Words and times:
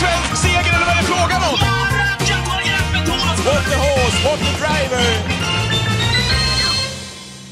svensk 0.00 0.36
seger 0.42 0.72
eller 0.76 0.86
vad 0.88 0.94
är 0.96 1.00
det 1.02 1.08
frågan 1.14 1.42
om? 1.50 1.58
What 3.46 3.64
the 3.70 3.76
horse, 3.76 4.18
what 4.24 4.38
the 4.38 4.52
driver! 4.60 5.06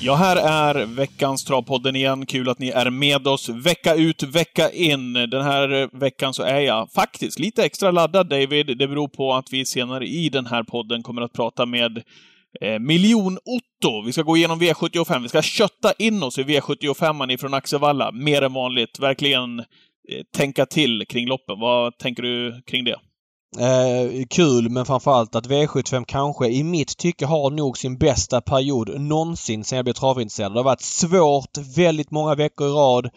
Ja, 0.06 0.14
här 0.14 0.36
är 0.36 0.86
veckans 0.86 1.44
Travpodden 1.44 1.96
igen. 1.96 2.26
Kul 2.26 2.48
att 2.48 2.58
ni 2.58 2.68
är 2.68 2.90
med 2.90 3.26
oss 3.26 3.48
vecka 3.48 3.94
ut, 3.94 4.22
vecka 4.22 4.70
in. 4.70 5.12
Den 5.12 5.42
här 5.42 5.98
veckan 5.98 6.34
så 6.34 6.42
är 6.42 6.60
jag 6.60 6.92
faktiskt 6.92 7.38
lite 7.38 7.64
extra 7.64 7.90
laddad, 7.90 8.28
David. 8.28 8.78
Det 8.78 8.88
beror 8.88 9.08
på 9.08 9.34
att 9.34 9.52
vi 9.52 9.64
senare 9.64 10.06
i 10.06 10.28
den 10.28 10.46
här 10.46 10.62
podden 10.62 11.02
kommer 11.02 11.22
att 11.22 11.32
prata 11.32 11.66
med 11.66 12.02
eh, 12.60 12.78
Miljon-Otto. 12.78 14.02
Vi 14.06 14.12
ska 14.12 14.22
gå 14.22 14.36
igenom 14.36 14.60
V75. 14.60 15.22
Vi 15.22 15.28
ska 15.28 15.42
kötta 15.42 15.92
in 15.98 16.22
oss 16.22 16.38
i 16.38 16.42
V75 16.42 17.32
ifrån 17.32 17.54
Axevalla, 17.54 18.12
mer 18.12 18.42
än 18.42 18.52
vanligt. 18.52 18.98
Verkligen 18.98 19.64
Eh, 20.08 20.22
tänka 20.36 20.66
till 20.66 21.04
kring 21.08 21.28
loppen. 21.28 21.60
Vad 21.60 21.98
tänker 21.98 22.22
du 22.22 22.62
kring 22.66 22.84
det? 22.84 22.96
Eh, 23.58 24.26
kul 24.30 24.70
men 24.70 24.86
framförallt 24.86 25.34
att 25.34 25.46
V75 25.46 26.04
kanske 26.08 26.48
i 26.48 26.64
mitt 26.64 26.96
tycke 26.96 27.26
har 27.26 27.50
nog 27.50 27.78
sin 27.78 27.98
bästa 27.98 28.40
period 28.40 29.00
någonsin 29.00 29.64
sen 29.64 29.76
jag 29.76 29.84
blev 29.84 29.94
travintresserad. 29.94 30.52
Det 30.52 30.58
har 30.58 30.64
varit 30.64 30.80
svårt 30.80 31.58
väldigt 31.76 32.10
många 32.10 32.34
veckor 32.34 32.66
i 32.66 32.70
rad. 32.70 33.10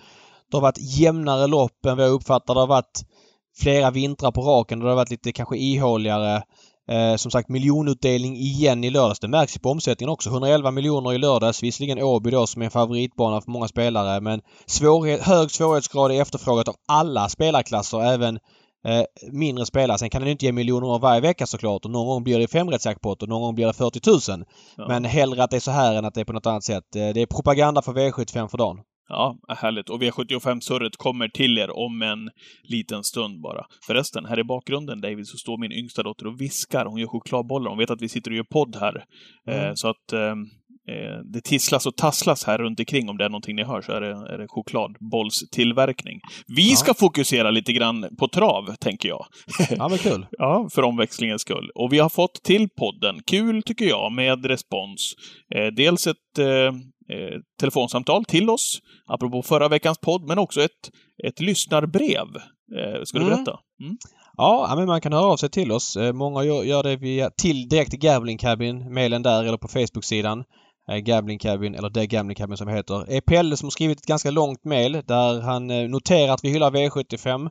Det 0.52 0.58
har 0.58 0.62
varit 0.62 0.98
jämnare 1.00 1.48
lopp 1.48 1.86
än 1.86 1.98
vad 1.98 2.06
jag 2.06 2.14
uppfattar. 2.14 2.54
Det 2.54 2.60
har 2.60 2.68
varit 2.68 3.04
flera 3.60 3.92
vintrar 3.92 4.32
på 4.32 4.42
raken. 4.42 4.80
och 4.80 4.86
Det 4.86 4.92
har 4.92 4.96
varit 4.96 5.12
lite 5.12 5.32
kanske 5.32 5.58
ihåligare. 5.58 6.44
Eh, 6.88 7.16
som 7.16 7.32
sagt 7.32 7.50
miljonutdelning 7.50 8.36
igen 8.38 8.84
i 8.84 8.90
lördags. 8.90 9.20
Det 9.20 9.28
märks 9.28 9.56
ju 9.56 9.60
på 9.60 9.70
omsättningen 9.70 10.14
också. 10.14 10.30
111 10.30 10.72
miljoner 10.72 11.14
i 11.14 11.18
lördags. 11.18 11.64
Visserligen 11.64 12.04
Åby 12.04 12.32
då 12.32 12.48
som 12.48 12.62
är 12.62 12.66
en 12.66 12.72
favoritbana 12.72 13.42
för 13.42 13.52
många 13.52 13.68
spelare 13.68 14.22
men 14.22 14.42
svårighet, 14.66 15.22
hög 15.22 15.52
svårighetsgrad 15.52 16.12
är 16.12 16.22
efterfrågat 16.22 16.68
av 16.68 16.76
alla 16.88 17.30
spelarklasser. 17.30 18.04
Även 18.04 18.40
eh, 18.88 19.04
mindre 19.32 19.66
spelare. 19.66 19.98
Sen 19.98 20.10
kan 20.10 20.22
den 20.22 20.32
inte 20.32 20.46
ge 20.46 20.52
miljoner 20.52 21.00
varje 21.00 21.22
vecka 21.22 21.48
såklart 21.48 21.86
och 21.86 21.92
någon 21.92 22.08
gång 22.08 22.24
blir 22.24 22.40
det 22.40 22.48
femrättsjackpot 22.48 23.24
och 23.24 23.30
någon 23.30 23.42
gång 23.42 23.56
blir 23.56 23.68
det 23.68 23.74
40 23.74 24.32
000. 24.32 24.46
Ja. 24.78 24.88
Men 24.88 25.06
hellre 25.06 25.44
att 25.44 25.52
det 25.52 25.56
är 25.56 25.60
så 25.60 25.72
här 25.72 25.96
än 25.96 26.06
att 26.06 26.14
det 26.14 26.22
är 26.22 26.26
på 26.26 26.34
något 26.34 26.46
annat 26.46 26.64
sätt. 26.64 26.96
Eh, 26.96 27.10
det 27.14 27.22
är 27.22 27.26
propaganda 27.26 27.82
för 27.82 27.94
V75 27.94 28.48
för 28.48 28.58
dagen. 28.58 28.78
Ja, 29.08 29.38
härligt. 29.48 29.90
Och 29.90 30.02
V75-surret 30.02 30.98
kommer 30.98 31.28
till 31.28 31.58
er 31.58 31.78
om 31.78 32.02
en 32.02 32.30
liten 32.64 33.04
stund 33.04 33.42
bara. 33.42 33.66
Förresten, 33.88 34.26
här 34.26 34.40
i 34.40 34.44
bakgrunden, 34.44 35.02
David, 35.02 35.28
så 35.28 35.38
står 35.38 35.58
min 35.58 35.72
yngsta 35.72 36.04
dotter 36.04 36.28
och 36.28 36.42
viskar. 36.42 36.86
Hon 36.86 37.00
gör 37.00 37.08
chokladbollar. 37.08 37.70
Hon 37.70 37.78
vet 37.78 37.90
att 37.90 38.02
vi 38.02 38.10
sitter 38.10 38.32
och 38.32 38.38
gör 38.38 38.44
podd 38.44 38.76
här. 38.76 39.04
Mm. 39.48 39.66
Eh, 39.66 39.72
så 39.76 39.88
att 39.90 40.14
eh, 40.14 40.36
Eh, 40.90 41.20
det 41.24 41.42
tisslas 41.42 41.86
och 41.86 41.96
tasslas 41.96 42.44
här 42.44 42.58
runt 42.58 42.80
omkring 42.80 43.10
om 43.10 43.18
det 43.18 43.26
är 43.26 43.30
någonting 43.30 43.56
ni 43.56 43.64
hör 43.64 43.82
så 43.82 43.92
är 43.92 44.02
det, 44.02 44.34
är 44.34 44.38
det 44.38 44.48
chokladbollstillverkning. 44.48 46.20
Vi 46.48 46.70
ja. 46.70 46.76
ska 46.76 46.94
fokusera 46.94 47.52
lite 47.52 47.74
grann 47.74 48.06
på 48.20 48.28
trav, 48.28 48.76
tänker 48.80 49.10
jag. 49.10 49.26
Ja, 49.70 49.88
men 49.90 49.98
kul. 49.98 50.26
ja, 50.32 50.70
för 50.74 50.84
omväxlingens 50.84 51.42
skull. 51.42 51.72
Och 51.76 51.94
vi 51.94 52.00
har 52.00 52.10
fått 52.10 52.44
till 52.44 52.70
podden, 52.70 53.22
kul 53.26 53.64
tycker 53.64 53.86
jag, 53.86 54.12
med 54.12 54.46
respons. 54.46 55.14
Eh, 55.56 55.66
dels 55.66 56.08
ett 56.08 56.40
eh, 57.10 57.18
eh, 57.18 57.40
telefonsamtal 57.60 58.26
till 58.26 58.50
oss, 58.50 58.80
apropå 59.06 59.42
förra 59.42 59.68
veckans 59.68 59.98
podd, 59.98 60.28
men 60.28 60.40
också 60.40 60.62
ett, 60.62 60.90
ett 61.28 61.40
lyssnarbrev. 61.40 62.28
Eh, 62.78 63.04
ska 63.04 63.20
du 63.20 63.26
mm. 63.26 63.36
berätta? 63.36 63.60
Mm. 63.84 63.98
Ja, 64.38 64.74
men 64.78 64.86
man 64.86 65.02
kan 65.02 65.14
höra 65.14 65.26
av 65.26 65.38
sig 65.38 65.50
till 65.50 65.72
oss. 65.72 65.98
Många 66.14 66.44
gör 66.44 66.84
det 66.84 66.96
via 66.96 67.30
till 67.30 67.70
direkt 67.70 67.94
Gambling 67.94 68.38
Cabin, 68.38 68.94
mejlen 68.94 69.24
där 69.24 69.44
eller 69.44 69.58
på 69.58 69.68
Facebook-sidan. 69.68 70.44
Eh, 70.92 70.98
Gambling 70.98 71.40
Cabin, 71.40 71.76
eller 71.76 71.90
The 71.90 72.08
Gambling 72.08 72.36
Cabin 72.36 72.58
som 72.58 72.68
heter. 72.68 73.12
är 73.12 73.22
Pelle 73.22 73.58
som 73.58 73.72
skrivit 73.72 74.00
ett 74.00 74.06
ganska 74.06 74.32
långt 74.32 74.64
mail 74.64 74.92
där 75.08 75.42
han 75.42 75.72
eh, 75.72 75.90
noterar 75.90 76.34
att 76.34 76.44
vi 76.44 76.50
hyllar 76.50 76.72
V75. 76.72 77.50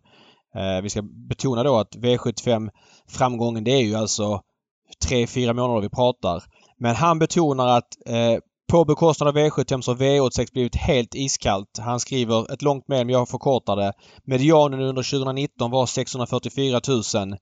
Eh, 0.57 0.83
vi 0.83 0.91
ska 0.91 1.03
betona 1.03 1.63
då 1.63 1.77
att 1.77 1.97
V75 1.97 2.69
framgången 3.09 3.65
det 3.65 3.71
är 3.71 3.83
ju 3.83 3.95
alltså 3.95 4.41
3-4 5.09 5.53
månader 5.53 5.81
vi 5.81 5.89
pratar. 5.89 6.43
Men 6.79 6.97
han 6.97 7.19
betonar 7.19 7.67
att 7.67 7.89
på 8.69 8.85
bekostnad 8.85 9.29
av 9.29 9.37
V75 9.37 9.81
så 9.81 9.91
har 9.91 9.99
V86 9.99 10.53
blivit 10.53 10.77
helt 10.77 11.15
iskallt. 11.15 11.79
Han 11.79 12.01
skriver 12.01 12.53
ett 12.53 12.63
långt 12.63 12.89
mejl 12.89 13.07
men 13.07 13.13
jag 13.13 13.29
förkortar 13.29 13.77
det. 13.77 13.93
Medianen 14.25 14.81
under 14.81 15.03
2019 15.03 15.71
var 15.71 15.87
644 15.87 16.81
000. 17.15 17.33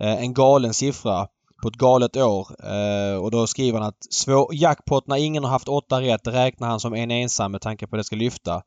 Eh, 0.00 0.22
en 0.22 0.34
galen 0.34 0.74
siffra 0.74 1.26
på 1.62 1.68
ett 1.68 1.74
galet 1.74 2.16
år. 2.16 2.48
Eh, 2.64 3.16
och 3.16 3.30
då 3.30 3.46
skriver 3.46 3.78
han 3.78 3.88
att 3.88 4.12
svår, 4.12 4.54
jackpot 4.54 5.06
när 5.06 5.16
ingen 5.16 5.44
har 5.44 5.50
haft 5.50 5.68
åtta 5.68 6.00
rätt 6.00 6.26
räknar 6.26 6.68
han 6.68 6.80
som 6.80 6.94
en 6.94 7.10
ensam 7.10 7.52
med 7.52 7.60
tanke 7.60 7.86
på 7.86 7.96
att 7.96 8.00
det 8.00 8.04
ska 8.04 8.16
lyfta. 8.16 8.62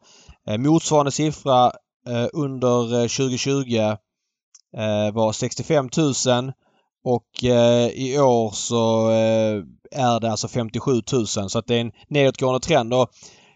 Eh, 0.49 0.57
motsvarande 0.57 1.11
siffra 1.11 1.71
under 2.33 3.07
2020 3.07 3.95
var 5.13 5.31
65 5.31 5.89
000 5.97 6.51
och 7.03 7.43
i 7.93 8.19
år 8.19 8.51
så 8.51 9.09
är 9.91 10.19
det 10.19 10.31
alltså 10.31 10.47
57 10.47 10.91
000 11.11 11.27
så 11.27 11.59
att 11.59 11.67
det 11.67 11.75
är 11.75 11.81
en 11.81 11.91
nedåtgående 12.07 12.59
trend. 12.59 12.93
Och 12.93 13.09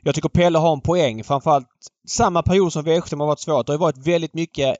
jag 0.03 0.15
tycker 0.15 0.29
Pelle 0.29 0.57
har 0.57 0.73
en 0.73 0.81
poäng. 0.81 1.23
Framförallt 1.23 1.67
samma 2.07 2.43
period 2.43 2.73
som 2.73 2.85
V75 2.85 3.19
har 3.19 3.27
varit 3.27 3.39
svårt. 3.39 3.65
Det 3.65 3.73
har 3.73 3.77
varit 3.77 4.07
väldigt 4.07 4.33
mycket 4.33 4.77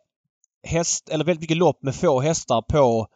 häst, 0.68 1.10
eller 1.10 1.26
väldigt 1.26 1.42
mycket 1.42 1.58
lopp 1.58 1.84
med 1.84 1.96
få 1.96 2.20
hästar 2.20 2.62
på 2.62 3.08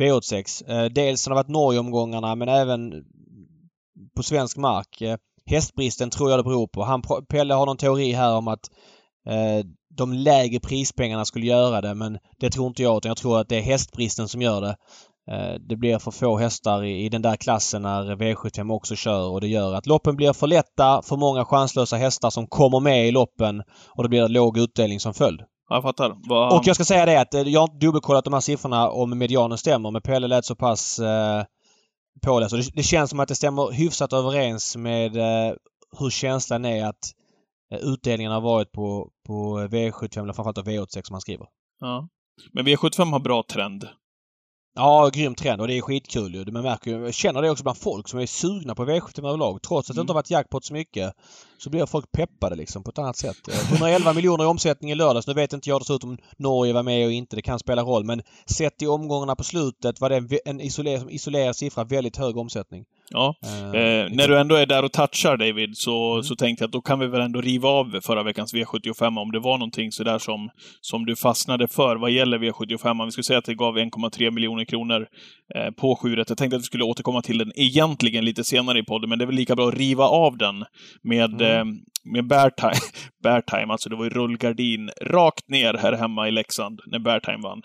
V86. 0.00 0.70
Eh, 0.70 0.90
dels 0.90 1.26
har 1.26 1.30
det 1.30 1.34
varit 1.34 1.48
Norgeomgångarna 1.48 2.34
men 2.34 2.48
även 2.48 3.04
på 4.16 4.22
svensk 4.22 4.56
mark. 4.56 5.00
Eh, 5.00 5.16
hästbristen 5.46 6.10
tror 6.10 6.30
jag 6.30 6.38
det 6.38 6.44
beror 6.44 6.66
på. 6.66 6.84
Han, 6.84 7.02
Pelle 7.28 7.54
har 7.54 7.66
någon 7.66 7.76
teori 7.76 8.12
här 8.12 8.36
om 8.36 8.48
att 8.48 8.70
eh, 9.26 9.66
de 9.96 10.12
lägre 10.12 10.60
prispengarna 10.60 11.24
skulle 11.24 11.46
göra 11.46 11.80
det 11.80 11.94
men 11.94 12.18
det 12.38 12.50
tror 12.50 12.66
inte 12.66 12.82
jag 12.82 12.96
utan 12.96 13.08
jag 13.10 13.16
tror 13.16 13.40
att 13.40 13.48
det 13.48 13.56
är 13.56 13.62
hästbristen 13.62 14.28
som 14.28 14.42
gör 14.42 14.60
det. 14.60 14.76
Det 15.68 15.76
blir 15.76 15.98
för 15.98 16.10
få 16.10 16.36
hästar 16.36 16.84
i, 16.84 17.08
den 17.08 17.22
där 17.22 17.36
klassen 17.36 17.82
när 17.82 18.16
V75 18.16 18.72
också 18.72 18.96
kör 18.96 19.28
och 19.28 19.40
det 19.40 19.48
gör 19.48 19.74
att 19.74 19.86
loppen 19.86 20.16
blir 20.16 20.32
för 20.32 20.46
lätta, 20.46 21.02
för 21.02 21.16
många 21.16 21.44
chanslösa 21.44 21.96
hästar 21.96 22.30
som 22.30 22.46
kommer 22.46 22.80
med 22.80 23.08
i 23.08 23.10
loppen 23.10 23.62
och 23.88 24.02
det 24.02 24.08
blir 24.08 24.28
låg 24.28 24.58
utdelning 24.58 25.00
som 25.00 25.14
följd. 25.14 25.40
Jag 25.68 25.82
fattar. 25.82 26.16
Vad... 26.28 26.58
Och 26.58 26.66
jag 26.66 26.76
ska 26.76 26.84
säga 26.84 27.06
det 27.06 27.20
att 27.20 27.34
eh, 27.34 27.40
jag 27.40 27.60
har 27.60 27.68
inte 27.68 27.86
dubbelkollat 27.86 28.24
de 28.24 28.32
här 28.32 28.40
siffrorna 28.40 28.90
om 28.90 29.18
medianen 29.18 29.58
stämmer 29.58 29.90
men 29.90 30.02
Pelle 30.02 30.26
lät 30.28 30.44
så 30.44 30.56
pass 30.56 30.98
eh, 30.98 31.44
påläst. 32.22 32.54
Det, 32.54 32.70
det 32.74 32.82
känns 32.82 33.10
som 33.10 33.20
att 33.20 33.28
det 33.28 33.34
stämmer 33.34 33.72
hyfsat 33.72 34.12
överens 34.12 34.76
med 34.76 35.16
eh, 35.16 35.54
hur 35.98 36.10
känslan 36.10 36.64
är 36.64 36.86
att 36.86 37.12
eh, 37.72 37.78
utdelningen 37.78 38.32
har 38.32 38.40
varit 38.40 38.72
på, 38.72 39.10
på 39.26 39.58
V75 39.58 40.22
eller 40.22 40.32
framförallt 40.32 40.68
V86 40.68 41.02
som 41.04 41.14
han 41.14 41.20
skriver. 41.20 41.46
Ja. 41.80 42.08
Men 42.52 42.66
V75 42.66 43.10
har 43.10 43.20
bra 43.20 43.44
trend. 43.52 43.88
Ja, 44.76 45.10
grym 45.12 45.34
trend 45.34 45.60
och 45.60 45.68
det 45.68 45.78
är 45.78 45.80
skitkul 45.80 46.34
ju. 46.34 46.52
Man 46.52 46.62
märker 46.62 46.90
ju, 46.90 47.04
jag 47.04 47.14
känner 47.14 47.42
det 47.42 47.50
också 47.50 47.62
bland 47.62 47.78
folk 47.78 48.08
som 48.08 48.18
är 48.18 48.26
sugna 48.26 48.74
på 48.74 48.84
V75 48.84 49.28
överlag. 49.28 49.62
Trots 49.62 49.90
att 49.90 49.96
det 49.96 50.00
inte 50.00 50.12
har 50.12 50.14
varit 50.14 50.30
jackpot 50.30 50.64
så 50.64 50.72
mycket 50.72 51.14
så 51.58 51.70
blir 51.70 51.86
folk 51.86 52.12
peppade 52.12 52.56
liksom 52.56 52.82
på 52.82 52.90
ett 52.90 52.98
annat 52.98 53.16
sätt. 53.16 53.36
111 53.72 54.12
miljoner 54.12 54.44
i 54.44 54.46
omsättning 54.46 54.90
i 54.90 54.94
lördags. 54.94 55.26
Nu 55.26 55.34
vet 55.34 55.52
inte 55.52 55.68
jag 55.68 55.80
dessutom 55.80 56.18
Norge 56.36 56.72
var 56.72 56.82
med 56.82 57.06
och 57.06 57.12
inte. 57.12 57.36
Det 57.36 57.42
kan 57.42 57.58
spela 57.58 57.82
roll. 57.82 58.04
Men 58.04 58.22
sett 58.46 58.82
i 58.82 58.86
omgångarna 58.86 59.36
på 59.36 59.44
slutet 59.44 60.00
var 60.00 60.10
det 60.10 60.38
en 60.44 60.60
isolerad, 60.60 61.10
isolerad 61.10 61.56
siffra 61.56 61.84
väldigt 61.84 62.16
hög 62.16 62.36
omsättning. 62.36 62.84
Ja. 63.10 63.34
Eh, 63.44 63.80
eh, 63.80 64.08
när 64.10 64.28
du 64.28 64.38
ändå 64.38 64.54
är 64.54 64.66
där 64.66 64.84
och 64.84 64.92
touchar 64.92 65.36
David, 65.36 65.76
så, 65.76 66.12
mm. 66.12 66.22
så 66.22 66.36
tänkte 66.36 66.62
jag 66.62 66.68
att 66.68 66.72
då 66.72 66.80
kan 66.80 66.98
vi 66.98 67.06
väl 67.06 67.20
ändå 67.20 67.40
riva 67.40 67.68
av 67.68 68.00
förra 68.02 68.22
veckans 68.22 68.54
V75 68.54 69.20
om 69.20 69.32
det 69.32 69.38
var 69.38 69.58
någonting 69.58 69.92
sådär 69.92 70.18
som, 70.18 70.50
som 70.80 71.06
du 71.06 71.16
fastnade 71.16 71.68
för 71.68 71.96
vad 71.96 72.10
gäller 72.10 72.38
V75. 72.38 73.04
Vi 73.04 73.10
skulle 73.10 73.24
säga 73.24 73.38
att 73.38 73.44
det 73.44 73.54
gav 73.54 73.78
1,3 73.78 74.30
miljoner 74.30 74.64
kronor 74.64 75.06
eh, 75.54 75.70
på 75.70 75.96
7 75.96 76.16
Jag 76.16 76.26
tänkte 76.26 76.56
att 76.56 76.62
vi 76.62 76.66
skulle 76.66 76.84
återkomma 76.84 77.22
till 77.22 77.38
den 77.38 77.52
egentligen 77.54 78.24
lite 78.24 78.44
senare 78.44 78.78
i 78.78 78.82
podden, 78.82 79.08
men 79.08 79.18
det 79.18 79.24
är 79.24 79.26
väl 79.26 79.36
lika 79.36 79.56
bra 79.56 79.68
att 79.68 79.74
riva 79.74 80.04
av 80.04 80.36
den 80.36 80.64
med, 81.02 81.42
mm. 81.42 81.68
eh, 81.68 81.74
med 82.04 82.26
bear 82.26 82.50
time. 82.50 82.80
bear 83.22 83.40
time, 83.40 83.72
alltså 83.72 83.88
det 83.88 83.96
var 83.96 84.04
ju 84.04 84.10
rullgardin 84.10 84.90
rakt 85.02 85.48
ner 85.48 85.74
här 85.74 85.92
hemma 85.92 86.28
i 86.28 86.30
Leksand 86.30 86.80
när 86.86 86.98
bear 86.98 87.20
time 87.20 87.42
vann. 87.42 87.62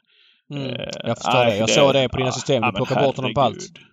Mm. 0.53 0.63
Eh, 0.63 0.89
jag 1.03 1.17
förstår 1.17 1.45
det. 1.45 1.57
Jag 1.57 1.69
såg 1.69 1.93
det 1.93 2.09
på 2.09 2.17
dina 2.17 2.31
system. 2.31 2.61
Du 2.61 2.71
plockade 2.71 3.05
bort 3.05 3.15
honom 3.15 3.33
på 3.33 3.41
allt. 3.41 3.88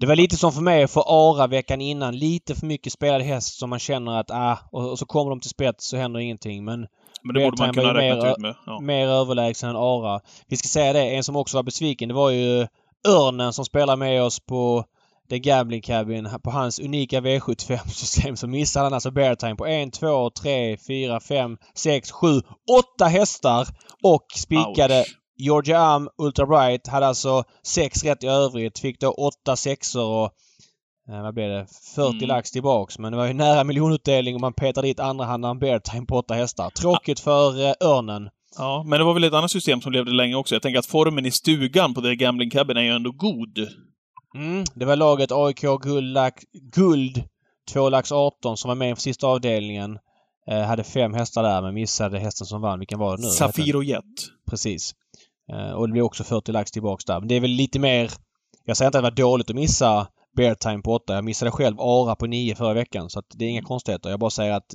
Det 0.00 0.06
var 0.06 0.16
lite 0.16 0.36
som 0.36 0.52
för 0.52 0.60
mig 0.62 0.88
för 0.88 1.04
Ara 1.06 1.46
veckan 1.46 1.80
innan. 1.80 2.16
Lite 2.16 2.54
för 2.54 2.66
mycket 2.66 2.92
spelad 2.92 3.22
häst 3.22 3.58
som 3.58 3.70
man 3.70 3.78
känner 3.78 4.20
att 4.20 4.30
ah, 4.30 4.58
och, 4.72 4.90
och 4.90 4.98
så 4.98 5.06
kommer 5.06 5.30
de 5.30 5.40
till 5.40 5.50
spets 5.50 5.88
så 5.88 5.96
händer 5.96 6.20
ingenting. 6.20 6.64
Men, 6.64 6.86
men 7.22 7.34
det 7.34 7.44
borde 7.44 7.62
man 7.62 7.74
kunna 7.74 7.94
räkna 7.94 8.30
ut 8.30 8.38
med. 8.38 8.54
Ja. 8.66 8.80
Mer 8.80 9.06
överlägsen 9.06 9.70
än 9.70 9.76
Ara. 9.76 10.20
Vi 10.48 10.56
ska 10.56 10.68
säga 10.68 10.92
det, 10.92 11.16
en 11.16 11.24
som 11.24 11.36
också 11.36 11.58
var 11.58 11.62
besviken 11.62 12.08
det 12.08 12.14
var 12.14 12.30
ju 12.30 12.66
Örnen 13.08 13.52
som 13.52 13.64
spelar 13.64 13.96
med 13.96 14.22
oss 14.22 14.40
på 14.40 14.84
The 15.30 15.38
Gambling 15.38 15.82
Cabin. 15.82 16.28
På 16.42 16.50
hans 16.50 16.78
unika 16.80 17.20
V75-system 17.20 18.36
så 18.36 18.46
missade 18.46 18.86
han 18.86 18.94
alltså 18.94 19.10
bear 19.10 19.34
time 19.34 19.56
på 19.56 19.66
1, 19.66 19.92
2, 19.92 20.30
3, 20.30 20.76
4, 20.76 21.20
5, 21.20 21.56
6, 21.74 22.10
7, 22.10 22.26
8 22.96 23.04
hästar 23.04 23.68
och 24.02 24.26
spikade 24.36 24.98
Ouch. 25.00 25.19
Georgia 25.40 25.78
Am 25.78 26.08
Ultra 26.18 26.46
Bright 26.46 26.86
hade 26.86 27.06
alltså 27.06 27.44
6 27.62 28.04
rätt 28.04 28.24
i 28.24 28.26
övrigt. 28.26 28.78
Fick 28.78 29.00
då 29.00 29.10
8 29.10 29.56
sexor 29.56 30.04
och 30.04 30.30
eh, 31.08 31.22
vad 31.22 31.34
blev 31.34 31.48
det? 31.48 31.66
40 31.94 32.16
mm. 32.16 32.28
lax 32.28 32.50
tillbaks. 32.50 32.98
Men 32.98 33.12
det 33.12 33.18
var 33.18 33.26
ju 33.26 33.32
nära 33.32 33.64
miljonutdelning 33.64 34.34
och 34.34 34.40
man 34.40 34.52
petade 34.52 34.86
dit 34.86 35.00
andra 35.00 35.24
hand 35.24 35.44
en 35.44 35.58
bear 35.58 35.78
time 35.78 36.06
på 36.06 36.16
8 36.16 36.34
hästar. 36.34 36.70
Tråkigt 36.70 37.20
för 37.20 37.66
eh, 37.66 37.72
Örnen. 37.80 38.30
Ja, 38.58 38.84
men 38.86 38.98
det 38.98 39.04
var 39.04 39.14
väl 39.14 39.24
ett 39.24 39.32
annat 39.32 39.50
system 39.50 39.80
som 39.80 39.92
levde 39.92 40.12
länge 40.12 40.34
också. 40.34 40.54
Jag 40.54 40.62
tänker 40.62 40.78
att 40.78 40.86
formen 40.86 41.26
i 41.26 41.30
stugan 41.30 41.94
på 41.94 42.00
The 42.00 42.16
Gambling 42.16 42.50
Cabin 42.50 42.76
är 42.76 42.82
ju 42.82 42.90
ändå 42.90 43.10
god. 43.10 43.58
Mm, 44.34 44.64
det 44.74 44.84
var 44.84 44.96
laget 44.96 45.32
AIK 45.32 45.60
Guld, 45.60 46.18
guld 46.74 47.24
2 47.72 47.88
lax 47.88 48.12
18 48.12 48.56
som 48.56 48.68
var 48.68 48.74
med 48.74 48.98
i 48.98 49.00
sista 49.00 49.26
avdelningen. 49.26 49.98
Eh, 50.46 50.62
hade 50.62 50.84
fem 50.84 51.14
hästar 51.14 51.42
där 51.42 51.62
men 51.62 51.74
missade 51.74 52.18
hästen 52.18 52.46
som 52.46 52.60
vann. 52.60 52.78
Vilken 52.78 52.98
var 52.98 53.16
det 53.16 53.22
nu? 53.22 53.28
Safir 53.28 53.76
och 53.76 53.84
Jet. 53.84 54.04
Precis. 54.50 54.94
Eh, 55.52 55.72
och 55.72 55.88
det 55.88 55.92
blev 55.92 56.04
också 56.04 56.24
40 56.24 56.52
lax 56.52 56.70
tillbaks 56.70 57.04
där. 57.04 57.18
Men 57.20 57.28
det 57.28 57.34
är 57.34 57.40
väl 57.40 57.50
lite 57.50 57.78
mer... 57.78 58.10
Jag 58.64 58.76
säger 58.76 58.88
inte 58.88 58.98
att 58.98 59.04
det 59.04 59.22
var 59.22 59.30
dåligt 59.30 59.50
att 59.50 59.56
missa 59.56 60.06
Bear 60.36 60.54
Time 60.54 60.82
på 60.82 60.94
8. 60.94 61.14
Jag 61.14 61.24
missade 61.24 61.50
själv 61.50 61.80
Ara 61.80 62.16
på 62.16 62.26
9 62.26 62.54
förra 62.54 62.74
veckan 62.74 63.10
så 63.10 63.18
att 63.18 63.26
det 63.34 63.44
är 63.44 63.48
inga 63.48 63.62
konstigheter. 63.62 64.10
Jag 64.10 64.20
bara 64.20 64.30
säger 64.30 64.52
att 64.52 64.74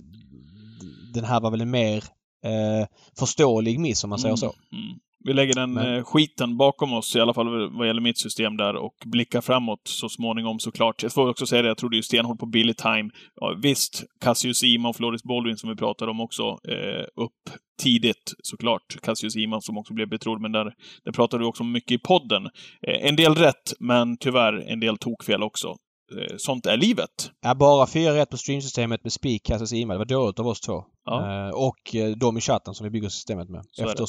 den 1.13 1.25
här 1.25 1.41
var 1.41 1.51
väl 1.51 1.61
en 1.61 1.71
mer 1.71 1.97
eh, 2.45 2.87
förståelig 3.19 3.79
miss 3.79 4.03
om 4.03 4.09
man 4.09 4.19
säger 4.19 4.35
så. 4.35 4.45
Mm. 4.45 4.99
Vi 5.19 5.33
lägger 5.33 5.53
den 5.55 5.73
Men- 5.73 5.95
eh, 5.95 6.03
skiten 6.03 6.57
bakom 6.57 6.93
oss, 6.93 7.15
i 7.15 7.19
alla 7.19 7.33
fall 7.33 7.77
vad 7.77 7.87
gäller 7.87 8.01
mitt 8.01 8.17
system 8.17 8.57
där, 8.57 8.75
och 8.75 8.95
blickar 9.05 9.41
framåt 9.41 9.81
så 9.83 10.09
småningom 10.09 10.59
såklart. 10.59 11.03
Jag 11.03 11.13
får 11.13 11.29
också 11.29 11.45
säga 11.45 11.61
det, 11.61 11.67
jag 11.67 11.77
trodde 11.77 11.95
ju 11.95 12.03
stenhårt 12.03 12.39
på 12.39 12.45
Billy 12.45 12.73
Time. 12.73 13.09
Ja, 13.35 13.55
visst, 13.61 14.03
Cassius 14.21 14.63
Ima 14.63 14.89
och 14.89 14.95
Floris 14.95 15.23
Baldwin 15.23 15.57
som 15.57 15.69
vi 15.69 15.75
pratade 15.75 16.11
om 16.11 16.19
också, 16.21 16.43
eh, 16.43 17.23
upp 17.23 17.49
tidigt 17.77 18.33
såklart. 18.43 18.97
Cassius 19.01 19.35
Ima 19.35 19.61
som 19.61 19.77
också 19.77 19.93
blev 19.93 20.09
betrodd, 20.09 20.41
men 20.41 20.51
där, 20.51 20.73
där 21.03 21.11
pratade 21.11 21.43
du 21.43 21.47
också 21.47 21.63
om 21.63 21.71
mycket 21.71 21.91
i 21.91 21.97
podden. 21.97 22.45
Eh, 22.87 23.07
en 23.09 23.15
del 23.15 23.35
rätt, 23.35 23.73
men 23.79 24.17
tyvärr 24.17 24.71
en 24.71 24.79
del 24.79 24.97
tokfel 24.97 25.43
också. 25.43 25.75
Eh, 26.11 26.35
sånt 26.37 26.65
är 26.65 26.77
livet. 26.77 27.31
Ja, 27.41 27.55
bara 27.55 27.87
fyra 27.87 28.15
rätt 28.15 28.29
på 28.29 28.37
streamsystemet 28.37 29.03
med 29.03 29.13
Speak, 29.13 29.43
Cassis 29.43 29.73
Ima. 29.73 29.93
Det 29.93 29.97
var 29.97 30.05
dåligt 30.05 30.39
av 30.39 30.47
oss 30.47 30.61
två. 30.61 30.83
Ja. 31.05 31.47
Eh, 31.47 31.55
och 31.55 31.95
eh, 31.95 32.15
de 32.17 32.37
i 32.37 32.41
chatten 32.41 32.73
som 32.73 32.83
vi 32.83 32.89
bygger 32.89 33.09
systemet 33.09 33.49
med. 33.49 33.65
Så 33.71 33.89
efter 33.89 34.05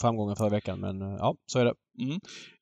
framgången 0.00 0.36
förra 0.36 0.48
veckan. 0.48 0.80
Men 0.80 1.02
eh, 1.02 1.16
ja, 1.18 1.34
så 1.46 1.58
är 1.58 1.64
det. 1.64 1.74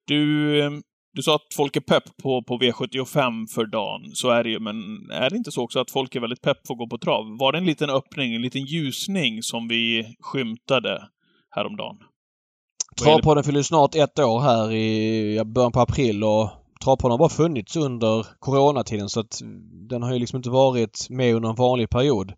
Du, 0.06 0.60
eh, 0.60 0.70
du 1.14 1.22
sa 1.22 1.34
att 1.34 1.54
folk 1.56 1.76
är 1.76 1.80
pepp 1.80 2.16
på, 2.22 2.42
på 2.42 2.58
V75 2.58 3.46
för 3.54 3.66
dagen. 3.66 4.02
Så 4.14 4.30
är 4.30 4.44
det 4.44 4.50
ju, 4.50 4.60
men 4.60 4.76
är 5.12 5.30
det 5.30 5.36
inte 5.36 5.52
så 5.52 5.62
också 5.62 5.80
att 5.80 5.90
folk 5.90 6.14
är 6.14 6.20
väldigt 6.20 6.42
pepp 6.42 6.62
på 6.66 6.72
att 6.72 6.78
gå 6.78 6.86
på 6.88 6.98
trav? 6.98 7.38
Var 7.38 7.52
det 7.52 7.58
en 7.58 7.66
liten 7.66 7.90
öppning, 7.90 8.34
en 8.34 8.42
liten 8.42 8.64
ljusning 8.64 9.42
som 9.42 9.68
vi 9.68 10.14
skymtade 10.20 11.02
häromdagen? 11.50 11.96
Travpodden 13.02 13.44
fyller 13.44 13.62
snart 13.62 13.94
ett 13.94 14.18
år 14.18 14.40
här 14.40 14.72
i 14.72 15.44
början 15.44 15.72
på 15.72 15.80
april 15.80 16.24
och 16.24 16.50
Travpodden 16.84 17.10
har 17.10 17.18
bara 17.18 17.28
funnits 17.28 17.76
under 17.76 18.26
coronatiden 18.38 19.08
så 19.08 19.20
att 19.20 19.40
den 19.88 20.02
har 20.02 20.12
ju 20.12 20.18
liksom 20.18 20.36
inte 20.36 20.50
varit 20.50 21.06
med 21.10 21.34
under 21.34 21.48
en 21.48 21.54
vanlig 21.54 21.90
period. 21.90 22.32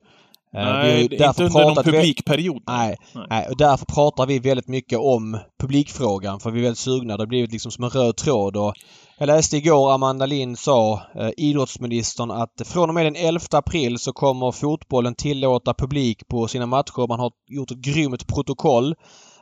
Eh, 0.56 0.62
vi 0.62 1.08
Nej, 1.08 1.08
därför 1.08 1.44
inte 1.44 1.58
under 1.58 1.74
någon 1.74 1.84
publikperiod. 1.84 2.62
Nej, 2.66 2.96
Nej. 3.12 3.26
nej, 3.30 3.46
och 3.48 3.56
därför 3.56 3.86
pratar 3.86 4.26
vi 4.26 4.38
väldigt 4.38 4.68
mycket 4.68 4.98
om 4.98 5.38
publikfrågan 5.60 6.40
för 6.40 6.50
vi 6.50 6.60
är 6.60 6.62
väldigt 6.62 6.78
sugna. 6.78 7.16
Det 7.16 7.22
har 7.22 7.26
blivit 7.26 7.52
liksom 7.52 7.72
som 7.72 7.84
en 7.84 7.90
röd 7.90 8.16
tråd. 8.16 8.56
Och 8.56 8.74
jag 9.18 9.26
läste 9.26 9.56
igår 9.56 9.92
Amanda 9.92 10.26
Lind 10.26 10.58
sa, 10.58 11.02
eh, 11.14 11.30
idrottsministern, 11.36 12.30
att 12.30 12.62
från 12.64 12.88
och 12.88 12.94
med 12.94 13.06
den 13.06 13.16
11 13.16 13.40
april 13.50 13.98
så 13.98 14.12
kommer 14.12 14.52
fotbollen 14.52 15.14
tillåta 15.14 15.74
publik 15.74 16.28
på 16.28 16.48
sina 16.48 16.66
matcher. 16.66 17.08
Man 17.08 17.20
har 17.20 17.32
gjort 17.48 17.70
ett 17.70 17.78
grymt 17.78 18.26
protokoll. 18.26 18.94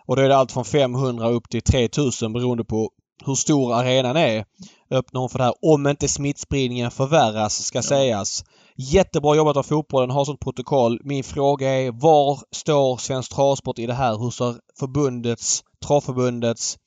Och 0.06 0.17
då 0.17 0.22
är 0.22 0.28
det 0.28 0.37
allt 0.37 0.52
från 0.52 0.64
500 0.64 1.28
upp 1.28 1.49
till 1.49 1.62
3000 1.62 2.32
beroende 2.32 2.64
på 2.64 2.90
hur 3.26 3.34
stor 3.34 3.75
arenan 3.75 4.17
är. 4.17 4.44
Öppnar 4.90 5.20
hon 5.20 5.31
för 5.31 5.38
det 5.38 5.44
här 5.44 5.55
om 5.62 5.87
inte 5.87 6.08
smittspridningen 6.08 6.90
förvärras 6.90 7.67
ska 7.67 7.82
sägas. 7.82 8.44
Jättebra 8.76 9.36
jobbat 9.36 9.56
av 9.56 9.62
fotbollen, 9.62 10.10
har 10.10 10.24
sånt 10.24 10.40
protokoll. 10.40 11.00
Min 11.04 11.24
fråga 11.24 11.68
är 11.68 11.92
var 11.92 12.38
står 12.50 12.96
Svensk 12.96 13.34
Travsport 13.34 13.78
i 13.78 13.86
det 13.86 13.94
här? 13.94 14.18
Hur 14.18 14.30
ser 14.30 14.54
förbundets, 14.78 15.64
Travförbundets 15.86 16.78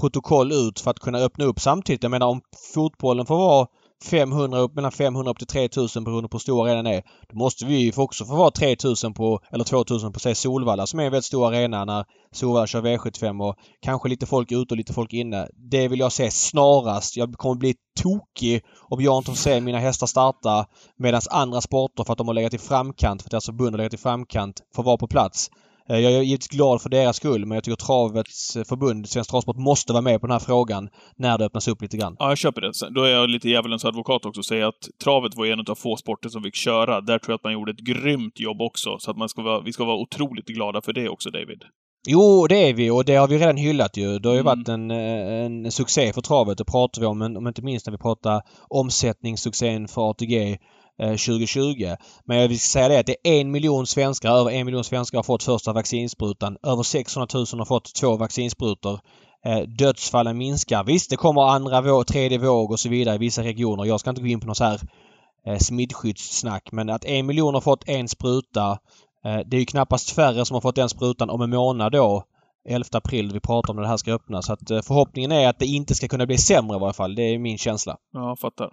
protokoll 0.00 0.52
ut 0.52 0.80
för 0.80 0.90
att 0.90 0.98
kunna 0.98 1.18
öppna 1.18 1.44
upp 1.44 1.60
samtidigt? 1.60 2.02
Jag 2.02 2.10
menar 2.10 2.26
om 2.26 2.40
fotbollen 2.74 3.26
får 3.26 3.36
vara 3.36 3.66
500 4.04 4.58
upp, 4.58 4.74
mellan 4.74 4.92
500 4.92 5.30
upp 5.30 5.38
till 5.38 5.46
3000 5.46 6.04
beroende 6.04 6.28
på 6.28 6.34
hur 6.36 6.40
stor 6.40 6.68
arenan 6.68 6.86
är. 6.86 7.02
Då 7.28 7.38
måste 7.38 7.64
vi 7.64 7.76
ju 7.76 7.92
också 7.96 8.24
få 8.24 8.36
vara 8.36 8.50
3000 8.50 9.14
på, 9.14 9.40
eller 9.52 9.64
2000 9.64 10.12
på 10.12 10.20
säg 10.20 10.34
Solvalla 10.34 10.86
som 10.86 11.00
är 11.00 11.04
en 11.04 11.12
väldigt 11.12 11.24
stor 11.24 11.46
arena 11.48 11.84
när 11.84 12.04
Solvalla 12.32 12.66
kör 12.66 12.82
V75 12.82 13.48
och 13.48 13.56
kanske 13.82 14.08
lite 14.08 14.26
folk 14.26 14.52
ute 14.52 14.74
och 14.74 14.78
lite 14.78 14.92
folk 14.92 15.12
inne. 15.12 15.48
Det 15.70 15.88
vill 15.88 16.00
jag 16.00 16.12
se 16.12 16.30
snarast. 16.30 17.16
Jag 17.16 17.32
kommer 17.32 17.54
bli 17.54 17.74
tokig 18.00 18.62
om 18.88 19.02
jag 19.02 19.18
inte 19.18 19.30
får 19.30 19.36
se 19.36 19.60
mina 19.60 19.78
hästar 19.78 20.06
starta 20.06 20.66
medan 20.98 21.20
andra 21.30 21.60
sporter 21.60 22.04
för 22.04 22.12
att 22.12 22.18
de 22.18 22.26
har 22.26 22.34
legat 22.34 22.54
i 22.54 22.58
framkant, 22.58 23.22
för 23.22 23.28
att 23.28 23.30
deras 23.30 23.46
förbund 23.46 23.70
har 23.70 23.78
legat 23.78 23.94
i 23.94 23.98
framkant, 23.98 24.60
får 24.74 24.82
vara 24.82 24.96
på 24.96 25.06
plats. 25.06 25.50
Eh, 25.90 25.98
Jag 25.98 26.12
är 26.12 26.22
givetvis 26.22 26.48
glad 26.48 26.82
för 26.82 26.88
deras 26.90 27.16
skull 27.16 27.46
men 27.46 27.54
jag 27.54 27.64
tycker 27.64 27.76
travets 27.76 28.56
eh, 28.56 28.64
förbund, 28.64 29.08
Svensk 29.08 29.30
Travsport, 29.30 29.56
måste 29.56 29.92
vara 29.92 30.02
med 30.02 30.20
på 30.20 30.26
den 30.26 30.32
här 30.32 30.38
frågan 30.40 30.88
när 31.16 31.38
det 31.38 31.44
öppnas 31.44 31.68
upp 31.68 31.82
lite 31.82 31.96
grann. 31.96 32.16
Ja, 32.18 32.28
jag 32.28 32.38
köper 32.38 32.60
det. 32.60 32.72
Då 32.94 33.02
är 33.02 33.10
jag 33.10 33.30
lite 33.30 33.48
djävulens 33.48 33.84
advokat 33.84 34.24
också 34.26 34.40
och 34.40 34.44
säger 34.46 34.64
att 34.64 34.88
travet 35.04 35.36
var 35.36 35.46
en 35.46 35.60
av 35.60 35.74
få 35.74 35.96
sporter 35.96 36.28
som 36.28 36.42
fick 36.42 36.54
köra. 36.54 37.00
Där 37.00 37.18
tror 37.18 37.32
jag 37.32 37.36
att 37.36 37.44
man 37.44 37.52
gjorde 37.52 37.72
ett 37.72 37.78
grymt 37.86 38.40
jobb 38.40 38.60
också. 38.60 38.96
Så 38.98 39.10
att 39.10 39.16
man 39.16 39.28
ska 39.28 39.42
vara, 39.42 39.60
vi 39.60 39.72
ska 39.72 39.84
vara 39.84 39.96
otroligt 39.96 40.46
glada 40.46 40.80
för 40.82 40.92
det 40.92 41.08
också, 41.08 41.30
David. 41.30 41.62
Jo, 42.08 42.46
det 42.46 42.68
är 42.68 42.74
vi 42.74 42.90
och 42.90 43.04
det 43.04 43.14
har 43.14 43.28
vi 43.28 43.38
redan 43.38 43.56
hyllat 43.56 43.96
ju. 43.96 44.18
Det 44.18 44.28
har 44.28 44.34
ju 44.34 44.40
Mm. 44.40 44.44
varit 44.58 44.68
en, 44.68 44.90
eh, 44.90 45.44
en 45.46 45.70
succé 45.72 46.12
för 46.12 46.20
travet. 46.20 46.58
Det 46.58 46.64
pratar 46.64 47.00
vi 47.00 47.06
om, 47.06 47.18
men 47.18 47.36
om 47.36 47.46
inte 47.46 47.62
minst 47.62 47.86
när 47.86 47.92
vi 47.92 47.98
pratar 47.98 48.42
omsättningssuccén 48.68 49.88
för 49.88 50.10
ATG 50.10 50.58
Eh, 51.00 51.16
2020. 51.16 51.96
Men 52.24 52.38
jag 52.38 52.48
vill 52.48 52.60
säga 52.60 52.88
det 52.88 52.98
att 52.98 53.06
det 53.06 53.16
är 53.24 53.40
en 53.40 53.50
miljon 53.50 53.86
svenskar, 53.86 54.30
över 54.30 54.50
en 54.50 54.66
miljon 54.66 54.84
svenskar 54.84 55.18
har 55.18 55.22
fått 55.22 55.42
första 55.42 55.72
vaccinsprutan. 55.72 56.56
Över 56.62 56.82
600 56.82 57.28
000 57.34 57.46
har 57.58 57.64
fått 57.64 57.94
två 57.94 58.16
vaccinsprutor. 58.16 59.00
Eh, 59.44 59.58
dödsfallen 59.58 60.38
minskar. 60.38 60.84
Visst, 60.84 61.10
det 61.10 61.16
kommer 61.16 61.42
andra 61.42 61.80
våg, 61.80 62.06
tredje 62.06 62.38
våg 62.38 62.70
och 62.70 62.80
så 62.80 62.88
vidare 62.88 63.14
i 63.14 63.18
vissa 63.18 63.42
regioner. 63.42 63.84
Jag 63.84 64.00
ska 64.00 64.10
inte 64.10 64.22
gå 64.22 64.28
in 64.28 64.40
på 64.40 64.46
något 64.46 64.56
så 64.56 64.64
här 64.64 64.80
eh, 65.46 65.58
smittskyddssnack 65.58 66.72
men 66.72 66.90
att 66.90 67.04
en 67.04 67.26
miljon 67.26 67.54
har 67.54 67.60
fått 67.60 67.88
en 67.88 68.08
spruta 68.08 68.78
Det 69.22 69.56
är 69.56 69.60
ju 69.60 69.66
knappast 69.66 70.10
färre 70.10 70.44
som 70.44 70.54
har 70.54 70.60
fått 70.60 70.76
den 70.76 70.88
sprutan 70.88 71.30
om 71.30 71.40
en 71.40 71.50
månad 71.50 71.92
då. 71.92 72.24
11 72.68 72.84
april 72.92 73.30
vi 73.32 73.40
pratar 73.40 73.70
om 73.70 73.76
när 73.76 73.82
det 73.82 73.88
här 73.88 73.96
ska 73.96 74.12
öppnas. 74.12 74.46
Så 74.46 74.52
att 74.52 74.70
eh, 74.70 74.80
förhoppningen 74.82 75.32
är 75.32 75.48
att 75.48 75.58
det 75.58 75.66
inte 75.66 75.94
ska 75.94 76.08
kunna 76.08 76.26
bli 76.26 76.38
sämre 76.38 76.76
i 76.76 76.80
varje 76.80 76.92
fall. 76.92 77.14
Det 77.14 77.22
är 77.22 77.38
min 77.38 77.58
känsla. 77.58 77.96
Ja, 78.12 78.36
fattar. 78.40 78.70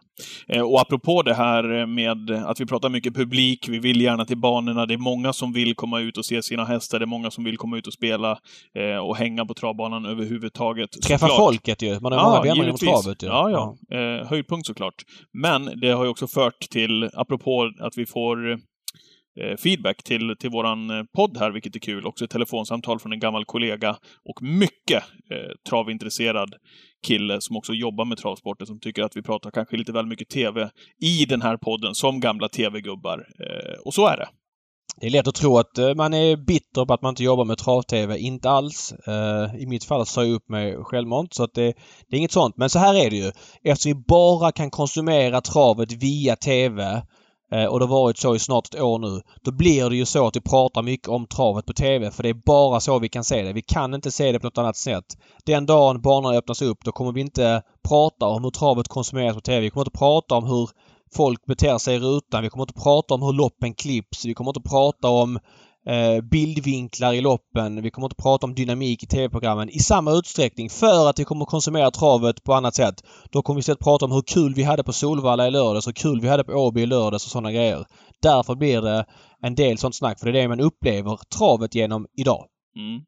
Eh, 0.48 0.62
och 0.62 0.82
apropå 0.82 1.22
det 1.22 1.34
här 1.34 1.86
med 1.86 2.32
att 2.32 2.60
vi 2.60 2.66
pratar 2.66 2.90
mycket 2.90 3.16
publik, 3.16 3.70
vi 3.70 3.80
vill 3.80 4.02
gärna 4.02 4.26
till 4.26 4.38
banorna. 4.38 4.86
Det 4.86 4.94
är 4.94 4.98
många 4.98 5.34
som 5.34 5.54
vill 5.54 5.76
komma 5.76 6.00
ut 6.00 6.18
och 6.18 6.26
se 6.26 6.42
sina 6.42 6.66
hästar. 6.66 7.00
Det 7.00 7.04
är 7.04 7.08
många 7.08 7.32
som 7.32 7.44
vill 7.44 7.58
komma 7.58 7.78
ut 7.78 7.88
och 7.88 7.94
spela 7.94 8.32
eh, 8.76 8.98
och 8.98 9.18
hänga 9.18 9.46
på 9.46 9.54
travbanan 9.54 10.06
överhuvudtaget. 10.06 10.92
Träffa 10.92 11.28
Såklart. 11.28 11.38
folket 11.38 11.82
ju. 11.82 12.00
Man 12.00 12.12
har 12.12 12.24
många 12.24 12.42
vänner 12.42 12.64
inom 12.64 12.78
travet 12.78 13.24
ju. 13.24 13.28
Ja, 13.28 13.50
ja. 13.90 13.98
Eh, 13.98 14.28
höjdpunkt 14.28 14.68
såklart. 14.68 14.96
Men 15.34 15.80
det 15.82 15.90
har 15.90 16.04
ju 16.04 16.10
också 16.10 16.28
fört 16.28 16.60
till, 16.60 17.10
apropå 17.14 17.72
att 17.80 17.98
vi 17.98 18.06
får 18.06 18.60
Eh, 19.42 19.58
feedback 19.58 20.04
till, 20.04 20.36
till 20.40 20.50
våran 20.50 20.90
eh, 20.90 21.04
podd 21.16 21.38
här, 21.38 21.52
vilket 21.52 21.76
är 21.76 21.80
kul. 21.80 22.06
Också 22.06 22.26
ett 22.26 22.32
telefonsamtal 22.32 23.00
från 23.00 23.14
en 23.14 23.20
gammal 23.20 23.46
kollega 23.46 23.98
och 24.30 24.42
mycket 24.42 25.04
eh, 25.32 25.70
travintresserad 25.70 26.56
kille 27.08 27.42
som 27.42 27.58
också 27.58 27.74
jobbar 27.74 28.06
med 28.06 28.18
travsporten 28.18 28.68
som 28.68 28.80
tycker 28.80 29.04
att 29.04 29.18
vi 29.18 29.22
pratar 29.22 29.52
kanske 29.52 29.78
lite 29.78 29.92
väl 29.92 30.06
mycket 30.06 30.30
TV 30.30 30.70
i 31.02 31.26
den 31.26 31.42
här 31.42 31.58
podden 31.58 31.96
som 31.96 32.20
gamla 32.20 32.50
TV-gubbar. 32.50 33.28
Eh, 33.40 33.80
och 33.86 33.94
så 33.94 34.08
är 34.08 34.18
det. 34.18 34.28
Det 35.02 35.08
är 35.08 35.12
lätt 35.12 35.28
att 35.28 35.36
tro 35.36 35.58
att 35.58 35.78
eh, 35.78 35.96
man 35.96 36.14
är 36.14 36.36
bitter 36.36 36.86
på 36.86 36.94
att 36.94 37.02
man 37.02 37.10
inte 37.10 37.24
jobbar 37.24 37.46
med 37.46 37.58
trav-tv. 37.58 38.18
Inte 38.18 38.50
alls. 38.50 38.94
I 39.60 39.66
mitt 39.66 39.84
fall 39.84 40.06
sa 40.06 40.24
jag 40.24 40.34
upp 40.34 40.50
mig 40.50 40.78
självmant 40.84 41.34
så 41.34 41.44
att 41.44 41.54
det, 41.54 41.74
det 42.08 42.16
är 42.16 42.18
inget 42.18 42.32
sånt. 42.32 42.58
Men 42.58 42.70
så 42.70 42.80
här 42.80 42.96
är 42.96 43.10
det 43.10 43.16
ju. 43.16 43.32
Eftersom 43.64 43.92
vi 43.92 44.04
bara 44.08 44.52
kan 44.52 44.72
konsumera 44.72 45.42
travet 45.42 45.92
via 45.92 46.36
TV 46.36 47.02
Eh, 47.52 47.66
och 47.66 47.80
det 47.80 47.86
har 47.86 48.02
varit 48.02 48.18
så 48.18 48.36
i 48.36 48.40
snart 48.40 48.74
ett 48.74 48.82
år 48.82 49.00
nu. 49.00 49.22
Då 49.42 49.52
blir 49.52 49.90
det 49.90 49.96
ju 49.96 50.06
så 50.06 50.28
att 50.28 50.36
vi 50.36 50.42
pratar 50.42 50.82
mycket 50.82 51.08
om 51.08 51.28
travet 51.28 51.66
på 51.66 51.74
TV 51.74 52.12
för 52.12 52.24
det 52.24 52.30
är 52.30 52.42
bara 52.46 52.80
så 52.80 53.00
vi 53.00 53.10
kan 53.10 53.24
se 53.24 53.44
det. 53.44 53.54
Vi 53.54 53.62
kan 53.62 53.94
inte 53.94 54.12
se 54.12 54.32
det 54.32 54.40
på 54.40 54.48
något 54.48 54.58
annat 54.58 54.78
sätt. 54.78 55.06
Den 55.46 55.66
dagen 55.66 56.02
banorna 56.02 56.38
öppnas 56.38 56.62
upp 56.62 56.78
då 56.86 56.92
kommer 56.92 57.12
vi 57.12 57.22
inte 57.22 57.62
prata 57.88 58.26
om 58.26 58.44
hur 58.44 58.52
travet 58.52 58.88
konsumeras 58.88 59.36
på 59.36 59.42
TV. 59.42 59.62
Vi 59.62 59.70
kommer 59.70 59.86
inte 59.86 59.98
prata 59.98 60.36
om 60.36 60.46
hur 60.46 60.70
folk 61.16 61.46
beter 61.46 61.78
sig 61.78 61.96
i 61.96 62.00
rutan. 62.00 62.44
Vi 62.44 62.50
kommer 62.50 62.64
inte 62.64 62.82
prata 62.84 63.14
om 63.14 63.22
hur 63.22 63.34
loppen 63.34 63.74
klipps. 63.74 64.26
Vi 64.26 64.34
kommer 64.34 64.50
inte 64.50 64.70
prata 64.70 65.10
om 65.10 65.40
Eh, 65.90 66.22
bildvinklar 66.22 67.14
i 67.14 67.22
loppen. 67.22 67.82
Vi 67.82 67.92
kommer 67.92 68.06
inte 68.06 68.16
prata 68.16 68.46
om 68.46 68.56
dynamik 68.56 69.04
i 69.04 69.08
TV-programmen 69.08 69.70
i 69.70 69.80
samma 69.80 70.12
utsträckning 70.12 70.70
för 70.70 71.10
att 71.10 71.20
vi 71.20 71.24
kommer 71.24 71.46
konsumera 71.46 71.92
travet 71.92 72.44
på 72.44 72.54
annat 72.54 72.76
sätt. 72.76 72.96
Då 73.32 73.42
kommer 73.42 73.56
vi 73.56 73.60
istället 73.60 73.80
prata 73.80 74.06
om 74.06 74.12
hur 74.12 74.22
kul 74.22 74.54
vi 74.54 74.64
hade 74.64 74.84
på 74.84 74.94
Solvalla 74.94 75.48
i 75.48 75.52
lördags, 75.52 75.88
hur 75.88 75.94
kul 75.94 76.22
vi 76.22 76.28
hade 76.28 76.44
på 76.44 76.52
Åby 76.52 76.82
i 76.82 76.86
lördags 76.86 77.26
och 77.26 77.32
sådana 77.32 77.52
grejer. 77.52 77.86
Därför 78.22 78.56
blir 78.56 78.82
det 78.82 79.06
en 79.42 79.56
del 79.56 79.78
sånt 79.78 79.96
snack, 79.96 80.20
för 80.20 80.32
det 80.32 80.40
är 80.40 80.42
det 80.42 80.48
man 80.48 80.60
upplever 80.60 81.20
travet 81.38 81.76
genom 81.76 82.08
idag. 82.18 82.46
Mm. 82.76 83.02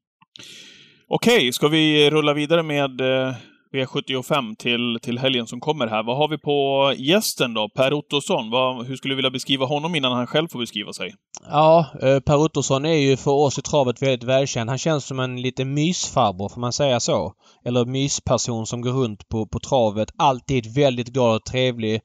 Okej, 1.08 1.54
ska 1.54 1.68
vi 1.68 2.10
rulla 2.10 2.34
vidare 2.34 2.64
med 2.64 3.02
eh, 3.02 3.36
V75 3.74 4.56
till, 4.56 5.00
till 5.02 5.20
helgen 5.20 5.48
som 5.48 5.60
kommer 5.60 5.88
här. 5.88 6.04
Vad 6.04 6.18
har 6.18 6.28
vi 6.28 6.38
på 6.38 6.94
gästen 6.98 7.54
då? 7.54 7.70
Per 7.70 7.94
Ottosson. 7.94 8.50
Vad, 8.52 8.88
hur 8.88 8.96
skulle 8.96 9.12
du 9.12 9.16
vilja 9.16 9.32
beskriva 9.32 9.66
honom 9.66 9.96
innan 9.96 10.12
han 10.12 10.28
själv 10.28 10.48
får 10.48 10.60
beskriva 10.60 10.94
sig? 10.94 11.14
Ja, 11.50 11.86
eh, 12.02 12.20
Per 12.20 12.36
Ottosson 12.36 12.86
är 12.86 12.94
ju 12.94 13.18
för 13.18 13.32
oss 13.32 13.60
i 13.60 13.62
travet 13.62 14.02
väldigt 14.02 14.24
välkänd. 14.24 14.70
Han 14.70 14.78
känns 14.78 15.06
som 15.06 15.20
en 15.20 15.42
liten 15.42 15.74
mysfarbror, 15.74 16.50
får 16.50 16.62
man 16.62 16.74
säga 16.74 17.00
så? 17.00 17.34
Eller 17.66 17.86
mysperson 17.86 18.66
som 18.66 18.82
går 18.82 18.92
runt 18.92 19.30
på, 19.30 19.48
på 19.48 19.60
travet. 19.60 20.10
Alltid 20.18 20.76
väldigt 20.76 21.08
glad 21.08 21.36
och 21.36 21.46
trevlig. 21.46 22.02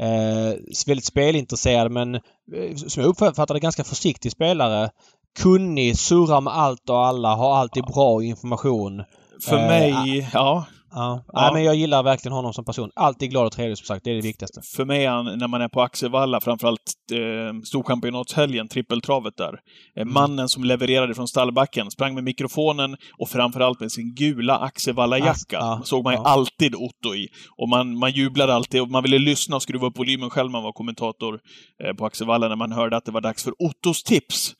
Eh, 0.00 0.54
väldigt 0.86 1.04
spelintresserad 1.04 1.90
men 1.92 2.14
eh, 2.14 2.74
som 2.86 3.02
jag 3.02 3.08
uppfattar 3.08 3.54
det 3.54 3.60
ganska 3.60 3.84
försiktig 3.84 4.32
spelare. 4.32 4.90
Kunnig, 5.38 5.98
surrar 5.98 6.40
med 6.40 6.52
allt 6.52 6.90
och 6.90 7.06
alla, 7.06 7.34
har 7.34 7.56
alltid 7.56 7.84
bra 7.84 8.22
information. 8.22 9.02
För 9.48 9.58
Eh, 9.58 9.66
mig, 9.66 10.30
ja. 10.32 10.64
Ja. 10.94 11.24
Ja. 11.26 11.40
Nej, 11.42 11.52
men 11.52 11.64
jag 11.64 11.74
gillar 11.74 12.02
verkligen 12.02 12.32
honom 12.32 12.52
som 12.52 12.64
person. 12.64 12.90
Alltid 12.96 13.30
glad 13.30 13.46
och 13.46 13.52
trevlig 13.52 13.78
som 13.78 13.84
sagt. 13.86 14.04
Det 14.04 14.10
är 14.10 14.14
det 14.14 14.20
viktigaste. 14.20 14.60
För 14.76 14.84
mig 14.84 15.06
han, 15.06 15.38
när 15.38 15.48
man 15.48 15.62
är 15.62 15.68
på 15.68 15.82
Axevalla, 15.82 16.40
framförallt 16.40 16.78
eh, 17.12 17.60
Storchampionatshelgen, 17.64 18.68
trippeltravet 18.68 19.36
där. 19.36 19.52
Eh, 19.52 20.02
Mm. 20.02 20.14
Mannen 20.14 20.48
som 20.48 20.64
levererade 20.64 21.14
från 21.14 21.28
stallbacken, 21.28 21.90
sprang 21.90 22.14
med 22.14 22.24
mikrofonen 22.24 22.96
och 23.18 23.28
framförallt 23.28 23.80
med 23.80 23.92
sin 23.92 24.14
gula 24.14 24.58
Axevalla-jacka. 24.58 25.56
Ja, 25.56 25.80
såg 25.84 26.04
man 26.04 26.12
ju 26.12 26.18
ja. 26.18 26.24
alltid 26.28 26.74
Otto 26.74 27.14
i. 27.14 27.28
Och 27.58 27.68
man, 27.68 27.98
man 27.98 28.10
jublade 28.12 28.54
alltid 28.54 28.80
och 28.82 28.90
man 28.90 29.02
ville 29.02 29.18
lyssna 29.18 29.56
och 29.56 29.62
skruva 29.62 29.86
upp 29.86 29.98
volymen 29.98 30.30
själv 30.30 30.46
när 30.46 30.52
man 30.52 30.62
var 30.62 30.72
kommentator 30.72 31.40
eh, 31.84 31.94
på 31.96 32.06
Axevalla 32.06 32.48
när 32.48 32.56
man 32.56 32.72
hörde 32.72 32.96
att 32.96 33.04
det 33.04 33.12
var 33.12 33.20
dags 33.20 33.44
för 33.44 33.52
Ottos 33.58 34.02
tips. 34.02 34.52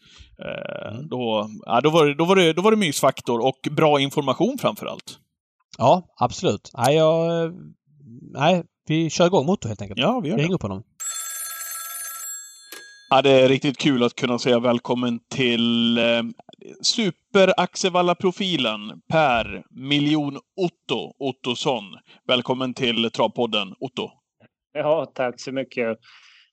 Eh, 0.44 0.72
Mm. 0.92 1.08
då, 1.08 1.48
ja, 1.66 1.80
då, 1.80 1.90
var 1.90 2.06
det, 2.06 2.14
då, 2.14 2.24
var 2.24 2.36
det, 2.36 2.52
då 2.52 2.62
var 2.62 2.70
det 2.70 2.76
mysfaktor 2.76 3.46
och 3.46 3.58
bra 3.76 4.00
information 4.00 4.58
framförallt. 4.60 5.18
Ja, 5.78 6.14
absolut. 6.16 6.70
Nej, 6.78 6.96
jag... 6.96 7.52
Nej, 8.32 8.62
vi 8.88 9.10
kör 9.10 9.26
igång 9.26 9.46
motor 9.46 9.68
helt 9.68 9.82
enkelt. 9.82 10.00
Ja, 10.00 10.20
vi 10.20 10.28
gör 10.28 10.36
Vi 10.36 10.40
det. 10.40 10.44
ringer 10.46 10.54
upp 10.54 10.62
honom. 10.62 10.82
Ja, 13.10 13.22
det 13.22 13.30
är 13.30 13.48
riktigt 13.48 13.78
kul 13.78 14.02
att 14.02 14.14
kunna 14.14 14.38
säga 14.38 14.58
välkommen 14.60 15.20
till 15.30 15.98
eh, 15.98 16.22
Super-Axevalla-profilen 16.82 19.00
Per 19.08 19.64
Miljon 19.70 20.36
Otto 20.56 21.12
Ottosson. 21.18 21.84
Välkommen 22.26 22.74
till 22.74 23.10
Travpodden, 23.10 23.74
Otto. 23.80 24.10
Ja, 24.72 25.12
tack 25.14 25.40
så 25.40 25.52
mycket. 25.52 25.98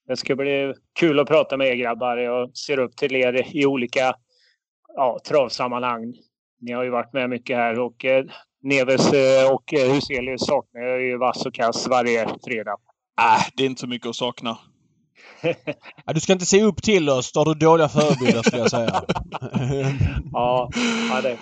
Det 0.07 0.17
ska 0.17 0.35
bli 0.35 0.73
kul 0.99 1.19
att 1.19 1.27
prata 1.27 1.57
med 1.57 1.67
er 1.67 1.75
grabbar. 1.75 2.17
Jag 2.17 2.57
ser 2.57 2.79
upp 2.79 2.97
till 2.97 3.15
er 3.15 3.55
i 3.57 3.65
olika 3.65 4.13
ja, 4.95 5.19
travsammanhang. 5.27 6.13
Ni 6.61 6.71
har 6.71 6.83
ju 6.83 6.89
varit 6.89 7.13
med 7.13 7.29
mycket 7.29 7.57
här 7.57 7.79
och 7.79 8.05
eh, 8.05 8.25
Neves 8.61 9.13
eh, 9.13 9.53
och 9.53 9.73
eh, 9.73 9.93
Huselius 9.93 10.45
saknar 10.45 10.81
jag 10.81 11.01
ju 11.01 11.17
vass 11.17 11.45
och 11.45 11.53
kass 11.53 11.87
varje 11.87 12.27
fredag. 12.45 12.77
Äh, 13.21 13.45
det 13.55 13.63
är 13.63 13.67
inte 13.67 13.81
så 13.81 13.87
mycket 13.87 14.07
att 14.07 14.15
sakna. 14.15 14.57
Ja, 16.05 16.13
du 16.13 16.19
ska 16.19 16.33
inte 16.33 16.45
se 16.45 16.63
upp 16.63 16.83
till 16.83 17.09
oss. 17.09 17.31
Då 17.31 17.39
har 17.39 17.45
du 17.45 17.53
dåliga 17.53 17.89
förebilder 17.89 18.41
skulle 18.41 18.61
jag 18.61 18.71
säga. 18.71 19.01
Ja, 20.31 20.69
ja 21.11 21.21
det 21.21 21.37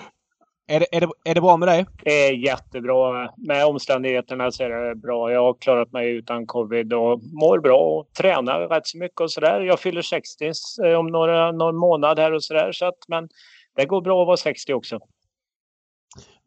är, 0.68 0.80
det, 0.80 0.96
är, 0.96 1.02
det, 1.02 1.08
är 1.24 1.36
det 1.36 1.42
bra 1.42 1.58
med 1.58 1.68
dig? 1.68 1.86
är 2.06 2.32
jättebra. 2.32 3.30
Med 3.38 3.66
omständigheterna 3.66 4.52
så 4.52 4.64
är 4.64 4.70
det 4.70 4.96
bra. 4.96 5.32
Jag 5.32 5.44
har 5.44 5.54
klarat 5.54 5.92
mig 5.92 6.12
utan 6.12 6.46
covid 6.46 6.94
och 6.94 7.22
mår 7.24 7.60
bra 7.60 7.80
och 7.80 8.14
tränar 8.14 8.60
rätt 8.60 8.88
så 8.88 8.98
mycket 8.98 9.22
och 9.22 9.32
sådär. 9.32 9.62
Jag 9.62 9.80
fyller 9.80 10.02
60 10.02 10.52
eh, 10.86 11.00
om 11.00 11.08
några, 11.08 11.52
någon 11.52 11.76
månad 11.76 12.20
här 12.20 12.34
och 12.34 12.44
sådär. 12.44 12.72
Så 12.72 12.86
att, 12.86 12.98
men 13.08 13.30
det 13.76 13.86
går 13.86 14.02
bra 14.02 14.22
att 14.22 14.28
vara 14.28 14.38
60 14.38 14.74
också. 14.74 15.00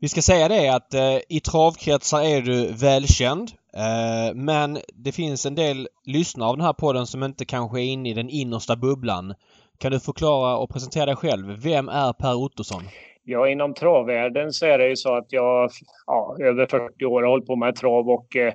Vi 0.02 0.08
ska 0.08 0.22
säga 0.22 0.48
det 0.48 0.68
att 0.68 0.94
eh, 0.94 1.18
i 1.28 1.40
travkretsar 1.40 2.22
är 2.22 2.40
du 2.40 2.72
välkänd. 2.72 3.50
Eh, 3.74 4.34
men 4.34 4.78
det 4.94 5.12
finns 5.12 5.46
en 5.46 5.54
del 5.54 5.88
lyssnare 6.04 6.48
av 6.48 6.56
den 6.56 6.66
här 6.66 6.72
podden 6.72 7.06
som 7.06 7.22
inte 7.22 7.44
kanske 7.44 7.80
är 7.80 7.84
inne 7.84 8.10
i 8.10 8.14
den 8.14 8.28
innersta 8.28 8.76
bubblan. 8.76 9.34
Kan 9.78 9.92
du 9.92 10.00
förklara 10.00 10.56
och 10.56 10.70
presentera 10.70 11.06
dig 11.06 11.16
själv? 11.16 11.62
Vem 11.62 11.88
är 11.88 12.12
Per 12.12 12.34
Ottosson? 12.34 12.82
Ja, 13.24 13.48
inom 13.48 13.74
travvärlden 13.74 14.52
så 14.52 14.66
är 14.66 14.78
det 14.78 14.88
ju 14.88 14.96
så 14.96 15.16
att 15.16 15.26
jag 15.28 15.70
ja, 16.06 16.36
över 16.40 16.66
40 16.66 17.04
år 17.04 17.22
har 17.22 17.30
hållit 17.30 17.46
på 17.46 17.56
med 17.56 17.76
trav 17.76 18.08
och 18.08 18.36
eh, 18.36 18.52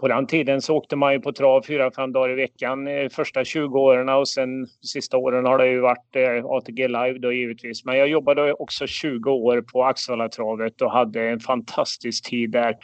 på 0.00 0.08
den 0.08 0.26
tiden 0.26 0.62
så 0.62 0.76
åkte 0.76 0.96
man 0.96 1.12
ju 1.12 1.20
på 1.20 1.32
trav 1.32 1.62
fyra, 1.62 1.90
fem 1.96 2.12
dagar 2.12 2.30
i 2.30 2.34
veckan 2.34 2.88
eh, 2.88 3.08
första 3.08 3.44
20 3.44 3.78
åren 3.78 4.08
och 4.08 4.28
sen 4.28 4.66
sista 4.66 5.16
åren 5.16 5.44
har 5.44 5.58
det 5.58 5.66
ju 5.66 5.80
varit 5.80 6.16
eh, 6.16 6.44
ATG 6.44 6.88
Live 6.88 7.18
då 7.18 7.32
givetvis. 7.32 7.84
Men 7.84 7.98
jag 7.98 8.08
jobbade 8.08 8.52
också 8.52 8.86
20 8.86 9.30
år 9.30 9.62
på 9.72 9.84
Axevallatravet 9.84 10.82
och 10.82 10.90
hade 10.90 11.28
en 11.28 11.40
fantastisk 11.40 12.28
tid 12.28 12.50
där. 12.50 12.76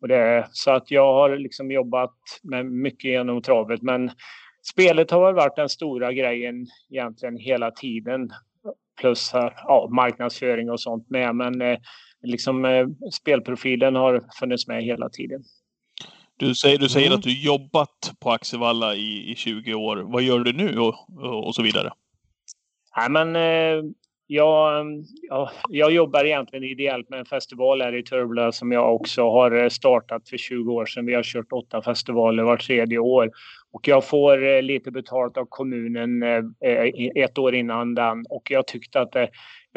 Och 0.00 0.08
det, 0.08 0.48
så 0.52 0.70
att 0.70 0.90
jag 0.90 1.12
har 1.12 1.36
liksom 1.36 1.70
jobbat 1.70 2.14
med 2.42 2.66
mycket 2.66 3.10
genom 3.10 3.42
travet 3.42 3.82
men 3.82 4.10
spelet 4.72 5.10
har 5.10 5.26
väl 5.26 5.34
varit 5.34 5.56
den 5.56 5.68
stora 5.68 6.12
grejen 6.12 6.66
egentligen 6.90 7.36
hela 7.36 7.70
tiden 7.70 8.30
plus 9.00 9.34
eh, 9.34 9.52
ja, 9.56 9.88
marknadsföring 9.90 10.70
och 10.70 10.80
sånt 10.80 11.10
med. 11.10 11.34
Men 11.34 11.78
liksom 12.22 12.86
spelprofilen 13.12 13.94
har 13.94 14.22
funnits 14.40 14.66
med 14.66 14.84
hela 14.84 15.08
tiden. 15.08 15.42
Du 16.38 16.54
säger, 16.54 16.78
du 16.78 16.88
säger 16.88 17.06
Mm. 17.06 17.18
att 17.18 17.24
du 17.24 17.42
jobbat 17.42 18.12
på 18.20 18.30
Axevalla 18.30 18.94
i, 18.94 19.30
i 19.30 19.34
20 19.34 19.74
år. 19.74 19.96
Vad 19.96 20.22
gör 20.22 20.38
du 20.38 20.52
nu 20.52 20.78
och, 20.78 20.94
och, 21.46 21.54
så 21.54 21.62
vidare? 21.62 21.90
Nej, 22.96 23.10
men 23.10 23.36
eh, 23.36 23.84
jag, 24.26 24.84
ja, 25.28 25.50
jag 25.68 25.92
jobbar 25.92 26.24
egentligen 26.24 26.64
ideellt 26.64 27.08
med 27.08 27.18
en 27.18 27.24
festival 27.24 27.82
här 27.82 27.94
i 27.96 28.02
Turbla 28.02 28.52
som 28.52 28.72
jag 28.72 28.94
också 28.94 29.22
har 29.22 29.62
eh, 29.62 29.68
startat 29.68 30.28
för 30.28 30.36
20 30.36 30.72
år 30.72 30.86
sedan. 30.86 31.06
Vi 31.06 31.14
har 31.14 31.22
kört 31.22 31.52
åtta 31.52 31.82
festivaler 31.82 32.42
var 32.42 32.56
tredje 32.56 32.98
år. 32.98 33.30
Och 33.72 33.88
jag 33.88 34.08
får 34.08 34.46
eh, 34.46 34.62
lite 34.62 34.90
betalt 34.90 35.36
av 35.36 35.46
kommunen 35.48 36.22
eh, 36.22 36.44
ett 37.14 37.38
år 37.38 37.54
innan 37.54 37.94
den. 37.94 38.24
Och 38.28 38.50
jag 38.50 38.66
tyckte 38.66 39.00
att 39.00 39.16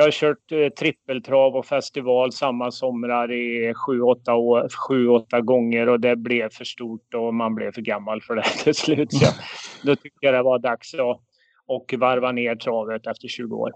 jag 0.01 0.07
har 0.07 0.11
kört 0.11 0.51
eh, 0.51 0.69
trippeltrav 0.69 1.55
och 1.55 1.65
festival 1.65 2.31
samma 2.31 2.71
somrar 2.71 3.31
i 3.31 3.73
sju, 3.73 4.01
åtta 4.01 4.35
år, 4.35 4.69
sju, 4.87 5.07
åtta 5.07 5.41
gånger 5.41 5.89
och 5.89 5.99
det 5.99 6.15
blev 6.15 6.49
för 6.49 6.65
stort 6.65 7.13
och 7.13 7.33
man 7.33 7.55
blev 7.55 7.71
för 7.71 7.81
gammal 7.81 8.21
för 8.21 8.35
det 8.35 8.43
till 8.63 8.75
slut. 8.75 9.13
Så 9.13 9.25
då 9.87 9.95
tyckte 9.95 10.25
jag 10.25 10.33
det 10.33 10.43
var 10.43 10.59
dags 10.59 10.93
att 10.93 11.21
och 11.65 11.93
varva 11.97 12.31
ner 12.31 12.55
travet 12.55 13.07
efter 13.07 13.27
20 13.27 13.55
år. 13.55 13.71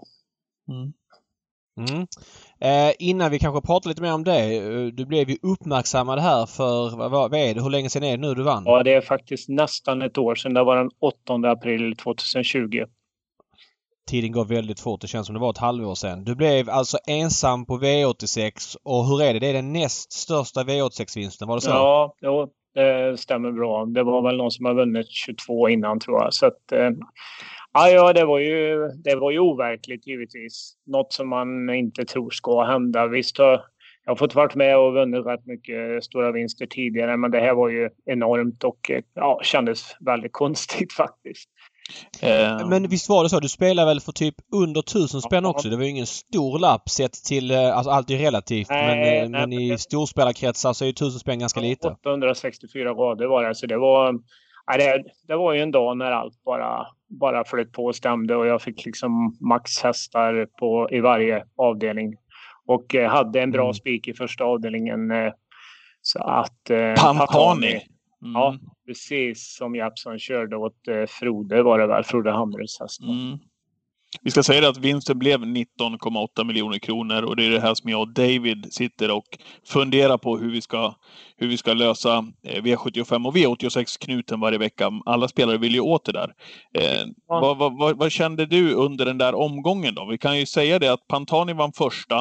Mm. 0.68 0.92
Eh, 2.60 2.94
innan 2.98 3.30
vi 3.30 3.38
kanske 3.38 3.66
pratar 3.66 3.88
lite 3.88 4.02
mer 4.02 4.14
om 4.14 4.24
det. 4.24 4.56
eh, 4.56 4.86
Du 4.86 5.06
blev 5.06 5.30
ju 5.30 5.36
uppmärksammad 5.42 6.18
här 6.18 6.46
för, 6.46 6.96
vad, 6.96 7.10
vad 7.10 7.34
är 7.34 7.54
det? 7.54 7.62
Hur 7.62 7.70
länge 7.70 7.90
sedan 7.90 8.02
är 8.02 8.10
det 8.10 8.28
nu 8.28 8.34
du 8.34 8.42
vann? 8.42 8.62
Ja, 8.66 8.82
det 8.82 8.94
är 8.94 9.00
faktiskt 9.00 9.48
nästan 9.48 10.02
ett 10.02 10.18
år 10.18 10.34
sedan. 10.34 10.54
Det 10.54 10.64
var 10.64 10.76
den 10.76 10.90
8 10.98 11.50
april 11.50 11.96
2020. 11.96 12.84
Tiden 14.06 14.32
går 14.32 14.44
väldigt 14.44 14.80
fort. 14.80 15.00
Det 15.00 15.06
känns 15.06 15.26
som 15.26 15.34
det 15.34 15.40
var 15.40 15.50
ett 15.50 15.58
halvår 15.58 15.94
sedan. 15.94 16.24
Du 16.24 16.34
blev 16.34 16.70
alltså 16.70 16.98
ensam 17.06 17.66
på 17.66 17.78
V86 17.78 18.76
och 18.82 19.06
hur 19.06 19.22
är 19.22 19.32
det? 19.34 19.40
Det 19.40 19.46
är 19.46 19.52
den 19.52 19.72
näst 19.72 20.12
största 20.12 20.62
V86-vinsten, 20.62 21.48
var 21.48 21.54
det 21.54 21.60
så? 21.60 21.70
Ja, 21.70 22.14
jo, 22.20 22.48
det 22.74 23.20
stämmer 23.20 23.52
bra. 23.52 23.84
Det 23.84 24.02
var 24.02 24.22
väl 24.22 24.36
någon 24.36 24.50
som 24.50 24.64
har 24.64 24.74
vunnit 24.74 25.08
22 25.08 25.68
innan 25.68 26.00
tror 26.00 26.22
jag. 26.22 26.34
Så 26.34 26.46
att, 26.46 26.72
eh, 26.72 26.90
ja, 27.72 28.12
det 28.12 28.24
var 28.24 28.38
ju, 28.38 28.88
det 29.04 29.16
var 29.16 29.30
ju 29.30 29.38
overkligt 29.38 30.06
givetvis. 30.06 30.72
Något 30.86 31.12
som 31.12 31.28
man 31.28 31.70
inte 31.70 32.04
tror 32.04 32.30
ska 32.30 32.64
hända. 32.64 33.06
Visst 33.06 33.38
har 33.38 33.60
jag 34.06 34.10
har 34.10 34.16
fått 34.16 34.34
varit 34.34 34.54
med 34.54 34.78
och 34.78 34.92
vunnit 34.92 35.26
rätt 35.26 35.46
mycket 35.46 36.04
stora 36.04 36.32
vinster 36.32 36.66
tidigare, 36.66 37.16
men 37.16 37.30
det 37.30 37.40
här 37.40 37.54
var 37.54 37.68
ju 37.68 37.90
enormt 38.04 38.64
och 38.64 38.90
eh, 38.90 39.02
ja, 39.14 39.40
kändes 39.42 39.96
väldigt 40.00 40.32
konstigt 40.32 40.92
faktiskt. 40.96 41.50
Eh, 42.22 42.68
Men 42.68 42.88
visst 42.88 43.08
var 43.08 43.22
det 43.22 43.28
så? 43.28 43.40
Du 43.40 43.48
spelade 43.48 43.86
väl 43.88 44.00
för 44.00 44.12
typ 44.12 44.34
under 44.54 44.82
tusen 44.82 45.20
spänn 45.22 45.44
Ja. 45.44 45.50
också? 45.50 45.68
Det 45.68 45.76
var 45.76 45.84
ju 45.84 45.90
ingen 45.90 46.06
stor 46.06 46.58
lapp 46.58 46.88
sett 46.88 47.12
till... 47.12 47.50
eh, 47.50 47.76
Alltså 47.76 47.90
allt 47.90 48.10
är 48.10 48.18
relativt 48.18 48.68
Nej, 48.70 48.86
men, 48.86 49.24
eh, 49.24 49.30
nej, 49.30 49.40
men 49.40 49.52
i 49.52 49.70
det- 49.70 49.78
storspelarkretsar 49.78 50.72
så 50.72 50.84
är 50.84 50.86
ju 50.86 50.92
tusen 50.92 51.20
spänn 51.20 51.38
ganska 51.38 51.60
lite. 51.60 51.88
864 51.88 52.90
rader 52.94 53.26
var 53.26 53.44
det, 53.48 53.54
så 53.54 53.66
det 53.66 53.78
var, 53.78 54.14
ja, 54.66 54.76
det, 54.76 55.04
det 55.28 55.36
var 55.36 55.52
ju 55.52 55.60
en 55.60 55.70
dag 55.70 55.96
när 55.96 56.10
allt 56.10 56.44
bara, 56.44 56.86
bara 57.20 57.44
flöt 57.44 57.72
på 57.72 57.84
och 57.84 57.96
stämde 57.96 58.36
och 58.36 58.46
jag 58.46 58.62
fick 58.62 58.84
liksom 58.86 59.36
maxhästar 59.40 60.46
på, 60.58 60.88
i 60.90 61.00
varje 61.00 61.44
avdelning. 61.56 62.14
Och 62.66 62.94
eh, 62.94 63.10
hade 63.10 63.40
en 63.42 63.50
bra 63.50 63.64
Mm. 63.64 63.74
spik 63.74 64.08
i 64.08 64.14
första 64.14 64.44
avdelningen. 64.44 65.10
Eh, 65.10 65.32
så 66.02 66.18
att... 66.22 66.70
Eh, 66.70 66.94
Pantani. 66.94 67.80
Mm. 68.22 68.32
Ja, 68.34 68.58
precis 68.86 69.56
som 69.56 69.74
Jeppsson 69.74 70.18
körde 70.18 70.56
åt 70.56 70.88
eh, 70.88 71.06
Frode 71.08 71.62
var 71.62 71.78
det 71.78 71.86
väl, 71.86 72.04
Frode 72.04 72.30
Hamres 72.32 72.80
häst. 72.80 73.00
Mm. 73.00 73.38
Vi 74.22 74.30
ska 74.30 74.42
säga 74.42 74.60
det 74.60 74.68
att 74.68 74.76
vinsten 74.76 75.18
blev 75.18 75.40
19,8 75.40 76.44
miljoner 76.44 76.78
kronor 76.78 77.22
och 77.22 77.36
det 77.36 77.46
är 77.46 77.50
det 77.50 77.60
här 77.60 77.74
som 77.74 77.90
jag 77.90 78.00
och 78.00 78.08
David 78.08 78.72
sitter 78.72 79.10
och 79.10 79.24
funderar 79.66 80.18
på 80.18 80.38
hur 80.38 80.50
vi 80.50 80.60
ska, 80.60 80.94
hur 81.36 81.48
vi 81.48 81.56
ska 81.56 81.74
lösa 81.74 82.16
eh, 82.42 82.62
V75 82.62 83.26
och 83.26 83.36
V86-knuten 83.36 84.40
varje 84.40 84.58
vecka. 84.58 84.90
Alla 85.06 85.28
spelare 85.28 85.58
vill 85.58 85.74
ju 85.74 85.80
åt 85.80 86.04
det 86.04 86.12
där. 86.12 86.32
Eh, 86.78 87.06
Ja. 87.28 87.40
vad, 87.40 87.56
vad, 87.58 87.78
vad, 87.78 87.98
vad 87.98 88.12
kände 88.12 88.46
du 88.46 88.72
under 88.74 89.04
den 89.04 89.18
där 89.18 89.34
omgången 89.34 89.94
då? 89.94 90.06
Vi 90.10 90.18
kan 90.18 90.38
ju 90.38 90.46
säga 90.46 90.78
det 90.78 90.92
att 90.92 91.06
Pantani 91.08 91.52
vann 91.52 91.72
första. 91.72 92.20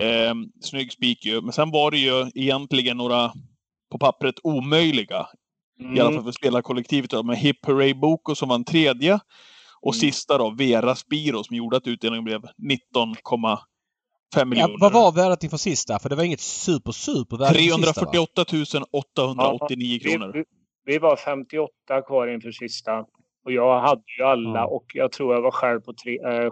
Eh, 0.00 0.34
snygg 0.60 0.92
spik 0.92 1.26
ju. 1.26 1.40
Men 1.40 1.52
sen 1.52 1.70
var 1.70 1.90
det 1.90 1.98
ju 1.98 2.30
egentligen 2.34 2.96
några 2.96 3.32
på 3.94 3.98
pappret 3.98 4.34
omöjliga. 4.42 5.26
Mm. 5.80 5.96
I 5.96 6.00
alla 6.00 6.10
mm. 6.10 6.14
fall 6.14 6.32
för 6.32 6.38
spelarkollektivet. 6.38 7.24
Med 7.24 7.36
Hip 7.36 7.66
Hooray 7.66 7.94
Boko 7.94 8.34
som 8.34 8.48
var 8.48 8.56
en 8.56 8.64
tredje. 8.64 9.20
Och 9.80 9.94
mm. 9.94 10.00
sista 10.00 10.38
då, 10.38 10.50
Vera 10.50 10.94
Spiro 10.94 11.44
som 11.44 11.56
gjorde 11.56 11.76
att 11.76 11.86
utdelningen 11.86 12.24
blev 12.24 12.40
19,5 12.40 14.44
miljoner. 14.44 14.72
Ja, 14.72 14.78
vad 14.80 14.92
var 14.92 15.12
värdet 15.12 15.44
inför 15.44 15.56
sista? 15.56 15.98
För 15.98 16.08
det 16.08 16.16
var 16.16 16.22
inget 16.22 16.40
super, 16.40 16.92
super 16.92 17.36
värde 17.36 17.54
348 17.54 18.44
889 18.92 19.98
ja, 20.02 20.10
kronor. 20.10 20.32
Vi, 20.32 20.44
vi, 20.84 20.98
var 20.98 21.16
58 21.16 22.02
kvar 22.06 22.26
inför 22.26 22.52
sista. 22.52 22.98
Och 23.44 23.52
jag 23.52 23.80
hade 23.80 24.02
ju 24.18 24.24
alla 24.24 24.58
ja. 24.58 24.66
och 24.66 24.84
jag 24.94 25.12
tror 25.12 25.34
jag 25.34 25.42
var 25.42 25.50
själv 25.50 25.80
på 25.80 25.94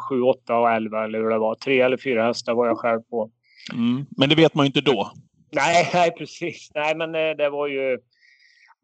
7, 0.08 0.22
8 0.22 0.52
eh, 0.52 0.58
och 0.58 0.70
11 0.70 1.04
eller 1.04 1.18
hur 1.18 1.30
det 1.30 1.38
var. 1.38 1.54
Tre 1.54 1.80
eller 1.80 1.96
fyra 1.96 2.24
hästar 2.24 2.54
var 2.54 2.66
jag 2.66 2.78
själv 2.78 3.00
på. 3.00 3.30
Mm. 3.72 4.06
Men 4.16 4.28
det 4.28 4.34
vet 4.34 4.54
man 4.54 4.64
ju 4.64 4.66
inte 4.66 4.80
då. 4.80 5.12
Nej, 5.52 5.90
nej 5.94 6.10
precis. 6.10 6.70
Nej, 6.74 6.96
men 6.96 7.14
eh, 7.14 7.30
det 7.36 7.50
var 7.50 7.66
ju... 7.66 7.98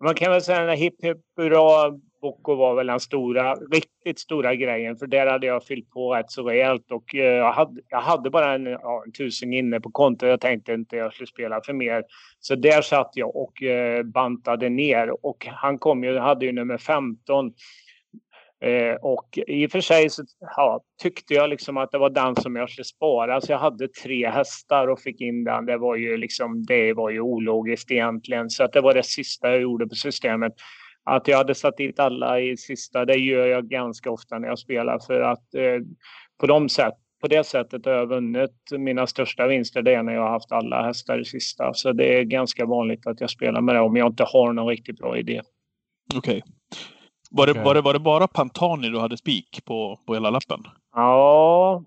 Man 0.05 0.15
kan 0.15 0.33
väl 0.33 0.43
säga 0.43 0.73
att 0.73 0.79
Hipp 0.79 1.05
Hipp 1.05 1.19
Hurra 1.37 1.99
Bocco 2.21 2.55
var 2.55 2.75
väl 2.75 2.87
den 2.87 3.01
stora, 3.01 3.55
riktigt 3.55 4.19
stora 4.19 4.55
grejen. 4.55 4.97
För 4.97 5.07
där 5.07 5.27
hade 5.27 5.47
jag 5.47 5.65
fyllt 5.65 5.91
på 5.91 6.15
rätt 6.15 6.31
så 6.31 6.43
rejält 6.43 6.91
och 6.91 7.15
eh, 7.15 7.21
jag 7.21 7.53
hade, 7.53 7.81
jag 7.89 8.01
hade 8.01 8.31
bara 8.31 8.55
en, 8.55 8.67
ja, 8.67 9.03
en 9.07 9.13
tusen 9.13 9.53
inne 9.53 9.81
på 9.81 9.91
kontot. 9.91 10.29
Jag 10.29 10.41
tänkte 10.41 10.73
inte 10.73 10.97
jag 10.97 11.13
skulle 11.13 11.27
spela 11.27 11.61
för 11.65 11.73
mer. 11.73 12.05
Så 12.41 12.55
där 12.55 12.83
satt 12.83 13.11
jag 13.15 13.37
och 13.37 13.63
eh, 13.63 14.03
bantade 14.03 14.69
ner 14.69 15.27
och 15.27 15.47
han 15.47 15.79
kom 15.79 16.05
ju, 16.05 16.19
hade 16.19 16.47
ju 16.47 16.53
nummer 16.53 16.79
15 16.79 17.53
Eh, 18.61 18.95
och 18.95 19.39
i 19.47 19.67
och 19.67 19.71
för 19.71 19.81
sig 19.81 20.11
så 20.11 20.25
ja, 20.41 20.81
tyckte 21.03 21.35
jag 21.35 21.51
liksom 21.51 21.77
att 21.77 21.91
det 21.91 21.99
var 21.99 22.11
den 22.11 22.37
som 22.37 22.57
jag 22.57 22.71
skulle 22.71 22.85
spara. 22.85 23.41
Så 23.41 23.53
jag 23.53 23.59
hade 23.59 23.89
tre 23.89 24.31
hästar 24.31 24.89
och 24.89 25.01
fick 25.01 25.21
in 25.21 25.45
den. 25.45 25.67
Det 25.67 25.79
var 25.79 25.97
ju 25.97 26.17
liksom, 26.17 26.65
det 26.67 26.93
var 26.93 27.11
ju 27.11 27.21
ologiskt 27.21 27.91
egentligen. 27.91 28.51
Så 28.51 28.65
att 28.65 28.73
det 28.73 28.81
var 28.81 28.95
det 28.95 29.03
sista 29.03 29.49
jag 29.49 29.61
gjorde 29.61 29.89
på 29.89 29.95
systemet. 29.95 30.53
Att 31.05 31.29
jag 31.29 31.37
hade 31.37 31.55
satt 31.55 31.77
dit 31.77 32.01
alla 32.01 32.41
i 32.41 32.57
sista, 32.57 33.05
det 33.05 33.17
gör 33.17 33.47
jag 33.47 33.69
ganska 33.69 34.11
ofta 34.11 34.39
när 34.39 34.49
jag 34.49 34.59
spelar. 34.59 34.99
För 35.07 35.21
att 35.21 35.55
eh, 35.55 35.79
på, 36.41 36.47
de 36.47 36.69
sätt, 36.69 36.95
på 37.21 37.29
det 37.29 37.45
sättet 37.45 37.87
har 37.87 37.93
jag 37.93 38.07
vunnit 38.07 38.57
mina 38.79 39.07
största 39.07 39.47
vinster. 39.47 39.83
Det 39.83 39.95
är 39.95 40.03
när 40.03 40.15
jag 40.15 40.23
har 40.23 40.31
haft 40.31 40.53
alla 40.53 40.87
hästar 40.87 41.21
i 41.21 41.25
sista. 41.25 41.75
Så 41.75 41.93
det 41.93 42.19
är 42.19 42.23
ganska 42.23 42.67
vanligt 42.67 43.07
att 43.07 43.21
jag 43.21 43.31
spelar 43.31 43.61
med 43.61 43.75
det 43.75 43.81
om 43.81 43.97
jag 43.97 44.07
inte 44.07 44.25
har 44.25 44.53
någon 44.53 44.69
riktigt 44.69 44.99
bra 44.99 45.19
idé. 45.19 45.43
Okej. 46.15 46.37
Okay. 46.39 46.43
Var 47.31 47.47
det, 47.47 47.53
var, 47.53 47.75
det, 47.75 47.81
var 47.81 47.93
det 47.93 48.01
bara 48.01 48.27
Pantani 48.27 48.89
du 48.89 48.99
hade 48.99 49.17
spik 49.17 49.65
på, 49.65 50.01
på 50.07 50.15
hela 50.15 50.31
lappen? 50.31 50.61
Ja, 50.95 51.85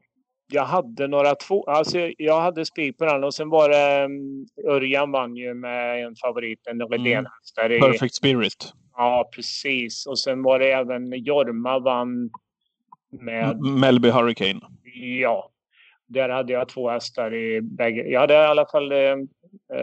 jag 0.51 0.65
hade 0.65 1.07
några 1.07 1.36
två. 1.36 1.63
Alltså 1.63 2.12
jag 2.17 2.41
hade 2.41 2.65
spik 2.65 2.98
på 2.98 3.05
den 3.05 3.24
och 3.24 3.33
sen 3.33 3.50
var 3.50 3.69
det 3.69 4.05
um, 4.05 4.48
Örjan 4.67 5.12
vann 5.12 5.36
ju 5.36 5.53
med 5.53 6.05
en 6.05 6.15
favorit, 6.15 6.67
en. 6.67 6.81
Mm. 6.81 7.25
Perfect 7.81 8.15
Spirit. 8.15 8.74
Ja, 8.98 9.29
precis. 9.36 10.05
Och 10.05 10.19
sen 10.19 10.43
var 10.43 10.60
det 10.60 10.71
även 10.71 11.24
Jorma 11.24 11.79
vann 11.79 12.29
med... 13.12 13.60
Melby 13.60 14.10
Hurricane. 14.10 14.60
Ja. 15.21 15.51
Där 16.07 16.29
hade 16.29 16.53
jag 16.53 16.69
två 16.69 16.89
hästar 16.89 17.33
i 17.33 17.62
bägge. 17.62 18.03
Jag 18.03 18.19
hade 18.19 18.33
i 18.33 18.38
alla 18.38 18.65
fall 18.65 18.91
eh, 18.91 19.15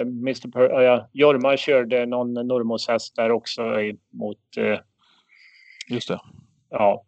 Mr. 0.00 0.50
Per, 0.50 0.82
äh, 0.82 1.04
Jorma 1.12 1.56
körde 1.56 2.06
någon 2.06 2.34
Normos 2.34 2.88
häst 2.88 3.16
där 3.16 3.30
också 3.30 3.62
mot 4.12 4.56
eh, 4.56 4.78
Just 5.88 6.08
det. 6.08 6.20
Ja, 6.70 7.04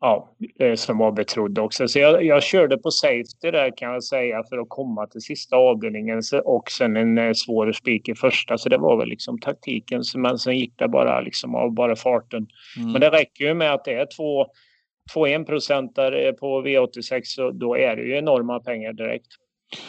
ja, 0.00 0.28
som 0.76 0.98
var 0.98 1.12
betrodd 1.12 1.58
också. 1.58 1.88
Så 1.88 1.98
jag, 1.98 2.24
jag 2.24 2.42
körde 2.42 2.78
på 2.78 2.90
safety 2.90 3.50
där 3.50 3.76
kan 3.76 3.92
jag 3.92 4.04
säga 4.04 4.42
för 4.48 4.58
att 4.58 4.68
komma 4.68 5.06
till 5.06 5.20
sista 5.20 5.56
avdelningen 5.56 6.22
och 6.44 6.70
sen 6.70 6.96
en 6.96 7.18
eh, 7.18 7.32
svår 7.32 7.72
spik 7.72 8.08
i 8.08 8.14
första. 8.14 8.58
Så 8.58 8.68
det 8.68 8.78
var 8.78 8.96
väl 8.96 9.08
liksom 9.08 9.38
taktiken. 9.38 10.02
Men 10.16 10.38
sen 10.38 10.58
gick 10.58 10.78
det 10.78 10.88
bara 10.88 11.20
liksom 11.20 11.54
av 11.54 11.74
bara 11.74 11.96
farten. 11.96 12.46
Mm. 12.76 12.92
Men 12.92 13.00
det 13.00 13.10
räcker 13.10 13.44
ju 13.44 13.54
med 13.54 13.72
att 13.72 13.84
det 13.84 13.94
är 13.94 14.06
två, 14.16 14.46
två 15.14 15.26
enprocentare 15.26 16.32
på 16.32 16.62
V86 16.62 17.20
så 17.24 17.50
då 17.50 17.76
är 17.76 17.96
det 17.96 18.02
ju 18.02 18.16
enorma 18.16 18.60
pengar 18.60 18.92
direkt. 18.92 19.28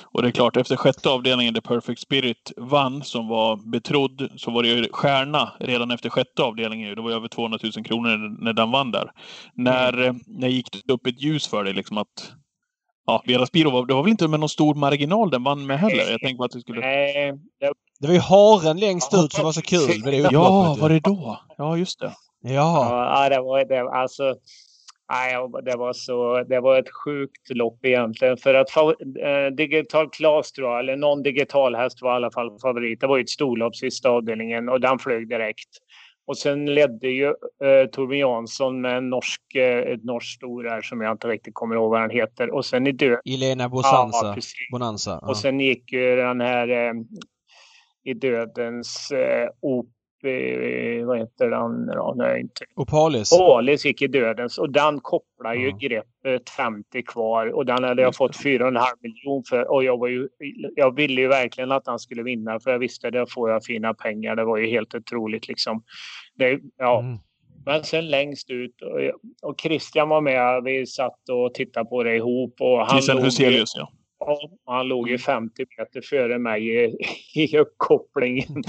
Och 0.04 0.22
det 0.22 0.28
är 0.28 0.32
klart, 0.32 0.58
efter 0.58 0.76
sjätte 0.76 1.10
avdelningen 1.10 1.54
där 1.54 1.62
Perfect 1.62 2.02
Spirit 2.02 2.52
vann, 2.58 3.04
som 3.04 3.28
var 3.28 3.72
betrodd, 3.72 4.30
så 4.36 4.52
var 4.52 4.64
det 4.64 4.70
ju 4.70 4.90
stjärna 4.92 5.52
redan 5.60 5.92
efter 5.92 6.10
sjätte 6.10 6.44
avdelningen. 6.44 6.96
Det 6.96 7.02
var 7.02 7.12
över 7.12 7.28
200 7.28 7.60
000 7.64 7.86
kronor 7.86 8.44
när 8.44 8.54
den 8.54 8.72
vann 8.72 8.92
där. 8.92 9.12
När. 9.54 10.06
Eh, 10.06 10.14
när 10.28 10.48
gick 10.48 10.70
det 10.86 10.94
upp 10.94 11.08
ett 11.08 11.22
ljus 11.22 11.48
för 11.48 11.64
dig 11.64 11.74
liksom 11.74 11.98
att 11.98 12.32
Ja, 13.10 13.24
Vera 13.26 13.46
Spiro 13.46 13.70
var, 13.70 13.86
det 13.86 13.94
var 13.94 14.04
väl 14.04 14.12
inte 14.12 14.28
med 14.28 14.40
någon 14.40 14.50
stor 14.50 14.76
marginal 14.76 15.30
den 15.30 15.44
vann 15.44 15.66
med 15.66 15.80
heller? 15.80 16.12
Jag 16.12 16.20
tänkte 16.20 16.46
att 16.46 16.52
det 16.52 16.60
skulle... 16.60 16.82
Nej, 16.82 17.34
det... 17.60 17.74
det 18.00 18.08
var 18.08 18.14
ju 18.14 18.20
haren 18.20 18.78
längst 18.80 19.14
ut 19.14 19.34
som 19.34 19.46
var 19.46 19.52
så 19.52 19.62
kul 19.62 20.04
med 20.04 20.14
det 20.14 20.30
Ja, 20.32 20.78
var 20.80 20.90
det 20.90 21.00
då? 21.00 21.40
Ja, 21.58 21.78
just 21.78 22.00
det. 22.00 22.14
Ja, 22.42 23.22
ja 23.22 23.30
det 23.30 23.42
var 23.42 23.66
det. 23.66 23.92
Alltså, 23.92 24.36
Nej, 25.10 25.36
det 25.64 25.78
var, 25.78 25.94
så, 25.94 26.44
det 26.44 26.60
var 26.60 26.80
ett 26.80 26.94
sjukt 27.04 27.50
lopp 27.50 27.86
egentligen. 27.86 28.38
För 28.38 28.54
att 28.54 28.78
äh, 28.78 29.56
Digital 29.58 30.10
Class 30.10 30.52
tror 30.52 30.70
jag, 30.70 30.80
eller 30.80 30.96
någon 30.96 31.24
digital 31.24 31.76
häst 31.76 32.02
var 32.02 32.12
i 32.12 32.16
alla 32.16 32.32
fall 32.32 32.60
favorit. 32.60 33.02
Det 33.02 33.08
var 33.08 33.18
ju 33.18 33.24
ett 33.24 33.30
storlopp 33.30 33.76
sista 33.76 34.10
avdelningen 34.10 34.70
och 34.70 34.82
den 34.82 35.00
flög 35.00 35.30
direkt. 35.30 35.70
Och 36.28 36.38
sen 36.38 36.66
ledde 36.66 37.08
ju 37.08 37.26
äh, 37.26 37.90
Torbjörn 37.92 38.20
Jansson 38.20 38.82
med 38.82 38.98
en 38.98 39.10
norsk, 39.10 39.56
äh, 39.56 39.78
ett 39.78 40.04
norskt 40.04 40.36
stor 40.36 40.64
här 40.64 40.82
som 40.82 41.02
jag 41.02 41.12
inte 41.12 41.28
riktigt 41.28 41.54
kommer 41.54 41.76
ihåg 41.76 41.92
vad 41.92 42.00
han 42.00 42.10
heter. 42.10 42.50
Och 42.50 42.66
sen 42.66 42.88
i 42.88 42.92
död... 42.92 43.20
Elena 43.26 43.70
Bosanza. 43.70 44.26
Ja, 44.26 44.42
Bonanza. 44.72 45.20
Ja. 45.22 45.28
Och 45.28 45.38
sen 45.38 45.60
gick 45.60 45.92
ju 45.92 46.16
den 46.16 46.42
här 46.42 46.70
äh, 46.70 46.94
i 48.04 48.14
dödens 48.14 49.12
äh, 49.12 49.50
op 49.62 49.88
vad 51.06 51.18
heter 51.20 51.50
den 51.50 51.86
då? 51.86 52.14
Nej, 52.18 52.42
inte. 52.42 52.66
Opalis. 52.76 53.34
Opalis 53.34 53.86
gick 53.86 54.02
i 54.02 54.08
dödens 54.08 54.58
och 54.58 54.72
den 54.72 55.00
kopplar 55.00 55.54
ju 55.54 55.70
ja. 55.70 55.78
greppet 55.78 56.50
50 56.50 57.04
kvar 57.04 57.48
och 57.48 57.66
den 57.66 57.84
hade 57.84 58.02
jag 58.02 58.16
fått 58.16 58.36
4,5 58.36 58.82
miljoner 59.02 59.44
för 59.50 59.72
och 59.72 59.84
jag 59.84 60.00
var 60.00 60.08
ju, 60.08 60.28
jag 60.76 60.96
ville 60.96 61.22
ju 61.22 61.28
verkligen 61.28 61.72
att 61.72 61.88
han 61.88 62.00
skulle 62.00 62.24
vinna 62.24 62.60
för 62.60 62.72
jag 62.72 62.80
visste 62.80 63.10
det 63.10 63.26
får 63.34 63.50
jag 63.50 63.64
fina 63.64 63.94
pengar. 63.94 64.36
Det 64.36 64.46
var 64.46 64.58
ju 64.58 64.68
helt 64.68 64.96
otroligt 64.96 65.48
liksom. 65.48 65.84
Det, 66.36 66.60
ja. 66.78 67.00
Mm. 67.00 67.18
Men 67.66 67.84
sen 67.84 68.10
längst 68.10 68.50
ut 68.50 68.82
och, 68.82 69.50
och 69.50 69.62
Christian 69.62 70.10
var 70.10 70.22
med. 70.22 70.64
Vi 70.64 70.86
satt 70.86 71.30
och 71.30 71.54
tittade 71.54 71.90
på 71.90 72.04
det 72.04 72.16
ihop. 72.16 72.56
Och 72.60 72.78
han 72.78 72.90
Christian 72.90 73.24
Huselius, 73.24 73.74
ja. 73.76 73.92
Ja, 74.20 74.38
han 74.66 74.88
låg 74.88 75.10
ju 75.10 75.18
50 75.18 75.62
mm. 75.62 75.68
meter 75.78 76.02
före 76.02 76.40
mig 76.40 76.86
i, 76.86 76.98
i 77.36 77.58
uppkopplingen. 77.58 78.64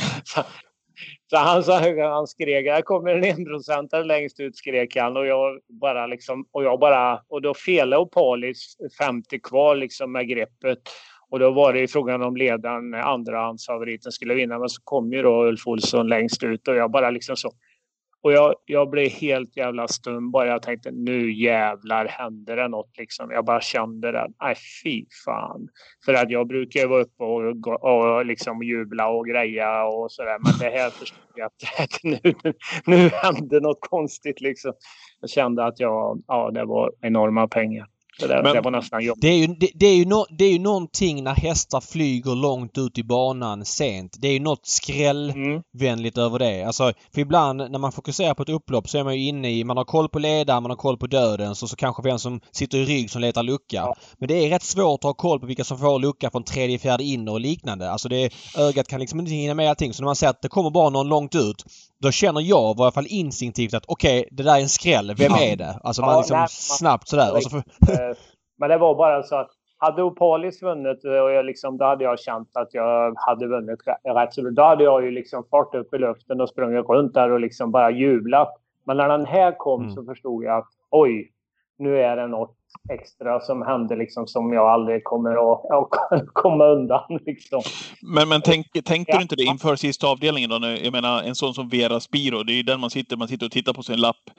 Så 1.30 1.36
han, 1.36 1.62
sa, 1.62 1.80
han 2.10 2.26
skrek, 2.26 2.66
här 2.66 2.82
kommer 2.82 3.14
en 3.14 3.24
enprocentare 3.24 4.04
längst 4.04 4.40
ut 4.40 4.56
skrek 4.56 4.96
han 4.96 5.16
och 5.16 5.26
jag 5.26 5.60
bara 5.68 6.06
liksom, 6.06 6.46
och 6.52 6.64
jag 6.64 6.80
bara, 6.80 7.20
och 7.28 7.42
då 7.42 7.54
felade 7.54 8.02
Opalis 8.02 8.76
50 8.98 9.40
kvar 9.40 9.76
liksom 9.76 10.12
med 10.12 10.28
greppet. 10.28 10.78
Och 11.30 11.38
då 11.38 11.50
var 11.50 11.72
det 11.72 11.80
ju 11.80 11.88
frågan 11.88 12.22
om 12.22 12.36
ledaren, 12.36 12.94
andrahandsfavoriten, 12.94 14.12
skulle 14.12 14.34
vinna. 14.34 14.58
Men 14.58 14.68
så 14.68 14.80
kom 14.84 15.12
ju 15.12 15.22
då 15.22 15.44
Ulf 15.44 15.66
Olsson 15.66 16.08
längst 16.08 16.42
ut 16.42 16.68
och 16.68 16.76
jag 16.76 16.90
bara 16.90 17.10
liksom 17.10 17.36
så 17.36 17.50
och 18.22 18.32
jag, 18.32 18.54
jag 18.64 18.90
blev 18.90 19.08
helt 19.10 19.56
jävla 19.56 19.88
stum 19.88 20.30
bara. 20.30 20.46
Jag 20.46 20.62
tänkte 20.62 20.90
nu 20.90 21.32
jävlar 21.32 22.06
händer 22.06 22.56
det 22.56 22.68
något 22.68 22.98
liksom. 22.98 23.30
Jag 23.30 23.44
bara 23.44 23.60
kände 23.60 24.12
det. 24.12 24.28
Nej 24.42 24.54
fy 24.84 25.04
fan. 25.24 25.68
För 26.04 26.14
att 26.14 26.30
jag 26.30 26.46
brukar 26.46 26.86
vara 26.86 27.02
uppe 27.02 27.24
och, 27.24 27.84
och 27.84 28.26
liksom 28.26 28.62
jubla 28.62 29.08
och 29.08 29.26
greja 29.26 29.84
och 29.84 30.12
sådär. 30.12 30.38
Men 30.44 30.52
det 30.60 30.78
här 30.78 30.90
förstod 30.90 31.18
jag 31.34 31.46
att 31.46 32.02
nu, 32.02 32.34
nu 32.86 33.08
hände 33.08 33.60
något 33.60 33.80
konstigt 33.80 34.40
liksom. 34.40 34.72
Jag 35.20 35.30
kände 35.30 35.64
att 35.64 35.80
jag, 35.80 36.22
ja 36.26 36.50
det 36.50 36.64
var 36.64 36.92
enorma 37.00 37.48
pengar. 37.48 37.86
Det, 38.18 38.42
men, 38.42 38.54
det 38.54 38.60
var 38.60 38.70
nästan 38.70 39.04
jobbigt. 39.04 39.22
Det 39.22 39.28
är, 39.28 39.36
ju, 39.36 39.46
det, 39.46 39.70
det, 39.74 39.86
är 39.86 39.94
ju 39.94 40.04
no, 40.04 40.26
det 40.30 40.44
är 40.44 40.52
ju 40.52 40.58
någonting 40.58 41.24
när 41.24 41.34
hästar 41.34 41.80
flyger 41.80 42.34
långt 42.34 42.78
ut 42.78 42.98
i 42.98 43.04
banan 43.04 43.64
sent. 43.64 44.16
Det 44.18 44.28
är 44.28 44.32
ju 44.32 44.40
något 44.40 44.66
skrällvänligt 44.66 46.16
mm. 46.16 46.26
över 46.26 46.38
det. 46.38 46.62
Alltså, 46.62 46.92
för 47.14 47.20
ibland 47.20 47.58
när 47.58 47.78
man 47.78 47.92
fokuserar 47.92 48.34
på 48.34 48.42
ett 48.42 48.48
upplopp 48.48 48.88
så 48.88 48.98
är 48.98 49.04
man 49.04 49.16
ju 49.16 49.24
inne 49.26 49.50
i, 49.50 49.64
man 49.64 49.76
har 49.76 49.84
koll 49.84 50.08
på 50.08 50.18
ledaren, 50.18 50.62
man 50.62 50.70
har 50.70 50.76
koll 50.76 50.96
på 50.96 51.06
döden 51.06 51.50
och 51.50 51.56
så 51.56 51.76
kanske 51.76 52.02
vem 52.02 52.18
som 52.18 52.40
sitter 52.50 52.78
i 52.78 52.84
rygg 52.84 53.10
som 53.10 53.20
letar 53.20 53.42
lucka. 53.42 53.76
Ja. 53.76 53.94
Men 54.18 54.28
det 54.28 54.34
är 54.34 54.50
rätt 54.50 54.62
svårt 54.62 55.00
att 55.00 55.04
ha 55.04 55.14
koll 55.14 55.40
på 55.40 55.46
vilka 55.46 55.64
som 55.64 55.78
får 55.78 55.98
lucka 55.98 56.30
från 56.30 56.44
tredje, 56.44 56.78
fjärde 56.78 57.04
inner 57.04 57.32
och 57.32 57.40
liknande. 57.40 57.90
Alltså 57.90 58.08
det, 58.08 58.30
ögat 58.58 58.88
kan 58.88 59.00
liksom 59.00 59.20
inte 59.20 59.32
hinna 59.32 59.54
med 59.54 59.70
allting. 59.70 59.94
Så 59.94 60.02
när 60.02 60.06
man 60.06 60.16
ser 60.16 60.28
att 60.28 60.42
det 60.42 60.48
kommer 60.48 60.70
bara 60.70 60.90
någon 60.90 61.08
långt 61.08 61.34
ut 61.34 61.64
då 62.02 62.10
känner 62.10 62.40
jag 62.40 62.78
i 62.78 62.82
alla 62.82 62.92
fall 62.92 63.06
instinktivt 63.08 63.74
att 63.74 63.84
okej, 63.86 64.20
okay, 64.20 64.28
det 64.30 64.42
där 64.42 64.56
är 64.56 64.60
en 64.60 64.68
skräll. 64.68 65.14
Vem 65.18 65.32
är 65.32 65.56
det? 65.56 65.80
Alltså 65.82 66.02
man 66.02 66.16
liksom 66.16 66.36
nej, 66.36 66.46
snabbt 66.50 67.08
sådär. 67.08 67.32
Och 67.32 67.42
så 67.42 67.50
för... 67.50 67.58
Eh, 67.58 68.16
men 68.58 68.68
det 68.70 68.78
var 68.78 68.94
bara 68.94 69.22
så 69.22 69.36
att 69.36 69.50
hade 69.78 70.02
Opalis 70.02 70.62
vunnit 70.62 71.04
och 71.04 71.12
jag 71.12 71.44
liksom, 71.44 71.76
då 71.76 71.84
hade 71.84 72.04
jag 72.04 72.20
känt 72.20 72.56
att 72.56 72.74
jag 72.74 73.14
hade 73.16 73.46
vunnit 73.46 73.80
rätt. 74.04 74.34
Så 74.34 74.50
då 74.50 74.62
hade 74.62 74.84
jag 74.84 75.04
ju 75.04 75.10
liksom 75.10 75.44
fart 75.50 75.74
upp 75.74 75.94
i 75.94 75.98
luften 75.98 76.40
och 76.40 76.48
sprungit 76.48 76.88
runt 76.88 77.14
där 77.14 77.30
och 77.30 77.40
liksom 77.40 77.70
bara 77.70 77.90
jublat. 77.90 78.54
Men 78.84 78.96
när 78.96 79.08
den 79.08 79.26
här 79.26 79.58
kom 79.58 79.82
mm. 79.82 79.94
så 79.94 80.04
förstod 80.04 80.44
jag 80.44 80.58
att 80.58 80.68
oj, 80.90 81.32
nu 81.78 81.98
är 81.98 82.16
det 82.16 82.26
något 82.26 82.57
extra 82.92 83.40
som 83.40 83.62
händer 83.62 83.96
liksom 83.96 84.26
som 84.26 84.52
jag 84.52 84.68
aldrig 84.68 85.04
kommer 85.04 85.52
att, 85.52 85.64
att 86.10 86.26
komma 86.32 86.64
undan. 86.64 87.20
Liksom. 87.26 87.62
Men, 88.02 88.28
men 88.28 88.42
tänk, 88.42 88.66
tänkte 88.84 89.16
du 89.16 89.22
inte 89.22 89.36
det 89.36 89.44
inför 89.44 89.76
sista 89.76 90.06
avdelningen 90.06 90.50
då? 90.50 90.66
Jag 90.66 90.92
menar 90.92 91.22
en 91.22 91.34
sån 91.34 91.54
som 91.54 91.68
Vera 91.68 92.00
Spiro, 92.00 92.42
det 92.42 92.52
är 92.52 92.56
ju 92.56 92.62
den 92.62 92.80
man 92.80 92.90
sitter, 92.90 93.16
man 93.16 93.28
sitter 93.28 93.46
och 93.46 93.52
tittar 93.52 93.72
på 93.72 93.82
sin 93.82 94.00
lapp. 94.00 94.30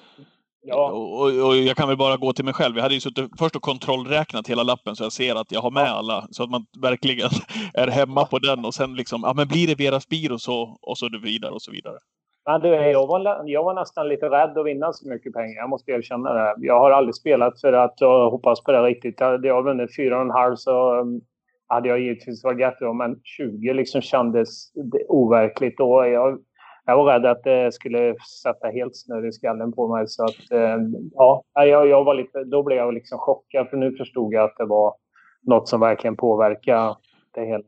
Ja. 0.62 0.92
Och, 0.92 1.48
och, 1.48 1.58
jag 1.58 1.78
kan 1.78 1.88
väl 1.88 1.98
bara 1.98 2.18
gå 2.18 2.34
till 2.34 2.46
mig 2.46 2.54
själv. 2.54 2.76
Jag 2.76 2.84
hade 2.84 2.96
ju 2.96 3.02
suttit 3.02 3.32
först 3.40 3.56
och 3.56 3.62
kontrollräknat 3.62 4.48
hela 4.48 4.64
lappen 4.64 4.96
så 4.96 5.04
jag 5.04 5.12
ser 5.12 5.36
att 5.36 5.52
jag 5.52 5.62
har 5.62 5.72
med 5.72 5.92
alla. 5.92 6.28
Så 6.32 6.44
att 6.44 6.50
man 6.50 6.66
verkligen 6.82 7.30
är 7.74 7.88
hemma 7.88 8.26
på 8.26 8.40
den 8.40 8.66
och 8.66 8.74
sen 8.74 8.96
liksom, 8.96 9.22
ja 9.24 9.34
men 9.34 9.48
blir 9.48 9.68
det 9.68 9.76
Vera 9.76 10.00
Spiro 10.00 10.40
så, 10.40 10.78
och 10.82 10.98
så 10.98 11.10
vidare 11.24 11.52
och 11.52 11.62
så 11.62 11.72
vidare. 11.72 11.98
Men 12.46 12.62
du, 12.62 12.68
jag, 12.68 13.08
var, 13.08 13.42
jag 13.46 13.64
var 13.64 13.74
nästan 13.74 14.08
lite 14.08 14.26
rädd 14.26 14.58
att 14.58 14.66
vinna 14.66 14.94
så 14.94 15.10
mycket 15.10 15.34
pengar. 15.34 15.56
Jag 15.56 15.70
måste 15.70 15.92
erkänna 15.92 16.34
det. 16.34 16.56
Jag 16.58 16.80
har 16.80 16.92
aldrig 16.92 17.16
spelat 17.16 17.62
för 17.62 17.74
att 17.74 17.94
jag 17.98 18.30
hoppas 18.30 18.64
på 18.64 18.72
det 18.72 18.84
riktigt. 18.84 19.20
Hade 19.20 19.48
jag 19.48 19.64
vunnit 19.64 19.98
4,5 19.98 20.56
så 20.56 20.94
mm, 20.94 21.22
hade 21.68 21.90
jag 21.90 22.00
givetvis 22.00 22.44
varit 22.44 22.60
jättebra. 22.60 22.94
Men 22.94 23.20
20 23.24 23.74
liksom 23.74 24.02
kändes 24.02 24.72
overkligt 25.08 25.78
då. 25.78 26.06
Jag, 26.06 26.40
jag 26.86 26.98
var 26.98 27.14
rädd 27.14 27.26
att 27.26 27.44
det 27.44 27.74
skulle 27.74 28.16
sätta 28.44 28.68
helt 28.68 28.96
snurr 28.96 29.28
i 29.28 29.32
skallen 29.32 29.72
på 29.72 29.96
mig. 29.96 30.08
Så 30.08 30.24
att, 30.24 30.52
eh, 30.52 30.78
ja, 31.12 31.44
jag, 31.54 31.88
jag 31.88 32.04
var 32.04 32.14
lite, 32.14 32.44
då 32.44 32.64
blev 32.64 32.78
jag 32.78 32.94
liksom 32.94 33.20
chockad. 33.20 33.70
För 33.70 33.78
nu 33.78 33.92
förstod 33.92 34.34
jag 34.34 34.44
att 34.44 34.58
det 34.58 34.66
var 34.66 34.96
något 35.42 35.68
som 35.68 35.80
verkligen 35.80 36.18
påverkade 36.18 36.96
det 37.34 37.46
hela. 37.46 37.64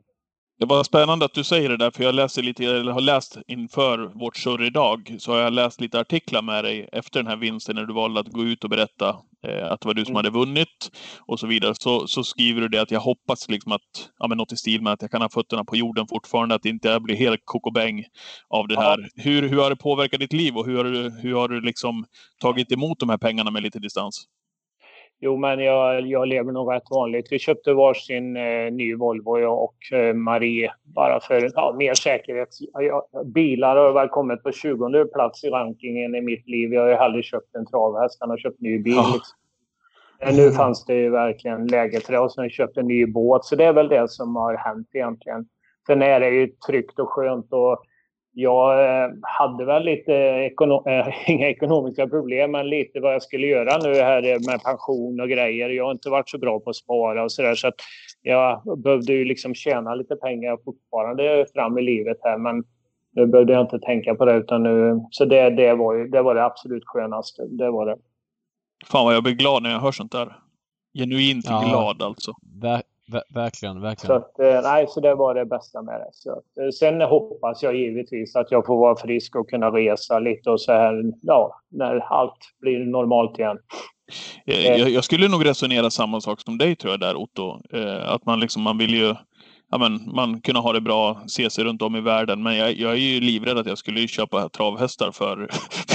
Det 0.61 0.67
var 0.67 0.83
spännande 0.83 1.25
att 1.25 1.33
du 1.33 1.43
säger 1.43 1.69
det 1.69 1.77
där, 1.77 1.91
för 1.91 2.03
jag 2.03 2.15
läser 2.15 2.41
lite, 2.41 2.65
eller 2.65 2.91
har 2.91 3.01
läst 3.01 3.37
inför 3.47 3.97
vårt 4.19 4.37
surr 4.37 4.63
idag, 4.63 5.15
så 5.19 5.31
har 5.31 5.39
jag 5.39 5.53
läst 5.53 5.81
lite 5.81 5.99
artiklar 5.99 6.41
med 6.41 6.63
dig 6.63 6.89
efter 6.91 7.19
den 7.19 7.27
här 7.27 7.35
vinsten 7.35 7.75
när 7.75 7.85
du 7.85 7.93
valde 7.93 8.19
att 8.19 8.27
gå 8.27 8.43
ut 8.43 8.63
och 8.63 8.69
berätta 8.69 9.09
eh, 9.47 9.71
att 9.71 9.81
det 9.81 9.87
var 9.87 9.93
du 9.93 10.05
som 10.05 10.11
mm. 10.11 10.15
hade 10.15 10.29
vunnit 10.29 10.91
och 11.27 11.39
så 11.39 11.47
vidare. 11.47 11.73
Så, 11.75 12.07
så 12.07 12.23
skriver 12.23 12.61
du 12.61 12.67
det 12.67 12.81
att 12.81 12.91
jag 12.91 12.99
hoppas 12.99 13.49
liksom 13.49 13.71
att, 13.71 14.09
ja 14.19 14.27
men 14.27 14.37
något 14.37 14.51
i 14.51 14.57
stil 14.57 14.81
med 14.81 14.93
att 14.93 15.01
jag 15.01 15.11
kan 15.11 15.21
ha 15.21 15.29
fötterna 15.29 15.65
på 15.65 15.75
jorden 15.75 16.07
fortfarande, 16.07 16.55
att 16.55 16.65
inte 16.65 16.87
jag 16.87 17.03
blir 17.03 17.15
helt 17.15 17.41
kokobäng 17.45 18.03
av 18.49 18.67
det 18.67 18.75
här. 18.75 18.97
Ja. 18.97 19.23
Hur, 19.23 19.49
hur 19.49 19.57
har 19.57 19.69
det 19.69 19.75
påverkat 19.75 20.19
ditt 20.19 20.33
liv 20.33 20.57
och 20.57 20.65
hur 20.65 20.77
har 20.77 20.83
du, 20.83 21.09
hur 21.21 21.33
har 21.33 21.47
du 21.47 21.61
liksom 21.61 22.05
tagit 22.41 22.71
emot 22.71 22.99
de 22.99 23.09
här 23.09 23.17
pengarna 23.17 23.51
med 23.51 23.63
lite 23.63 23.79
distans? 23.79 24.25
Jo, 25.23 25.37
men 25.37 25.59
jag, 25.59 26.01
jag 26.01 26.27
lever 26.27 26.51
nog 26.51 26.73
rätt 26.73 26.89
vanligt. 26.91 27.27
Vi 27.31 27.39
köpte 27.39 27.73
varsin 27.73 28.37
eh, 28.37 28.71
ny 28.71 28.95
Volvo 28.95 29.39
jag 29.39 29.63
och 29.63 29.97
eh, 29.97 30.13
Marie 30.13 30.73
bara 30.83 31.19
för 31.19 31.49
ja, 31.55 31.75
mer 31.77 31.93
säkerhet. 31.93 32.49
Jag, 32.73 33.03
bilar 33.25 33.75
har 33.75 33.93
väl 33.93 34.07
kommit 34.07 34.43
på 34.43 34.51
20 34.51 35.05
plats 35.05 35.43
i 35.43 35.49
rankingen 35.49 36.15
i 36.15 36.21
mitt 36.21 36.47
liv. 36.47 36.73
Jag 36.73 36.81
har 36.81 36.89
ju 36.89 36.95
hellre 36.95 37.23
köpt 37.23 37.55
en 37.55 37.65
travhäst 37.65 38.21
att 38.21 38.41
köpt 38.41 38.61
ny 38.61 38.79
bil. 38.79 38.93
Ja. 38.93 39.11
Liksom. 39.13 39.37
Men 40.25 40.35
nu 40.35 40.51
fanns 40.51 40.85
det 40.85 40.93
ju 40.93 41.09
verkligen 41.09 41.67
läge 41.67 41.99
till 41.99 42.13
det 42.13 42.19
och 42.19 42.31
sen 42.31 42.49
köpt 42.49 42.77
en 42.77 42.87
ny 42.87 43.05
båt. 43.05 43.45
Så 43.45 43.55
det 43.55 43.65
är 43.65 43.73
väl 43.73 43.87
det 43.87 44.09
som 44.09 44.35
har 44.35 44.55
hänt 44.55 44.87
egentligen. 44.93 45.45
Sen 45.87 46.01
är 46.01 46.19
det 46.19 46.29
ju 46.29 46.47
tryggt 46.47 46.99
och 46.99 47.09
skönt 47.09 47.53
och 47.53 47.83
jag 48.33 48.83
eh, 48.83 49.09
hade 49.21 49.65
väl 49.65 49.83
lite, 49.83 50.13
ekono 50.13 50.83
äh, 50.87 51.07
inga 51.29 51.49
ekonomiska 51.49 52.07
problem, 52.07 52.51
men 52.51 52.69
lite 52.69 52.99
vad 52.99 53.13
jag 53.13 53.23
skulle 53.23 53.47
göra 53.47 53.77
nu 53.77 53.93
här 53.93 54.21
med 54.21 54.63
pension 54.63 55.21
och 55.21 55.29
grejer. 55.29 55.69
Jag 55.69 55.83
har 55.83 55.91
inte 55.91 56.09
varit 56.09 56.29
så 56.29 56.37
bra 56.37 56.59
på 56.59 56.69
att 56.69 56.75
spara 56.75 57.23
och 57.23 57.31
sådär, 57.31 57.55
så 57.55 57.67
att 57.67 57.75
jag 58.21 58.61
behövde 58.83 59.13
ju 59.13 59.25
liksom 59.25 59.55
tjäna 59.55 59.95
lite 59.95 60.15
pengar 60.15 60.57
fortfarande 60.65 61.45
fram 61.53 61.77
i 61.77 61.81
livet 61.81 62.17
här, 62.23 62.37
men 62.37 62.63
nu 63.15 63.27
behövde 63.27 63.53
jag 63.53 63.61
inte 63.61 63.79
tänka 63.79 64.15
på 64.15 64.25
det, 64.25 64.33
utan 64.33 64.63
nu, 64.63 65.05
så 65.11 65.25
det, 65.25 65.49
det, 65.49 65.73
var, 65.73 65.95
ju, 65.95 66.07
det 66.07 66.21
var 66.21 66.35
det 66.35 66.45
absolut 66.45 66.83
skönaste. 66.85 67.45
Det 67.45 67.71
var 67.71 67.85
det. 67.85 67.97
Fan 68.85 69.05
vad 69.05 69.15
jag 69.15 69.23
blir 69.23 69.33
glad 69.33 69.63
när 69.63 69.71
jag 69.71 69.79
hör 69.79 69.91
sånt 69.91 70.11
där. 70.11 70.35
Genuint 70.93 71.45
ja, 71.47 71.63
glad 71.69 72.01
alltså. 72.01 72.33
Ver 72.61 72.81
verkligen, 73.33 73.81
verkligen. 73.81 74.07
Så, 74.07 74.13
att, 74.13 74.39
eh, 74.39 74.61
nej, 74.63 74.87
så 74.89 74.99
det 74.99 75.15
var 75.15 75.35
det 75.35 75.45
bästa 75.45 75.81
med 75.81 75.99
det. 75.99 76.09
Så 76.11 76.31
att, 76.31 76.57
eh, 76.61 76.69
sen 76.69 77.01
hoppas 77.01 77.63
jag 77.63 77.75
givetvis 77.75 78.35
att 78.35 78.51
jag 78.51 78.65
får 78.65 78.77
vara 78.77 78.95
frisk 78.95 79.35
och 79.35 79.49
kunna 79.49 79.69
resa 79.71 80.19
lite 80.19 80.49
och 80.49 80.61
så 80.61 80.71
här, 80.71 81.03
ja, 81.21 81.61
när 81.71 81.99
allt 81.99 82.37
blir 82.59 82.79
normalt 82.79 83.39
igen. 83.39 83.57
Eh, 84.45 84.65
jag, 84.65 84.89
jag 84.89 85.03
skulle 85.03 85.27
nog 85.27 85.45
resonera 85.45 85.89
samma 85.89 86.21
sak 86.21 86.41
som 86.41 86.57
dig 86.57 86.75
tror 86.75 86.93
jag 86.93 86.99
där 86.99 87.15
Otto. 87.15 87.61
Att 88.05 88.25
man 88.25 88.39
liksom, 88.39 88.61
man 88.61 88.77
vill 88.77 88.93
ju 88.93 89.15
ja, 89.71 89.77
men, 89.77 90.15
man 90.15 90.41
kunna 90.41 90.59
ha 90.59 90.73
det 90.73 90.81
bra, 90.81 91.21
se 91.27 91.49
sig 91.49 91.63
runt 91.63 91.81
om 91.81 91.95
i 91.95 92.01
världen. 92.01 92.43
Men 92.43 92.57
jag, 92.57 92.71
jag 92.73 92.91
är 92.91 92.95
ju 92.95 93.19
livrädd 93.19 93.57
att 93.57 93.65
jag 93.65 93.77
skulle 93.77 94.07
köpa 94.07 94.49
travhästar 94.49 95.11
för, 95.19 95.49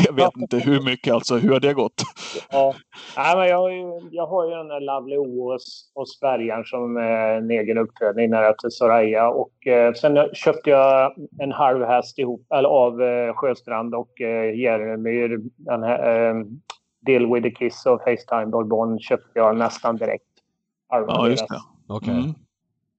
jag 0.07 0.13
vet 0.13 0.31
ja. 0.35 0.41
inte 0.41 0.59
hur 0.59 0.81
mycket. 0.81 1.15
Alltså, 1.15 1.37
hur 1.37 1.53
har 1.53 1.61
det 1.61 1.75
gått? 1.75 2.03
Ja, 2.51 2.75
ja 3.17 3.35
men 3.37 3.49
jag, 3.49 3.59
har 3.59 3.71
ju, 3.71 4.09
jag 4.11 4.27
har 4.27 4.45
ju 4.45 4.51
den 4.51 4.69
där 4.69 4.81
Lovely 4.81 5.17
OS 5.17 5.93
och 5.95 6.09
Spergaren 6.09 6.65
som 6.65 6.97
är 6.97 7.37
en 7.37 7.51
egen 7.51 7.79
uppfödning 7.79 8.31
nära 8.31 8.53
till 8.53 8.71
Soraya. 8.71 9.29
Och 9.29 9.67
eh, 9.67 9.93
sen 9.93 10.35
köpte 10.35 10.71
jag 10.71 11.13
en 11.39 11.53
halv 11.53 11.85
häst 11.85 12.19
ihop, 12.19 12.47
eller 12.55 12.69
av 12.69 13.03
eh, 13.03 13.35
Sjöstrand 13.35 13.95
och 13.95 14.21
eh, 14.21 14.59
Järemyr. 14.59 15.41
Den 15.57 15.83
här, 15.83 16.29
eh, 16.29 16.45
Deal 17.07 17.35
with 17.35 17.43
the 17.43 17.51
Kiss 17.51 17.87
och 17.87 18.01
Facetime 18.05 18.47
Bourbon 18.47 18.99
köpte 18.99 19.39
jag 19.39 19.57
nästan 19.57 19.97
direkt. 19.97 20.25
Ja, 20.89 21.29
just 21.29 21.49
det. 21.49 21.61
Okej. 21.89 22.11
Okay. 22.11 22.23
Mm. 22.23 22.35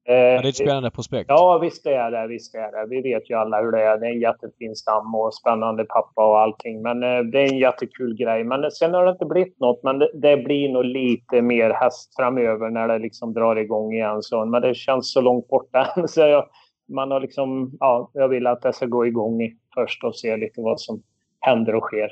Ja, 0.10 0.14
det 0.14 0.20
är 0.20 0.46
ett 0.46 0.56
spännande 0.56 0.92
prospekt. 0.92 1.30
Ja, 1.30 1.58
visst 1.58 1.86
är 1.86 2.12
det. 2.12 2.28
Visst 2.28 2.56
är 2.56 2.72
det. 2.72 2.88
Vi 2.90 3.02
vet 3.02 3.30
ju 3.30 3.36
alla 3.36 3.62
hur 3.62 3.72
det 3.72 3.84
är. 3.84 3.98
Det 3.98 4.06
är 4.06 4.12
en 4.12 4.20
jättefin 4.20 4.76
stam 4.76 5.16
och 5.16 5.34
spännande 5.34 5.86
pappa 5.86 6.26
och 6.26 6.40
allting. 6.40 6.82
Men 6.82 7.04
eh, 7.04 7.20
det 7.20 7.42
är 7.42 7.52
en 7.52 7.58
jättekul 7.58 8.18
grej. 8.18 8.44
Men 8.44 8.72
sen 8.72 8.94
har 8.94 9.06
det 9.06 9.12
inte 9.12 9.26
blivit 9.26 9.60
något. 9.60 9.84
Men 9.84 10.00
det, 10.00 10.10
det 10.14 10.38
blir 10.38 10.70
nog 10.70 10.86
lite 10.86 11.42
mer 11.42 11.70
häst 11.70 12.16
framöver 12.16 12.70
när 12.70 12.88
det 12.88 13.00
liksom 13.00 13.34
drar 13.34 13.56
igång 13.56 13.94
igen. 13.94 14.24
Så, 14.24 14.46
men 14.46 14.62
det 14.62 14.76
känns 14.76 15.14
så 15.14 15.22
långt 15.22 15.48
borta. 15.48 15.94
så 16.08 16.22
jag, 16.22 16.46
man 16.90 17.12
har 17.12 17.20
liksom, 17.20 17.78
ja, 17.80 18.12
jag 18.14 18.28
vill 18.28 18.48
att 18.48 18.62
det 18.62 18.74
ska 18.74 18.86
gå 18.86 19.06
igång 19.06 19.40
först 19.76 20.04
och 20.04 20.16
se 20.16 20.38
lite 20.38 20.62
vad 20.62 20.80
som 20.80 21.04
händer 21.40 21.76
och 21.76 21.84
sker. 21.84 22.10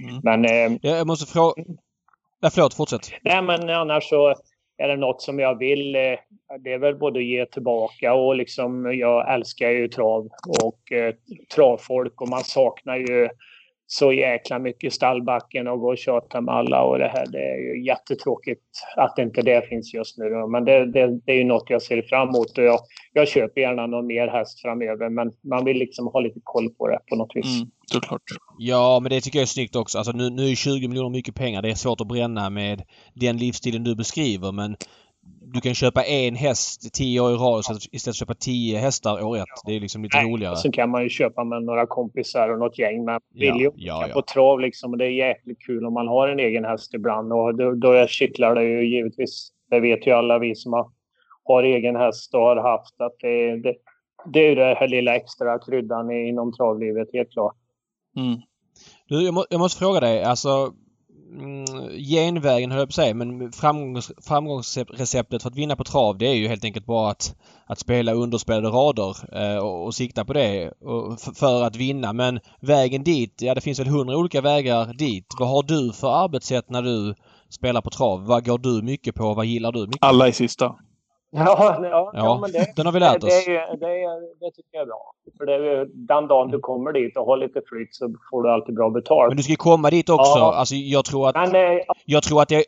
Mm. 0.00 0.20
Men... 0.22 0.44
Eh, 0.44 0.78
jag 0.82 1.06
måste 1.06 1.32
fråga... 1.32 1.64
Nej, 2.42 2.50
förlåt. 2.54 2.74
Fortsätt. 2.74 3.10
Nej, 3.22 3.42
men 3.42 3.70
annars 3.70 4.08
så 4.08 4.34
är 4.78 4.88
det 4.88 4.96
något 4.96 5.22
som 5.22 5.38
jag 5.38 5.58
vill, 5.58 5.94
eh, 5.94 6.18
det 6.58 6.72
är 6.72 6.78
väl 6.78 6.96
både 6.96 7.22
ge 7.22 7.46
tillbaka 7.46 8.14
och 8.14 8.36
liksom, 8.36 8.98
jag 8.98 9.34
älskar 9.34 9.70
ju 9.70 9.88
trav 9.88 10.28
och 10.62 10.92
eh, 10.92 11.14
travfolk 11.54 12.20
och 12.20 12.28
man 12.28 12.44
saknar 12.44 12.96
ju 12.96 13.28
så 13.90 14.12
jäkla 14.12 14.58
mycket 14.58 14.92
stallbacken 14.92 15.68
och 15.68 15.80
gå 15.80 15.88
och 15.88 15.98
tjata 15.98 16.40
med 16.40 16.54
alla 16.54 16.82
och 16.82 16.98
det 16.98 17.08
här. 17.08 17.26
Det 17.26 17.38
är 17.38 17.56
ju 17.56 17.86
jättetråkigt 17.86 18.62
att 18.96 19.18
inte 19.18 19.42
det 19.42 19.68
finns 19.68 19.94
just 19.94 20.18
nu. 20.18 20.24
Men 20.52 20.64
det, 20.64 20.92
det, 20.92 21.20
det 21.26 21.32
är 21.32 21.36
ju 21.36 21.44
något 21.44 21.70
jag 21.70 21.82
ser 21.82 22.02
fram 22.02 22.28
emot 22.28 22.58
och 22.58 22.64
jag, 22.64 22.78
jag 23.12 23.28
köper 23.28 23.60
gärna 23.60 23.86
någon 23.86 24.06
mer 24.06 24.28
häst 24.28 24.60
framöver. 24.62 25.08
Men 25.08 25.32
man 25.50 25.64
vill 25.64 25.76
liksom 25.76 26.06
ha 26.06 26.20
lite 26.20 26.40
koll 26.44 26.70
på 26.70 26.88
det 26.88 26.98
på 27.08 27.16
något 27.16 27.30
vis. 27.34 27.56
Mm, 27.56 27.70
såklart. 27.92 28.22
Ja, 28.58 29.00
men 29.02 29.10
det 29.10 29.20
tycker 29.20 29.38
jag 29.38 29.42
är 29.42 29.46
snyggt 29.46 29.76
också. 29.76 29.98
Alltså 29.98 30.12
nu, 30.12 30.30
nu 30.30 30.50
är 30.50 30.54
20 30.54 30.88
miljoner 30.88 31.10
mycket 31.10 31.34
pengar. 31.34 31.62
Det 31.62 31.70
är 31.70 31.74
svårt 31.74 32.00
att 32.00 32.08
bränna 32.08 32.50
med 32.50 32.82
den 33.14 33.36
livsstilen 33.36 33.84
du 33.84 33.96
beskriver. 33.96 34.52
Men 34.52 34.76
du 35.52 35.60
kan 35.60 35.74
köpa 35.74 36.02
en 36.02 36.34
häst 36.34 36.94
tio 36.94 37.20
år 37.20 37.30
i 37.30 37.34
rad 37.34 37.62
istället 37.92 38.04
för 38.04 38.10
att 38.10 38.16
köpa 38.16 38.34
tio 38.34 38.78
hästar 38.78 39.24
år 39.24 39.36
ett. 39.36 39.44
Det 39.66 39.76
är 39.76 39.80
liksom 39.80 40.02
lite 40.02 40.16
Nej, 40.16 40.32
roligare. 40.32 40.56
Så 40.56 40.72
kan 40.72 40.90
man 40.90 41.02
ju 41.02 41.08
köpa 41.08 41.44
med 41.44 41.62
några 41.62 41.86
kompisar 41.86 42.48
och 42.48 42.58
något 42.58 42.78
gäng. 42.78 43.04
Man 43.04 43.20
vill 43.34 43.48
ja, 43.48 43.58
ju 43.58 43.70
ja, 43.76 44.06
ja. 44.08 44.14
på 44.14 44.22
trav 44.22 44.60
liksom. 44.60 44.92
Och 44.92 44.98
det 44.98 45.04
är 45.04 45.10
jäkligt 45.10 45.62
kul 45.66 45.86
om 45.86 45.94
man 45.94 46.08
har 46.08 46.28
en 46.28 46.38
egen 46.38 46.64
häst 46.64 46.94
ibland. 46.94 47.32
Och 47.32 47.54
då, 47.54 47.74
då 47.74 48.06
kittlar 48.06 48.54
det 48.54 48.64
ju 48.64 48.96
givetvis. 48.96 49.52
Det 49.70 49.80
vet 49.80 50.06
ju 50.06 50.12
alla 50.12 50.38
vi 50.38 50.54
som 50.54 50.72
har, 50.72 50.90
har 51.44 51.62
egen 51.62 51.96
häst 51.96 52.34
och 52.34 52.40
har 52.40 52.56
haft 52.56 53.00
att 53.00 53.16
det, 53.20 53.56
det, 53.56 53.74
det 54.32 54.40
är 54.40 54.56
det 54.56 54.74
här 54.74 54.88
lilla 54.88 55.16
extra 55.16 55.58
kryddan 55.58 56.10
inom 56.10 56.52
travlivet, 56.52 57.08
helt 57.12 57.32
klart. 57.32 57.56
Mm. 58.16 58.40
Du, 59.08 59.24
jag, 59.24 59.34
må, 59.34 59.44
jag 59.50 59.60
måste 59.60 59.78
fråga 59.78 60.00
dig, 60.00 60.22
alltså 60.22 60.72
Mm, 61.32 61.64
genvägen 61.98 62.70
höll 62.70 62.78
jag 62.80 62.88
på 62.88 62.90
att 62.90 62.94
säga, 62.94 63.14
men 63.14 63.52
framgångs, 63.52 64.12
framgångsreceptet 64.26 65.42
för 65.42 65.50
att 65.50 65.56
vinna 65.56 65.76
på 65.76 65.84
trav 65.84 66.18
det 66.18 66.26
är 66.26 66.34
ju 66.34 66.48
helt 66.48 66.64
enkelt 66.64 66.86
bara 66.86 67.10
att, 67.10 67.34
att 67.66 67.78
spela 67.78 68.12
underspelade 68.12 68.68
rader 68.68 69.16
eh, 69.32 69.58
och, 69.58 69.84
och, 69.86 69.94
sikta 69.94 70.24
på 70.24 70.32
det 70.32 70.68
och, 70.68 71.20
för 71.20 71.62
att 71.62 71.76
vinna. 71.76 72.12
Men 72.12 72.40
vägen 72.60 73.04
dit, 73.04 73.42
ja 73.42 73.54
det 73.54 73.60
finns 73.60 73.80
väl 73.80 73.86
hundra 73.86 74.16
olika 74.16 74.40
vägar 74.40 74.94
dit. 74.94 75.26
Vad 75.38 75.48
har 75.48 75.62
du 75.62 75.92
för 75.92 76.24
arbetssätt 76.24 76.70
när 76.70 76.82
du 76.82 77.14
spelar 77.48 77.80
på 77.80 77.90
trav? 77.90 78.26
Vad 78.26 78.44
går 78.44 78.58
du 78.58 78.82
mycket 78.82 79.14
på? 79.14 79.34
Vad 79.34 79.46
gillar 79.46 79.72
du 79.72 79.80
mycket? 79.86 80.02
Alla 80.04 80.28
i 80.28 80.32
sista. 80.32 80.74
Ja, 81.36 81.78
ja, 81.82 82.10
ja, 82.14 82.38
men 82.40 82.52
det, 82.52 82.76
den 82.76 82.86
har 82.86 82.92
vi 82.92 83.00
lärt 83.00 83.24
oss. 83.24 83.44
Det, 83.46 83.52
det, 83.52 83.94
det, 84.40 84.50
tycker 84.50 84.68
jag 84.72 84.82
är 84.82 84.86
bra. 84.86 85.12
För 85.38 85.46
det 85.46 85.54
är, 85.54 85.86
den 86.06 86.28
dagen 86.28 86.50
du 86.50 86.60
kommer 86.60 86.92
dit 86.92 87.16
och 87.16 87.26
har 87.26 87.36
lite 87.36 87.60
flyt 87.68 87.94
så 87.94 88.14
får 88.30 88.42
du 88.42 88.50
alltid 88.50 88.74
bra 88.74 88.90
betalt. 88.90 89.28
Men 89.28 89.36
du 89.36 89.42
ska 89.42 89.56
komma 89.56 89.90
dit 89.90 90.08
också. 90.08 90.38
Ja. 90.38 90.54
Alltså, 90.54 90.74
jag 90.74 91.04
tror 91.04 91.28
att... 91.28 91.34
Men, 91.34 91.54
eh, 91.54 91.80
jag 92.04 92.22
tror 92.22 92.42
att 92.42 92.48
det. 92.48 92.64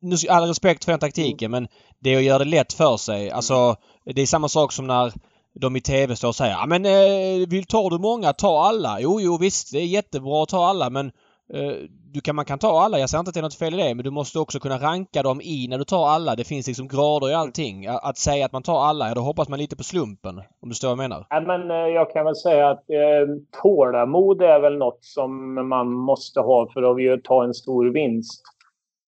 Nu, 0.00 0.16
all 0.30 0.48
respekt 0.48 0.84
för 0.84 0.92
den 0.92 1.00
taktiken 1.00 1.50
mm. 1.50 1.62
men 1.62 1.68
det 1.98 2.14
är 2.14 2.16
att 2.16 2.22
göra 2.24 2.38
det 2.38 2.44
lätt 2.44 2.72
för 2.72 2.96
sig. 2.96 3.30
Alltså, 3.30 3.76
det 4.04 4.22
är 4.22 4.26
samma 4.26 4.48
sak 4.48 4.72
som 4.72 4.86
när 4.86 5.12
de 5.60 5.76
i 5.76 5.80
TV 5.80 6.16
står 6.16 6.28
och 6.28 6.36
säger 6.36 6.52
ja 6.52 6.66
men 6.66 6.86
eh, 6.86 7.48
vill, 7.48 7.64
tar 7.64 7.90
du 7.90 7.98
många, 7.98 8.32
ta 8.32 8.60
alla. 8.64 9.00
Jo, 9.00 9.20
jo 9.20 9.38
visst 9.38 9.72
det 9.72 9.78
är 9.78 9.86
jättebra 9.86 10.42
att 10.42 10.48
ta 10.48 10.66
alla 10.66 10.90
men 10.90 11.12
Eh, 11.54 11.88
du 12.12 12.20
kan, 12.20 12.36
man 12.36 12.44
kan 12.44 12.58
ta 12.58 12.80
alla, 12.80 12.98
jag 12.98 13.10
säger 13.10 13.20
inte 13.20 13.28
att 13.28 13.34
det 13.34 13.40
är 13.40 13.42
något 13.42 13.58
fel 13.58 13.74
i 13.74 13.76
det, 13.76 13.94
men 13.94 14.04
du 14.04 14.10
måste 14.10 14.38
också 14.38 14.60
kunna 14.60 14.78
ranka 14.78 15.22
dem 15.22 15.40
i 15.40 15.66
när 15.68 15.78
du 15.78 15.84
tar 15.84 16.08
alla. 16.08 16.36
Det 16.36 16.44
finns 16.44 16.66
liksom 16.66 16.88
grader 16.88 17.30
i 17.30 17.34
allting. 17.34 17.86
Att 17.86 18.18
säga 18.18 18.46
att 18.46 18.52
man 18.52 18.62
tar 18.62 18.80
alla, 18.80 19.08
ja 19.08 19.14
då 19.14 19.20
hoppas 19.20 19.48
man 19.48 19.58
lite 19.58 19.76
på 19.76 19.82
slumpen. 19.82 20.38
Om 20.38 20.68
du 20.68 20.68
förstår 20.68 20.88
vad 20.88 20.92
jag 20.92 21.08
menar? 21.10 21.26
Ja, 21.30 21.40
men, 21.40 21.70
eh, 21.70 21.76
jag 21.76 22.10
kan 22.10 22.24
väl 22.24 22.36
säga 22.36 22.70
att 22.70 22.90
eh, 22.90 23.34
tålamod 23.62 24.42
är 24.42 24.60
väl 24.60 24.78
något 24.78 24.98
som 25.00 25.54
man 25.68 25.92
måste 25.92 26.40
ha 26.40 26.70
för 26.72 27.12
att 27.14 27.24
ta 27.24 27.44
en 27.44 27.54
stor 27.54 27.92
vinst. 27.92 28.42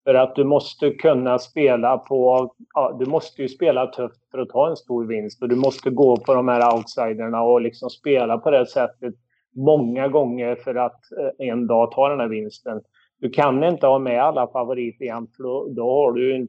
För 0.04 0.14
att 0.14 0.34
du 0.34 0.44
måste 0.44 0.90
kunna 0.90 1.38
spela 1.38 1.98
på... 1.98 2.50
Ja, 2.74 2.96
du 2.98 3.06
måste 3.06 3.42
ju 3.42 3.48
spela 3.48 3.86
tufft 3.86 4.30
för 4.30 4.38
att 4.38 4.48
ta 4.48 4.70
en 4.70 4.76
stor 4.76 5.04
vinst. 5.04 5.42
Och 5.42 5.48
du 5.48 5.56
måste 5.56 5.90
gå 5.90 6.16
på 6.16 6.34
de 6.34 6.48
här 6.48 6.74
outsiderna 6.76 7.42
och 7.42 7.60
liksom 7.60 7.90
spela 7.90 8.38
på 8.38 8.50
det 8.50 8.66
sättet 8.66 9.14
många 9.56 10.08
gånger 10.08 10.56
för 10.56 10.74
att 10.74 11.00
eh, 11.18 11.48
en 11.48 11.66
dag 11.66 11.92
ta 11.92 12.08
den 12.08 12.20
här 12.20 12.28
vinsten. 12.28 12.80
Du 13.20 13.30
kan 13.30 13.64
inte 13.64 13.86
ha 13.86 13.98
med 13.98 14.22
alla 14.22 14.46
favoriter 14.46 15.04
jämt 15.04 15.36
för 15.36 15.42
då, 15.42 15.68
då, 15.76 15.82
har 15.82 16.12
du, 16.12 16.46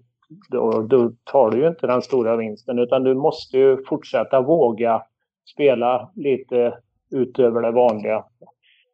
då, 0.50 0.82
då 0.82 1.12
tar 1.24 1.52
du 1.52 1.58
ju 1.58 1.68
inte 1.68 1.88
den 1.88 2.02
stora 2.02 2.36
vinsten 2.36 2.80
utan 2.80 3.04
du 3.04 3.14
måste 3.14 3.58
ju 3.58 3.84
fortsätta 3.84 4.42
våga 4.42 5.02
spela 5.54 6.12
lite 6.16 6.78
utöver 7.12 7.62
det 7.62 7.72
vanliga. 7.72 8.24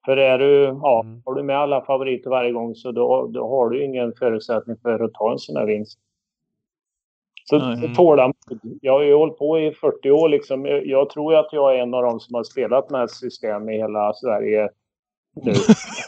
För 0.05 0.17
är 0.17 0.39
du, 0.39 0.63
ja, 0.63 1.01
mm. 1.05 1.21
har 1.25 1.33
du 1.33 1.43
med 1.43 1.57
alla 1.57 1.81
favoriter 1.81 2.29
varje 2.29 2.51
gång 2.51 2.75
så 2.75 2.91
då, 2.91 3.27
då 3.33 3.49
har 3.49 3.69
du 3.69 3.83
ingen 3.83 4.13
förutsättning 4.19 4.77
för 4.81 5.03
att 5.03 5.13
ta 5.13 5.31
en 5.31 5.39
sån 5.39 5.57
här 5.57 5.65
vinst. 5.65 5.99
Så 7.49 7.59
mm. 7.59 7.95
tålamod. 7.95 8.35
Jag 8.81 8.93
har 8.93 9.01
ju 9.01 9.15
hållit 9.15 9.37
på 9.37 9.59
i 9.59 9.71
40 9.71 10.11
år. 10.11 10.29
Liksom. 10.29 10.65
Jag 10.85 11.09
tror 11.09 11.35
att 11.35 11.47
jag 11.51 11.75
är 11.75 11.81
en 11.81 11.93
av 11.93 12.03
dem 12.03 12.19
som 12.19 12.35
har 12.35 12.43
spelat 12.43 12.89
med 12.89 13.09
system 13.09 13.69
i 13.69 13.77
hela 13.77 14.13
Sverige 14.13 14.69
nu. 15.43 15.53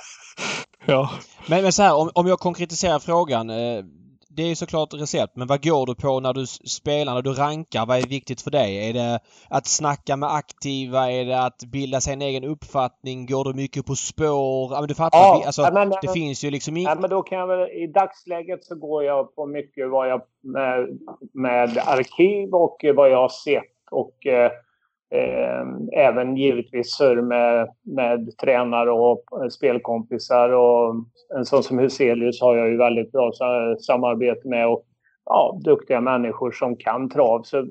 ja. 0.85 1.09
Men, 1.49 1.63
men 1.63 1.71
så 1.71 1.83
här, 1.83 1.95
om, 1.95 2.09
om 2.13 2.27
jag 2.27 2.39
konkretiserar 2.39 2.99
frågan. 2.99 3.49
Eh, 3.49 3.83
det 4.31 4.43
är 4.43 4.55
såklart 4.55 4.93
recept, 4.93 5.35
men 5.35 5.47
vad 5.47 5.63
går 5.63 5.85
du 5.85 5.95
på 5.95 6.19
när 6.19 6.33
du 6.33 6.45
spelar, 6.47 7.13
när 7.13 7.21
du 7.21 7.33
rankar? 7.33 7.85
Vad 7.85 7.97
är 7.97 8.07
viktigt 8.07 8.41
för 8.41 8.51
dig? 8.51 8.89
Är 8.89 8.93
det 8.93 9.19
att 9.49 9.67
snacka 9.67 10.15
med 10.15 10.33
aktiva? 10.33 11.11
Är 11.11 11.25
det 11.25 11.39
att 11.39 11.63
bilda 11.63 12.01
sig 12.01 12.13
en 12.13 12.21
egen 12.21 12.43
uppfattning? 12.43 13.25
Går 13.25 13.43
du 13.43 13.53
mycket 13.53 13.85
på 13.85 13.95
spår? 13.95 14.73
Ja, 14.73 14.79
men 14.79 14.87
du 14.87 14.95
fattar. 14.95 15.19
Ja, 15.19 15.43
alltså, 15.45 15.61
men, 15.73 15.89
det 15.89 15.99
men, 16.03 16.13
finns 16.13 16.43
ju 16.43 16.51
liksom... 16.51 16.77
Ja, 16.77 16.95
men 16.99 17.09
då 17.09 17.21
kan 17.21 17.37
jag 17.37 17.47
väl, 17.47 17.69
I 17.69 17.87
dagsläget 17.87 18.63
så 18.63 18.75
går 18.75 19.03
jag 19.03 19.35
på 19.35 19.45
mycket 19.45 19.89
vad 19.89 20.09
jag 20.09 20.21
med, 20.41 20.99
med 21.33 21.77
arkiv 21.77 22.53
och 22.53 22.85
vad 22.95 23.09
jag 23.09 23.17
har 23.17 23.29
sett 23.29 23.63
och 23.91 24.25
eh, 24.25 24.51
Eh, 24.51 24.51
Ehm, 25.11 25.89
även 25.93 26.37
givetvis 26.37 26.95
surr 26.95 27.21
med, 27.21 27.69
med 27.81 28.37
tränare 28.37 28.91
och 28.91 29.23
spelkompisar. 29.51 30.49
Och 30.49 30.95
en 31.37 31.45
sån 31.45 31.63
som 31.63 31.79
Huselius 31.79 32.41
har 32.41 32.57
jag 32.57 32.69
ju 32.69 32.77
väldigt 32.77 33.11
bra 33.11 33.31
samarbete 33.79 34.47
med. 34.47 34.67
Och 34.67 34.85
ja, 35.25 35.59
duktiga 35.63 36.01
människor 36.01 36.51
som 36.51 36.75
kan 36.75 37.09
trav. 37.09 37.43
Så 37.43 37.67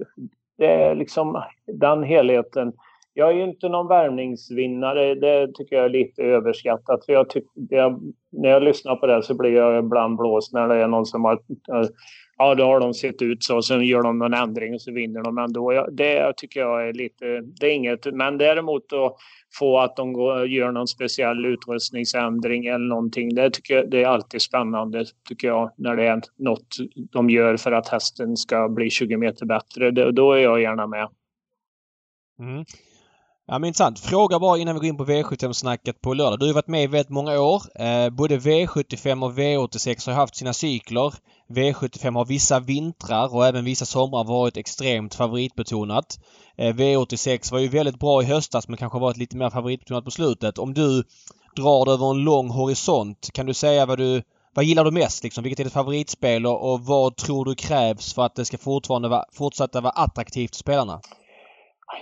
det 0.58 0.66
är 0.66 0.94
liksom 0.94 1.42
den 1.66 2.02
helheten. 2.02 2.72
Jag 3.14 3.28
är 3.28 3.34
ju 3.34 3.44
inte 3.44 3.68
någon 3.68 3.88
värmningsvinnare. 3.88 5.14
Det 5.14 5.54
tycker 5.54 5.76
jag 5.76 5.84
är 5.84 5.88
lite 5.88 6.22
överskattat. 6.22 7.04
För 7.06 7.12
jag 7.12 7.30
tyck, 7.30 7.44
jag, 7.54 8.00
när 8.32 8.48
jag 8.48 8.62
lyssnar 8.62 8.96
på 8.96 9.06
det 9.06 9.22
så 9.22 9.34
blir 9.34 9.50
jag 9.50 9.84
ibland 9.84 10.16
blåst 10.16 10.52
när 10.52 10.68
det 10.68 10.74
är 10.74 10.88
någon 10.88 11.06
som 11.06 11.24
har 11.24 11.38
ja, 12.38 12.54
då 12.54 12.64
har 12.64 12.80
de 12.80 12.94
sett 12.94 13.22
ut 13.22 13.44
så. 13.44 13.62
Sen 13.62 13.86
gör 13.86 14.02
de 14.02 14.18
någon 14.18 14.34
ändring 14.34 14.74
och 14.74 14.80
så 14.80 14.92
vinner 14.92 15.22
de 15.22 15.38
ändå. 15.38 15.86
Det 15.92 16.32
tycker 16.36 16.60
jag 16.60 16.88
är 16.88 16.92
lite... 16.92 17.40
Det 17.60 17.66
är 17.66 17.70
inget. 17.70 18.14
Men 18.14 18.38
däremot 18.38 18.92
att 18.92 19.16
få 19.58 19.78
att 19.78 19.96
de 19.96 20.12
går, 20.12 20.46
gör 20.46 20.72
någon 20.72 20.88
speciell 20.88 21.46
utrustningsändring 21.46 22.66
eller 22.66 22.86
någonting. 22.86 23.34
Det 23.34 23.50
tycker 23.50 23.74
jag, 23.74 23.90
det 23.90 24.02
är 24.02 24.06
alltid 24.06 24.42
spännande 24.42 25.04
tycker 25.28 25.48
jag 25.48 25.72
när 25.76 25.96
det 25.96 26.06
är 26.06 26.20
något 26.36 26.76
de 26.94 27.30
gör 27.30 27.56
för 27.56 27.72
att 27.72 27.88
hästen 27.88 28.36
ska 28.36 28.68
bli 28.68 28.90
20 28.90 29.16
meter 29.16 29.46
bättre. 29.46 29.90
Det, 29.90 30.12
då 30.12 30.32
är 30.32 30.38
jag 30.38 30.62
gärna 30.62 30.86
med. 30.86 31.08
Mm. 32.38 32.64
Ja 33.50 33.58
men 33.58 33.68
intressant. 33.68 33.98
Fråga 33.98 34.38
bara 34.38 34.58
innan 34.58 34.74
vi 34.74 34.78
går 34.78 34.88
in 34.88 34.96
på 34.96 35.04
V75-snacket 35.04 36.00
på 36.00 36.14
lördag. 36.14 36.38
Du 36.38 36.46
har 36.46 36.54
varit 36.54 36.68
med 36.68 36.82
i 36.82 36.86
väldigt 36.86 37.08
många 37.08 37.40
år. 37.40 37.62
Eh, 37.82 38.10
både 38.10 38.38
V75 38.38 39.24
och 39.24 39.38
V86 39.38 40.06
har 40.06 40.14
haft 40.14 40.36
sina 40.36 40.52
cykler. 40.52 41.14
V75 41.48 42.14
har 42.14 42.24
vissa 42.24 42.60
vintrar 42.60 43.34
och 43.34 43.46
även 43.46 43.64
vissa 43.64 43.86
somrar 43.86 44.24
varit 44.24 44.56
extremt 44.56 45.14
favoritbetonat. 45.14 46.18
Eh, 46.56 46.74
V86 46.74 47.52
var 47.52 47.58
ju 47.58 47.68
väldigt 47.68 47.98
bra 47.98 48.22
i 48.22 48.24
höstas 48.24 48.68
men 48.68 48.76
kanske 48.76 48.98
varit 48.98 49.16
lite 49.16 49.36
mer 49.36 49.50
favoritbetonat 49.50 50.04
på 50.04 50.10
slutet. 50.10 50.58
Om 50.58 50.74
du 50.74 51.04
drar 51.56 51.84
det 51.84 51.92
över 51.92 52.10
en 52.10 52.24
lång 52.24 52.50
horisont, 52.50 53.30
kan 53.32 53.46
du 53.46 53.54
säga 53.54 53.86
vad 53.86 53.98
du 53.98 54.22
vad 54.54 54.64
gillar 54.64 54.84
du 54.84 54.90
mest 54.90 55.22
liksom? 55.22 55.44
Vilket 55.44 55.60
är 55.60 55.64
ditt 55.64 55.72
favoritspel 55.72 56.46
och, 56.46 56.72
och 56.72 56.80
vad 56.80 57.16
tror 57.16 57.44
du 57.44 57.54
krävs 57.54 58.14
för 58.14 58.22
att 58.22 58.34
det 58.34 58.44
ska 58.44 58.58
fortfarande 58.58 59.08
va, 59.08 59.24
fortsätta 59.32 59.80
vara 59.80 59.92
attraktivt 59.92 60.56
för 60.56 60.60
spelarna? 60.60 61.00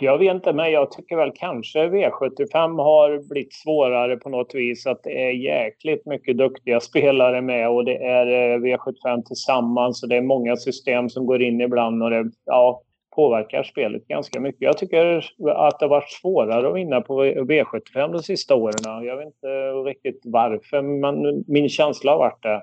Jag 0.01 0.19
vet 0.19 0.35
inte, 0.35 0.53
men 0.53 0.73
jag 0.73 0.91
tycker 0.91 1.17
väl 1.17 1.33
kanske 1.35 1.79
V75 1.79 2.83
har 2.83 3.29
blivit 3.29 3.55
svårare 3.55 4.17
på 4.17 4.29
något 4.29 4.55
vis. 4.55 4.87
Att 4.87 5.03
det 5.03 5.29
är 5.29 5.31
jäkligt 5.31 6.07
mycket 6.07 6.39
duktiga 6.39 6.81
spelare 6.81 7.43
med 7.43 7.71
och 7.71 7.85
det 7.85 7.97
är 7.97 8.27
eh, 8.27 8.59
V75 8.59 9.23
tillsammans 9.27 10.03
och 10.03 10.09
det 10.09 10.17
är 10.17 10.23
många 10.23 10.57
system 10.57 11.09
som 11.09 11.27
går 11.27 11.43
in 11.43 11.61
ibland 11.61 12.03
och 12.03 12.11
det 12.11 12.31
ja, 12.45 12.83
påverkar 13.17 13.63
spelet 13.63 14.09
ganska 14.09 14.41
mycket. 14.41 14.63
Jag 14.63 14.79
tycker 14.79 15.17
att 15.51 15.79
det 15.79 15.85
har 15.85 15.89
varit 15.89 16.11
svårare 16.11 16.69
att 16.69 16.77
vinna 16.77 17.01
på 17.01 17.25
V75 17.25 18.13
de 18.13 18.23
sista 18.23 18.55
åren. 18.55 19.05
Jag 19.05 19.17
vet 19.17 19.27
inte 19.27 19.71
riktigt 19.73 20.21
varför, 20.25 20.83
men 20.83 21.45
min 21.47 21.69
känsla 21.69 22.13
har 22.13 22.19
varit 22.19 22.43
det. 22.43 22.63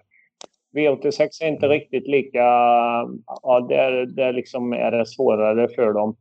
V86 0.75 1.27
är 1.41 1.47
inte 1.47 1.67
riktigt 1.67 2.07
lika... 2.07 2.43
Ja, 3.43 3.65
där, 3.69 4.05
där 4.05 4.33
liksom 4.33 4.73
är 4.73 4.91
det 4.91 5.05
svårare 5.05 5.67
för 5.67 5.93
dem. 5.93 6.15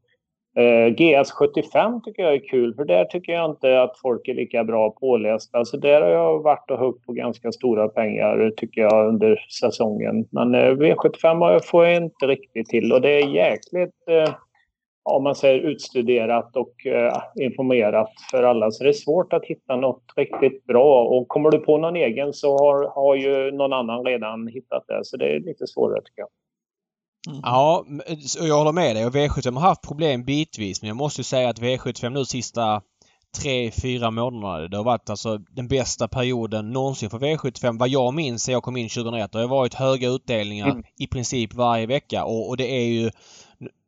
Eh, 0.56 0.94
GS75 0.94 2.00
tycker 2.04 2.22
jag 2.22 2.34
är 2.34 2.48
kul 2.48 2.74
för 2.74 2.84
där 2.84 3.04
tycker 3.04 3.32
jag 3.32 3.50
inte 3.50 3.82
att 3.82 3.98
folk 3.98 4.28
är 4.28 4.34
lika 4.34 4.64
bra 4.64 4.90
pålästa. 4.90 5.58
Alltså 5.58 5.76
där 5.76 6.00
har 6.00 6.08
jag 6.08 6.42
varit 6.42 6.70
och 6.70 6.78
huggt 6.78 7.06
på 7.06 7.12
ganska 7.12 7.52
stora 7.52 7.88
pengar 7.88 8.52
tycker 8.56 8.80
jag 8.80 9.08
under 9.08 9.44
säsongen. 9.60 10.28
Men 10.30 10.54
eh, 10.54 10.70
V75 10.70 11.60
får 11.64 11.86
jag 11.86 11.96
inte 11.96 12.26
riktigt 12.26 12.68
till 12.68 12.92
och 12.92 13.00
det 13.00 13.10
är 13.10 13.28
jäkligt, 13.28 13.94
eh, 14.08 14.34
om 15.04 15.24
man 15.24 15.34
säger 15.34 15.60
utstuderat 15.60 16.56
och 16.56 16.86
eh, 16.86 17.22
informerat 17.40 18.10
för 18.30 18.42
alla. 18.42 18.70
Så 18.70 18.84
det 18.84 18.90
är 18.90 18.92
svårt 18.92 19.32
att 19.32 19.44
hitta 19.44 19.76
något 19.76 20.04
riktigt 20.16 20.64
bra 20.64 21.04
och 21.04 21.28
kommer 21.28 21.50
du 21.50 21.58
på 21.58 21.78
någon 21.78 21.96
egen 21.96 22.32
så 22.32 22.58
har, 22.58 22.88
har 22.88 23.14
ju 23.14 23.50
någon 23.50 23.72
annan 23.72 24.04
redan 24.04 24.46
hittat 24.46 24.84
det. 24.88 25.00
Så 25.04 25.16
det 25.16 25.34
är 25.34 25.40
lite 25.40 25.66
svårare 25.66 26.02
tycker 26.04 26.20
jag. 26.20 26.28
Mm. 27.28 27.40
Ja, 27.42 27.84
jag 28.40 28.58
håller 28.58 28.72
med 28.72 28.96
dig. 28.96 29.06
Och 29.06 29.14
V75 29.14 29.54
har 29.54 29.60
haft 29.60 29.88
problem 29.88 30.24
bitvis. 30.24 30.82
Men 30.82 30.88
jag 30.88 30.96
måste 30.96 31.24
säga 31.24 31.48
att 31.48 31.60
V75 31.60 32.10
nu 32.10 32.24
sista 32.24 32.82
tre, 33.42 33.70
fyra 33.70 34.10
månaderna. 34.10 34.68
Det 34.68 34.76
har 34.76 34.84
varit 34.84 35.10
alltså 35.10 35.38
den 35.38 35.68
bästa 35.68 36.08
perioden 36.08 36.70
någonsin 36.70 37.10
för 37.10 37.18
V75. 37.18 37.78
Vad 37.78 37.88
jag 37.88 38.14
minns 38.14 38.42
sen 38.42 38.52
jag 38.52 38.62
kom 38.62 38.76
in 38.76 38.88
2001. 38.88 39.32
Det 39.32 39.38
har 39.38 39.48
varit 39.48 39.74
höga 39.74 40.08
utdelningar 40.08 40.70
mm. 40.70 40.82
i 40.98 41.06
princip 41.06 41.54
varje 41.54 41.86
vecka. 41.86 42.24
Och, 42.24 42.48
och, 42.48 42.56
det 42.56 42.70
är 42.70 42.86
ju... 42.86 43.10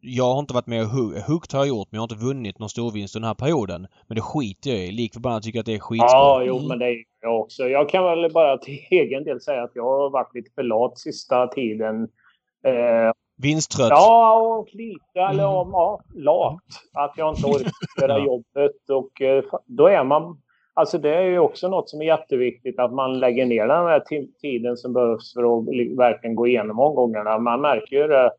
Jag 0.01 0.33
har 0.33 0.40
inte 0.40 0.55
varit 0.55 0.66
med 0.66 0.83
och 0.83 0.88
huggt 0.88 1.27
hugg 1.27 1.42
har 1.53 1.61
jag 1.61 1.68
gjort 1.68 1.88
men 1.90 1.97
jag 1.97 2.03
har 2.03 2.14
inte 2.14 2.27
vunnit 2.27 2.59
någon 2.59 2.68
storvinst 2.68 3.14
den 3.14 3.25
här 3.25 3.35
perioden. 3.35 3.87
Men 4.07 4.14
det 4.14 4.20
skiter 4.20 4.70
jag 4.70 4.79
i. 4.79 4.92
Lik 4.92 5.12
förbannat 5.12 5.42
tycker 5.42 5.57
jag 5.57 5.62
att 5.62 5.66
det 5.66 5.75
är 5.75 5.79
skitskoj. 5.79 6.09
Ja, 6.12 6.42
jo 6.47 6.68
men 6.68 6.79
det 6.79 6.87
är 6.87 6.97
jag 7.20 7.40
också. 7.40 7.62
Jag 7.62 7.88
kan 7.88 8.05
väl 8.05 8.33
bara 8.33 8.59
till 8.59 8.79
egen 8.90 9.25
del 9.25 9.40
säga 9.40 9.62
att 9.62 9.73
jag 9.75 9.85
har 9.85 10.11
varit 10.11 10.35
lite 10.35 10.51
för 10.55 10.62
lat 10.62 10.99
sista 10.99 11.47
tiden. 11.47 12.03
Eh, 12.66 13.12
Vinsttrött? 13.37 13.90
Ja, 13.90 14.40
och 14.40 14.68
lite. 14.75 15.20
Eller 15.20 15.62
mm. 15.62 15.73
ja, 15.73 16.01
lat. 16.14 16.61
Att 16.92 17.12
jag 17.16 17.35
inte 17.35 17.47
orkar 17.47 17.73
göra 18.01 18.18
jobbet. 18.18 18.90
Och 18.90 19.23
eh, 19.23 19.44
då 19.66 19.87
är 19.87 20.05
man... 20.05 20.40
Alltså 20.77 20.99
det 20.99 21.14
är 21.14 21.23
ju 21.23 21.38
också 21.38 21.68
något 21.68 21.90
som 21.90 22.01
är 22.01 22.05
jätteviktigt 22.05 22.79
att 22.79 22.92
man 22.92 23.18
lägger 23.18 23.47
ner 23.47 23.66
den 23.66 23.87
här 23.87 24.03
tiden 24.40 24.77
som 24.77 24.92
behövs 24.92 25.35
för 25.35 25.59
att 25.59 25.64
verkligen 25.99 26.37
gå 26.37 26.47
igenom 26.47 26.81
omgångarna. 26.81 27.38
Man 27.38 27.61
märker 27.61 27.97
ju 27.97 28.09
det. 28.09 28.33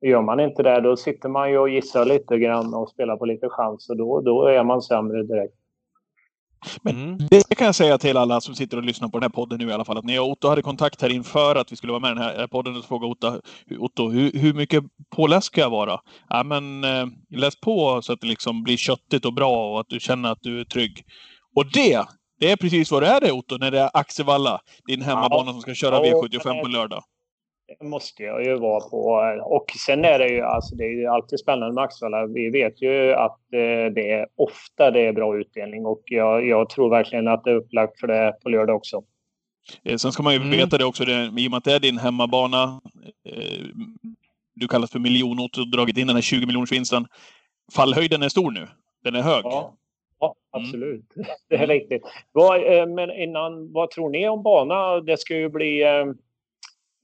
Gör 0.00 0.22
man 0.22 0.40
inte 0.40 0.62
det, 0.62 0.80
då 0.80 0.96
sitter 0.96 1.28
man 1.28 1.50
ju 1.50 1.58
och 1.58 1.68
gissar 1.68 2.04
lite 2.04 2.38
grann 2.38 2.74
och 2.74 2.88
spelar 2.88 3.16
på 3.16 3.24
lite 3.24 3.48
chans 3.48 3.90
och 3.90 3.96
då, 3.96 4.20
då 4.20 4.46
är 4.46 4.64
man 4.64 4.82
sämre 4.82 5.22
direkt. 5.22 5.54
Men 6.82 7.04
mm. 7.04 7.18
det 7.30 7.54
kan 7.54 7.66
jag 7.66 7.74
säga 7.74 7.98
till 7.98 8.16
alla 8.16 8.40
som 8.40 8.54
sitter 8.54 8.76
och 8.76 8.82
lyssnar 8.82 9.08
på 9.08 9.18
den 9.18 9.22
här 9.22 9.34
podden 9.34 9.58
nu 9.58 9.68
i 9.68 9.72
alla 9.72 9.84
fall. 9.84 9.98
Att 9.98 10.04
när 10.04 10.14
jag 10.14 10.24
och 10.24 10.30
Otto 10.30 10.48
hade 10.48 10.62
kontakt 10.62 11.02
här 11.02 11.08
inför 11.12 11.56
att 11.56 11.72
vi 11.72 11.76
skulle 11.76 11.92
vara 11.92 12.00
med 12.00 12.10
i 12.10 12.14
den 12.14 12.22
här 12.22 12.46
podden 12.46 12.74
så 12.74 12.82
frågade 12.82 13.12
Otto, 13.12 13.40
Otto 13.78 14.08
hur, 14.08 14.32
hur 14.32 14.54
mycket 14.54 14.84
påläst 15.16 15.46
ska 15.46 15.60
jag 15.60 15.70
vara? 15.70 16.00
Ja 16.28 16.42
men 16.42 16.84
eh, 16.84 17.06
läs 17.30 17.60
på 17.60 18.02
så 18.02 18.12
att 18.12 18.20
det 18.20 18.26
liksom 18.26 18.62
blir 18.62 18.76
köttigt 18.76 19.24
och 19.24 19.32
bra 19.32 19.72
och 19.72 19.80
att 19.80 19.88
du 19.88 20.00
känner 20.00 20.32
att 20.32 20.42
du 20.42 20.60
är 20.60 20.64
trygg. 20.64 21.04
Och 21.56 21.72
det, 21.72 22.04
det 22.40 22.50
är 22.50 22.56
precis 22.56 22.90
vad 22.90 23.02
det 23.02 23.06
är 23.06 23.20
det 23.20 23.32
Otto, 23.32 23.56
när 23.58 23.70
det 23.70 23.80
är 23.80 23.90
Axevalla, 23.94 24.60
din 24.86 25.02
hemmabana 25.02 25.52
som 25.52 25.60
ska 25.60 25.74
köra 25.74 26.00
V75 26.00 26.62
på 26.62 26.68
lördag. 26.68 27.04
Det 27.66 27.84
måste 27.84 28.22
jag 28.22 28.44
ju 28.44 28.58
vara 28.58 28.80
på. 28.80 28.98
Och 29.44 29.70
sen 29.86 30.04
är 30.04 30.18
det 30.18 30.28
ju 30.28 30.40
alltså, 30.40 30.74
det 30.74 30.84
är 30.84 30.90
ju 30.90 31.06
alltid 31.06 31.40
spännande 31.40 31.74
med 31.74 31.84
Axevalla. 31.84 32.26
Vi 32.26 32.50
vet 32.50 32.82
ju 32.82 33.12
att 33.12 33.38
eh, 33.52 33.92
det 33.94 34.10
är 34.10 34.26
ofta 34.36 34.90
det 34.90 35.06
är 35.06 35.12
bra 35.12 35.38
utdelning 35.38 35.86
och 35.86 36.02
jag, 36.04 36.46
jag 36.46 36.70
tror 36.70 36.90
verkligen 36.90 37.28
att 37.28 37.44
det 37.44 37.50
är 37.50 37.54
upplagt 37.54 38.00
för 38.00 38.06
det 38.06 38.36
på 38.42 38.48
lördag 38.48 38.76
också. 38.76 39.02
Eh, 39.84 39.96
sen 39.96 40.12
ska 40.12 40.22
man 40.22 40.32
ju 40.32 40.40
mm. 40.40 40.50
veta 40.50 40.78
det 40.78 40.84
också, 40.84 41.04
det, 41.04 41.32
i 41.38 41.46
och 41.46 41.50
med 41.50 41.58
att 41.58 41.64
det 41.64 41.72
är 41.72 41.80
din 41.80 41.98
hemmabana. 41.98 42.80
Eh, 43.28 43.66
du 44.54 44.68
kallas 44.68 44.90
för 44.90 44.98
miljonot 44.98 45.58
och 45.58 45.70
dragit 45.70 45.98
in 45.98 46.06
den 46.06 46.16
här 46.16 46.22
20 46.22 46.46
miljoners 46.46 46.72
vinsten. 46.72 47.06
Fallhöjden 47.72 48.22
är 48.22 48.28
stor 48.28 48.50
nu. 48.50 48.68
Den 49.04 49.14
är 49.14 49.22
hög. 49.22 49.44
Ja, 49.44 49.74
ja 50.20 50.34
mm. 50.54 50.66
absolut. 50.66 51.16
Mm. 51.16 51.28
Det 51.48 51.56
är 51.56 51.66
riktigt. 51.66 52.02
Vad, 52.32 52.78
eh, 52.78 52.86
men 52.86 53.10
innan, 53.10 53.72
vad 53.72 53.90
tror 53.90 54.10
ni 54.10 54.28
om 54.28 54.42
bana? 54.42 55.00
Det 55.00 55.16
ska 55.16 55.36
ju 55.36 55.48
bli 55.48 55.82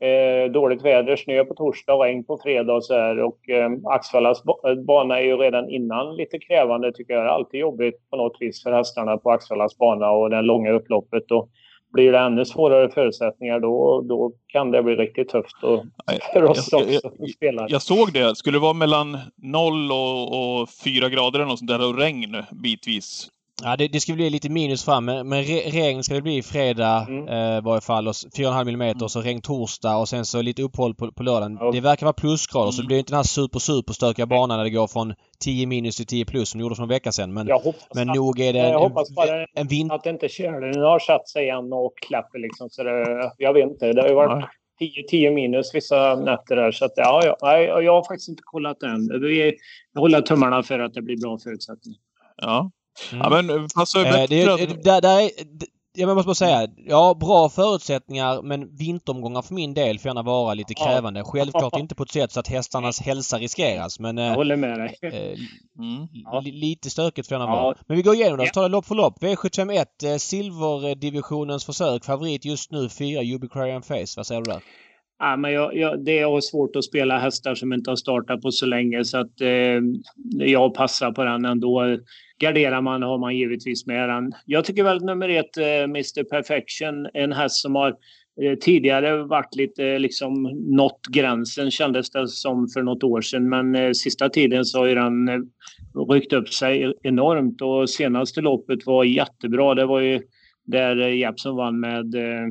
eh, 0.01 0.53
dåligt 0.53 0.85
väder, 0.85 1.17
snö 1.17 1.45
på 1.45 1.55
torsdag 1.55 1.95
och 1.95 2.05
regn 2.05 2.25
på 2.25 2.39
fredag 2.39 2.75
och 2.75 2.85
så 2.85 2.95
här. 2.95 3.23
Och 3.23 3.51
eh, 3.51 3.71
Axvallas 3.85 4.43
bana 4.87 5.19
är 5.19 5.25
ju 5.25 5.37
redan 5.37 5.71
innan 5.71 6.17
lite 6.17 6.39
krävande 6.39 6.93
tycker 6.93 7.15
jag. 7.15 7.25
Det 7.25 7.29
är 7.29 7.33
alltid 7.33 7.61
jobbigt 7.61 8.11
på 8.11 8.17
något 8.17 8.37
vis 8.41 8.63
för 8.63 8.73
hästarna 8.73 9.17
på 9.17 9.31
Axvallas 9.31 9.79
bana 9.79 10.11
och 10.11 10.31
det 10.31 10.43
långa 10.43 10.73
upploppet. 10.73 11.31
Och 11.31 11.49
blir 11.93 12.13
det 12.13 12.19
ännu 12.19 12.45
svårare 12.45 12.89
förutsättningar 12.89 13.61
då, 13.61 14.01
då 14.09 14.33
kan 14.47 14.71
det 14.71 14.83
bli 14.83 14.97
riktigt 14.97 15.29
tufft 15.29 15.63
och, 15.63 15.85
för 16.33 16.45
oss 16.45 16.69
jag, 16.73 16.83
jag, 16.91 17.03
jag, 17.41 17.71
jag, 17.71 17.83
såg 17.83 18.13
det. 18.13 18.37
Skulle 18.37 18.57
det 18.57 18.63
vara 18.63 18.73
mellan 18.73 19.19
0 19.37 19.93
och, 19.93 20.61
och 20.61 20.69
4 20.85 21.09
grader 21.09 21.39
eller 21.39 21.49
något 21.49 21.59
sånt 21.59 21.71
där 21.71 21.89
och 21.89 21.99
regn 21.99 22.37
bitvis 22.63 23.29
Ja, 23.63 23.77
det, 23.77 23.89
det 23.89 24.01
ska 24.01 24.13
bli 24.13 24.31
lite 24.31 24.49
minus 24.49 24.85
fram 24.85 25.05
men, 25.05 25.29
men 25.29 25.45
regn 25.45 26.03
ska 26.03 26.15
det 26.15 26.23
bli 26.23 26.43
fredag 26.43 27.07
mm. 27.09 27.29
eh, 27.29 27.63
varje 27.63 27.81
fall. 27.81 28.09
4,5 28.09 28.69
mm 28.69 28.97
och 29.03 29.11
så 29.11 29.21
regn 29.21 29.41
torsdag 29.41 29.97
och 29.97 30.09
sen 30.09 30.25
så 30.25 30.43
lite 30.43 30.63
uppehåll 30.63 30.95
på, 30.95 31.13
på 31.13 31.23
lördagen. 31.23 31.59
Ja. 31.61 31.71
Det 31.71 31.81
verkar 31.81 32.07
vara 32.07 32.13
plusgrader 32.13 32.67
mm. 32.67 32.73
så 32.73 32.83
det 32.83 32.87
blir 32.87 32.99
inte 32.99 33.13
den 33.13 33.17
här 33.17 33.23
super 33.23 33.59
super 33.59 33.93
stökiga 33.93 34.27
banan 34.27 34.59
där 34.59 34.65
det 34.65 34.71
går 34.71 34.87
från 34.87 35.15
10 35.45 35.67
minus 35.67 35.97
till 35.97 36.07
10 36.07 36.25
plus 36.25 36.49
som 36.49 36.59
det 36.59 36.63
gjorde 36.63 36.75
för 36.75 36.83
en 36.83 36.89
vecka 36.89 37.13
sedan. 37.13 37.33
Men, 37.33 37.47
men 37.95 38.11
att, 38.11 38.17
nog 38.17 38.41
är 38.41 38.53
det 38.53 38.61
en, 38.61 38.71
jag 38.71 38.79
hoppas 38.79 39.15
bara 39.15 39.47
en 39.55 39.67
vind... 39.67 39.93
att 39.93 40.05
det 40.05 40.11
inte 40.11 40.29
kölen 40.29 40.83
har 40.83 40.99
satt 40.99 41.29
sig 41.29 41.43
igen 41.43 41.73
och 41.73 41.93
klappar 42.09 42.39
liksom. 42.39 42.71
Så 42.71 42.83
det, 42.83 43.33
jag 43.37 43.53
vet 43.53 43.71
inte. 43.71 43.93
Det 43.93 44.03
har 44.03 44.09
ju 44.09 44.15
varit 44.15 44.43
ja. 44.43 44.49
10, 44.79 45.03
10 45.09 45.31
minus 45.31 45.75
vissa 45.75 46.17
nätter 46.17 46.57
där. 46.57 46.73
Så 46.73 46.85
att, 46.85 46.93
ja, 46.97 47.21
ja, 47.25 47.37
nej, 47.43 47.65
jag 47.65 47.93
har 47.93 48.05
faktiskt 48.05 48.29
inte 48.29 48.43
kollat 48.45 48.83
än. 48.83 49.09
Jag 49.93 50.01
håller 50.01 50.21
tummarna 50.21 50.63
för 50.63 50.79
att 50.79 50.95
det 50.95 51.03
blir 51.03 51.21
bra 51.21 51.39
förutsättningar. 51.39 51.99
Ja, 52.37 52.71
Mm. 53.13 53.33
Ja, 53.33 53.43
men 53.43 53.69
fast 53.69 53.93
så 53.93 53.99
är 53.99 54.05
det, 54.05 54.27
det, 54.27 54.67
det, 54.67 54.83
där, 54.83 55.01
där 55.01 55.21
är, 55.21 55.31
jag 55.95 56.15
måste 56.15 56.27
bara 56.27 56.35
säga, 56.35 56.69
ja 56.77 57.17
bra 57.21 57.49
förutsättningar 57.49 58.43
men 58.43 58.77
vinteromgångar 58.77 59.43
för 59.43 59.55
min 59.55 59.75
del 59.75 59.99
får 59.99 60.09
gärna 60.09 60.23
vara 60.23 60.55
lite 60.55 60.75
krävande. 60.75 61.25
Självklart 61.25 61.77
inte 61.79 61.95
på 61.95 62.03
ett 62.03 62.11
sätt 62.11 62.33
så 62.33 62.41
att 62.41 62.49
hästarnas 62.49 63.01
hälsa 63.01 63.39
riskeras 63.39 64.01
men... 64.01 64.17
Jag 64.17 64.35
håller 64.35 64.57
med 64.57 64.79
dig. 64.79 64.97
Eh, 65.03 65.39
mm. 65.79 66.45
Lite 66.45 66.91
stökigt 66.91 67.29
får 67.29 67.35
gärna 67.35 67.53
ja. 67.53 67.63
vara. 67.63 67.77
Men 67.87 67.97
vi 67.97 68.03
går 68.03 68.15
igenom 68.15 68.39
det 68.39 68.47
så 68.47 68.53
tar 68.53 68.63
det 68.63 68.69
lopp 68.69 68.87
för 68.87 68.95
lopp. 68.95 69.23
V751, 69.23 69.85
eh, 70.05 70.17
silverdivisionens 70.17 71.65
försök. 71.65 72.05
Favorit 72.05 72.45
just 72.45 72.73
nu 72.73 72.89
4, 72.89 73.35
Ubiquarian 73.35 73.83
Face. 73.83 74.15
Vad 74.17 74.27
säger 74.27 74.41
du 74.41 74.51
där? 74.51 74.63
Ja, 75.19 75.37
men 75.37 75.53
jag, 75.53 75.77
jag, 75.77 76.05
det 76.05 76.19
är 76.19 76.41
svårt 76.41 76.77
att 76.77 76.85
spela 76.85 77.19
hästar 77.19 77.55
som 77.55 77.73
inte 77.73 77.91
har 77.91 77.97
startat 77.97 78.43
på 78.43 78.51
så 78.51 78.67
länge 78.67 79.05
så 79.05 79.19
att 79.19 79.41
eh, 79.41 79.81
jag 80.39 80.75
passar 80.75 81.13
på 81.13 81.25
den 81.25 81.45
ändå 81.45 81.99
garderar 82.41 82.81
man 82.81 83.03
har 83.03 83.19
man 83.19 83.37
givetvis 83.37 83.87
med 83.87 84.09
den. 84.09 84.33
Jag 84.47 84.65
tycker 84.65 84.85
väl 84.85 85.05
nummer 85.05 85.29
ett, 85.29 85.57
eh, 85.57 85.65
Mr 85.65 86.25
Perfection, 86.25 87.09
en 87.15 87.33
häst 87.33 87.57
som 87.57 87.75
har 87.75 87.89
eh, 88.43 88.59
tidigare 88.61 89.23
varit 89.23 89.57
lite 89.57 89.99
liksom 89.99 90.43
nått 90.77 91.01
gränsen 91.11 91.71
kändes 91.71 92.11
det 92.11 92.29
som 92.29 92.69
för 92.69 92.83
något 92.83 93.03
år 93.03 93.21
sedan. 93.21 93.49
Men 93.49 93.75
eh, 93.75 93.93
sista 93.93 94.29
tiden 94.29 94.65
så 94.65 94.79
har 94.79 94.87
ju 94.87 94.95
den 94.95 95.29
eh, 95.29 95.41
ryckt 96.11 96.33
upp 96.33 96.49
sig 96.49 96.95
enormt 97.03 97.63
och 97.63 97.91
senaste 97.91 98.41
loppet 98.41 98.87
var 98.87 99.05
jättebra. 99.05 99.75
Det 99.75 99.87
var 99.87 100.01
ju 100.01 100.21
där 100.67 100.97
Jeppson 100.97 101.57
vann 101.57 101.81
med 101.81 102.15
eh, 102.15 102.47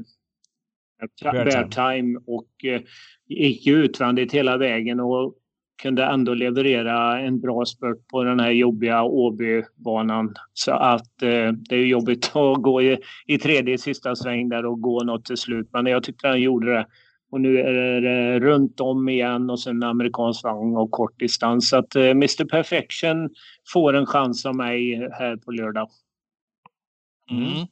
Bear 1.21 1.67
Time 1.69 2.19
och 2.28 2.65
eh, 2.65 2.82
gick 3.28 3.67
utvändigt 3.67 4.34
hela 4.34 4.58
vägen 4.58 4.99
och 4.99 5.36
kunde 5.81 6.03
ändå 6.03 6.33
leverera 6.33 7.19
en 7.19 7.39
bra 7.39 7.65
spurt 7.65 8.07
på 8.07 8.23
den 8.23 8.39
här 8.39 8.51
jobbiga 8.51 9.03
Åbybanan. 9.03 10.33
Så 10.53 10.71
att 10.71 11.21
eh, 11.21 11.51
det 11.51 11.75
är 11.75 11.85
jobbigt 11.85 12.25
att 12.35 12.61
gå 12.61 12.81
i, 12.81 12.97
i 13.25 13.37
tredje 13.37 13.77
sista 13.77 14.15
sväng 14.15 14.49
där 14.49 14.65
och 14.65 14.81
gå 14.81 15.03
något 15.03 15.25
till 15.25 15.37
slut. 15.37 15.69
Men 15.73 15.85
jag 15.85 16.03
tyckte 16.03 16.27
han 16.27 16.41
gjorde 16.41 16.73
det. 16.73 16.87
Och 17.31 17.41
nu 17.41 17.59
är 17.59 18.01
det 18.01 18.33
eh, 18.33 18.39
runt 18.39 18.79
om 18.79 19.09
igen 19.09 19.49
och 19.49 19.59
sen 19.59 19.83
amerikansk 19.83 20.43
vagn 20.43 20.77
och 20.77 20.91
kort 20.91 21.19
distans. 21.19 21.69
Så 21.69 21.77
att 21.77 21.95
eh, 21.95 22.03
Mr 22.03 22.45
Perfection 22.45 23.29
får 23.73 23.93
en 23.93 24.05
chans 24.05 24.45
av 24.45 24.55
mig 24.55 25.09
här 25.11 25.37
på 25.37 25.51
lördag. 25.51 25.89
Mm. 27.31 27.67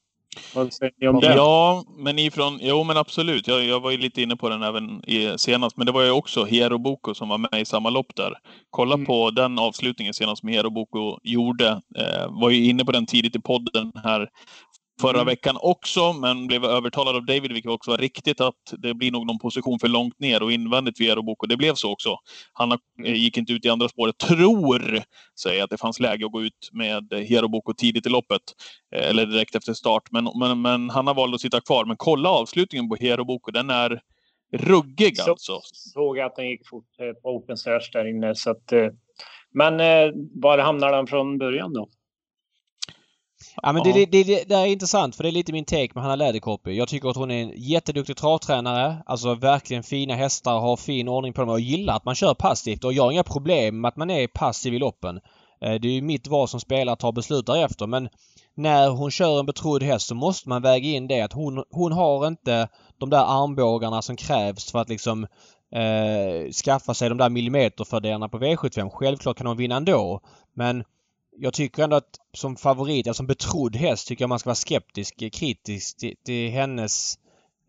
Vad 0.56 0.74
säger 0.74 0.94
ni 1.02 1.08
om 1.08 1.20
det? 1.20 1.36
Ja, 1.36 1.84
men 1.98 2.20
ifrån, 2.20 2.60
jo 2.62 2.84
men 2.84 2.98
absolut. 2.98 3.48
Jag, 3.48 3.64
jag 3.64 3.80
var 3.80 3.92
ju 3.92 3.98
lite 3.98 4.22
inne 4.22 4.36
på 4.36 4.50
den 4.50 4.64
även 4.64 5.10
i, 5.10 5.38
senast, 5.38 5.78
men 5.78 5.86
det 5.86 5.92
var 5.92 6.02
ju 6.02 6.12
också 6.12 6.46
Hero 6.46 6.78
Boko 6.78 7.14
som 7.14 7.30
var 7.30 7.38
med 7.38 7.62
i 7.62 7.66
samma 7.66 7.90
lopp 7.90 8.16
där. 8.16 8.34
Kolla 8.70 8.94
mm. 8.94 9.06
på 9.06 9.32
den 9.32 9.60
avslutningen 9.60 10.14
senast 10.14 10.40
som 10.40 10.50
Hero 10.50 10.70
Boko 10.70 11.20
gjorde. 11.24 11.68
Eh, 11.98 12.28
var 12.30 12.50
ju 12.50 12.66
inne 12.66 12.86
på 12.86 12.92
den 12.92 13.06
tidigt 13.06 13.36
i 13.36 13.42
podden 13.42 13.92
här 14.04 14.30
förra 15.02 15.22
mm. 15.22 15.26
veckan 15.26 15.58
också, 15.60 16.14
men 16.14 16.48
blev 16.48 16.66
övertalad 16.66 17.16
av 17.16 17.26
David, 17.26 17.52
vilket 17.52 17.72
också 17.72 17.92
var 17.92 17.98
riktigt, 17.98 18.42
att 18.42 18.74
det 18.78 18.94
blir 18.94 19.12
nog 19.12 19.28
någon 19.28 19.40
position 19.40 19.80
för 19.80 19.88
långt 19.88 20.20
ner 20.20 20.44
och 20.44 20.52
invändigt 20.52 21.02
vid 21.02 21.10
Aerobok. 21.10 21.44
Och 21.44 21.48
det 21.48 21.58
blev 21.58 21.74
så 21.74 21.92
också. 21.92 22.18
Han 22.54 22.72
eh, 22.72 23.14
gick 23.14 23.38
inte 23.38 23.54
ut 23.54 23.66
i 23.66 23.70
andra 23.70 23.90
spåret. 23.90 24.18
Tror, 24.18 25.04
säger 25.40 25.64
att 25.64 25.70
det 25.70 25.78
fanns 25.78 26.00
läge 26.00 26.26
att 26.26 26.32
gå 26.32 26.42
ut 26.42 26.70
med 26.72 27.14
Heroboko 27.30 27.74
tidigt 27.74 28.06
i 28.06 28.10
loppet. 28.10 28.42
Eh, 28.96 29.10
eller 29.10 29.26
direkt 29.26 29.56
efter 29.56 29.74
start. 29.74 30.04
Men, 30.12 30.30
men, 30.40 30.62
men 30.62 30.90
han 30.90 31.08
har 31.08 31.14
valt 31.14 31.36
att 31.36 31.42
sitta 31.42 31.62
kvar. 31.62 31.86
Men 31.86 31.98
kolla 31.98 32.30
avslutningen 32.30 32.90
på 32.90 32.96
Heroboko. 32.96 33.52
Den 33.52 33.70
är 33.70 34.02
ruggig 34.54 35.18
så, 35.18 35.32
alltså. 35.32 35.60
Såg 35.64 36.20
att 36.20 36.36
den 36.36 36.50
gick 36.50 36.68
fort 36.70 37.00
eh, 37.00 37.22
på 37.22 37.30
Open 37.30 37.58
Search 37.58 37.90
där 37.94 38.08
inne. 38.08 38.36
Så 38.36 38.52
att, 38.52 38.74
men 39.54 39.78
var 40.42 40.58
hamnar 40.58 40.92
den 40.92 41.08
från 41.08 41.38
början 41.38 41.74
då? 41.74 41.90
Ja 43.62 43.72
men 43.72 43.84
det, 43.84 43.92
det, 43.92 44.24
det, 44.24 44.44
det, 44.50 44.56
är 44.56 44.66
intressant 44.66 45.16
för 45.16 45.24
det 45.24 45.30
är 45.30 45.32
lite 45.32 45.52
min 45.52 45.66
take 45.66 45.90
med 45.94 46.04
Hanna 46.04 46.16
Läderkoppi. 46.16 46.78
Jag 46.78 46.88
tycker 46.88 47.10
att 47.10 47.16
hon 47.16 47.32
är 47.32 47.44
en 47.44 47.52
jätteduktig 47.56 48.18
travtränare. 48.18 48.98
Alltså 49.06 49.36
verkligen 49.36 49.84
fina 49.84 50.16
hästar, 50.16 50.60
har 50.60 50.78
fin 50.78 51.08
ordning 51.08 51.34
på 51.34 51.42
dem 51.42 51.50
och 51.50 51.60
gillar 51.60 51.96
att 51.96 52.06
man 52.06 52.16
kör 52.16 52.34
passivt. 52.34 52.84
Och 52.84 52.94
jag 52.94 53.04
har 53.04 53.12
inga 53.12 53.24
problem 53.24 53.82
med 53.82 53.90
att 53.90 53.96
man 53.96 54.10
är 54.10 54.28
passiv 54.28 54.74
i 54.74 54.80
loppen. 54.80 55.20
Eh, 55.62 55.74
det 55.74 55.88
är 55.88 55.92
ju 55.92 56.02
mitt 56.02 56.28
val 56.28 56.48
som 56.48 56.60
spelare 56.60 56.94
att 56.94 57.00
ta 57.00 57.12
beslut 57.12 57.46
därefter 57.46 57.88
men 57.88 58.10
när 58.56 58.90
hon 58.90 59.12
kör 59.12 59.40
en 59.40 59.46
betrodd 59.46 59.84
häst 59.84 60.08
så 60.08 60.16
måste 60.16 60.50
man 60.50 60.62
väga 60.62 60.88
in 60.88 61.08
det 61.08 61.22
att 61.22 61.34
hon, 61.34 61.64
hon 61.72 61.92
har 61.92 62.28
inte 62.28 62.68
de 62.98 63.10
där 63.10 63.44
armbågarna 63.44 64.02
som 64.02 64.16
krävs 64.16 64.72
för 64.72 64.80
att 64.80 64.90
liksom 64.90 65.24
eh, 65.72 66.52
skaffa 66.52 66.94
sig 66.94 67.10
de 67.10 67.18
där 67.18 67.30
millimeterfördelarna 67.30 68.30
på 68.30 68.40
V75. 68.40 68.90
Självklart 68.90 69.38
kan 69.38 69.48
hon 69.48 69.58
vinna 69.58 69.76
ändå 69.76 70.22
men 70.54 70.84
jag 71.40 71.54
tycker 71.54 71.84
ändå 71.84 71.96
att 71.96 72.20
som 72.34 72.56
favorit, 72.56 73.08
alltså 73.08 73.20
som 73.20 73.28
betrodd 73.28 73.76
häst, 73.76 74.08
tycker 74.08 74.24
jag 74.24 74.30
man 74.30 74.40
ska 74.40 74.50
vara 74.50 74.56
skeptisk, 74.56 75.34
kritisk 75.34 75.98
till, 75.98 76.16
till 76.26 76.52
hennes 76.52 77.20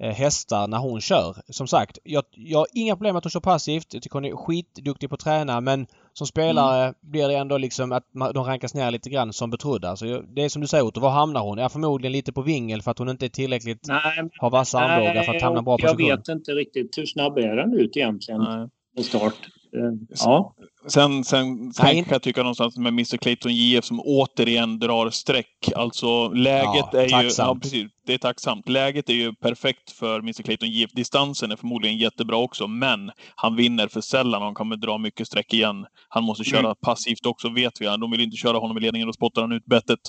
eh, 0.02 0.12
hästar 0.12 0.66
när 0.66 0.78
hon 0.78 1.00
kör. 1.00 1.36
Som 1.48 1.66
sagt, 1.66 1.98
jag, 2.04 2.24
jag 2.30 2.58
har 2.58 2.66
inga 2.74 2.96
problem 2.96 3.14
med 3.14 3.18
att 3.18 3.24
hon 3.24 3.30
kör 3.30 3.40
passivt. 3.40 3.94
Jag 3.94 4.02
tycker 4.02 4.14
hon 4.14 4.24
är 4.24 4.36
skitduktig 4.36 5.08
på 5.08 5.14
att 5.14 5.20
träna 5.20 5.60
men 5.60 5.86
som 6.12 6.26
spelare 6.26 6.82
mm. 6.82 6.94
blir 7.00 7.28
det 7.28 7.36
ändå 7.36 7.58
liksom 7.58 7.92
att 7.92 8.04
de 8.12 8.44
rankas 8.44 8.74
ner 8.74 8.90
lite 8.90 9.10
grann 9.10 9.32
som 9.32 9.50
betrodda. 9.50 9.88
Alltså, 9.88 10.20
det 10.20 10.44
är 10.44 10.48
som 10.48 10.62
du 10.62 10.68
säger 10.68 10.84
Otto, 10.84 11.00
var 11.00 11.10
hamnar 11.10 11.40
hon? 11.40 11.58
Ja, 11.58 11.68
förmodligen 11.68 12.12
lite 12.12 12.32
på 12.32 12.42
vingel 12.42 12.82
för 12.82 12.90
att 12.90 12.98
hon 12.98 13.08
inte 13.08 13.26
är 13.26 13.30
tillräckligt 13.30 13.88
nej, 13.88 14.30
har 14.38 14.50
vassa 14.50 14.78
armbågar 14.78 15.22
för 15.22 15.34
att 15.34 15.42
hamna 15.42 15.62
bra 15.62 15.78
position. 15.78 16.06
Jag 16.06 16.16
vet 16.16 16.28
inte 16.28 16.52
riktigt 16.52 16.98
hur 16.98 17.06
snabb 17.06 17.38
är 17.38 17.56
den 17.56 17.72
ut 17.72 17.96
egentligen 17.96 18.40
nej. 18.40 18.68
på 18.96 19.02
start. 19.02 19.34
Eh, 19.76 19.92
ja. 20.08 20.54
Sen, 20.88 21.24
sen, 21.24 21.72
sen 21.72 22.04
kan 22.04 22.12
jag 22.12 22.22
tycka 22.22 22.42
någonstans 22.42 22.76
med 22.76 22.92
Mr 22.92 23.16
Clayton 23.16 23.54
JF 23.54 23.84
som 23.84 24.00
återigen 24.00 24.78
drar 24.78 25.10
streck. 25.10 25.70
Alltså 25.76 26.28
läget 26.28 26.86
ja, 26.92 27.00
är 27.00 27.22
ju... 27.22 27.30
Ja, 27.38 27.58
precis. 27.62 27.90
Det 28.06 28.14
är 28.14 28.18
tacksamt. 28.18 28.68
Läget 28.68 29.08
är 29.08 29.14
ju 29.14 29.34
perfekt 29.34 29.90
för 29.90 30.18
Mr 30.18 30.42
Clayton 30.42 30.70
JF. 30.70 30.90
Distansen 30.92 31.52
är 31.52 31.56
förmodligen 31.56 31.98
jättebra 31.98 32.36
också, 32.36 32.66
men 32.66 33.10
han 33.34 33.56
vinner 33.56 33.88
för 33.88 34.00
sällan 34.00 34.42
och 34.42 34.46
han 34.46 34.54
kommer 34.54 34.76
dra 34.76 34.98
mycket 34.98 35.26
streck 35.26 35.54
igen. 35.54 35.86
Han 36.08 36.24
måste 36.24 36.44
köra 36.44 36.60
mm. 36.60 36.76
passivt 36.80 37.26
också, 37.26 37.48
vet 37.48 37.80
vi. 37.80 37.86
De 37.86 38.10
vill 38.10 38.20
inte 38.20 38.36
köra 38.36 38.58
honom 38.58 38.78
i 38.78 38.80
ledningen. 38.80 39.08
Då 39.08 39.12
spottar 39.12 39.42
han 39.42 39.52
ut 39.52 39.64
bettet 39.64 40.00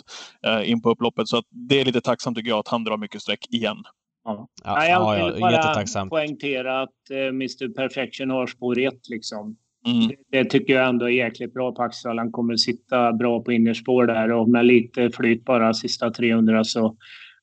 eh, 0.46 0.72
in 0.72 0.82
på 0.82 0.90
upploppet. 0.90 1.28
Så 1.28 1.38
att 1.38 1.46
det 1.50 1.82
är 1.82 1.86
lite 1.86 2.02
tacksamt 2.02 2.38
tycker 2.38 2.50
jag 2.50 2.60
att 2.60 2.68
han 2.68 2.84
drar 2.84 2.98
mycket 2.98 3.22
streck 3.22 3.46
igen. 3.50 3.78
Ja. 4.24 4.48
Ja, 4.64 4.86
jag 4.86 5.32
vill 5.32 5.42
bara 5.42 6.08
poängtera 6.10 6.82
att 6.82 7.10
eh, 7.12 7.18
Mr 7.18 7.74
Perfection 7.74 8.30
har 8.30 8.48
spår 8.48 8.80
1 8.80 8.94
liksom. 9.10 9.58
Mm. 9.88 10.12
Det 10.32 10.46
tycker 10.46 10.74
jag 10.74 10.90
ändå 10.90 11.06
är 11.06 11.10
jäkligt 11.10 11.54
bra 11.54 11.72
på 11.72 11.82
Axel. 11.82 12.18
Han 12.18 12.32
kommer 12.32 12.56
sitta 12.56 13.14
bra 13.14 13.44
på 13.44 13.52
innerspår 13.52 14.06
där 14.06 14.32
och 14.32 14.50
med 14.50 14.66
lite 14.66 15.10
flyt 15.10 15.46
bara 15.46 15.74
sista 15.74 16.12
300 16.12 16.64
så 16.64 16.96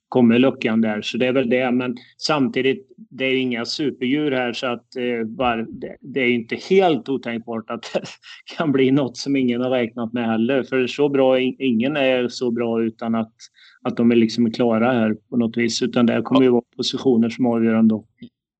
kommer 0.08 0.38
luckan 0.38 0.80
där. 0.80 1.02
Så 1.02 1.18
det 1.18 1.26
är 1.26 1.32
väl 1.32 1.50
det. 1.50 1.70
Men 1.70 1.96
samtidigt, 2.18 2.86
det 2.96 3.24
är 3.24 3.36
inga 3.36 3.64
superdjur 3.64 4.32
här 4.32 4.52
så 4.52 4.66
att 4.66 4.96
eh, 4.96 5.26
var, 5.36 5.66
det, 5.68 5.96
det, 6.00 6.20
är 6.20 6.30
inte 6.30 6.56
helt 6.70 7.08
otänkbart 7.08 7.70
att 7.70 7.90
det 7.94 8.02
kan 8.56 8.72
bli 8.72 8.90
något 8.90 9.16
som 9.16 9.36
ingen 9.36 9.60
har 9.60 9.70
räknat 9.70 10.12
med 10.12 10.26
heller. 10.26 10.62
För 10.62 10.86
så 10.86 11.08
bra, 11.08 11.40
ingen 11.40 11.96
är 11.96 12.28
så 12.28 12.50
bra 12.50 12.82
utan 12.82 13.14
att, 13.14 13.34
att 13.82 13.96
de 13.96 14.10
är 14.10 14.16
liksom 14.16 14.52
klara 14.52 14.92
här 14.92 15.16
på 15.30 15.36
något 15.36 15.56
vis. 15.56 15.82
Utan 15.82 16.06
det 16.06 16.22
kommer 16.22 16.42
ju 16.42 16.50
vara 16.50 16.62
positioner 16.76 17.28
som 17.28 17.46
avgör 17.46 17.74
ändå. 17.74 18.06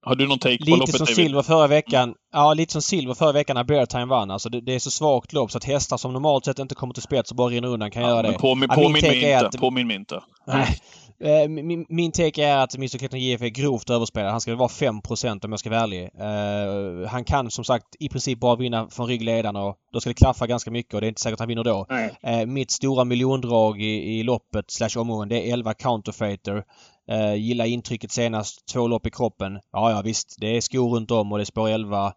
Har 0.07 0.15
du 0.15 0.27
någon 0.29 0.39
take 0.39 0.59
på 0.59 0.65
lite 0.65 0.77
loppet 0.79 0.97
som 0.97 1.05
David? 1.05 1.17
Silver 1.17 1.43
förra 1.43 1.67
veckan. 1.67 2.15
Ja, 2.33 2.55
lite 2.55 2.73
som 2.73 2.83
Silver 2.83 3.15
förra 3.15 3.33
veckan 3.33 3.55
när 3.57 3.65
Beartime 3.65 4.05
vann. 4.05 4.31
Alltså 4.31 4.49
det, 4.49 4.61
det, 4.61 4.75
är 4.75 4.79
så 4.79 4.91
svagt 4.91 5.33
lopp 5.33 5.51
så 5.51 5.59
att 5.59 5.65
hästar 5.65 5.97
som 5.97 6.13
normalt 6.13 6.45
sett 6.45 6.59
inte 6.59 6.75
kommer 6.75 6.95
till 6.95 7.03
spets 7.03 7.31
och 7.31 7.37
bara 7.37 7.49
rinner 7.49 7.69
undan 7.69 7.91
kan 7.91 8.03
Ja, 8.03 8.09
göra 8.09 8.23
men 8.23 8.33
det. 8.33 8.39
Påminn, 8.39 8.69
Ja, 8.71 8.77
min 8.77 8.85
påminn 8.87 9.03
mig 9.03 9.33
inte. 9.33 9.47
att- 9.47 9.61
Påminn 9.61 9.87
mig 9.87 9.97
inte. 9.97 10.23
Nej. 10.47 10.79
Eh, 11.25 11.49
Min, 11.49 11.87
min 11.89 12.13
take 12.13 12.45
är 12.45 12.57
att 12.57 12.75
Mr 12.75 12.99
Clayton 12.99 13.21
JF 13.21 13.43
är 13.43 13.49
grovt 13.49 13.91
överspelad. 13.91 14.31
Han 14.31 14.41
ska 14.41 14.51
väl 14.51 14.59
vara 14.59 14.69
5 14.69 15.01
om 15.45 15.51
jag 15.51 15.59
ska 15.61 15.71
vara 15.71 15.81
ärlig. 15.81 16.03
Eh, 16.03 17.09
han 17.11 17.25
kan 17.25 17.51
som 17.51 17.65
sagt 17.65 17.85
i 18.01 18.09
princip 18.09 18.41
bara 18.41 18.57
vinna 18.57 18.89
från 18.91 19.07
ryggledaren 19.09 19.57
och 19.57 19.77
då 19.93 20.01
ska 20.01 20.11
det 20.11 20.15
klaffa 20.15 20.47
ganska 20.47 20.71
mycket 20.71 20.95
och 20.95 21.01
det 21.01 21.07
är 21.07 21.09
inte 21.09 21.21
säkert 21.21 21.35
att 21.35 21.41
han 21.41 21.49
vinner 21.49 21.65
då. 21.65 21.87
Eh, 22.23 22.47
mitt 22.47 22.71
stora 22.71 23.05
miljondrag 23.05 23.81
i, 23.83 24.19
i 24.19 24.23
loppet 24.23 24.71
slash 24.71 25.01
omgången 25.01 25.29
det 25.29 25.49
är 25.49 25.53
11 25.53 25.75
Counterfeiter. 25.75 26.65
Eh, 27.11 27.35
gillar 27.35 27.65
intrycket 27.65 28.13
senast. 28.13 28.67
Två 28.73 28.89
lopp 28.89 29.07
i 29.07 29.11
kroppen. 29.11 29.61
Ja, 29.73 29.91
ja 29.91 30.03
visst. 30.03 30.37
Det 30.39 30.57
är 30.57 30.61
skor 30.61 30.97
runt 30.97 31.11
om 31.11 31.33
och 31.33 31.39
det 31.39 31.43
är 31.43 31.45
spår 31.45 31.69
11 31.69 32.13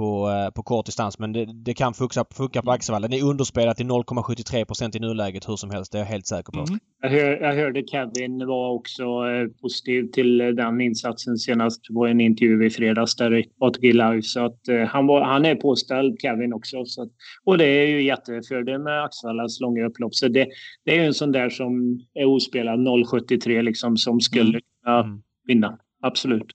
på, 0.00 0.30
eh, 0.30 0.50
på 0.56 0.62
kort 0.62 0.86
distans. 0.86 1.18
Men 1.18 1.32
det, 1.32 1.44
det 1.64 1.74
kan 1.74 1.94
funka, 1.94 2.24
funka 2.36 2.62
på 2.62 2.70
Axevalla. 2.70 3.08
Det 3.08 3.18
är 3.18 3.24
underspelat 3.24 3.76
till 3.76 3.86
0,73% 3.86 4.96
i 4.96 5.00
nuläget 5.00 5.48
hur 5.48 5.56
som 5.56 5.70
helst. 5.70 5.92
Det 5.92 5.98
är 5.98 6.02
jag 6.02 6.06
helt 6.06 6.26
säker 6.26 6.52
på. 6.52 6.58
Mm. 6.58 6.80
Jag, 7.02 7.10
hör, 7.10 7.30
jag 7.46 7.54
hörde 7.54 7.82
Kevin 7.86 8.46
var 8.46 8.70
också 8.70 9.02
eh, 9.02 9.48
positiv 9.62 10.10
till 10.12 10.40
eh, 10.40 10.46
den 10.46 10.80
insatsen 10.80 11.36
senast 11.36 11.80
på 11.94 12.06
en 12.06 12.20
intervju 12.20 12.66
i 12.66 12.70
fredags 12.70 13.16
där 13.16 13.34
i 13.38 13.44
ATG 13.60 13.92
Live. 13.92 14.22
Så 14.22 14.44
att 14.44 14.60
han, 14.88 15.06
var, 15.06 15.20
han 15.22 15.44
är 15.44 15.54
påställd 15.54 16.20
Kevin 16.22 16.52
också. 16.52 16.84
Så 16.84 17.02
att, 17.02 17.08
och 17.44 17.58
det 17.58 17.64
är 17.64 17.86
ju 17.86 18.02
jättefördel 18.02 18.78
med 18.82 19.04
Axvallas 19.04 19.60
långa 19.60 19.86
upplopp. 19.86 20.14
Så 20.14 20.28
det, 20.28 20.46
det 20.84 20.90
är 20.90 20.96
ju 21.00 21.06
en 21.06 21.14
sån 21.14 21.32
där 21.32 21.48
som 21.50 22.00
är 22.14 22.24
ospelad 22.24 22.78
0,73 22.78 23.62
liksom 23.62 23.96
som 23.96 24.20
skulle 24.20 24.60
kunna 24.84 25.00
Mm. 25.00 25.22
vinna. 25.46 25.78
Absolut. 26.02 26.50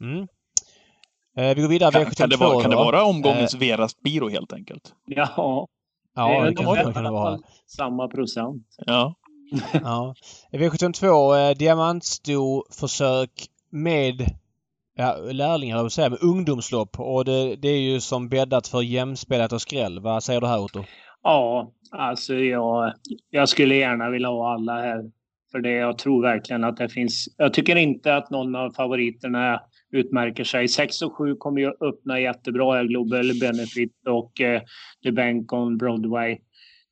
Mm. 0.00 0.26
Eh, 1.38 1.54
vi 1.56 1.62
går 1.62 1.68
vidare. 1.68 1.92
Kan, 1.92 2.02
V72 2.04 2.14
kan, 2.16 2.28
det 2.28 2.36
vara, 2.36 2.62
kan 2.62 2.70
det 2.70 2.76
vara 2.76 3.04
omgångens 3.04 3.54
Verast 3.54 4.02
Biro 4.02 4.28
helt 4.28 4.52
enkelt? 4.52 4.94
Ja, 5.06 5.68
Ja, 6.18 6.28
det 6.28 6.48
är 6.48 6.54
kan, 6.54 6.74
det 6.74 6.92
kan 6.92 7.04
det 7.04 7.10
vara. 7.10 7.38
samma 7.66 8.08
procent. 8.08 8.66
Ja. 8.86 9.14
Ja. 9.72 10.14
V72, 10.52 11.36
eh, 11.50 11.56
diamantstorförsök 11.56 13.30
med 13.70 14.26
ja, 14.96 15.16
lärlingar, 15.32 15.76
jag 15.76 15.92
säga, 15.92 16.10
med 16.10 16.22
ungdomslopp. 16.22 17.00
Och 17.00 17.24
det, 17.24 17.56
det 17.56 17.68
är 17.68 17.80
ju 17.80 18.00
som 18.00 18.28
bäddat 18.28 18.68
för 18.68 18.82
jämspelat 18.82 19.52
och 19.52 19.62
skräll. 19.62 20.00
Vad 20.00 20.22
säger 20.24 20.40
du 20.40 20.46
här 20.46 20.60
Otto? 20.60 20.84
Ja, 21.22 21.72
alltså 21.90 22.34
jag, 22.34 22.92
jag 23.30 23.48
skulle 23.48 23.74
gärna 23.74 24.10
vilja 24.10 24.28
ha 24.28 24.52
alla 24.52 24.72
här. 24.72 25.10
För 25.52 25.58
det, 25.58 25.72
jag 25.72 25.98
tror 25.98 26.22
verkligen 26.22 26.64
att 26.64 26.76
det 26.76 26.88
finns... 26.88 27.28
Jag 27.36 27.54
tycker 27.54 27.76
inte 27.76 28.16
att 28.16 28.30
någon 28.30 28.56
av 28.56 28.70
favoriterna 28.70 29.60
utmärker 29.92 30.44
sig. 30.44 30.68
6 30.68 31.02
och 31.02 31.16
7 31.16 31.34
kommer 31.34 31.60
ju 31.60 31.72
öppna 31.80 32.20
jättebra 32.20 32.84
Global 32.84 33.32
Benefit 33.40 33.92
och 34.06 34.40
eh, 34.40 34.62
The 35.04 35.12
Bank 35.12 35.52
on 35.52 35.78
Broadway. 35.78 36.38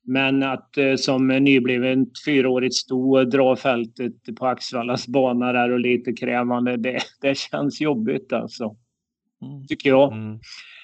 Men 0.03 0.43
att 0.43 0.77
eh, 0.77 0.95
som 0.95 1.27
nybliven 1.27 2.05
fyraårigt 2.25 2.75
sto 2.75 3.23
dra 3.23 3.55
fältet 3.55 4.13
på 4.39 4.47
Axvallas 4.47 5.07
bana 5.07 5.53
där 5.53 5.71
och 5.71 5.79
lite 5.79 6.13
krävande, 6.13 6.77
det, 6.77 6.99
det 7.21 7.37
känns 7.37 7.81
jobbigt 7.81 8.33
alltså. 8.33 8.75
Mm. 9.41 9.67
Tycker 9.67 9.89
jag. 9.89 10.13
Mm. 10.13 10.33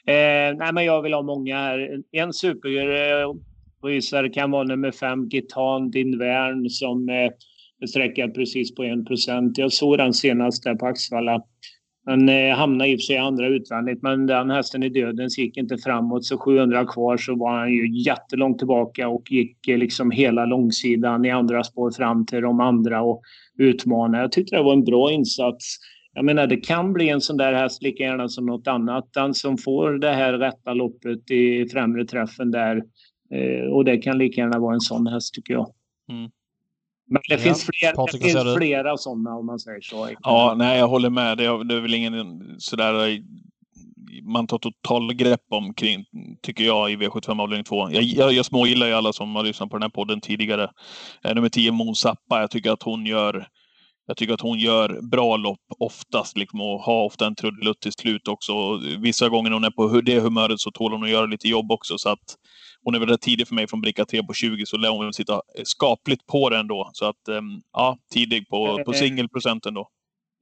Eh, 0.08 0.58
nej, 0.58 0.74
men 0.74 0.86
jag 0.86 1.02
vill 1.02 1.14
ha 1.14 1.22
många 1.22 1.58
här. 1.58 2.02
En 2.12 2.34
superrysare 2.34 4.30
kan 4.30 4.52
vara 4.52 4.64
nummer 4.64 4.92
fem, 4.92 5.30
Gitan 5.30 5.92
Din 5.92 6.18
Värn, 6.18 6.70
som 6.70 7.10
eh, 7.10 7.32
är 7.80 7.88
sträckad 7.88 8.34
precis 8.34 8.76
på 8.76 8.84
1 8.84 9.06
procent. 9.06 9.58
Jag 9.58 9.74
såg 9.74 9.98
den 9.98 10.14
senast 10.14 10.64
där 10.64 10.76
på 10.76 10.86
Axvalla. 10.86 11.44
Den 12.06 12.30
eh, 12.30 12.56
hamnade 12.56 12.90
i 12.90 12.96
och 12.96 13.00
för 13.00 13.04
sig 13.04 13.18
andra 13.18 13.48
utvändigt, 13.48 14.02
men 14.02 14.26
den 14.26 14.50
hästen 14.50 14.84
i 14.84 14.90
dödens 14.90 15.38
gick 15.38 15.58
inte 15.58 15.78
framåt. 15.78 16.26
Så 16.26 16.38
700 16.38 16.86
kvar 16.86 17.18
så 17.18 17.36
var 17.36 17.60
han 17.60 17.72
ju 17.72 18.04
jättelångt 18.04 18.58
tillbaka 18.58 19.08
och 19.08 19.32
gick 19.32 19.68
eh, 19.68 19.78
liksom 19.78 20.12
hela 20.12 20.46
långsidan 20.46 21.26
i 21.26 21.32
andra 21.32 21.64
spår 21.64 21.92
fram 21.92 22.26
till 22.26 22.42
de 22.42 22.60
andra 22.60 23.02
och 23.02 23.22
utmanade. 23.58 24.24
Jag 24.24 24.32
tyckte 24.32 24.56
det 24.56 24.64
var 24.64 24.74
en 24.74 24.84
bra 24.84 25.12
insats. 25.12 25.78
Jag 26.14 26.26
menar, 26.26 26.48
det 26.48 26.58
kan 26.58 26.94
bli 26.94 27.10
en 27.10 27.22
sån 27.22 27.38
där 27.38 27.54
häst 27.54 27.84
lika 27.84 28.04
gärna 28.04 28.30
som 28.30 28.46
något 28.46 28.68
annat. 28.68 29.14
Den 29.14 29.34
som 29.34 29.58
får 29.58 29.92
det 29.92 30.12
här 30.12 30.34
rätta 30.34 30.74
loppet 30.74 31.32
i 31.32 31.70
främre 31.70 32.06
träffen 32.06 32.52
där. 32.52 32.84
Eh, 33.34 33.72
och 33.72 33.86
det 33.86 33.98
kan 33.98 34.18
lika 34.18 34.42
gärna 34.42 34.60
vara 34.60 34.74
en 34.74 34.82
sån 34.82 35.08
häst 35.08 35.34
tycker 35.34 35.54
jag. 35.54 35.74
Mm. 36.12 36.32
Men 37.14 37.22
det 37.28 37.34
Ja. 37.36 37.40
finns, 37.40 37.64
fler, 37.64 37.94
Patrik, 37.96 38.22
det 38.24 38.30
finns 38.30 38.56
flera 38.58 38.98
sådana 38.98 39.36
om 39.36 39.46
man 39.46 39.60
säger 39.60 39.82
så. 39.82 40.10
Ja, 40.24 40.54
nej, 40.58 40.80
jag 40.80 40.88
håller 40.88 41.10
med. 41.10 41.38
Det 41.38 41.46
är, 41.46 41.64
det 41.64 41.76
är 41.76 41.80
väl 41.80 41.94
ingen 41.94 42.56
sådär 42.60 43.08
eh, 43.08 43.18
man 44.24 44.48
tar 44.48 44.58
totalgrepp 44.58 45.42
omkring, 45.50 46.06
tycker 46.42 46.64
jag, 46.64 46.92
i 46.92 46.96
V75 46.96 47.42
avdelning 47.42 47.64
2. 47.64 47.92
Jag, 47.92 48.04
jag, 48.04 48.34
jag 48.34 48.46
smågillar 48.46 48.88
ju 48.88 48.94
alla 48.94 49.14
som 49.14 49.36
har 49.36 49.44
lyssnat 49.44 49.70
på 49.70 49.76
den 49.76 49.82
här 49.84 49.90
podden 49.90 50.22
tidigare. 50.22 50.70
Eh, 51.24 51.36
nummer 51.36 51.50
10, 51.50 51.72
Mon 51.72 51.96
Zappa. 51.96 52.40
Jag 52.42 52.52
tycker 52.52 52.72
att 52.72 52.84
hon 52.84 53.06
gör 53.06 53.48
jag 54.06 54.18
tycker 54.18 54.34
att 54.34 54.42
hon 54.42 54.60
gör 54.60 55.02
bra 55.12 55.38
lopp 55.38 55.60
oftast 55.80 56.38
liksom, 56.38 56.62
och 56.62 56.80
har 56.82 57.06
ofta 57.06 57.26
en 57.26 57.36
trudelutt 57.36 57.80
till 57.82 57.92
slut 57.92 58.28
också. 58.28 58.78
Vissa 59.00 59.30
gånger 59.30 59.50
när 59.50 59.54
hon 59.54 59.64
är 59.64 59.70
på 59.72 60.02
det 60.02 60.20
humöret 60.20 60.60
så 60.60 60.72
tål 60.72 60.92
hon 60.92 61.04
att 61.04 61.10
göra 61.10 61.26
lite 61.26 61.48
jobb 61.48 61.72
också. 61.72 61.98
Så 61.98 62.10
att 62.10 62.36
hon 62.84 62.96
är 62.96 63.00
väl 63.00 63.10
rätt 63.10 63.22
tidig 63.22 63.48
för 63.48 63.56
mig 63.56 63.68
från 63.68 63.82
bricka 63.82 64.06
3 64.06 64.24
på 64.24 64.34
20 64.34 64.66
så 64.66 64.78
lär 64.78 64.90
hon 64.90 65.14
sitta 65.14 65.42
skapligt 65.64 66.26
på 66.28 66.50
den 66.50 66.68
då. 66.68 66.90
Så 66.94 67.06
att 67.06 67.28
ehm, 67.28 67.62
ja, 67.74 67.98
tidig 68.14 68.50
på, 68.50 68.84
på 68.86 68.94
singelprocenten 68.94 69.74
då. 69.74 69.90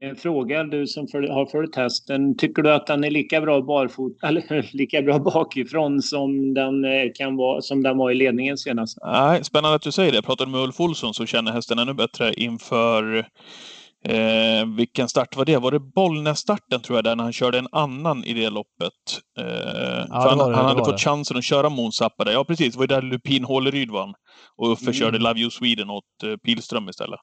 En 0.03 0.15
fråga, 0.15 0.63
du 0.63 0.87
som 0.87 1.07
följ, 1.07 1.27
har 1.27 1.45
följt 1.45 1.75
hästen. 1.75 2.37
Tycker 2.37 2.61
du 2.61 2.73
att 2.73 2.87
den 2.87 3.03
är 3.03 3.11
lika 3.11 3.41
bra 3.41 3.61
barfot 3.61 4.17
eller 4.23 4.69
lika 4.73 5.01
bra 5.01 5.19
bakifrån 5.19 6.01
som 6.01 6.53
den 6.53 6.85
eh, 6.85 7.11
kan 7.15 7.35
vara 7.35 7.61
som 7.61 7.83
den 7.83 7.97
var 7.97 8.11
i 8.11 8.15
ledningen 8.15 8.57
senast? 8.57 8.97
Nej, 9.05 9.43
spännande 9.43 9.75
att 9.75 9.81
du 9.81 9.91
säger 9.91 10.11
det. 10.11 10.17
Jag 10.17 10.25
pratade 10.25 10.51
med 10.51 10.61
Ulf 10.61 10.79
Olsson 10.79 11.13
så 11.13 11.25
känner 11.25 11.51
hästen 11.51 11.79
ännu 11.79 11.93
bättre 11.93 12.33
inför 12.33 13.25
Eh, 14.05 14.65
vilken 14.77 15.09
start 15.09 15.35
var 15.35 15.45
det? 15.45 15.57
Var 15.57 15.71
det 15.71 15.79
Bollnäs-starten 15.79 16.81
tror 16.81 16.97
jag, 16.97 17.03
där 17.03 17.15
när 17.15 17.23
han 17.23 17.33
körde 17.33 17.57
en 17.57 17.67
annan 17.71 18.23
i 18.23 18.33
det 18.33 18.49
loppet? 18.49 18.93
Eh, 19.39 19.43
för 19.45 20.05
det 20.07 20.29
han, 20.29 20.37
det, 20.37 20.55
han 20.55 20.65
hade 20.65 20.79
fått 20.85 20.97
det. 20.97 21.03
chansen 21.03 21.37
att 21.37 21.43
köra 21.43 21.69
Månsappa 21.69 22.23
där. 22.23 22.31
Ja, 22.31 22.43
precis. 22.43 22.73
Det 22.73 22.77
var 22.77 22.83
ju 22.83 22.87
där 22.87 23.01
Lupin 23.01 23.43
Håleryd 23.43 23.91
vann. 23.91 24.13
Och 24.57 24.71
Uffe 24.71 24.83
Mm. 24.85 24.93
körde 24.93 25.17
Love 25.19 25.39
You 25.39 25.49
Sweden 25.51 25.89
åt 25.89 26.03
eh, 26.23 26.35
Pilström 26.37 26.89
istället. 26.89 27.19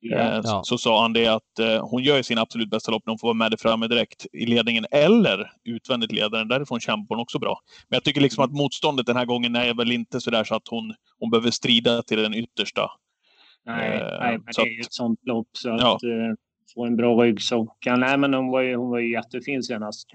Ja. 0.00 0.18
Eh, 0.18 0.34
Ja. 0.34 0.42
så, 0.42 0.60
så 0.64 0.78
sa 0.78 1.02
han 1.02 1.12
det 1.12 1.26
att 1.26 1.58
eh, 1.60 1.88
hon 1.88 2.02
gör 2.02 2.16
ju 2.16 2.22
sin 2.22 2.38
absolut 2.38 2.70
bästa 2.70 2.90
lopp 2.90 3.02
när 3.06 3.10
hon 3.10 3.18
får 3.18 3.28
vara 3.28 3.34
med 3.34 3.50
där 3.50 3.58
framme 3.58 3.86
direkt 3.88 4.26
i 4.32 4.46
ledningen. 4.46 4.86
Eller 4.90 5.50
utvändigt 5.64 6.12
ledaren. 6.12 6.48
Därifrån 6.48 6.80
kämpar 6.80 7.14
hon 7.14 7.22
också 7.22 7.38
bra. 7.38 7.58
Men 7.88 7.96
jag 7.96 8.04
tycker 8.04 8.20
liksom 8.20 8.44
att 8.44 8.52
motståndet 8.52 9.06
den 9.06 9.16
här 9.16 9.24
gången 9.24 9.56
är 9.56 9.74
väl 9.74 9.92
inte 9.92 10.20
så 10.20 10.30
där 10.30 10.44
så 10.44 10.54
att 10.54 10.68
hon, 10.70 10.94
hon 11.18 11.30
behöver 11.30 11.50
strida 11.50 12.02
till 12.02 12.22
den 12.22 12.34
yttersta. 12.34 12.90
Nej, 13.66 14.00
Eh, 14.00 14.18
nej 14.20 14.38
men 14.44 14.54
så 14.54 14.62
det 14.64 14.68
är 14.68 14.74
ju 14.74 14.80
ett 14.80 14.92
sånt 14.92 15.20
lopp 15.22 15.48
så 15.52 15.74
att 15.74 15.80
Ja. 15.80 15.92
eh, 15.92 16.34
få 16.74 16.84
en 16.86 16.96
bra 16.96 17.22
rygg 17.22 17.42
så 17.42 17.66
kan... 17.78 18.00
Nej, 18.00 18.18
men 18.18 18.34
hon 18.34 18.48
var 18.50 18.60
ju, 18.60 18.76
hon 18.76 18.90
var 18.90 18.98
ju 18.98 19.12
jättefin 19.12 19.62
senast. 19.62 20.08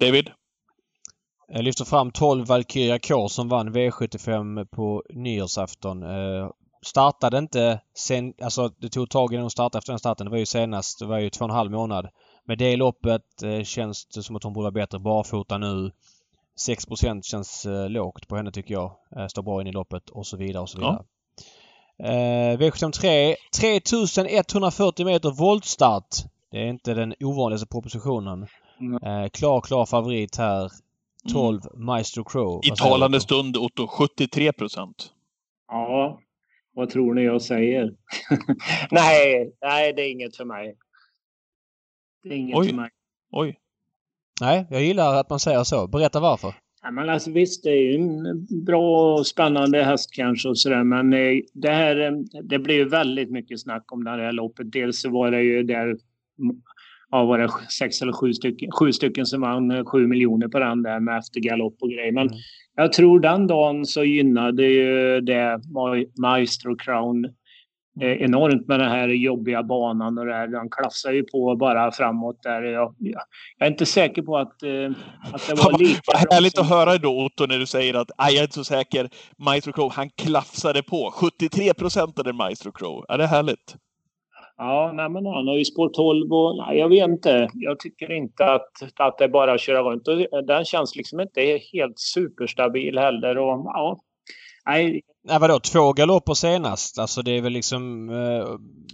David? 0.00 0.30
Jag 1.48 1.64
lyfter 1.64 1.84
fram 1.84 2.10
12 2.10 2.46
Valkyria 2.46 2.98
K 2.98 3.28
som 3.28 3.48
vann 3.48 3.74
V75 3.74 4.64
på 4.64 5.02
nyårsafton. 5.10 6.02
Eh, 6.02 6.50
startade 6.82 7.38
inte 7.38 7.80
sen, 7.94 8.34
alltså 8.42 8.68
det 8.68 8.88
tog 8.88 9.10
tag 9.10 9.32
innan 9.32 9.42
hon 9.42 9.50
startade 9.50 9.78
efter 9.78 9.92
den 9.92 9.98
starten. 9.98 10.26
Det 10.26 10.30
var 10.30 10.38
ju 10.38 10.46
senast, 10.46 10.98
det 10.98 11.06
var 11.06 11.18
ju 11.18 11.30
två 11.30 11.44
och 11.44 11.50
en 11.50 11.56
halv 11.56 11.70
månad. 11.70 12.08
Med 12.44 12.58
det 12.58 12.76
loppet 12.76 13.42
eh, 13.42 13.62
känns 13.62 14.06
det 14.06 14.22
som 14.22 14.36
att 14.36 14.42
hon 14.42 14.52
borde 14.52 14.64
vara 14.64 14.70
bättre 14.72 14.98
barfota 14.98 15.58
nu. 15.58 15.90
6% 16.68 17.22
känns 17.22 17.66
eh, 17.66 17.88
lågt 17.90 18.28
på 18.28 18.36
henne 18.36 18.52
tycker 18.52 18.74
jag. 18.74 18.92
Eh, 19.16 19.26
står 19.26 19.42
bra 19.42 19.60
in 19.60 19.66
i 19.66 19.72
loppet 19.72 20.10
och 20.10 20.26
så 20.26 20.36
vidare 20.36 20.62
och 20.62 20.68
så 20.68 20.78
vidare. 20.78 21.04
Eh, 22.02 22.58
V73 22.58 23.34
3140 23.60 25.04
meter 25.04 25.30
voltstart. 25.30 26.16
Det 26.50 26.58
är 26.58 26.66
inte 26.66 26.94
den 26.94 27.14
ovanligaste 27.20 27.66
propositionen. 27.66 28.46
Mm. 28.80 29.02
Eh, 29.02 29.28
klar, 29.28 29.60
klar 29.60 29.86
favorit 29.86 30.36
här. 30.36 30.70
12 31.32 31.60
Maestro 31.74 32.24
Crow. 32.24 32.60
I 32.64 32.70
talande 32.70 33.16
du? 33.16 33.20
stund 33.20 33.56
Otto, 33.56 33.86
73 33.86 34.52
procent. 34.52 35.12
Ja, 35.68 36.20
vad 36.74 36.90
tror 36.90 37.14
ni 37.14 37.22
jag 37.22 37.42
säger? 37.42 37.94
nej, 38.90 39.52
nej, 39.62 39.92
det 39.92 40.02
är 40.02 40.10
inget 40.10 40.36
för 40.36 40.44
mig. 40.44 40.76
Det 42.22 42.28
är 42.28 42.36
inget 42.36 42.56
Oj. 42.56 42.68
för 42.68 42.76
mig. 42.76 42.90
Oj. 43.30 43.58
Nej, 44.40 44.66
jag 44.70 44.82
gillar 44.82 45.14
att 45.14 45.30
man 45.30 45.40
säger 45.40 45.64
så. 45.64 45.86
Berätta 45.86 46.20
varför. 46.20 46.54
Ja, 46.82 46.90
men 46.90 47.08
alltså, 47.08 47.30
visst, 47.30 47.64
det 47.64 47.70
är 47.70 47.82
ju 47.82 47.94
en 47.94 48.46
bra 48.64 49.14
och 49.14 49.26
spännande 49.26 49.84
häst 49.84 50.10
kanske 50.12 50.48
och 50.48 50.58
sådär. 50.58 50.84
Men 50.84 51.12
eh, 51.12 51.42
det 51.52 51.70
här, 51.70 51.96
eh, 52.00 52.12
det 52.42 52.58
blev 52.58 52.76
ju 52.76 52.88
väldigt 52.88 53.30
mycket 53.30 53.60
snack 53.60 53.92
om 53.92 54.04
det 54.04 54.10
här 54.10 54.32
loppet. 54.32 54.72
Dels 54.72 55.00
så 55.00 55.10
var 55.10 55.30
det 55.30 55.42
ju 55.42 55.62
där, 55.62 55.96
ja 57.10 57.24
var 57.24 57.38
det 57.38 57.48
sex 57.78 58.02
eller 58.02 58.12
sju 58.12 58.32
stycken, 58.32 58.70
sju 58.70 58.92
stycken 58.92 59.26
som 59.26 59.40
vann 59.40 59.70
eh, 59.70 59.84
sju 59.84 60.06
miljoner 60.06 60.48
på 60.48 60.58
den 60.58 60.82
där 60.82 61.00
med 61.00 61.18
eftergalopp 61.18 61.76
och 61.80 61.90
grejer. 61.90 62.12
Men 62.12 62.26
mm. 62.26 62.38
jag 62.76 62.92
tror 62.92 63.20
den 63.20 63.46
dagen 63.46 63.86
så 63.86 64.04
gynnade 64.04 64.66
ju 64.66 65.20
det 65.20 65.60
Maestro 66.18 66.76
Crown 66.76 67.26
enormt 68.00 68.68
med 68.68 68.80
den 68.80 68.88
här 68.88 69.08
jobbiga 69.08 69.62
banan 69.62 70.18
och 70.18 70.26
det 70.26 70.34
här. 70.34 70.46
Den 70.46 70.70
klafsar 70.70 71.12
ju 71.12 71.24
på 71.24 71.56
bara 71.56 71.92
framåt 71.92 72.42
där. 72.42 72.62
Jag, 72.62 72.94
jag 72.98 73.22
är 73.58 73.70
inte 73.70 73.86
säker 73.86 74.22
på 74.22 74.38
att, 74.38 74.62
eh, 74.62 74.90
att 75.32 75.48
det 75.48 75.54
var 75.54 75.78
lika 75.78 76.00
Vad 76.06 76.32
härligt 76.32 76.58
att 76.58 76.68
höra 76.68 76.98
då 76.98 77.24
Otto 77.24 77.46
när 77.46 77.58
du 77.58 77.66
säger 77.66 77.94
att 77.94 78.08
jag 78.18 78.34
är 78.34 78.42
inte 78.42 78.54
så 78.54 78.64
säker. 78.64 79.08
Maestro 79.38 79.72
Crow, 79.72 79.92
han 79.92 80.10
klafsade 80.10 80.82
på. 80.82 81.10
73 81.14 81.74
procent 81.74 82.18
av 82.18 82.24
den 82.24 82.36
Maestro 82.36 82.72
Crow. 82.72 83.04
Är 83.08 83.18
det 83.18 83.26
härligt? 83.26 83.76
Ja, 84.56 84.92
nej, 84.94 85.08
men 85.08 85.26
han 85.26 85.48
har 85.48 85.56
ju 85.56 85.64
spår 85.64 85.88
12 85.88 86.32
och 86.32 86.56
nej, 86.56 86.78
jag 86.78 86.88
vet 86.88 87.08
inte. 87.08 87.48
Jag 87.52 87.78
tycker 87.78 88.12
inte 88.12 88.44
att, 88.44 88.70
att 88.96 89.18
det 89.18 89.24
är 89.24 89.28
bara 89.28 89.52
att 89.52 89.60
köra 89.60 89.82
runt. 89.82 90.08
Och 90.08 90.46
den 90.46 90.64
känns 90.64 90.96
liksom 90.96 91.20
inte 91.20 91.60
helt 91.72 91.98
superstabil 91.98 92.98
heller. 92.98 93.38
Och, 93.38 93.62
ja, 93.64 94.00
nej, 94.66 95.02
Nej 95.24 95.38
vadå, 95.40 95.58
två 95.58 95.92
galopper 95.92 96.34
senast? 96.34 96.98
Alltså 96.98 97.22
det 97.22 97.36
är 97.36 97.42
väl 97.42 97.52
liksom... 97.52 98.10
Eh, 98.10 98.46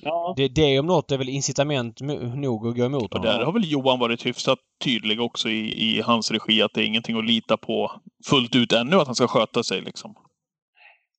ja. 0.03 0.35
det, 0.37 0.49
det 0.49 0.79
om 0.81 0.87
något 0.87 1.13
är 1.13 1.19
väl 1.19 1.29
incitament 1.29 2.01
nog 2.35 2.67
att 2.67 2.77
gå 2.77 2.85
emot 2.85 3.13
honom. 3.13 3.29
Och 3.29 3.39
där 3.39 3.45
har 3.45 3.53
väl 3.53 3.73
Johan 3.73 3.99
varit 3.99 4.27
hyfsat 4.27 4.59
tydlig 4.85 5.21
också 5.21 5.49
i, 5.49 5.89
i 5.89 6.01
hans 6.01 6.31
regi 6.31 6.63
att 6.63 6.75
det 6.75 6.81
är 6.81 6.85
ingenting 6.85 7.19
att 7.19 7.27
lita 7.27 7.57
på 7.57 7.93
fullt 8.31 8.57
ut 8.57 8.73
ännu 8.73 8.97
att 8.97 9.07
han 9.07 9.15
ska 9.15 9.27
sköta 9.27 9.63
sig 9.63 9.81
liksom. 9.81 10.15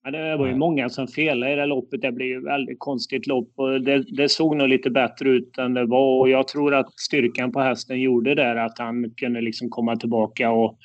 Ja, 0.03 0.11
det 0.11 0.37
var 0.37 0.47
ju 0.47 0.55
många 0.55 0.89
som 0.89 1.07
felade 1.07 1.53
i 1.53 1.55
det 1.55 1.65
loppet. 1.65 2.01
Det 2.01 2.11
blev 2.11 2.27
ju 2.27 2.43
väldigt 2.45 2.79
konstigt 2.79 3.27
lopp 3.27 3.53
och 3.55 3.81
det, 3.81 4.03
det, 4.17 4.29
såg 4.29 4.55
nog 4.55 4.67
lite 4.67 4.89
bättre 4.89 5.29
ut 5.29 5.57
än 5.57 5.73
det 5.73 5.85
var 5.85 6.19
och 6.19 6.29
jag 6.29 6.47
tror 6.47 6.75
att 6.75 6.99
styrkan 6.99 7.51
på 7.51 7.59
hästen 7.59 8.01
gjorde 8.01 8.35
där 8.35 8.55
att 8.55 8.79
han 8.79 9.13
kunde 9.17 9.41
liksom 9.41 9.69
komma 9.69 9.95
tillbaka 9.95 10.51
och, 10.51 10.77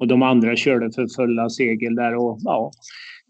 och 0.00 0.06
de 0.06 0.22
andra 0.22 0.56
körde 0.56 0.92
för 0.92 1.06
fulla 1.16 1.48
segel 1.48 1.94
där 1.94 2.16
och 2.16 2.38
ja 2.40 2.70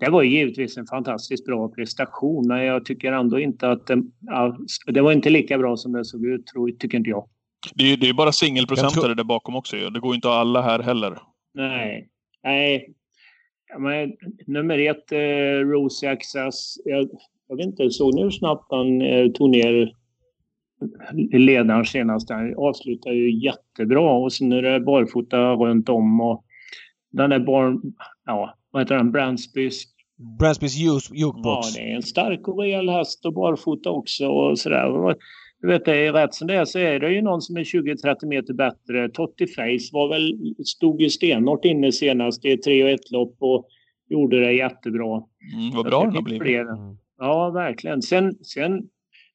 det 0.07 0.11
var 0.11 0.22
givetvis 0.22 0.76
en 0.76 0.86
fantastiskt 0.86 1.46
bra 1.46 1.68
prestation, 1.68 2.46
men 2.48 2.64
jag 2.64 2.84
tycker 2.84 3.12
ändå 3.12 3.38
inte 3.38 3.70
att 3.70 3.86
det, 3.86 4.03
ja, 4.20 4.57
det 4.86 5.00
var 5.00 5.12
inte 5.12 5.30
lika 5.30 5.59
bra 5.59 5.76
som 5.76 5.92
det 5.92 6.05
såg 6.05 6.26
ut, 6.26 6.46
tror, 6.46 6.70
tycker 6.70 6.98
inte 6.98 7.11
jag. 7.11 7.28
Det 7.74 7.92
är, 7.92 7.96
det 7.96 8.09
är 8.09 8.12
bara 8.12 8.32
singelprocentare 8.32 9.05
tror... 9.05 9.14
där 9.14 9.24
bakom 9.24 9.57
också 9.57 9.76
Det 9.76 10.00
går 10.00 10.14
inte 10.14 10.28
alla 10.28 10.62
här 10.62 10.78
heller. 10.78 11.18
Nej. 11.55 12.09
Nej. 12.42 12.94
Ja, 13.68 13.78
men, 13.78 14.12
nummer 14.46 14.78
ett, 14.78 15.12
eh, 15.12 15.68
Rosie 15.68 16.11
Access. 16.11 16.74
Jag, 16.84 17.09
jag 17.48 17.57
vet 17.57 17.66
inte, 17.66 17.90
såg 17.90 18.14
ni 18.14 18.22
hur 18.22 18.30
snabbt 18.30 18.66
han 18.70 19.03
eh, 19.03 19.30
tog 19.30 19.50
ner 19.50 19.92
ledaren 21.38 21.84
senast? 21.84 22.30
Han 22.30 22.55
avslutade 22.57 23.14
ju 23.14 23.44
jättebra 23.44 24.12
och 24.12 24.32
sen 24.32 24.53
är 24.53 24.62
det 24.62 24.80
barfota 24.80 25.53
runt 25.53 25.88
om 25.88 26.20
och 26.20 26.44
den 27.12 27.30
där 27.30 27.40
barn... 27.40 27.80
Ja, 28.24 28.55
vad 28.73 28.83
heter 28.83 28.95
den? 28.95 29.12
Bransbys 29.12 29.85
Bransbys 30.39 30.77
jukebox. 30.77 31.77
Ja, 31.77 31.83
det 31.83 31.91
är 31.91 31.95
en 31.95 32.03
stark 32.03 32.49
och 32.49 32.59
rejäl 32.59 32.89
häst 32.89 33.27
och 33.27 33.35
barfota 33.35 33.91
också 33.91 34.27
och 34.27 34.59
sådär. 34.59 35.16
Du 35.61 35.68
vet, 35.68 35.85
det 35.85 36.07
är 36.07 36.12
rätt 36.12 36.35
som 36.35 36.47
det 36.47 36.55
är 36.55 36.64
så 36.64 36.79
är 36.79 37.01
det 37.01 37.12
ju 37.12 37.23
någon 37.23 37.43
som 37.43 37.57
är 37.57 37.64
20-30 37.64 38.27
meter 38.27 38.55
bättre. 38.55 39.09
Totti 39.09 39.47
Face 39.47 39.91
var 39.93 40.09
väl, 40.09 40.55
stod 40.64 41.03
ju 41.03 41.11
stenhårt 41.11 41.64
inne 41.64 41.93
senast 41.93 42.45
i 42.45 42.57
3 42.57 42.85
och 42.85 42.91
1 42.91 43.11
lopp 43.11 43.37
och 43.39 43.66
gjorde 44.09 44.41
det 44.41 44.53
jättebra. 44.53 45.23
Mm, 45.55 45.70
vad 45.75 45.87
bra 45.87 46.05
den 46.05 46.14
har 46.14 46.23
blivit. 46.23 46.45
Mm. 46.45 46.97
Ja, 47.18 47.51
verkligen. 47.51 48.03
Sen, 48.03 48.35
sen 48.45 48.89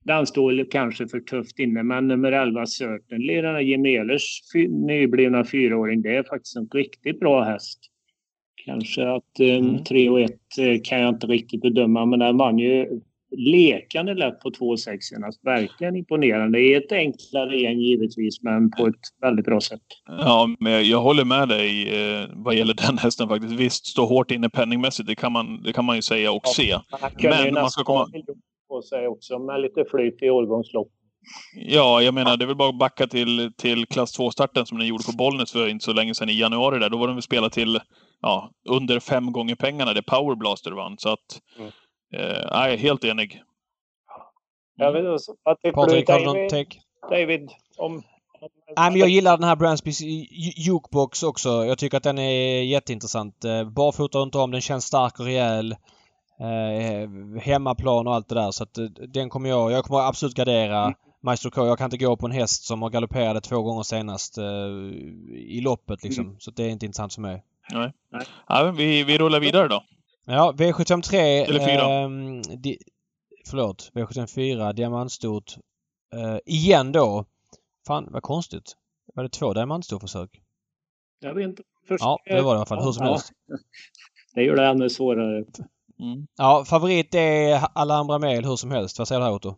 den 0.04 0.26
står 0.26 0.72
kanske 0.72 1.08
för 1.08 1.20
tufft 1.20 1.60
inne, 1.60 1.84
men 1.84 2.08
nummer 2.08 2.32
11 2.32 2.66
Certainly, 2.66 3.42
den 3.42 3.56
här 3.56 3.62
Jim 3.62 3.86
Ehlers 3.86 4.42
nyblivna 4.88 5.46
fyraåring, 5.46 6.02
det 6.02 6.16
är 6.16 6.24
faktiskt 6.24 6.56
en 6.56 6.70
riktigt 6.74 7.20
bra 7.20 7.44
häst. 7.44 7.80
Kanske 8.68 9.10
att 9.10 9.40
eh, 9.40 9.56
mm. 9.56 9.84
3 9.84 10.10
och 10.10 10.22
1 10.22 10.32
eh, 10.60 10.82
kan 10.84 11.00
jag 11.00 11.10
inte 11.10 11.28
riktigt 11.28 11.62
bedöma, 11.62 12.06
men 12.06 12.20
den 12.20 12.38
vann 12.38 12.60
ju 12.60 13.02
lekande 13.38 14.14
lätt 14.14 14.40
på 14.40 14.50
2,6 14.50 14.98
senast. 15.02 15.46
Verkligen 15.46 15.96
imponerande. 15.96 16.60
I 16.60 16.74
ett 16.74 16.92
enklare 16.92 17.58
gäng 17.58 17.80
givetvis, 17.80 18.42
men 18.42 18.72
på 18.72 18.88
ett 18.88 18.96
väldigt 19.22 19.46
bra 19.46 19.62
sätt. 19.62 19.82
Ja, 20.08 20.50
men 20.60 20.90
jag 20.90 21.02
håller 21.02 21.26
med 21.26 21.50
dig 21.50 21.90
eh, 22.00 22.30
vad 22.34 22.56
gäller 22.56 22.74
den 22.74 22.98
hästen 22.98 23.28
faktiskt. 23.28 23.54
Visst, 23.54 23.86
stå 23.86 24.06
hårt 24.06 24.32
inne 24.32 24.50
penningmässigt, 24.50 25.08
det 25.08 25.16
kan 25.16 25.32
man, 25.32 25.64
det 25.64 25.74
kan 25.74 25.86
man 25.86 25.96
ju 25.96 26.02
säga 26.02 26.32
och 26.32 26.44
ja, 26.44 26.50
se. 26.50 26.78
Men 27.30 27.54
man 27.54 27.70
ska 27.70 27.84
komma... 27.84 28.08
på 28.70 28.82
sig 28.82 29.08
också 29.08 29.40
med 29.40 29.62
lite 29.62 29.86
flyt 29.92 30.24
i 30.24 30.30
årgångslopp. 30.30 30.88
Ja, 31.56 32.02
jag 32.02 32.14
menar 32.14 32.38
det 32.38 32.46
är 32.46 32.48
väl 32.48 32.56
bara 32.56 32.70
att 32.70 32.80
backa 32.80 33.08
till, 33.08 33.52
till 33.58 33.86
klass 33.86 34.20
2-starten 34.20 34.66
som 34.66 34.78
den 34.78 34.88
gjorde 34.88 35.04
på 35.04 35.18
Bollnäs 35.18 35.52
för 35.52 35.68
inte 35.68 35.86
så 35.86 35.94
länge 35.94 36.16
sedan 36.16 36.30
i 36.30 36.40
januari 36.40 36.80
där. 36.80 36.90
Då 36.90 36.98
var 36.98 37.08
den 37.08 37.16
väl 37.16 37.24
spelad 37.24 37.52
till 37.52 37.80
ja, 38.22 38.52
under 38.70 39.00
fem 39.00 39.32
gånger 39.32 39.56
pengarna 39.56 39.94
det 39.94 40.04
Power 40.04 40.36
Blaster 40.36 40.72
vann. 40.72 40.98
Så 40.98 41.10
att, 41.10 41.42
mm. 41.58 41.72
eh, 42.14 42.42
jag 42.52 42.74
är 42.74 42.78
helt 42.78 43.04
enig. 43.04 43.44
Jag 44.76 44.92
vet 44.92 45.00
inte, 45.00 45.34
vad 45.44 45.62
tycker 45.62 45.72
Patrik, 45.72 46.08
du 46.08 46.14
David? 46.14 46.68
David 47.10 47.52
om, 47.78 48.04
Nej, 48.78 48.92
men 48.92 49.00
jag 49.00 49.10
gillar 49.10 49.38
den 49.38 49.48
här 49.48 49.56
Bransbys 49.56 50.02
jukebox 50.58 51.24
också. 51.24 51.66
Jag 51.66 51.78
tycker 51.78 51.98
att 51.98 52.04
den 52.04 52.20
är 52.20 52.64
jätteintressant. 52.64 53.46
Eh, 53.46 53.64
barfota 53.64 54.20
runt 54.20 54.36
om, 54.36 54.52
den 54.52 54.62
känns 54.62 54.86
stark 54.86 55.20
och 55.20 55.26
rejäl. 55.26 55.76
Eh, 56.40 57.10
hemmaplan 57.42 58.08
och 58.08 58.14
allt 58.14 58.30
det 58.30 58.36
där. 58.36 58.52
Så 58.52 58.64
att 58.64 58.78
eh, 58.78 58.86
den 58.86 59.30
kommer 59.30 59.50
jag... 59.50 59.72
Jag 59.72 59.86
kommer 59.86 60.00
absolut 60.00 60.36
gardera 60.36 60.82
mm. 60.84 60.94
Maestro 61.24 61.52
K. 61.52 61.66
Jag 61.66 61.78
kan 61.78 61.86
inte 61.86 62.06
gå 62.06 62.18
på 62.18 62.26
en 62.26 62.32
häst 62.32 62.64
som 62.64 62.82
har 62.82 62.90
galopperat 62.90 63.44
två 63.44 63.62
gånger 63.62 63.84
senast 63.84 64.38
eh, 64.38 64.46
i 65.36 65.62
loppet 65.62 66.04
liksom. 66.04 66.26
Mm. 66.26 66.40
Så 66.40 66.52
det 66.52 66.64
är 66.64 66.70
inte 66.70 66.86
intressant 66.86 67.14
för 67.14 67.22
mig. 67.22 67.44
Nej. 67.74 67.94
Nej. 68.12 68.26
Ja, 68.48 68.74
vi, 68.78 69.04
vi 69.04 69.18
rullar 69.18 69.40
vidare 69.40 69.68
då. 69.68 69.84
Ja, 70.26 70.54
V753... 70.58 71.16
Eller 71.16 71.60
4. 71.60 72.02
Eh, 72.02 72.60
di, 72.60 72.78
förlåt. 73.50 73.92
V754, 73.94 74.74
diamantstort. 74.74 75.56
Eh, 76.14 76.38
igen 76.46 76.92
då. 76.92 77.26
Fan, 77.88 78.08
vad 78.12 78.24
konstigt. 78.24 78.76
Var 79.16 79.24
det 79.24 79.30
två 79.30 79.54
diamantstorförsök? 79.54 80.42
Jag 81.20 81.34
vet 81.34 81.44
inte. 81.44 81.64
Först, 81.88 82.04
ja, 82.04 82.20
det 82.26 82.42
var 82.42 82.54
det 82.54 82.58
i 82.58 82.58
alla 82.58 82.66
fall. 82.66 82.84
Hur 82.84 82.92
som 82.92 83.06
ja. 83.06 83.12
helst. 83.12 83.32
Det 84.36 84.44
gör 84.44 84.56
det 84.56 84.66
ännu 84.66 84.90
svårare. 84.90 85.38
Mm. 86.00 86.28
Ja, 86.38 86.66
favorit 86.68 87.16
är 87.16 87.62
Alhambra 87.74 88.20
Mail 88.20 88.46
hur 88.46 88.56
som 88.56 88.72
helst. 88.72 89.00
Vad 89.00 89.08
säger 89.08 89.22
du 89.22 89.26
här 89.26 89.34
Otto? 89.34 89.56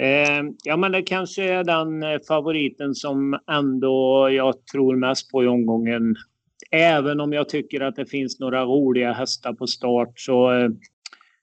Eh, 0.00 0.42
ja, 0.64 0.76
men 0.76 0.92
det 0.92 1.02
kanske 1.02 1.42
är 1.42 1.64
den 1.64 2.02
eh, 2.02 2.18
favoriten 2.28 2.94
som 2.94 3.40
ändå 3.50 4.28
jag 4.30 4.66
tror 4.66 4.96
mest 4.96 5.30
på 5.30 5.44
i 5.44 5.46
omgången. 5.46 6.16
Även 6.76 7.20
om 7.20 7.32
jag 7.32 7.48
tycker 7.48 7.80
att 7.80 7.96
det 7.96 8.06
finns 8.06 8.40
några 8.40 8.64
roliga 8.64 9.12
hästar 9.12 9.52
på 9.52 9.66
start 9.66 10.12
så, 10.16 10.52
eh, 10.52 10.70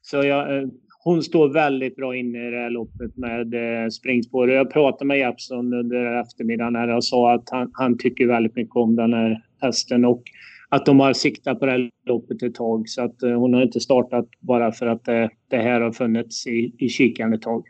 så 0.01 0.17
jag, 0.17 0.57
eh, 0.57 0.67
hon 1.03 1.23
står 1.23 1.49
väldigt 1.49 1.95
bra 1.95 2.15
inne 2.15 2.47
i 2.47 2.51
det 2.51 2.57
här 2.57 2.69
loppet 2.69 3.17
med 3.17 3.53
eh, 3.53 3.89
springspår. 3.89 4.51
Jag 4.51 4.71
pratade 4.71 5.05
med 5.05 5.17
Jeppsson 5.17 5.73
under 5.73 6.21
eftermiddagen 6.21 6.75
här 6.75 6.95
och 6.95 7.05
sa 7.05 7.33
att 7.33 7.49
han, 7.49 7.71
han 7.73 7.97
tycker 7.97 8.27
väldigt 8.27 8.55
mycket 8.55 8.75
om 8.75 8.95
den 8.95 9.13
här 9.13 9.41
hästen 9.61 10.05
och 10.05 10.23
att 10.69 10.85
de 10.85 10.99
har 10.99 11.13
siktat 11.13 11.59
på 11.59 11.65
det 11.65 11.71
här 11.71 11.89
loppet 12.05 12.43
ett 12.43 12.55
tag. 12.55 12.89
Så 12.89 13.01
att 13.01 13.21
hon 13.21 13.53
har 13.53 13.61
inte 13.61 13.79
startat 13.79 14.27
bara 14.39 14.71
för 14.71 14.85
att 14.85 15.05
det, 15.05 15.29
det 15.49 15.57
här 15.57 15.81
har 15.81 15.91
funnits 15.91 16.47
i, 16.47 16.75
i 16.77 16.89
kikaren 16.89 17.33
ett 17.33 17.41
tag. 17.41 17.65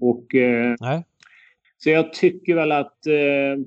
Och, 0.00 0.34
eh, 0.34 0.74
Så 1.78 1.90
jag 1.90 2.12
tycker 2.12 2.54
väl 2.54 2.72
att 2.72 3.06
eh, 3.06 3.64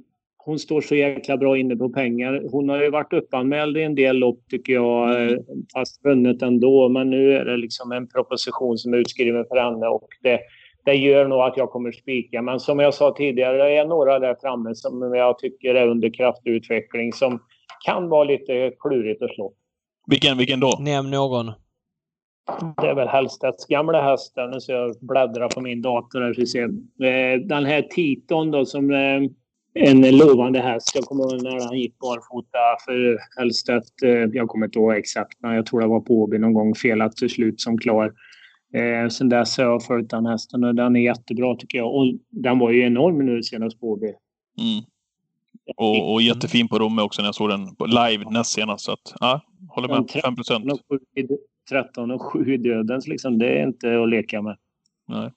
hon 0.47 0.59
står 0.59 0.81
så 0.81 0.95
jäkla 0.95 1.37
bra 1.37 1.57
inne 1.57 1.75
på 1.75 1.89
pengar. 1.89 2.43
Hon 2.51 2.69
har 2.69 2.81
ju 2.81 2.89
varit 2.89 3.13
uppanmäld 3.13 3.77
i 3.77 3.83
en 3.83 3.95
del 3.95 4.17
lopp 4.17 4.39
tycker 4.49 4.73
jag, 4.73 5.21
mm. 5.21 5.43
fast 5.73 6.05
vunnit 6.05 6.41
ändå. 6.41 6.89
Men 6.89 7.09
nu 7.09 7.33
är 7.33 7.45
det 7.45 7.57
liksom 7.57 7.91
en 7.91 8.07
proposition 8.07 8.77
som 8.77 8.93
är 8.93 8.97
utskriven 8.97 9.45
för 9.45 9.57
henne 9.57 9.87
och 9.87 10.07
det, 10.23 10.39
det 10.85 10.93
gör 10.93 11.27
nog 11.27 11.41
att 11.41 11.57
jag 11.57 11.69
kommer 11.69 11.91
spika. 11.91 12.41
Men 12.41 12.59
som 12.59 12.79
jag 12.79 12.93
sa 12.93 13.15
tidigare, 13.17 13.57
det 13.57 13.77
är 13.77 13.85
några 13.85 14.19
där 14.19 14.35
framme 14.41 14.75
som 14.75 15.13
jag 15.15 15.39
tycker 15.39 15.75
är 15.75 15.87
under 15.87 16.09
kraftig 16.09 16.51
utveckling 16.51 17.13
som 17.13 17.39
kan 17.85 18.09
vara 18.09 18.23
lite 18.23 18.71
klurigt 18.79 19.21
att 19.21 19.35
slå. 19.35 19.53
Vilken, 20.07 20.37
vilken 20.37 20.59
då? 20.59 20.77
Nämn 20.79 21.11
någon. 21.11 21.45
Det 22.81 22.87
är 22.87 22.95
väl 22.95 23.07
Hellstedts 23.07 23.65
gamla 23.65 24.01
hästar. 24.01 24.47
Nu 24.47 24.61
ska 24.61 24.73
jag 24.73 24.95
bläddra 25.01 25.47
på 25.47 25.61
min 25.61 25.81
dator 25.81 26.21
här 26.21 26.33
för 26.33 26.59
eh, 27.05 27.47
Den 27.47 27.65
här 27.65 27.81
Titon 27.81 28.51
då 28.51 28.65
som 28.65 28.91
eh, 28.91 29.21
en 29.77 30.17
lovande 30.17 30.59
häst. 30.59 30.91
Jag 30.95 31.03
kommer 31.03 31.23
ihåg 31.23 31.43
när 31.43 31.65
han 31.65 31.79
gick 31.79 31.99
barfota 31.99 32.57
för 32.85 33.17
Hellstedt. 33.37 34.03
Eh, 34.03 34.09
jag 34.09 34.47
kommer 34.47 34.65
inte 34.65 34.79
ihåg 34.79 34.93
exakt, 34.93 35.37
men 35.39 35.55
jag 35.55 35.65
tror 35.65 35.81
det 35.81 35.87
var 35.87 35.99
på 35.99 36.13
Åby 36.13 36.37
någon 36.37 36.53
gång. 36.53 36.75
Felat 36.75 37.15
till 37.15 37.29
slut 37.29 37.61
som 37.61 37.77
klar. 37.77 38.13
Eh, 38.73 39.09
sen 39.09 39.29
dess 39.29 39.57
har 39.57 39.65
jag 39.65 39.83
följt 39.83 40.09
den 40.09 40.25
hästen 40.25 40.63
och 40.63 40.75
den 40.75 40.95
är 40.95 40.99
jättebra 40.99 41.55
tycker 41.55 41.77
jag. 41.77 41.95
Och 41.95 42.05
den 42.29 42.59
var 42.59 42.71
ju 42.71 42.85
enorm 42.85 43.25
nu 43.25 43.43
senast 43.43 43.79
på 43.79 43.87
Åby. 43.87 44.07
Mm. 44.59 44.83
Och, 45.77 46.13
och 46.13 46.21
jättefin 46.21 46.67
på 46.67 46.79
Romme 46.79 47.01
också 47.01 47.21
när 47.21 47.27
jag 47.27 47.35
såg 47.35 47.49
den 47.49 47.75
live 47.85 48.31
näst 48.31 48.51
senast. 48.51 48.85
Så 48.85 48.91
att, 48.91 49.13
ja, 49.19 49.41
håller 49.69 49.87
med. 49.87 50.09
5 50.23 50.35
procent. 50.35 50.65
13 51.69 52.11
och 52.11 52.21
7 52.21 52.53
i 52.53 52.57
dödens 52.57 53.07
liksom. 53.07 53.39
Det 53.39 53.59
är 53.59 53.63
inte 53.63 54.01
att 54.01 54.09
leka 54.09 54.41
med. 54.41 54.57
Nej. 55.07 55.31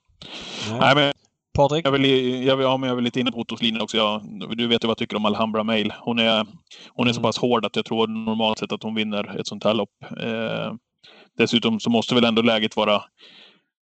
Nej. 0.79 0.95
men 0.95 1.10
Patrik? 1.53 1.85
Jag 1.85 1.91
vill, 1.91 2.05
jag 2.45 2.57
vill, 2.57 2.65
ja, 2.65 2.77
men 2.77 2.89
jag 2.89 2.95
vill 2.95 3.05
lite 3.05 3.19
inne 3.19 3.31
på 3.31 3.39
Ottos 3.39 3.61
linje 3.61 3.81
också. 3.81 3.97
Jag, 3.97 4.21
du 4.57 4.67
vet 4.67 4.83
ju 4.83 4.87
vad 4.87 4.91
jag 4.91 4.97
tycker 4.97 5.15
om 5.15 5.25
Alhambra 5.25 5.63
Mail. 5.63 5.93
Hon 5.99 6.19
är, 6.19 6.45
hon 6.89 7.07
är 7.07 7.13
så 7.13 7.19
mm. 7.19 7.29
pass 7.29 7.37
hård 7.37 7.65
att 7.65 7.75
jag 7.75 7.85
tror 7.85 8.07
normalt 8.07 8.59
sett 8.59 8.71
att 8.71 8.83
hon 8.83 8.95
vinner 8.95 9.39
ett 9.39 9.47
sånt 9.47 9.63
här 9.63 9.73
lopp. 9.73 9.89
Eh, 10.23 10.73
dessutom 11.37 11.79
så 11.79 11.89
måste 11.89 12.15
väl 12.15 12.25
ändå 12.25 12.41
läget 12.41 12.75
vara 12.75 13.03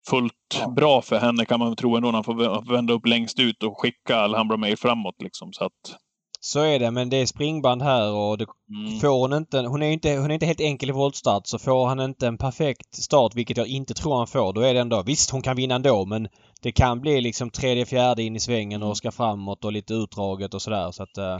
fullt 0.09 0.33
ja. 0.59 0.69
bra 0.69 1.01
för 1.01 1.19
henne 1.19 1.45
kan 1.45 1.59
man 1.59 1.75
tro 1.75 1.95
ändå 1.95 2.07
när 2.07 2.13
han 2.13 2.23
får 2.23 2.71
vända 2.73 2.93
upp 2.93 3.05
längst 3.05 3.39
ut 3.39 3.63
och 3.63 3.81
skicka 3.81 4.17
Alhambra 4.17 4.57
Mail 4.57 4.77
framåt. 4.77 5.15
Liksom, 5.23 5.53
så 5.53 5.65
att, 5.65 5.97
så 6.39 6.59
är 6.59 6.79
det 6.79 6.91
men 6.91 7.09
det 7.09 7.17
är 7.17 7.25
springband 7.25 7.81
här 7.81 8.13
och 8.13 8.37
det 8.37 8.45
mm. 8.69 8.99
får 8.99 9.19
hon 9.19 9.33
inte... 9.33 9.59
Hon 9.59 9.83
är 9.83 9.91
inte, 9.91 10.15
hon 10.15 10.31
är 10.31 10.33
inte 10.33 10.45
helt 10.45 10.61
enkel 10.61 10.89
i 10.89 10.93
voltstart 10.93 11.47
så 11.47 11.59
får 11.59 11.87
han 11.87 11.99
inte 11.99 12.27
en 12.27 12.37
perfekt 12.37 12.95
start 12.95 13.35
vilket 13.35 13.57
jag 13.57 13.67
inte 13.67 13.93
tror 13.93 14.17
han 14.17 14.27
får 14.27 14.53
då 14.53 14.61
är 14.61 14.73
det 14.73 14.79
ändå... 14.79 15.03
Visst 15.03 15.29
hon 15.29 15.41
kan 15.41 15.55
vinna 15.55 15.75
ändå 15.75 16.05
men 16.05 16.27
det 16.61 16.71
kan 16.71 17.01
bli 17.01 17.21
liksom 17.21 17.49
tredje, 17.49 17.85
fjärde 17.85 18.23
in 18.23 18.35
i 18.35 18.39
svängen 18.39 18.83
och 18.83 18.97
ska 18.97 19.11
framåt 19.11 19.65
och 19.65 19.71
lite 19.71 19.93
utdraget 19.93 20.53
och 20.53 20.61
sådär 20.61 20.91
så 20.91 21.03
att... 21.03 21.17
Uh, 21.17 21.39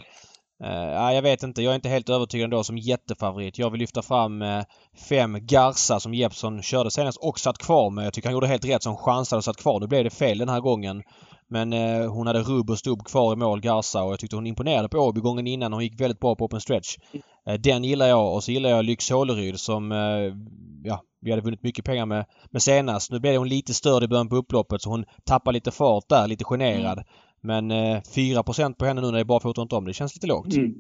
jag 1.14 1.22
vet 1.22 1.44
inte. 1.44 1.62
Jag 1.62 1.72
är 1.72 1.76
inte 1.76 1.90
helt 1.90 2.10
övertygad 2.10 2.44
ändå 2.44 2.64
som 2.64 2.78
jättefavorit. 2.78 3.60
Jag 3.60 3.70
vill 3.70 3.80
lyfta 3.80 4.02
fram 4.02 4.42
uh, 4.42 4.64
fem 5.10 5.38
Garza 5.42 6.00
som 6.00 6.14
Jeppson 6.14 6.62
körde 6.62 6.92
senast 6.92 7.18
och 7.18 7.40
satt 7.40 7.58
kvar 7.58 7.90
med. 7.90 8.06
Jag 8.06 8.14
tycker 8.14 8.28
han 8.28 8.34
gjorde 8.34 8.48
helt 8.48 8.66
rätt 8.66 8.84
som 8.84 8.98
chansade 8.98 9.38
och 9.38 9.44
satt 9.44 9.58
kvar. 9.58 9.80
Nu 9.80 9.88
blev 9.88 10.04
det 10.04 10.10
fel 10.10 10.38
den 10.38 10.50
här 10.50 10.60
gången. 10.60 11.04
Men 11.50 11.74
eh, 11.74 12.12
hon 12.12 12.28
hade 12.28 12.40
rubb 12.40 12.70
och 12.70 12.80
stubb 12.80 13.06
kvar 13.06 13.34
i 13.34 13.36
mål, 13.36 13.62
Garza, 13.62 14.04
och 14.04 14.12
jag 14.12 14.20
tyckte 14.20 14.36
hon 14.36 14.48
imponerade 14.48 14.90
på 14.90 14.98
Åby 14.98 15.22
gången 15.22 15.48
innan. 15.48 15.74
Hon 15.74 15.84
gick 15.84 16.02
väldigt 16.02 16.20
bra 16.20 16.36
på 16.36 16.46
open 16.46 16.62
stretch. 16.62 16.98
Eh, 17.48 17.54
den 17.54 17.84
gillar 17.84 18.08
jag 18.08 18.34
och 18.34 18.44
så 18.44 18.52
gillar 18.52 18.70
jag 18.70 18.86
Lyx 18.86 19.10
Håleryd 19.10 19.60
som 19.60 19.92
eh, 19.92 20.36
ja, 20.84 21.02
vi 21.22 21.32
hade 21.32 21.42
vunnit 21.42 21.64
mycket 21.64 21.86
pengar 21.86 22.06
med, 22.06 22.26
med 22.52 22.62
senast. 22.62 23.12
Nu 23.12 23.20
blev 23.20 23.38
hon 23.38 23.50
lite 23.50 23.74
störd 23.74 24.04
i 24.04 24.08
början 24.08 24.30
på 24.30 24.36
upploppet 24.36 24.82
så 24.82 24.90
hon 24.90 25.06
tappar 25.26 25.52
lite 25.52 25.72
fart 25.72 26.10
där, 26.10 26.28
lite 26.28 26.44
generad. 26.44 27.04
Men 27.42 27.72
eh, 27.72 28.02
4 28.16 28.44
på 28.44 28.86
henne 28.86 29.02
nu 29.02 29.08
när 29.08 29.14
det 29.14 29.20
är 29.20 29.24
barfota 29.24 29.62
runt 29.62 29.74
om, 29.74 29.86
det 29.86 29.94
känns 29.94 30.16
lite 30.16 30.28
lågt. 30.28 30.56
Mm. 30.56 30.74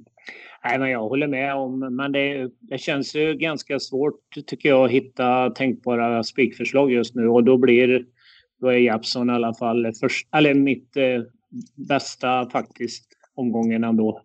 Nej, 0.63 0.79
men 0.79 0.89
jag 0.89 1.09
håller 1.09 1.27
med 1.27 1.55
om, 1.55 1.95
men 1.95 2.11
det, 2.11 2.49
det 2.59 2.77
känns 2.77 3.15
ju 3.15 3.33
ganska 3.33 3.79
svårt 3.79 4.19
tycker 4.47 4.69
jag 4.69 4.85
att 4.85 4.91
hitta 4.91 5.49
tänkbara 5.49 6.23
spikförslag 6.23 6.91
just 6.91 7.15
nu 7.15 7.27
och 7.27 7.43
då 7.43 7.57
blir 7.57 8.05
då 8.61 8.67
är 8.67 8.77
Japson 8.77 9.29
i 9.29 9.33
alla 9.33 9.53
fall 9.53 9.91
först, 9.99 10.27
eller 10.35 10.53
mitt 10.53 10.97
eh, 10.97 11.21
bästa 11.87 12.49
faktiskt 12.49 13.05
omgången 13.35 13.83
ändå. 13.83 14.21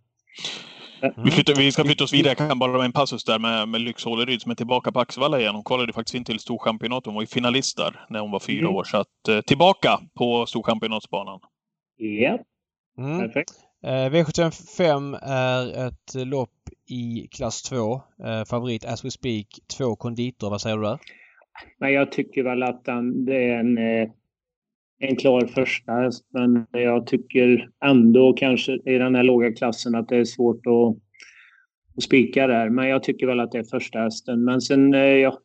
Mm. 1.03 1.15
Vi, 1.25 1.31
flyttar, 1.31 1.55
vi, 1.55 1.73
ska 1.73 1.85
flytta 1.85 2.05
oss 2.05 2.15
vidare. 2.15 2.35
Jag 2.39 2.49
kan 2.49 2.59
bara 2.59 2.73
med 2.73 2.85
en 2.85 2.93
passus 2.93 3.25
där 3.25 3.39
med, 3.39 3.69
med 3.69 3.81
Lyx 3.81 4.05
Håleryd 4.05 4.43
som 4.43 4.51
är 4.51 4.55
tillbaka 4.55 4.93
på 4.93 5.01
Axevalla 5.01 5.41
igen. 5.41 5.55
Hon 5.55 5.65
kollade 5.65 5.93
faktiskt 5.93 6.15
in 6.15 6.25
till 6.25 6.39
Storchampionat. 6.39 7.07
Hon 7.07 7.15
var 7.15 7.23
ju 7.23 7.27
finalist 7.27 7.77
där 7.77 8.07
när 8.09 8.21
hon 8.21 8.31
var 8.31 8.41
fyra 8.41 8.67
mm. 8.67 8.75
år. 8.75 8.85
Så 8.85 8.97
att, 8.97 9.29
eh, 9.29 9.41
tillbaka 9.41 10.01
på 10.19 10.47
Storchampionatsbanan. 10.47 11.41
Ja, 11.97 12.39
mm. 12.99 13.19
perfekt. 13.19 13.53
Eh, 13.85 14.11
V75 14.11 15.19
är 15.23 15.89
ett 15.89 16.27
lopp 16.27 16.51
i 16.89 17.29
klass 17.31 17.63
2. 17.63 17.95
Eh, 17.95 18.45
favorit 18.51 18.85
as 18.85 19.05
we 19.05 19.11
speak, 19.11 19.47
två 19.79 19.97
konditor. 19.97 20.51
Vad 20.51 20.61
säger 20.61 20.77
du 20.77 20.83
där? 20.83 20.99
Men 21.79 21.93
jag 21.93 22.13
tycker 22.13 22.43
väl 22.43 22.63
att 22.63 22.85
den, 22.85 23.25
det 23.25 23.51
är 23.51 23.59
en 23.59 23.79
eh, 23.79 24.09
en 25.03 25.17
klar 25.17 25.47
första 25.47 25.93
häst. 25.93 26.25
Men 26.33 26.67
jag 26.73 27.07
tycker 27.07 27.69
ändå 27.85 28.33
kanske 28.33 28.73
i 28.73 28.99
den 28.99 29.15
här 29.15 29.23
låga 29.23 29.53
klassen 29.53 29.95
att 29.95 30.09
det 30.09 30.17
är 30.17 30.25
svårt 30.25 30.67
att, 30.67 30.97
att 31.97 32.03
spika 32.03 32.47
där. 32.47 32.71
Men 32.71 32.89
jag 32.89 33.03
tycker 33.03 33.27
väl 33.27 33.41
att 33.41 33.53
det 33.53 33.59
är 33.59 33.65
första 33.65 33.99
hästen. 33.99 34.45
Men 34.45 34.61
sen, 34.61 34.95
eh, 34.95 35.01
ja, 35.01 35.39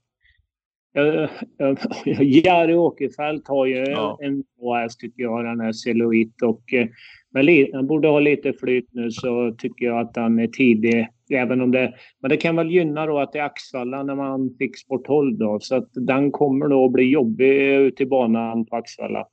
Jari 2.22 2.74
Åkerfeldt 2.76 3.47
har 3.47 3.66
ju 3.66 3.76
ja. 3.76 4.18
en 4.22 4.43
bra 4.60 4.76
häst 4.76 4.99
tycker 4.99 5.24
jag, 5.24 5.45
den 5.45 5.60
här 5.60 5.72
Celoit. 5.72 6.41
Och 6.41 6.74
eh, 6.74 6.88
men 7.32 7.68
han 7.74 7.88
borde 7.88 8.08
ha 8.08 8.20
lite 8.20 8.53
flyt 8.53 8.88
nu 8.91 9.12
så 9.12 9.55
tycker 9.58 9.86
jag 9.86 9.99
att 9.99 10.16
han 10.16 10.39
är 10.39 10.47
tidig. 10.47 11.08
Även 11.30 11.62
om 11.62 11.72
det, 11.72 11.93
men 12.22 12.30
det 12.30 12.38
kan 12.38 12.55
väl 12.55 12.72
gynna 12.72 13.05
då 13.05 13.20
att 13.20 13.34
det 13.34 13.39
är 13.39 13.43
Axvalla 13.43 14.03
när 14.03 14.16
man 14.16 14.55
fick 14.60 14.78
sport 14.78 15.05
12 15.05 15.38
då. 15.38 15.60
Så 15.62 15.76
att 15.76 15.89
den 15.93 16.32
kommer 16.32 16.68
nog 16.68 16.86
att 16.86 16.91
bli 16.91 17.03
jobbig 17.03 17.62
ute 17.62 18.03
i 18.03 18.05
banan 18.05 18.66
på 18.66 18.76
Axvalla. 18.76 19.28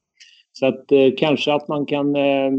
Så 0.59 0.67
att 0.67 0.93
eh, 0.93 1.09
kanske 1.17 1.53
att 1.53 1.69
man 1.69 1.87
kan 1.87 2.17
eh, 2.17 2.51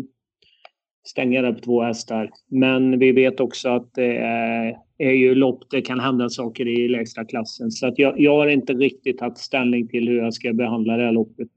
stänga 1.08 1.42
det 1.42 1.54
på 1.54 1.60
två 1.60 1.82
hästar. 1.82 2.30
Men 2.48 3.00
vi 3.00 3.12
vet 3.12 3.40
också 3.40 3.70
att 3.70 3.94
det 3.94 4.18
är, 4.18 4.78
är 4.98 5.12
ju 5.12 5.36
lopp, 5.36 5.64
det 5.70 5.82
kan 5.82 6.00
hända 6.00 6.30
saker 6.30 6.68
i 6.68 6.88
lägsta 6.88 7.26
klassen. 7.26 7.72
Så 7.72 7.88
att 7.88 8.00
jag, 8.00 8.20
jag 8.20 8.38
har 8.38 8.48
inte 8.48 8.74
riktigt 8.74 9.18
tagit 9.18 9.38
ställning 9.38 9.88
till 9.88 10.08
hur 10.08 10.18
jag 10.18 10.34
ska 10.34 10.54
behandla 10.54 10.98
det 10.98 11.04
här 11.04 11.12
loppet. 11.12 11.48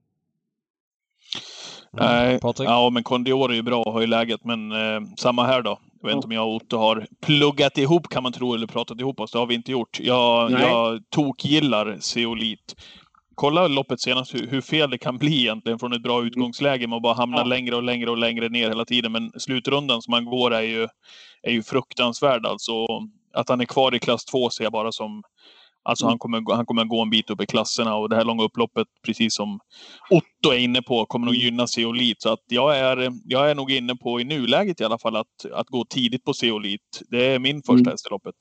Nej, 1.92 2.40
Patrik? 2.40 2.68
ja 2.68 2.90
men 2.90 3.02
Condior 3.02 3.50
är 3.50 3.54
ju 3.54 3.62
bra 3.62 3.82
och 3.82 3.92
har 3.92 4.00
ju 4.00 4.06
läget, 4.06 4.44
men 4.44 4.72
eh, 4.72 5.00
samma 5.16 5.44
här 5.44 5.62
då. 5.62 5.78
Jag 6.00 6.08
vet 6.08 6.16
inte 6.16 6.26
om 6.26 6.32
jag 6.32 6.48
och 6.48 6.54
Otto 6.54 6.76
har 6.76 7.06
pluggat 7.26 7.78
ihop 7.78 8.08
kan 8.08 8.22
man 8.22 8.32
tro, 8.32 8.54
eller 8.54 8.66
pratat 8.66 9.00
ihop 9.00 9.20
oss. 9.20 9.32
Det 9.32 9.38
har 9.38 9.46
vi 9.46 9.54
inte 9.54 9.72
gjort. 9.72 10.00
Jag, 10.00 10.50
jag 10.50 11.00
tokgillar 11.10 11.96
Zeolit 12.00 12.76
kolla 13.38 13.68
loppet 13.68 14.00
senast 14.00 14.34
hur, 14.34 14.46
hur, 14.46 14.60
fel 14.60 14.90
det 14.90 14.98
kan 14.98 15.18
bli 15.18 15.40
egentligen 15.40 15.78
från 15.78 15.92
ett 15.92 16.02
bra 16.02 16.16
mm. 16.16 16.26
utgångsläge 16.26 16.96
att 16.96 17.02
bara 17.02 17.14
hamna 17.14 17.36
ja. 17.36 17.44
längre 17.44 17.76
och 17.76 17.82
längre 17.82 18.10
och 18.10 18.18
längre 18.18 18.48
ner 18.48 18.68
hela 18.68 18.84
tiden. 18.84 19.12
Men 19.12 19.32
slutrundan 19.36 20.02
som 20.02 20.10
man 20.10 20.24
går 20.24 20.54
är 20.54 20.62
ju, 20.62 20.88
är 21.42 21.52
ju 21.52 21.62
fruktansvärd 21.62 22.46
alltså. 22.46 22.72
Att 23.34 23.48
han 23.48 23.60
är 23.60 23.64
kvar 23.64 23.94
i 23.94 23.98
klass 23.98 24.24
2 24.24 24.50
ser 24.50 24.64
jag 24.64 24.72
bara 24.72 24.92
som 24.92 25.22
Alltså 25.82 26.04
mm. 26.04 26.10
han, 26.10 26.18
kommer, 26.18 26.54
han 26.54 26.66
kommer 26.66 26.84
gå 26.84 27.02
en 27.02 27.10
bit 27.10 27.30
upp 27.30 27.40
i 27.40 27.46
klasserna 27.46 27.96
och 27.96 28.08
det 28.08 28.16
här 28.16 28.24
långa 28.24 28.42
upploppet, 28.42 28.86
precis 29.06 29.34
som 29.34 29.60
Otto 30.10 30.54
är 30.54 30.58
inne 30.58 30.82
på, 30.82 31.06
kommer 31.06 31.26
nog 31.26 31.34
mm. 31.34 31.44
gynna 31.44 31.66
Zeolit. 31.66 32.22
Så 32.22 32.32
att 32.32 32.44
jag, 32.48 32.78
är, 32.78 33.12
jag 33.24 33.50
är 33.50 33.54
nog 33.54 33.70
inne 33.70 33.96
på, 33.96 34.20
i 34.20 34.24
nuläget 34.24 34.80
i 34.80 34.84
alla 34.84 34.98
fall, 34.98 35.16
att, 35.16 35.52
att 35.52 35.66
gå 35.66 35.84
tidigt 35.84 36.24
på 36.24 36.34
Zeolit. 36.34 37.02
Det 37.10 37.26
är 37.26 37.38
min 37.38 37.56
första 37.56 37.72
mm. 37.72 37.90
häst 37.90 38.06
i 38.06 38.10
loppet. 38.10 38.34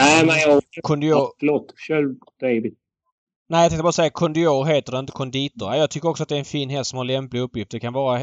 Nej, 0.00 0.26
men 0.26 0.38
jag... 0.38 0.62
Kunde 0.82 1.06
jag... 1.06 1.28
Förlåt, 1.38 1.74
kör 1.86 2.14
David. 2.40 2.76
Nej, 3.52 3.62
jag 3.62 3.70
tänkte 3.70 3.82
bara 3.82 3.92
säga 3.92 4.10
kondior 4.10 4.64
heter 4.64 4.92
det, 4.92 4.98
inte 4.98 5.12
konditor. 5.12 5.74
Jag 5.74 5.90
tycker 5.90 6.08
också 6.08 6.22
att 6.22 6.28
det 6.28 6.34
är 6.34 6.38
en 6.38 6.44
fin 6.44 6.70
häst 6.70 6.90
som 6.90 6.96
har 6.96 7.04
lämplig 7.04 7.40
uppgift. 7.40 7.70
Det 7.70 7.80
kan 7.80 7.92
vara... 7.92 8.20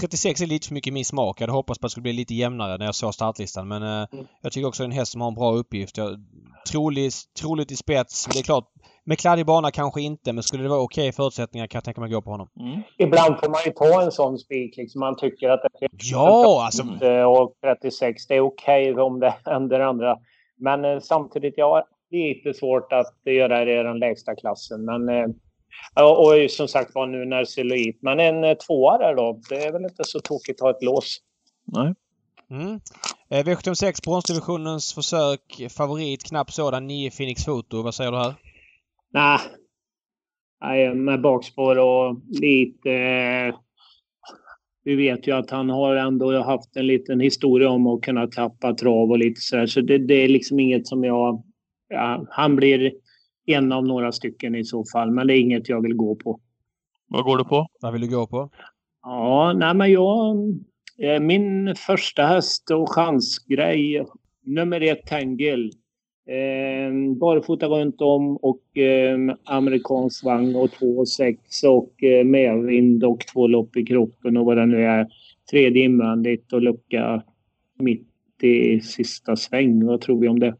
36 0.00 0.40
är 0.40 0.46
lite 0.46 0.66
för 0.66 0.74
mycket 0.74 0.92
min 0.92 1.04
smak. 1.04 1.40
Jag 1.40 1.42
hade 1.42 1.52
hoppats 1.52 1.78
på 1.78 1.86
att 1.86 1.88
det 1.88 1.90
skulle 1.90 2.02
bli 2.02 2.12
lite 2.12 2.34
jämnare 2.34 2.78
när 2.78 2.86
jag 2.86 2.94
såg 2.94 3.14
startlistan. 3.14 3.68
Men 3.68 3.82
eh, 3.82 4.06
mm. 4.12 4.26
jag 4.42 4.52
tycker 4.52 4.68
också 4.68 4.82
att 4.82 4.88
det 4.88 4.92
är 4.92 4.94
en 4.94 4.98
häst 4.98 5.12
som 5.12 5.20
har 5.20 5.28
en 5.28 5.34
bra 5.34 5.52
uppgift. 5.52 5.96
Jag, 5.96 6.24
troligt, 6.72 7.14
troligt 7.40 7.72
i 7.72 7.76
spets. 7.76 8.26
Det 8.32 8.38
är 8.38 8.42
klart, 8.42 8.64
med 9.04 9.18
kladdig 9.18 9.46
bana 9.46 9.70
kanske 9.70 10.02
inte, 10.02 10.32
men 10.32 10.42
skulle 10.42 10.62
det 10.62 10.68
vara 10.68 10.80
okej 10.80 11.02
okay 11.02 11.12
förutsättningar 11.12 11.66
kan 11.66 11.78
jag 11.78 11.84
tänka 11.84 12.00
mig 12.00 12.08
att 12.08 12.14
gå 12.14 12.22
på 12.22 12.30
honom. 12.30 12.48
Mm. 12.60 12.80
Ibland 12.98 13.38
får 13.40 13.48
man 13.48 13.60
ju 13.66 13.72
ta 13.72 14.02
en 14.02 14.12
sån 14.12 14.38
spik. 14.38 14.76
Liksom 14.76 15.00
man 15.00 15.16
tycker 15.16 15.48
att 15.48 15.60
det 15.62 15.84
är 15.84 15.90
ja, 15.92 16.64
alltså... 16.64 16.82
och 17.26 17.52
36, 17.80 18.26
det 18.26 18.34
är 18.34 18.40
okej 18.40 18.92
okay 18.92 19.02
om 19.02 19.20
det 19.20 19.34
händer 19.44 19.80
andra. 19.80 20.16
Men 20.58 20.84
eh, 20.84 21.00
samtidigt, 21.00 21.54
jag 21.56 21.84
lite 22.10 22.54
svårt 22.54 22.92
att 22.92 23.14
göra 23.24 23.64
det 23.64 23.80
i 23.80 23.82
den 23.82 23.98
lägsta 23.98 24.34
klassen. 24.34 24.84
Men, 24.84 25.08
eh, 25.08 25.26
och 26.02 26.50
som 26.50 26.68
sagt 26.68 26.94
var 26.94 27.06
nu 27.06 27.24
när 27.24 27.44
Celuit. 27.44 27.98
Men 28.02 28.20
en 28.20 28.44
eh, 28.44 28.54
tvåa 28.54 28.98
där 28.98 29.14
då. 29.14 29.40
Det 29.48 29.64
är 29.64 29.72
väl 29.72 29.84
inte 29.84 30.04
så 30.04 30.20
tokigt 30.20 30.60
att 30.60 30.64
ha 30.64 30.70
ett 30.70 30.82
lås. 30.82 31.18
Nej. 31.64 31.94
Mm. 32.50 32.80
Eh, 33.30 33.44
V76 33.44 34.04
bronsdivisionens 34.04 34.94
försök. 34.94 35.70
Favorit 35.76 36.24
knapp 36.24 36.52
sådan 36.52 36.86
9 36.86 37.10
Phoenix 37.10 37.44
Foto. 37.44 37.82
Vad 37.82 37.94
säger 37.94 38.12
du 38.12 38.18
här? 38.18 38.34
Nej. 39.12 39.38
Nej, 40.60 40.94
med 40.94 41.20
bakspår 41.20 41.78
och 41.78 42.16
lite... 42.40 42.90
Vi 44.84 44.94
vet 44.94 45.26
ju 45.26 45.32
att 45.32 45.50
han 45.50 45.70
har 45.70 45.96
ändå 45.96 46.42
haft 46.42 46.76
en 46.76 46.86
liten 46.86 47.20
historia 47.20 47.70
om 47.70 47.86
att 47.86 48.02
kunna 48.02 48.26
tappa 48.26 48.74
trav 48.74 49.10
och 49.10 49.18
lite 49.18 49.40
sådär. 49.40 49.66
Så 49.66 49.80
det, 49.80 49.98
det 49.98 50.14
är 50.14 50.28
liksom 50.28 50.60
inget 50.60 50.86
som 50.86 51.04
jag 51.04 51.42
ja, 51.88 52.26
han 52.30 52.56
blir 52.56 52.92
en 53.46 53.72
av 53.72 53.86
några 53.86 54.12
stycken 54.12 54.54
i 54.54 54.64
så 54.64 54.84
fall, 54.92 55.10
men 55.10 55.26
det 55.26 55.36
är 55.36 55.40
inget 55.40 55.68
jag 55.68 55.82
vill 55.82 55.94
gå 55.94 56.14
på. 56.14 56.40
Vad 57.08 57.24
går 57.24 57.38
du 57.38 57.44
på? 57.44 57.66
Vad 57.80 57.92
vill 57.92 58.02
du 58.02 58.08
gå 58.08 58.26
på? 58.26 58.50
Ja, 59.02 59.52
nej 59.56 59.74
men 59.74 59.92
jag... 59.92 60.36
Eh, 60.98 61.20
min 61.20 61.74
första 61.76 62.22
häst 62.22 62.70
och 62.70 62.92
chansgrej, 62.92 64.06
nummer 64.44 64.80
ett 64.80 65.06
Tangle. 65.06 65.70
Eh, 66.28 67.16
barfota 67.20 67.66
runt 67.66 68.00
om 68.00 68.36
och 68.36 68.78
eh, 68.78 69.18
amerikansk 69.44 70.24
vagn 70.24 70.56
och 70.56 70.70
2,6 70.70 71.66
och 71.66 72.04
eh, 72.04 72.24
medvind 72.24 73.04
och 73.04 73.20
två 73.32 73.46
lopp 73.46 73.76
i 73.76 73.84
kroppen 73.84 74.36
och 74.36 74.44
vad 74.44 74.56
det 74.56 74.66
nu 74.66 74.84
är. 74.84 75.06
Tredje 75.50 75.84
invändigt 75.84 76.52
och 76.52 76.62
lucka 76.62 77.22
mitt 77.78 78.06
i 78.42 78.80
sista 78.80 79.36
sväng. 79.36 79.86
Vad 79.86 80.00
tror 80.00 80.20
vi 80.20 80.28
om 80.28 80.40
det? 80.40 80.54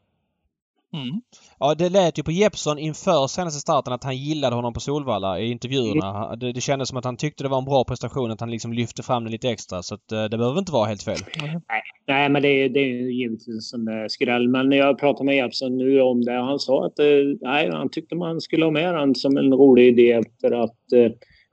Mm. 0.97 1.20
Ja, 1.59 1.74
det 1.74 1.88
lät 1.88 2.18
ju 2.18 2.22
på 2.22 2.32
Jeppson 2.32 2.78
inför 2.78 3.26
senaste 3.26 3.61
starten 3.61 3.92
att 3.92 4.05
han 4.05 4.16
gillade 4.16 4.57
honom 4.57 4.72
på 4.72 4.80
Solvalla 4.80 5.40
i 5.40 5.51
intervjuerna. 5.51 6.26
Mm. 6.26 6.38
Det, 6.38 6.53
det 6.53 6.61
kändes 6.61 6.88
som 6.88 6.99
att 6.99 7.05
han 7.05 7.16
tyckte 7.16 7.44
det 7.44 7.49
var 7.49 7.59
en 7.59 7.64
bra 7.64 7.84
prestation, 7.84 8.30
att 8.30 8.40
han 8.40 8.51
liksom 8.51 8.72
lyfte 8.72 9.03
fram 9.03 9.24
det 9.24 9.30
lite 9.30 9.51
extra. 9.51 9.82
Så 9.82 9.94
att, 9.94 10.12
eh, 10.12 10.24
det 10.24 10.38
behöver 10.38 10.59
inte 10.59 10.72
vara 10.72 10.86
helt 10.86 11.03
fel. 11.03 11.18
Nej, 11.42 11.61
Nej, 12.07 12.28
men 12.28 12.42
det, 12.42 12.68
det 12.68 12.80
är 12.80 12.86
ju 12.86 13.12
givetvis 13.12 13.74
en 13.74 13.84
där 13.84 14.09
skräll. 14.09 14.49
Men 14.49 14.72
jag 14.72 14.99
pratade 14.99 15.24
med 15.24 15.36
Jeppsson 15.36 15.76
nu 15.76 16.01
om 16.01 16.24
det 16.24 16.38
och 16.38 16.47
han 16.47 16.59
sa 16.59 16.86
att 16.86 16.99
nej, 17.40 17.70
han 17.70 17.90
tyckte 17.90 18.16
man 18.16 18.40
skulle 18.40 18.64
ha 18.64 18.70
med 18.70 18.94
den 18.94 19.14
som 19.14 19.36
en 19.36 19.53
rolig 19.53 19.88
idé 19.88 20.22
för 20.40 20.51
att 20.64 20.78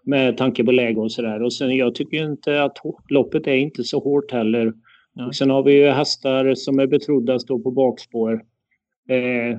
med 0.05 0.37
tanke 0.37 0.63
på 0.63 0.71
läge 0.71 0.99
och 0.99 1.11
sådär. 1.11 1.43
Och 1.43 1.53
sen 1.53 1.77
jag 1.77 1.95
tycker 1.95 2.23
inte 2.23 2.63
att 2.63 2.77
loppet 3.09 3.47
är 3.47 3.55
inte 3.55 3.83
så 3.83 3.99
hårt 3.99 4.31
heller. 4.31 4.73
Och 5.27 5.35
sen 5.35 5.49
har 5.49 5.63
vi 5.63 5.73
ju 5.73 5.89
hästar 5.89 6.55
som 6.55 6.79
är 6.79 6.87
betrodda 6.87 7.39
stå 7.39 7.59
på 7.59 7.71
bakspår. 7.71 8.41
Eh, 9.09 9.57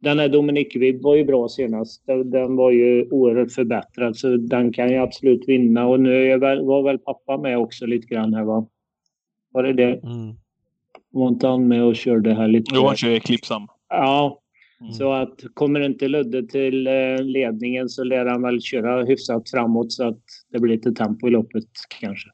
den 0.00 0.18
här 0.18 0.28
Dominic 0.28 0.76
Vibb 0.76 1.02
var 1.02 1.14
ju 1.14 1.24
bra 1.24 1.48
senast. 1.48 2.06
Den 2.06 2.56
var 2.56 2.70
ju 2.70 3.08
oerhört 3.10 3.52
förbättrad 3.52 4.16
så 4.16 4.36
den 4.36 4.72
kan 4.72 4.88
ju 4.88 4.96
absolut 4.96 5.48
vinna. 5.48 5.86
Och 5.86 6.00
nu 6.00 6.38
var 6.38 6.82
väl 6.82 6.98
pappa 6.98 7.38
med 7.38 7.58
också 7.58 7.86
lite 7.86 8.06
grann 8.06 8.34
här 8.34 8.44
va? 8.44 8.66
Var 9.52 9.62
det 9.62 9.72
det? 9.72 9.92
Mm. 9.92 10.34
Var 11.10 11.28
inte 11.28 11.46
han 11.46 11.68
med 11.68 11.84
och 11.84 11.96
körde 11.96 12.34
här 12.34 12.48
lite? 12.48 12.70
Jo, 12.74 12.86
han 12.86 12.96
kör 12.96 13.10
Eclipsam. 13.10 13.66
Ja. 13.88 14.40
Mm. 14.80 14.92
Så 14.92 15.12
att 15.12 15.40
kommer 15.54 15.80
inte 15.80 16.08
Ludde 16.08 16.46
till 16.46 16.86
eh, 16.86 17.22
ledningen 17.22 17.88
så 17.88 18.04
lär 18.04 18.26
han 18.26 18.42
väl 18.42 18.60
köra 18.60 19.04
hyfsat 19.04 19.50
framåt 19.50 19.92
så 19.92 20.08
att 20.08 20.22
det 20.52 20.58
blir 20.58 20.72
lite 20.72 20.92
tempo 20.92 21.28
i 21.28 21.30
loppet 21.30 21.68
kanske. 22.00 22.30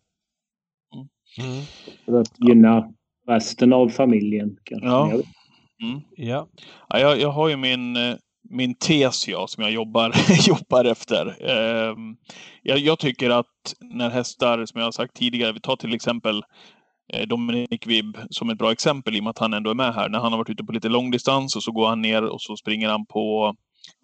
Mm. 1.39 1.63
För 2.05 2.21
att 2.21 2.49
gynna 2.49 2.93
resten 3.27 3.73
av 3.73 3.89
familjen 3.89 4.57
kanske. 4.65 4.89
Ja. 4.89 5.23
Mm. 5.83 6.01
Ja. 6.17 6.49
ja 6.89 6.99
jag, 6.99 7.21
jag 7.21 7.31
har 7.31 7.49
ju 7.49 7.57
min, 7.57 7.97
eh, 7.97 8.15
min 8.51 8.75
tes 8.75 9.29
ja, 9.29 9.47
som 9.47 9.63
jag 9.63 9.73
jobbar, 9.73 10.13
jobbar 10.49 10.85
efter. 10.85 11.37
Eh, 11.41 11.95
jag, 12.63 12.79
jag, 12.79 12.99
tycker 12.99 13.31
att 13.31 13.75
när 13.81 14.11
hästar, 14.11 14.67
som 14.67 14.79
jag 14.79 14.87
har 14.87 14.93
sagt 14.93 15.17
tidigare, 15.17 15.53
vi 15.53 15.61
tar 15.61 15.77
till 15.77 15.95
exempel 15.95 16.43
eh, 17.13 17.27
Dominic 17.27 17.87
Vibb 17.87 18.19
som 18.31 18.51
ett 18.51 18.59
bra 18.59 18.73
exempel 18.73 19.17
i 19.17 19.21
och 19.21 19.25
med 19.25 19.31
att 19.31 19.39
han 19.39 19.55
ändå 19.55 19.71
är 19.71 19.75
med 19.75 19.95
här. 19.95 20.09
När 20.09 20.19
han 20.19 20.33
har 20.33 20.39
varit 20.39 20.51
ute 20.51 20.65
på 20.65 20.73
lite 20.73 20.89
långdistans 20.89 21.57
och 21.57 21.63
så 21.63 21.73
går 21.73 21.89
han 21.89 22.03
ner 22.03 22.23
och 22.23 22.41
så 22.41 22.57
springer 22.57 22.89
han 22.89 23.07
på 23.07 23.55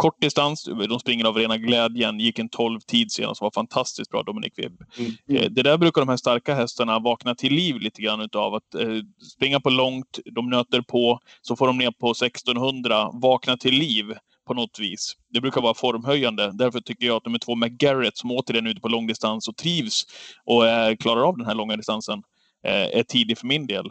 kort 0.02 0.20
distans. 0.20 0.64
De 0.88 1.00
springer 1.00 1.24
av 1.24 1.36
rena 1.36 1.58
glädjen. 1.58 2.20
Gick 2.20 2.38
en 2.38 2.48
12 2.48 2.80
tid 2.80 3.12
senast. 3.12 3.40
Var 3.40 3.50
fantastiskt 3.50 4.10
bra, 4.10 4.22
Dominic 4.22 4.52
Vibb. 4.56 4.82
Mm. 4.98 5.12
mm. 5.28 5.54
Det 5.54 5.62
där 5.62 5.78
brukar 5.78 6.00
de 6.00 6.08
här 6.08 6.16
starka 6.16 6.54
hästarna 6.54 6.98
vakna 6.98 7.34
till 7.34 7.52
liv 7.52 7.80
lite 7.80 8.02
grann 8.02 8.20
utav. 8.20 8.54
Att 8.54 8.74
eh, 8.74 8.88
springa 9.34 9.60
på 9.60 9.70
långt, 9.70 10.18
de 10.24 10.50
nöter 10.50 10.80
på, 10.80 11.20
så 11.42 11.56
får 11.56 11.66
de 11.66 11.78
ner 11.78 11.90
på 11.90 12.10
1600, 12.10 13.10
vakna 13.12 13.56
till 13.56 13.74
liv 13.74 14.14
på 14.46 14.54
något 14.54 14.78
vis. 14.78 15.16
Det 15.30 15.40
brukar 15.40 15.60
vara 15.60 15.74
formhöjande. 15.74 16.50
Därför 16.54 16.80
tycker 16.80 17.06
jag 17.06 17.16
att 17.16 17.26
nummer 17.26 17.38
två 17.38 17.54
McGarrett, 17.54 18.16
som 18.16 18.30
återigen 18.30 18.66
är 18.66 18.70
ute 18.70 18.80
på 18.80 18.88
långdistans 18.88 19.48
och 19.48 19.56
trivs 19.56 20.04
och 20.44 20.66
eh, 20.66 20.96
klarar 20.96 21.28
av 21.28 21.36
den 21.36 21.46
här 21.46 21.54
långa 21.54 21.76
distansen, 21.76 22.22
eh, 22.66 22.98
är 22.98 23.02
tidig 23.02 23.38
för 23.38 23.46
min 23.46 23.66
del. 23.66 23.90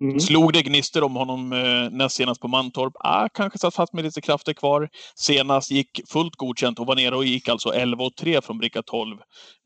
Mm. 0.00 0.20
Slog 0.20 0.52
det 0.52 0.62
gnistor 0.62 1.04
om 1.04 1.16
honom 1.16 1.52
eh, 1.52 1.90
näst 1.90 2.16
senast 2.16 2.40
på 2.40 2.48
Mantorp? 2.48 2.92
Ah, 2.94 3.28
kanske 3.28 3.58
satt 3.58 3.74
fast 3.74 3.92
med 3.92 4.04
lite 4.04 4.20
krafter 4.20 4.52
kvar. 4.52 4.88
Senast 5.14 5.70
gick 5.70 6.00
fullt 6.08 6.36
godkänt 6.36 6.78
och 6.78 6.86
var 6.86 6.96
nere 6.96 7.16
och 7.16 7.24
gick 7.24 7.48
alltså 7.48 7.68
11 7.68 8.04
och 8.04 8.16
3 8.16 8.40
från 8.40 8.58
bricka 8.58 8.82
12 8.82 9.18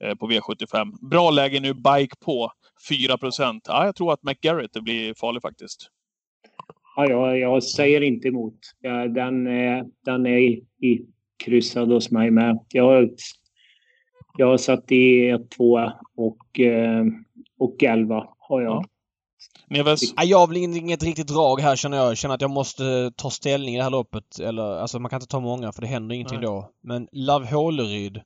eh, 0.05 0.15
på 0.15 0.31
V75. 0.31 1.09
Bra 1.11 1.31
läge 1.31 1.61
nu, 1.61 1.75
bike 1.75 2.17
på 2.25 2.53
4 2.89 3.19
procent. 3.19 3.69
Ah, 3.69 3.85
jag 3.85 3.97
tror 3.97 4.13
att 4.13 4.23
McGarrett 4.23 4.73
blir 4.73 5.15
farlig 5.15 5.43
faktiskt. 5.43 5.91
Ja, 6.97 7.11
jag, 7.11 7.39
jag 7.39 7.63
säger 7.63 8.01
inte 8.01 8.29
emot. 8.29 8.59
Ja, 8.81 9.09
den, 9.09 9.47
är, 9.47 9.85
den 10.05 10.27
är 10.27 10.39
i, 10.39 10.65
i 10.81 11.01
kryssad 11.45 11.93
hos 11.93 12.11
mig 12.11 12.31
med. 12.31 12.59
Jag, 12.69 13.11
jag 14.37 14.47
har 14.47 14.57
satt 14.57 14.93
i 14.93 15.29
1, 15.29 15.51
2 15.51 15.91
och, 16.17 16.61
eh, 16.61 17.05
och 17.59 17.83
11 17.83 18.29
har 18.39 18.61
jag. 18.63 18.73
Ja. 18.73 18.85
Neves? 19.71 20.01
Jag 20.17 20.39
har 20.39 20.47
väl 20.47 20.57
inget 20.57 21.03
riktigt 21.03 21.29
drag 21.29 21.61
här 21.61 21.77
känner 21.77 21.97
jag. 21.97 22.07
Jag 22.07 22.17
känner 22.17 22.35
att 22.35 22.41
jag 22.41 22.51
måste 22.51 23.13
ta 23.17 23.31
ställning 23.31 23.75
i 23.75 23.77
det 23.77 23.83
här 23.83 23.91
loppet. 23.91 24.39
Eller, 24.39 24.63
alltså 24.63 24.99
man 24.99 25.11
kan 25.11 25.17
inte 25.17 25.31
ta 25.31 25.41
många 25.41 25.73
för 25.73 25.81
det 25.81 25.87
händer 25.87 26.15
ingenting 26.15 26.39
Nej. 26.39 26.47
då. 26.47 26.71
Men 26.83 27.09
Love 27.13 27.47
Håleryd. 27.47 28.17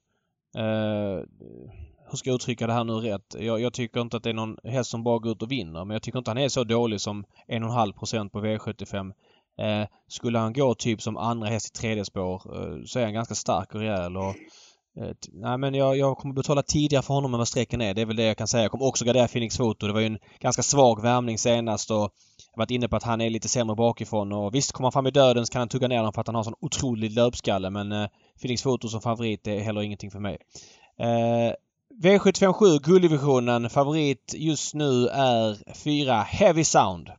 Eh, 0.56 1.24
hur 2.10 2.16
ska 2.16 2.30
jag 2.30 2.34
uttrycka 2.34 2.66
det 2.66 2.72
här 2.72 2.84
nu 2.84 2.92
rätt? 2.92 3.36
Jag, 3.38 3.60
jag, 3.60 3.72
tycker 3.72 4.00
inte 4.00 4.16
att 4.16 4.22
det 4.22 4.30
är 4.30 4.34
någon 4.34 4.56
häst 4.64 4.90
som 4.90 5.04
bara 5.04 5.18
går 5.18 5.32
ut 5.32 5.42
och 5.42 5.50
vinner. 5.50 5.84
Men 5.84 5.94
jag 5.94 6.02
tycker 6.02 6.18
inte 6.18 6.30
han 6.30 6.38
är 6.38 6.48
så 6.48 6.64
dålig 6.64 7.00
som 7.00 7.24
1,5% 7.48 8.28
på 8.28 8.40
V75. 8.40 9.12
Eh, 9.58 9.88
skulle 10.08 10.38
han 10.38 10.52
gå 10.52 10.74
typ 10.74 11.02
som 11.02 11.16
andra 11.16 11.48
häst 11.48 11.76
i 11.76 11.80
tredje 11.80 12.04
spår 12.04 12.34
eh, 12.34 12.84
så 12.86 12.98
är 12.98 13.04
han 13.04 13.14
ganska 13.14 13.34
stark 13.34 13.74
och 13.74 13.80
rejäl. 13.80 14.16
Och 14.16 14.24
Eh, 14.24 14.34
Eh, 15.00 15.10
nej 15.32 15.58
men 15.58 15.74
jag, 15.74 15.96
jag 15.96 16.16
kommer 16.16 16.34
betala 16.34 16.62
tidigare 16.62 17.02
för 17.02 17.14
honom 17.14 17.34
än 17.34 17.38
vad 17.38 17.48
strecken 17.48 17.80
är. 17.80 17.94
Det 17.94 18.00
är 18.00 18.06
väl 18.06 18.16
det 18.16 18.24
jag 18.24 18.38
kan 18.38 18.48
säga. 18.48 18.62
Jag 18.62 18.70
kommer 18.70 18.86
också 18.86 19.04
gardera 19.04 19.28
Phoenix 19.28 19.56
Foto. 19.56 19.86
Det 19.86 19.92
var 19.92 20.00
ju 20.00 20.06
en 20.06 20.18
ganska 20.40 20.62
svag 20.62 21.02
värmning 21.02 21.38
senast 21.38 21.90
och 21.90 21.96
jag 21.96 22.58
har 22.58 22.62
varit 22.62 22.70
inne 22.70 22.88
på 22.88 22.96
att 22.96 23.02
han 23.02 23.20
är 23.20 23.30
lite 23.30 23.48
sämre 23.48 23.76
bakifrån 23.76 24.32
och 24.32 24.54
visst 24.54 24.72
kommer 24.72 24.86
han 24.86 24.92
fram 24.92 25.06
i 25.06 25.10
döden 25.10 25.46
så 25.46 25.52
kan 25.52 25.60
han 25.60 25.68
tugga 25.68 25.88
ner 25.88 25.96
honom 25.96 26.12
för 26.12 26.20
att 26.20 26.26
han 26.26 26.36
har 26.36 26.42
sån 26.42 26.54
otrolig 26.60 27.10
löpskalle 27.10 27.70
men 27.70 27.92
eh, 27.92 28.08
Phoenix 28.40 28.62
Foto 28.62 28.88
som 28.88 29.00
favorit 29.00 29.46
är 29.46 29.60
heller 29.60 29.82
ingenting 29.82 30.10
för 30.10 30.20
mig. 30.20 30.38
Eh, 30.98 31.54
V757 32.02 32.78
gulddivisionen 32.82 33.70
favorit 33.70 34.34
just 34.36 34.74
nu 34.74 35.08
är 35.08 35.74
4 35.74 36.22
Heavy 36.22 36.64
Sound. 36.64 37.10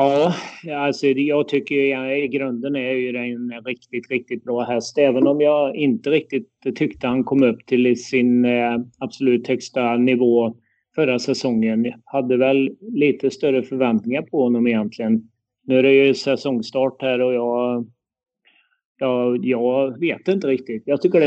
Ja, 0.00 0.34
alltså 0.76 1.06
jag 1.06 1.48
tycker 1.48 1.74
ju, 1.74 2.24
i 2.24 2.28
grunden 2.28 2.76
är 2.76 2.92
ju 2.92 3.12
det 3.12 3.18
en 3.18 3.64
riktigt, 3.64 4.10
riktigt 4.10 4.44
bra 4.44 4.64
häst. 4.64 4.98
Även 4.98 5.26
om 5.26 5.40
jag 5.40 5.76
inte 5.76 6.10
riktigt 6.10 6.48
tyckte 6.74 7.06
han 7.06 7.24
kom 7.24 7.42
upp 7.42 7.66
till 7.66 8.04
sin 8.04 8.44
eh, 8.44 8.78
absolut 8.98 9.48
högsta 9.48 9.96
nivå 9.96 10.54
förra 10.94 11.18
säsongen. 11.18 11.84
Jag 11.84 12.00
hade 12.04 12.36
väl 12.36 12.70
lite 12.80 13.30
större 13.30 13.62
förväntningar 13.62 14.22
på 14.22 14.42
honom 14.42 14.66
egentligen. 14.66 15.22
Nu 15.66 15.78
är 15.78 15.82
det 15.82 15.92
ju 15.92 16.14
säsongstart 16.14 17.02
här 17.02 17.20
och 17.20 17.34
jag, 17.34 17.86
jag, 18.98 19.44
jag 19.44 20.00
vet 20.00 20.28
inte 20.28 20.46
riktigt. 20.46 20.82
Jag 20.86 21.02
tycker, 21.02 21.20
det 21.20 21.26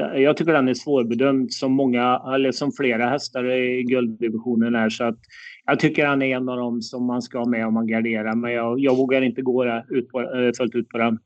är, 0.00 0.18
jag 0.18 0.36
tycker 0.36 0.52
den 0.52 0.68
är 0.68 0.74
svårbedömd 0.74 1.52
som 1.52 1.72
många, 1.72 2.22
eller 2.34 2.52
som 2.52 2.72
flera 2.72 3.08
hästar 3.08 3.50
i 3.50 3.82
gulddivisionen 3.82 4.74
är. 4.74 4.90
Så 4.90 5.04
att 5.04 5.18
jag 5.64 5.80
tycker 5.80 6.06
han 6.06 6.22
är 6.22 6.36
en 6.36 6.48
av 6.48 6.56
dem 6.56 6.82
som 6.82 7.06
man 7.06 7.22
ska 7.22 7.38
ha 7.38 7.46
med 7.46 7.66
om 7.66 7.74
man 7.74 7.86
garderar, 7.86 8.34
men 8.34 8.52
jag, 8.52 8.78
jag 8.80 8.96
vågar 8.96 9.22
inte 9.22 9.42
gå 9.42 9.82
ut 9.88 10.08
på, 10.08 10.20
äh, 10.20 10.52
fullt 10.56 10.74
ut 10.74 10.88
på 10.88 10.98
den. 10.98 11.18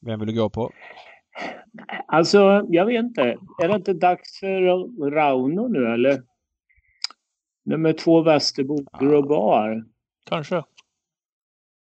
Vem 0.00 0.20
vill 0.20 0.28
du 0.28 0.34
gå 0.34 0.50
på? 0.50 0.70
Alltså, 2.06 2.66
jag 2.68 2.86
vet 2.86 3.04
inte. 3.04 3.22
Är 3.62 3.68
det 3.68 3.74
inte 3.74 3.92
dags 3.92 4.40
för 4.40 5.10
Rauno 5.10 5.68
nu 5.68 5.86
eller? 5.86 6.22
Nummer 7.64 7.92
två 7.92 8.22
Västerbo, 8.22 8.78
ja. 8.92 8.98
Grobar. 8.98 9.84
Kanske. 10.24 10.62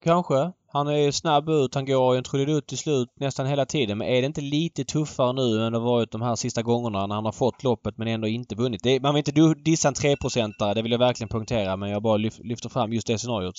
Kanske. 0.04 0.52
Han 0.72 0.88
är 0.88 1.10
snabb 1.10 1.48
ut. 1.48 1.74
Han 1.74 1.86
går 1.86 2.16
en 2.16 2.22
trudelutt 2.22 2.66
till 2.66 2.78
slut 2.78 3.08
nästan 3.20 3.46
hela 3.46 3.66
tiden. 3.66 3.98
Men 3.98 4.08
är 4.08 4.20
det 4.20 4.26
inte 4.26 4.40
lite 4.40 4.84
tuffare 4.84 5.32
nu 5.32 5.66
än 5.66 5.72
det 5.72 5.78
varit 5.78 6.10
de 6.10 6.22
här 6.22 6.34
sista 6.34 6.62
gångerna 6.62 7.06
när 7.06 7.14
han 7.14 7.24
har 7.24 7.32
fått 7.32 7.64
loppet 7.64 7.98
men 7.98 8.08
ändå 8.08 8.28
inte 8.28 8.54
vunnit? 8.54 8.82
Det, 8.82 9.02
man 9.02 9.14
vill 9.14 9.24
inte 9.28 9.54
dissa 9.64 9.88
en 9.88 9.94
3-procentare, 9.94 10.74
det 10.74 10.82
vill 10.82 10.92
jag 10.92 10.98
verkligen 10.98 11.28
poängtera. 11.28 11.76
Men 11.76 11.90
jag 11.90 12.02
bara 12.02 12.16
lyfter 12.16 12.68
fram 12.68 12.92
just 12.92 13.06
det 13.06 13.18
scenariot. 13.18 13.54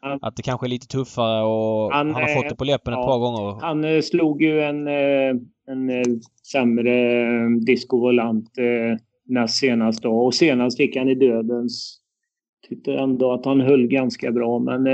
Han, 0.00 0.18
att 0.22 0.36
det 0.36 0.42
kanske 0.42 0.66
är 0.66 0.68
lite 0.68 0.86
tuffare 0.86 1.42
och 1.42 1.92
han, 1.92 2.14
han 2.14 2.22
har 2.22 2.34
fått 2.34 2.48
det 2.48 2.56
på 2.56 2.64
läppen 2.64 2.92
ja, 2.92 3.00
ett 3.00 3.06
par 3.06 3.18
gånger. 3.18 3.60
Han 3.60 3.84
eh, 3.84 4.00
slog 4.00 4.42
ju 4.42 4.60
en, 4.60 4.88
eh, 4.88 5.36
en 5.66 5.90
eh, 5.90 6.04
sämre 6.52 6.94
discovolant 7.66 8.50
näst 9.26 9.56
senast 9.56 10.02
då. 10.02 10.18
Och 10.18 10.34
senast 10.34 10.80
gick 10.80 10.96
han 10.96 11.08
i 11.08 11.14
dödens. 11.14 12.00
Tyckte 12.68 12.94
ändå 12.94 13.32
att 13.32 13.44
han 13.44 13.60
höll 13.60 13.86
ganska 13.86 14.32
bra 14.32 14.58
men 14.58 14.86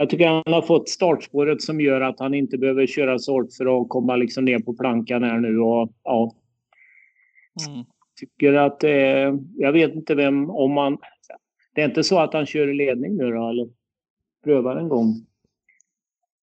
jag 0.00 0.10
tycker 0.10 0.26
han 0.26 0.54
har 0.54 0.62
fått 0.62 0.88
startspåret 0.88 1.62
som 1.62 1.80
gör 1.80 2.00
att 2.00 2.18
han 2.18 2.34
inte 2.34 2.58
behöver 2.58 2.86
köra 2.86 3.18
så 3.18 3.32
hårt 3.32 3.52
för 3.52 3.82
att 3.82 3.88
komma 3.88 4.16
liksom 4.16 4.44
ner 4.44 4.58
på 4.58 4.74
plankan 4.74 5.22
här 5.22 5.38
nu. 5.38 5.58
Och, 5.58 5.92
ja. 6.04 6.32
Mm. 7.68 7.84
Tycker 8.20 8.54
att 8.54 8.84
är, 8.84 9.38
Jag 9.56 9.72
vet 9.72 9.94
inte 9.94 10.14
vem, 10.14 10.50
om 10.50 10.72
man... 10.72 10.98
Det 11.74 11.80
är 11.80 11.88
inte 11.88 12.04
så 12.04 12.18
att 12.18 12.32
han 12.32 12.46
kör 12.46 12.68
i 12.68 12.74
ledning 12.74 13.16
nu 13.16 13.30
då, 13.30 13.48
eller? 13.48 13.68
Prövar 14.44 14.76
en 14.76 14.88
gång. 14.88 15.26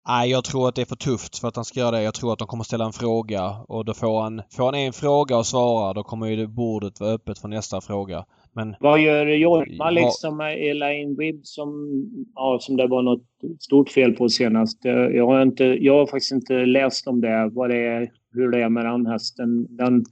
Nej, 0.09 0.30
jag 0.30 0.44
tror 0.44 0.68
att 0.68 0.74
det 0.74 0.82
är 0.82 0.86
för 0.86 0.96
tufft 0.96 1.38
för 1.38 1.49
att 1.49 1.57
han 1.57 1.64
ska 1.64 1.80
göra 1.80 1.90
det. 1.90 2.03
Jag 2.03 2.14
tror 2.14 2.32
att 2.32 2.38
de 2.38 2.49
kommer 2.49 2.64
ställa 2.64 2.84
en 2.84 2.92
fråga 2.92 3.51
och 3.68 3.84
då 3.84 3.94
får 3.94 4.20
han, 4.20 4.42
får 4.51 4.64
han 4.64 4.74
en 4.74 4.92
fråga 4.92 5.36
och 5.36 5.46
svara 5.46 5.92
då 5.92 6.03
kommer 6.03 6.26
ju 6.26 6.46
bordet 6.46 7.01
vara 7.01 7.11
öppet 7.11 7.38
för 7.38 7.49
nästa 7.49 7.80
fråga. 7.80 8.24
Men... 8.59 8.76
Vad 8.80 9.00
gör 9.00 9.26
Jorma 9.26 9.90
liksom 9.90 10.36
med 10.36 10.70
Elaine 10.70 11.16
Wibb 11.16 11.40
som, 11.42 11.88
ja, 12.34 12.59
som 12.61 12.76
det 12.76 12.86
var 12.86 13.02
något 13.02 13.22
stort 13.61 13.90
fel 13.90 14.12
på 14.12 14.28
senast? 14.28 14.78
Jag 14.84 15.26
har, 15.26 15.42
inte, 15.42 15.64
jag 15.64 15.98
har 15.98 16.06
faktiskt 16.06 16.32
inte 16.32 16.54
läst 16.54 17.06
om 17.06 17.20
det, 17.20 17.50
vad 17.52 17.70
det 17.70 17.86
är, 17.86 18.11
hur 18.32 18.50
det 18.50 18.62
är 18.62 18.68
med 18.68 18.84
den 18.84 19.06
hästen. 19.06 19.66
Den... 19.76 20.04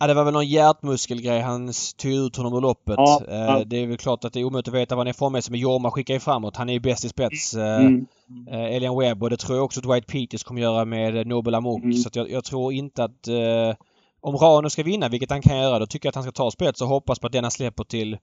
Ja, 0.00 0.06
det 0.06 0.14
var 0.14 0.24
väl 0.24 0.34
någon 0.34 0.46
hjärtmuskelgrej. 0.46 1.40
Han 1.40 1.72
tog 1.96 2.12
ut 2.12 2.36
honom 2.36 2.54
ur 2.54 2.60
loppet. 2.60 2.94
Ja, 2.96 3.22
eh, 3.28 3.34
ja. 3.34 3.62
Det 3.66 3.76
är 3.76 3.86
väl 3.86 3.96
klart 3.96 4.24
att 4.24 4.32
det 4.32 4.40
är 4.40 4.44
omöjligt 4.44 4.68
att 4.68 4.74
veta 4.74 4.94
vad 4.94 5.06
han 5.06 5.08
är 5.08 5.18
formmässigt 5.18 5.50
men 5.50 5.60
Jorma 5.60 5.90
skickar 5.90 6.14
ju 6.14 6.20
framåt. 6.20 6.56
Han 6.56 6.68
är 6.68 6.72
ju 6.72 6.80
bäst 6.80 7.04
i 7.04 7.08
spets. 7.08 7.54
Eh, 7.54 7.80
mm. 7.80 8.06
Eh, 8.50 8.76
Elian 8.76 8.98
Webb 8.98 9.22
och 9.22 9.30
det 9.30 9.36
tror 9.36 9.56
jag 9.56 9.64
också 9.64 9.80
Dwight 9.80 10.06
Peters 10.06 10.44
kommer 10.44 10.60
göra 10.60 10.84
med 10.84 11.26
Nobel 11.26 11.54
Amok. 11.54 11.82
Mm. 11.82 11.92
Så 11.92 12.10
jag, 12.12 12.30
jag, 12.30 12.44
tror 12.44 12.72
inte 12.72 13.04
att 13.04 13.28
eh, 13.28 13.74
om 14.22 14.36
Rano 14.36 14.70
ska 14.70 14.82
vinna, 14.82 15.08
vilket 15.08 15.30
han 15.30 15.42
kan 15.42 15.58
göra, 15.58 15.78
då 15.78 15.86
tycker 15.86 16.06
jag 16.06 16.10
att 16.10 16.14
han 16.14 16.24
ska 16.24 16.32
ta 16.32 16.50
spets 16.50 16.82
och 16.82 16.88
hoppas 16.88 17.18
på 17.18 17.26
att 17.26 17.32
den 17.32 17.44
han 17.44 17.50
släpper 17.50 17.84
till 17.84 18.16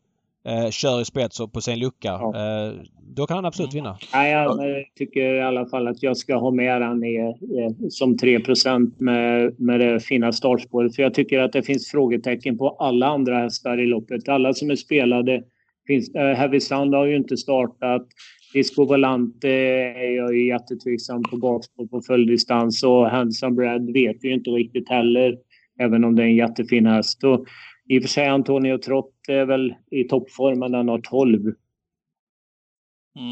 eh, 0.45 0.69
kör 0.69 1.01
i 1.01 1.05
spets 1.05 1.39
och 1.39 1.53
på 1.53 1.61
sin 1.61 1.79
lucka. 1.79 2.07
Ja. 2.07 2.67
Eh, 2.67 2.73
då 3.15 3.27
kan 3.27 3.35
han 3.35 3.45
absolut 3.45 3.73
vinna. 3.73 3.97
Ja, 4.13 4.27
jag 4.27 4.59
tycker 4.95 5.35
i 5.35 5.41
alla 5.41 5.65
fall 5.65 5.87
att 5.87 6.03
jag 6.03 6.17
ska 6.17 6.35
ha 6.35 6.51
med 6.51 6.81
han 6.81 7.03
i, 7.03 7.35
som 7.89 8.17
3 8.17 8.39
med, 8.97 9.59
med 9.59 9.79
det 9.79 9.99
fina 9.99 10.31
startspåret. 10.31 10.95
För 10.95 11.03
jag 11.03 11.13
tycker 11.13 11.39
att 11.39 11.53
det 11.53 11.63
finns 11.63 11.91
frågetecken 11.91 12.57
på 12.57 12.69
alla 12.69 13.07
andra 13.07 13.37
hästar 13.39 13.79
i 13.79 13.85
loppet. 13.85 14.29
Alla 14.29 14.53
som 14.53 14.71
är 14.71 14.75
spelade. 14.75 15.43
Finns, 15.87 16.15
äh, 16.15 16.35
Heavy 16.35 16.59
Sound 16.59 16.95
har 16.95 17.05
ju 17.05 17.15
inte 17.15 17.37
startat. 17.37 18.07
Disco 18.53 18.85
Volante 18.85 19.49
är 19.49 20.15
jag 20.15 20.35
ju 20.35 20.47
jättetveksam 20.47 21.23
på 21.23 21.37
bakspår 21.37 21.87
på 21.87 22.01
följdistans 22.01 22.83
och 22.83 23.09
Handsome 23.09 23.55
Brad 23.55 23.93
vet 23.93 24.17
vi 24.21 24.27
ju 24.27 24.33
inte 24.33 24.49
riktigt 24.49 24.89
heller. 24.89 25.37
Även 25.79 26.03
om 26.03 26.15
det 26.15 26.23
är 26.23 26.27
en 26.27 26.35
jättefin 26.35 26.85
häst. 26.85 27.23
Och 27.23 27.45
I 27.89 27.99
och 27.99 28.03
för 28.03 28.09
sig 28.09 28.27
Antonio 28.27 28.77
Trott 28.77 29.13
är 29.27 29.45
väl 29.45 29.73
i 29.91 30.03
toppform, 30.03 30.59
men 30.59 30.73
han 30.73 30.87
har 30.87 30.99
12. 30.99 31.39
Mm. 31.39 31.55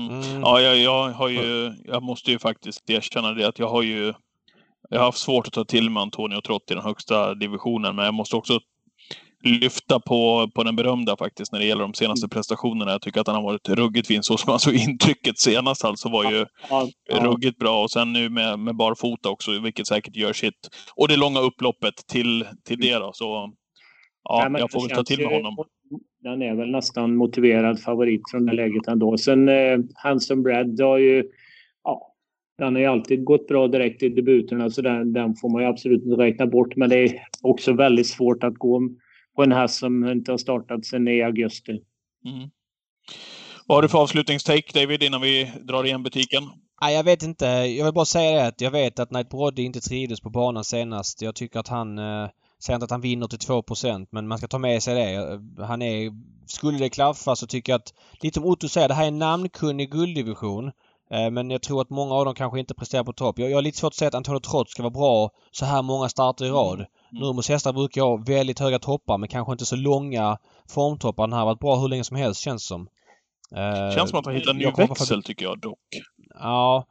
Mm. 0.10 0.42
Ja, 0.42 0.62
jag, 0.62 0.78
jag, 0.78 1.10
har 1.10 1.30
ju, 1.30 1.74
jag 1.86 2.04
måste 2.04 2.32
ju 2.32 2.40
faktiskt 2.40 2.90
erkänna 2.90 3.32
det 3.32 3.48
att 3.48 3.60
jag 3.60 3.68
har 3.68 3.84
ju 3.84 4.14
jag 4.90 5.00
har 5.00 5.06
haft 5.06 5.18
svårt 5.18 5.48
att 5.48 5.54
ta 5.54 5.66
till 5.66 5.90
mig 5.90 6.02
Antonio 6.02 6.42
Trott 6.42 6.72
i 6.72 6.74
den 6.74 6.84
högsta 6.84 7.36
divisionen, 7.36 7.96
men 7.96 8.06
jag 8.06 8.14
måste 8.14 8.36
också 8.36 8.60
lyfta 9.44 10.00
på, 10.00 10.50
på 10.56 10.64
den 10.64 10.76
berömda 10.76 11.18
faktiskt 11.18 11.52
när 11.52 11.60
det 11.60 11.66
gäller 11.66 11.82
de 11.82 11.94
senaste 11.94 12.26
mm. 12.26 12.30
prestationerna. 12.30 12.92
Jag 12.92 13.02
tycker 13.02 13.22
att 13.22 13.28
han 13.28 13.36
har 13.36 13.44
varit 13.44 13.70
ruggigt 13.70 14.08
fin. 14.08 14.24
Så 14.24 14.38
som 14.38 14.52
man 14.52 14.60
såg 14.60 14.74
intrycket 14.90 15.40
senast 15.40 15.86
alltså 15.86 16.10
var 16.10 16.32
ju 16.32 16.46
ja, 16.70 16.88
ja. 17.10 17.24
ruggigt 17.24 17.58
bra. 17.58 17.84
Och 17.84 17.92
sen 17.92 18.14
nu 18.14 18.30
med, 18.30 18.60
med 18.60 18.76
barfota 18.76 19.30
också, 19.30 19.60
vilket 19.60 19.88
säkert 19.88 20.16
gör 20.16 20.34
sitt. 20.34 20.70
Och 20.96 21.08
det 21.08 21.18
långa 21.18 21.40
upploppet 21.40 21.96
till, 22.12 22.46
till 22.66 22.80
det 22.80 22.94
då. 22.94 23.12
Så 23.14 23.54
ja, 24.24 24.50
Nej, 24.50 24.62
jag 24.62 24.72
får 24.72 24.88
väl 24.88 24.98
ta 24.98 25.04
till 25.04 25.26
mig 25.26 25.36
honom. 25.36 25.56
Den 26.24 26.42
är 26.42 26.56
väl 26.56 26.72
nästan 26.72 27.16
motiverad 27.16 27.82
favorit 27.82 28.22
från 28.32 28.46
det 28.46 28.54
läget 28.54 28.88
ändå. 28.88 29.18
Sen 29.18 29.50
eh, 29.50 29.80
Hanson 29.96 30.44
Brad 30.44 30.82
har 30.82 30.98
ju 30.98 31.24
ja, 31.84 32.14
den 32.58 32.76
har 32.76 32.82
ju 32.82 32.88
alltid 32.88 33.24
gått 33.24 33.48
bra 33.48 33.68
direkt 33.68 34.04
i 34.04 34.10
debuterna 34.10 34.70
så 34.70 34.82
den, 34.82 35.14
den 35.14 35.36
får 35.36 35.50
man 35.50 35.62
ju 35.62 35.68
absolut 35.68 36.04
inte 36.04 36.24
räkna 36.24 36.48
bort. 36.48 36.76
Men 36.76 36.90
det 36.90 37.04
är 37.04 37.12
också 37.42 37.74
väldigt 37.74 38.08
svårt 38.08 38.44
att 38.44 38.54
gå 38.54 38.90
på 39.38 39.44
en 39.44 39.52
häst 39.52 39.80
som 39.80 40.08
inte 40.08 40.32
har 40.32 40.38
startat 40.38 40.86
sedan 40.86 41.08
i 41.08 41.24
augusti. 41.24 41.72
Mm. 42.26 42.50
Vad 43.68 43.78
har 43.78 43.82
du 43.82 43.90
för 43.90 44.00
avslutningstake 44.00 44.80
David 44.80 45.04
innan 45.04 45.22
vi 45.22 45.52
drar 45.62 45.84
igen 45.84 46.04
butiken? 46.04 46.44
Nej, 46.82 46.96
jag 46.96 47.04
vet 47.04 47.24
inte. 47.24 47.46
Jag 47.46 47.86
vill 47.86 47.94
bara 47.94 48.06
säga 48.06 48.42
det 48.42 48.48
att 48.48 48.62
jag 48.62 48.72
vet 48.72 49.00
att 49.00 49.10
Knight 49.10 49.30
Brodde 49.30 49.62
inte 49.62 49.80
trivdes 49.80 50.22
på 50.22 50.30
banan 50.30 50.64
senast. 50.64 51.22
Jag 51.22 51.36
tycker 51.36 51.60
att 51.60 51.68
han... 51.68 52.00
Eh, 52.00 52.30
säger 52.60 52.76
inte 52.76 52.84
att 52.84 52.92
han 52.92 53.02
vinner 53.02 53.28
till 53.28 53.40
2 53.40 53.64
men 54.10 54.28
man 54.28 54.38
ska 54.38 54.48
ta 54.48 54.58
med 54.58 54.84
sig 54.84 54.96
det. 54.96 55.42
Han 55.64 55.82
är... 55.82 56.12
Skulle 56.48 56.78
det 56.78 56.90
klaffa 56.90 57.36
så 57.36 57.48
tycker 57.48 57.74
jag 57.74 57.80
att... 57.80 57.94
Lite 58.22 58.36
som 58.36 58.46
Otto 58.46 58.70
säger, 58.70 58.88
det 58.88 58.94
här 58.94 59.04
är 59.04 59.08
en 59.08 59.20
namnkunnig 59.20 59.92
gulddivision. 59.92 60.72
Eh, 61.12 61.32
men 61.32 61.50
jag 61.50 61.62
tror 61.62 61.82
att 61.82 61.90
många 61.90 62.16
av 62.16 62.26
dem 62.26 62.36
kanske 62.36 62.60
inte 62.60 62.74
presterar 62.74 63.04
på 63.04 63.14
topp. 63.14 63.40
Jag, 63.40 63.50
jag 63.50 63.58
har 63.58 63.62
lite 63.62 63.78
svårt 63.78 63.92
att 63.92 63.96
säga 63.96 64.08
att 64.08 64.16
Antonio 64.16 64.40
Trott 64.40 64.70
ska 64.70 64.84
vara 64.84 64.92
bra 64.92 65.30
så 65.52 65.66
här 65.66 65.82
många 65.82 66.10
starter 66.10 66.46
i 66.46 66.50
rad. 66.50 66.86
Mm. 67.12 67.24
Nurmos 67.24 67.50
hästar 67.50 67.74
brukar 67.74 68.02
ha 68.02 68.24
väldigt 68.28 68.60
höga 68.60 68.80
toppar 68.80 69.18
men 69.18 69.30
kanske 69.30 69.52
inte 69.52 69.66
så 69.66 69.76
långa 69.76 70.38
formtoppar. 70.70 71.24
Den 71.24 71.34
här 71.34 71.40
har 71.40 71.46
varit 71.46 71.60
bra 71.60 71.76
hur 71.76 71.88
länge 71.88 72.04
som 72.04 72.18
helst 72.18 72.42
känns 72.42 72.68
som. 72.68 72.82
Uh, 73.56 73.96
känns 73.96 74.10
som 74.10 74.20
att 74.20 74.26
han 74.26 74.36
hittar 74.36 74.52
en 74.52 74.58
ny 74.58 74.72
växel 74.78 75.24
tycker 75.24 75.46
jag 75.46 75.60
dock. 75.60 75.80
Ja. 76.40 76.86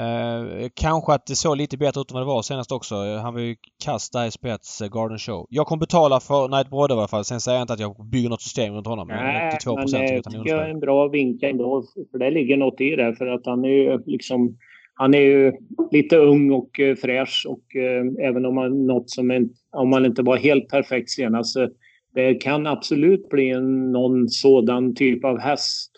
Uh, 0.00 0.68
kanske 0.74 1.12
att 1.12 1.26
det 1.26 1.36
såg 1.36 1.56
lite 1.56 1.76
bättre 1.76 2.00
ut 2.00 2.10
än 2.10 2.14
vad 2.14 2.22
det 2.22 2.26
var 2.26 2.42
senast 2.42 2.72
också. 2.72 2.94
Han 2.94 3.34
var 3.34 3.40
ju 3.40 3.56
kast 3.84 4.12
där 4.12 4.26
i 4.26 4.30
spets, 4.30 4.82
uh, 4.82 4.88
Garden 4.88 5.18
Show. 5.18 5.46
Jag 5.50 5.66
kommer 5.66 5.80
betala 5.80 6.20
för 6.20 6.48
Night 6.48 6.70
Brodde 6.70 6.94
i 6.94 6.96
alla 6.96 7.08
fall. 7.08 7.24
Sen 7.24 7.40
säger 7.40 7.58
jag 7.58 7.64
inte 7.64 7.72
att 7.72 7.80
jag 7.80 8.08
bygger 8.10 8.28
något 8.28 8.42
system 8.42 8.74
runt 8.74 8.86
honom. 8.86 9.08
Nej, 9.08 9.48
82 9.56 9.76
men 9.76 9.86
det 9.86 10.22
tycker 10.22 10.48
jag 10.48 10.66
är 10.66 10.70
en 10.70 10.80
bra 10.80 11.08
vinkel 11.08 11.50
ändå. 11.50 11.84
För 12.10 12.18
det 12.18 12.30
ligger 12.30 12.56
något 12.56 12.80
i 12.80 12.96
det. 12.96 13.16
För 13.16 13.26
att 13.26 13.46
han 13.46 13.64
är 13.64 13.68
ju 13.68 14.02
liksom 14.06 14.58
han 14.98 15.14
är 15.14 15.20
ju 15.20 15.52
lite 15.90 16.16
ung 16.16 16.50
och 16.50 16.80
eh, 16.80 16.96
fräsch 16.96 17.46
och 17.48 17.76
eh, 17.76 18.28
även 18.28 18.46
om 18.46 18.56
han 18.56 18.86
något 18.86 19.10
som 19.10 19.30
en, 19.30 19.50
om 19.70 19.92
han 19.92 20.06
inte 20.06 20.22
var 20.22 20.36
helt 20.36 20.68
perfekt 20.68 21.10
senast 21.10 21.52
så 21.52 21.68
det 22.14 22.34
kan 22.34 22.66
absolut 22.66 23.28
bli 23.28 23.50
en, 23.50 23.92
någon 23.92 24.28
sådan 24.28 24.94
typ 24.94 25.24
av 25.24 25.38
häst 25.38 25.90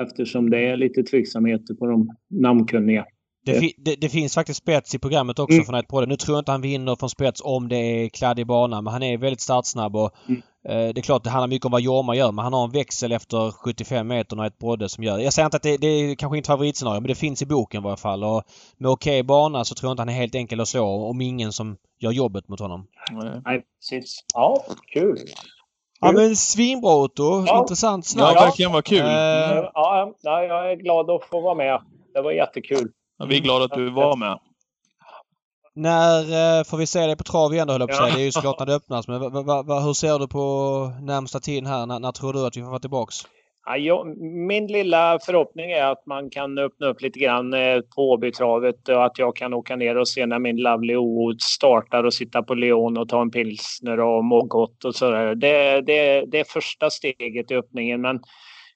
eftersom 0.00 0.50
det 0.50 0.58
är 0.58 0.76
lite 0.76 1.02
tveksamheter 1.02 1.74
på 1.74 1.86
de 1.86 2.08
namnkunniga. 2.30 3.06
Det, 3.44 3.60
fi 3.60 3.74
det, 3.78 3.96
det, 4.00 4.08
finns 4.08 4.34
faktiskt 4.34 4.62
spets 4.62 4.94
i 4.94 4.98
programmet 4.98 5.38
också 5.38 5.54
mm. 5.54 5.64
från 5.64 5.74
ett 5.74 5.88
på 5.88 6.00
Nu 6.00 6.16
tror 6.16 6.36
jag 6.36 6.40
inte 6.40 6.52
han 6.52 6.60
vinner 6.60 6.96
från 6.96 7.10
spets 7.10 7.42
om 7.44 7.68
det 7.68 7.76
är 7.76 8.08
kladdig 8.08 8.46
bana 8.46 8.80
men 8.82 8.92
han 8.92 9.02
är 9.02 9.18
väldigt 9.18 9.40
startsnabb 9.40 9.96
och 9.96 10.14
mm. 10.28 10.42
eh, 10.68 10.94
det 10.94 11.00
är 11.00 11.02
klart 11.02 11.24
det 11.24 11.30
handlar 11.30 11.48
mycket 11.48 11.66
om 11.66 11.72
vad 11.72 11.80
Jorma 11.80 12.16
gör 12.16 12.32
men 12.32 12.42
han 12.42 12.52
har 12.52 12.64
en 12.64 12.70
växel 12.70 13.12
efter 13.12 13.50
75 13.50 14.08
meter 14.08 14.38
och 14.38 14.46
ett 14.46 14.58
brodde 14.58 14.88
som 14.88 15.04
gör 15.04 15.18
Jag 15.18 15.32
säger 15.32 15.46
inte 15.46 15.56
att 15.56 15.62
det, 15.62 15.76
det 15.76 15.86
är 15.86 16.14
kanske 16.14 16.36
inte 16.36 16.46
favoritscenario 16.46 17.00
men 17.00 17.08
det 17.08 17.14
finns 17.14 17.42
i 17.42 17.46
boken 17.46 17.80
i 17.80 17.84
varje 17.84 17.96
fall 17.96 18.24
och 18.24 18.42
med 18.78 18.90
okej 18.90 19.20
okay 19.20 19.22
bana 19.22 19.64
så 19.64 19.74
tror 19.74 19.88
jag 19.88 19.92
inte 19.92 20.00
han 20.00 20.08
är 20.08 20.12
helt 20.12 20.34
enkel 20.34 20.60
att 20.60 20.68
slå 20.68 20.86
om 20.86 21.20
ingen 21.20 21.52
som 21.52 21.76
gör 21.98 22.12
jobbet 22.12 22.48
mot 22.48 22.60
honom. 22.60 22.86
Nej, 23.44 23.62
precis. 23.80 24.24
Ja, 24.34 24.64
kul. 24.92 25.18
Ja 26.00 26.12
men 26.12 26.36
svinbra 26.36 26.96
Otto. 26.96 27.44
Ja. 27.46 27.60
Intressant 27.60 28.06
snack. 28.06 28.36
Ja, 28.36 28.44
verkligen 28.44 28.72
vad 28.72 28.84
kul. 28.84 28.98
Uh, 28.98 29.06
ja, 29.74 30.14
jag 30.22 30.72
är 30.72 30.76
glad 30.76 31.10
att 31.10 31.24
få 31.24 31.40
vara 31.40 31.54
med. 31.54 31.82
Det 32.14 32.22
var 32.22 32.32
jättekul. 32.32 32.92
Vi 33.28 33.36
är 33.36 33.40
glada 33.40 33.64
att 33.64 33.70
du 33.70 33.90
var 33.90 34.16
med. 34.16 34.38
När 35.74 36.20
eh, 36.58 36.64
får 36.64 36.76
vi 36.76 36.86
se 36.86 37.06
dig 37.06 37.16
på 37.16 37.24
trav 37.24 37.52
igen 37.52 37.66
då 37.66 37.72
höll 37.72 37.80
jag 37.80 37.88
på 37.88 37.94
att 37.94 38.02
säga. 38.02 38.16
Det 38.16 38.22
är 38.22 38.24
ju 38.24 38.32
såklart 38.32 38.58
när 38.58 38.66
det 38.66 38.74
öppnas. 38.74 39.08
Men 39.08 39.22
hur 39.82 39.92
ser 39.92 40.18
du 40.18 40.28
på 40.28 40.42
närmsta 41.02 41.40
tiden 41.40 41.66
här? 41.66 41.86
När, 41.86 41.98
när 41.98 42.12
tror 42.12 42.32
du 42.32 42.46
att 42.46 42.56
vi 42.56 42.60
får 42.60 42.68
vara 42.68 42.78
tillbaks? 42.78 43.16
Ja, 43.66 43.76
jag, 43.76 44.16
min 44.48 44.66
lilla 44.66 45.18
förhoppning 45.26 45.70
är 45.70 45.84
att 45.84 46.06
man 46.06 46.30
kan 46.30 46.58
öppna 46.58 46.86
upp 46.86 47.02
lite 47.02 47.18
grann 47.18 47.54
eh, 47.54 47.80
på 47.96 48.10
Åbytravet 48.10 48.88
och 48.88 49.04
att 49.04 49.18
jag 49.18 49.36
kan 49.36 49.54
åka 49.54 49.76
ner 49.76 49.96
och 49.96 50.08
se 50.08 50.26
när 50.26 50.38
min 50.38 50.56
Lovely 50.56 50.96
O 50.96 51.32
startar 51.38 52.04
och 52.04 52.14
sitta 52.14 52.42
på 52.42 52.54
Leon 52.54 52.98
och 52.98 53.08
ta 53.08 53.22
en 53.22 53.30
pilsner 53.30 54.00
och 54.00 54.24
må 54.24 54.42
gott 54.42 54.84
och 54.84 54.94
sådär. 54.94 55.34
Det, 55.34 55.80
det, 55.80 56.24
det 56.26 56.40
är 56.40 56.44
första 56.44 56.90
steget 56.90 57.50
i 57.50 57.54
öppningen 57.54 58.00
men 58.00 58.20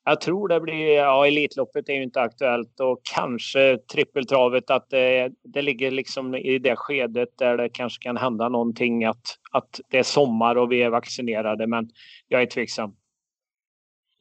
jag 0.05 0.21
tror 0.21 0.49
det 0.49 0.61
blir, 0.61 0.95
ja 0.97 1.27
Elitloppet 1.27 1.89
är 1.89 1.93
ju 1.93 2.03
inte 2.03 2.21
aktuellt 2.21 2.81
och 2.81 3.01
kanske 3.03 3.79
trippeltravet 3.93 4.71
att 4.71 4.91
det, 4.91 5.31
det 5.45 5.63
ligger 5.63 5.91
liksom 5.91 6.35
i 6.35 6.59
det 6.59 6.77
skedet 6.77 7.29
där 7.39 7.57
det 7.57 7.69
kanske 7.69 8.03
kan 8.03 8.17
hända 8.17 8.49
någonting 8.49 9.05
att, 9.05 9.39
att 9.53 9.81
det 9.89 9.99
är 9.99 10.03
sommar 10.03 10.57
och 10.57 10.73
vi 10.73 10.83
är 10.83 10.91
vaccinerade 10.91 11.67
men 11.67 11.91
jag 12.29 12.43
är 12.43 12.47
tveksam. 12.47 12.95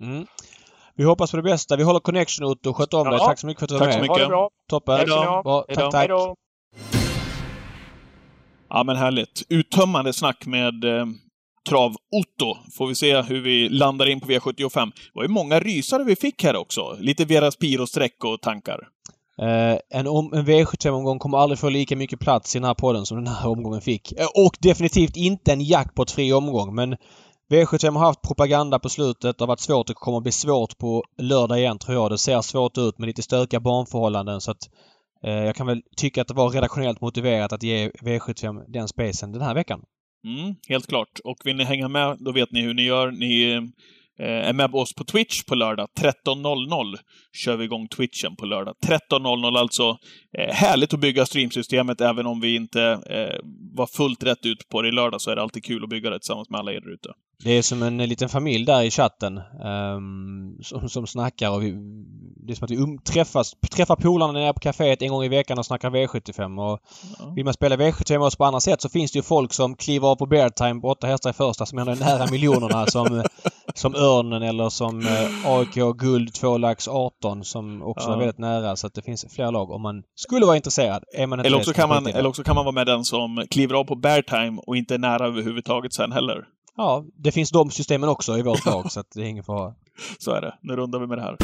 Mm. 0.01 0.25
Vi 0.95 1.03
hoppas 1.03 1.31
på 1.31 1.37
det 1.37 1.43
bästa. 1.43 1.75
Vi 1.75 1.83
håller 1.83 1.99
connection 1.99 2.51
ut 2.51 2.65
och 2.65 2.77
sköt 2.77 2.93
om 2.93 3.05
ja. 3.05 3.11
dig. 3.11 3.19
Tack 3.19 3.39
så 3.39 3.47
mycket 3.47 3.59
för 3.59 3.65
att 3.65 3.69
du 3.69 3.77
var 3.77 3.85
med. 3.85 3.93
Tack 3.93 4.05
så 4.05 4.13
mycket. 4.13 4.27
bra. 4.27 4.49
Toppen. 4.69 4.97
Hejdå. 4.97 5.41
Bra. 5.43 5.65
Tack, 5.67 5.77
tack. 5.77 5.93
Hejdå. 5.93 6.35
Ja 8.69 8.83
men 8.83 8.95
härligt. 8.95 9.43
Uttömmande 9.49 10.13
snack 10.13 10.45
med 10.45 10.83
eh, 10.83 11.05
Trav-Otto. 11.69 12.57
Får 12.77 12.87
vi 12.87 12.95
se 12.95 13.21
hur 13.21 13.41
vi 13.41 13.69
landar 13.69 14.09
in 14.09 14.19
på 14.19 14.27
V75. 14.27 14.85
Det 14.85 15.11
var 15.13 15.23
ju 15.23 15.29
många 15.29 15.59
rysare 15.59 16.03
vi 16.03 16.15
fick 16.15 16.43
här 16.43 16.55
också. 16.55 16.97
Lite 16.99 17.25
Veras 17.25 17.57
Piro-streck 17.57 18.23
och 18.23 18.41
tankar. 18.41 18.87
Uh, 19.41 19.77
en, 19.89 20.07
om, 20.07 20.33
en 20.33 20.45
V75-omgång 20.45 21.19
kommer 21.19 21.37
aldrig 21.37 21.59
få 21.59 21.69
lika 21.69 21.95
mycket 21.95 22.19
plats 22.19 22.55
i 22.55 22.59
den 22.59 22.65
här 22.65 22.73
podden 22.73 23.05
som 23.05 23.17
den 23.17 23.33
här 23.33 23.49
omgången 23.49 23.81
fick. 23.81 24.11
Uh, 24.19 24.45
och 24.45 24.57
definitivt 24.59 25.15
inte 25.15 25.53
en 25.53 25.61
jackpot-fri 25.61 26.33
omgång, 26.33 26.75
men 26.75 26.95
V75 27.49 27.91
har 27.91 28.05
haft 28.05 28.21
propaganda 28.21 28.79
på 28.79 28.89
slutet. 28.89 29.37
Det 29.37 29.41
har 29.43 29.47
varit 29.47 29.59
svårt. 29.59 29.87
Det 29.87 29.93
kommer 29.93 30.17
att 30.17 30.23
bli 30.23 30.31
svårt 30.31 30.77
på 30.77 31.03
lördag 31.17 31.59
igen 31.59 31.77
tror 31.77 31.95
jag. 31.95 32.11
Det 32.11 32.17
ser 32.17 32.41
svårt 32.41 32.77
ut 32.77 32.99
med 32.99 33.07
lite 33.07 33.23
stökiga 33.23 33.59
barnförhållanden 33.59 34.41
så 34.41 34.51
att 34.51 34.69
uh, 35.27 35.31
jag 35.31 35.55
kan 35.55 35.67
väl 35.67 35.81
tycka 35.97 36.21
att 36.21 36.27
det 36.27 36.33
var 36.33 36.49
redaktionellt 36.49 37.01
motiverat 37.01 37.53
att 37.53 37.63
ge 37.63 37.89
V75 37.89 38.63
den 38.67 38.87
spacen 38.87 39.31
den 39.31 39.41
här 39.41 39.53
veckan. 39.53 39.81
Mm, 40.25 40.55
helt 40.69 40.87
klart. 40.87 41.19
Och 41.23 41.37
vill 41.43 41.55
ni 41.55 41.63
hänga 41.63 41.87
med, 41.87 42.17
då 42.19 42.31
vet 42.31 42.51
ni 42.51 42.61
hur 42.61 42.73
ni 42.73 42.83
gör. 42.83 43.11
Ni 43.11 43.51
eh, 44.19 44.47
är 44.49 44.53
med 44.53 44.75
oss 44.75 44.93
på 44.93 45.03
Twitch 45.03 45.43
på 45.43 45.55
lördag. 45.55 45.87
13.00 45.99 46.95
kör 47.33 47.57
vi 47.57 47.63
igång 47.65 47.87
Twitchen 47.87 48.35
på 48.35 48.45
lördag. 48.45 48.75
13.00 48.85 49.57
alltså. 49.57 49.97
Eh, 50.37 50.53
härligt 50.53 50.93
att 50.93 50.99
bygga 50.99 51.25
streamsystemet, 51.25 52.01
även 52.01 52.25
om 52.25 52.41
vi 52.41 52.55
inte 52.55 52.81
eh, 53.09 53.39
var 53.73 53.87
fullt 53.87 54.23
rätt 54.23 54.45
ut 54.45 54.69
på 54.69 54.81
det 54.81 54.87
i 54.87 54.91
lördag, 54.91 55.21
så 55.21 55.31
är 55.31 55.35
det 55.35 55.41
alltid 55.41 55.63
kul 55.63 55.83
att 55.83 55.89
bygga 55.89 56.09
det 56.09 56.19
tillsammans 56.19 56.49
med 56.49 56.59
alla 56.59 56.71
er 56.71 56.93
ute. 56.93 57.09
Det 57.43 57.51
är 57.51 57.61
som 57.61 57.83
en 57.83 57.97
liten 57.97 58.29
familj 58.29 58.65
där 58.65 58.83
i 58.83 58.91
chatten 58.91 59.41
um, 59.63 60.57
som, 60.61 60.89
som 60.89 61.07
snackar 61.07 61.49
och 61.49 61.63
vi, 61.63 61.71
det 62.35 62.53
är 62.53 62.55
som 62.55 62.65
att 62.65 62.71
vi 62.71 62.77
um, 62.77 62.97
träffas, 62.97 63.55
träffar 63.71 63.95
polarna 63.95 64.33
nere 64.33 64.53
på 64.53 64.59
kaféet 64.59 65.01
en 65.01 65.09
gång 65.09 65.23
i 65.23 65.27
veckan 65.27 65.59
och 65.59 65.65
snackar 65.65 65.89
V75 65.89 66.71
och 66.71 66.79
ja. 67.19 67.33
vill 67.35 67.45
man 67.45 67.53
spela 67.53 67.75
V75 67.75 68.17
med 68.17 68.27
oss 68.27 68.35
på 68.35 68.45
andra 68.45 68.59
sätt 68.59 68.81
så 68.81 68.89
finns 68.89 69.11
det 69.11 69.19
ju 69.19 69.23
folk 69.23 69.53
som 69.53 69.75
kliver 69.75 70.07
av 70.07 70.15
på 70.15 70.25
Beartime 70.25 70.81
på 70.81 70.87
åtta 70.87 71.07
hästar 71.07 71.29
i 71.29 71.33
första 71.33 71.65
som 71.65 71.77
ändå 71.79 71.91
är 71.91 71.95
nära 71.95 72.31
miljonerna 72.31 72.85
som, 72.87 73.23
som 73.73 73.95
Örnen 73.95 74.43
eller 74.43 74.69
som 74.69 75.01
eh, 75.01 75.51
AIK 75.51 75.97
Guld 75.97 76.33
2 76.33 76.57
lax 76.57 76.87
18 76.87 77.43
som 77.43 77.83
också 77.83 78.09
ja. 78.09 78.13
är 78.13 78.19
väldigt 78.19 78.37
nära 78.37 78.75
så 78.75 78.87
att 78.87 78.93
det 78.93 79.01
finns 79.01 79.25
flera 79.29 79.51
lag 79.51 79.71
om 79.71 79.81
man 79.81 80.03
skulle 80.23 80.45
vara 80.45 80.55
intresserad. 80.55 81.03
Är 81.13 81.27
man 81.27 81.39
eller, 81.39 81.57
också 81.57 81.73
kan 81.73 81.89
man, 81.89 82.07
eller 82.07 82.29
också 82.29 82.43
kan 82.43 82.55
man 82.55 82.65
vara 82.65 82.75
med 82.75 82.87
den 82.87 83.05
som 83.05 83.45
kliver 83.49 83.75
av 83.75 83.83
på 83.83 83.95
Beartime 83.95 84.61
och 84.67 84.77
inte 84.77 84.93
är 84.93 84.99
nära 84.99 85.27
överhuvudtaget 85.27 85.93
sen 85.93 86.11
heller. 86.11 86.45
ja, 86.77 87.05
det 87.15 87.31
finns 87.31 87.51
de 87.51 87.71
systemen 87.71 88.09
också 88.09 88.37
i 88.37 88.41
vårt 88.41 88.65
lag 88.71 88.91
så 88.91 89.03
det 89.13 89.21
är 89.21 89.25
ingen 89.25 89.43
fara. 89.43 89.73
Så 90.19 90.31
är 90.31 90.41
det. 90.41 90.53
Nu 90.61 90.75
rundar 90.75 90.99
vi 90.99 91.07
med 91.07 91.17
det 91.17 91.21
här. 91.21 91.37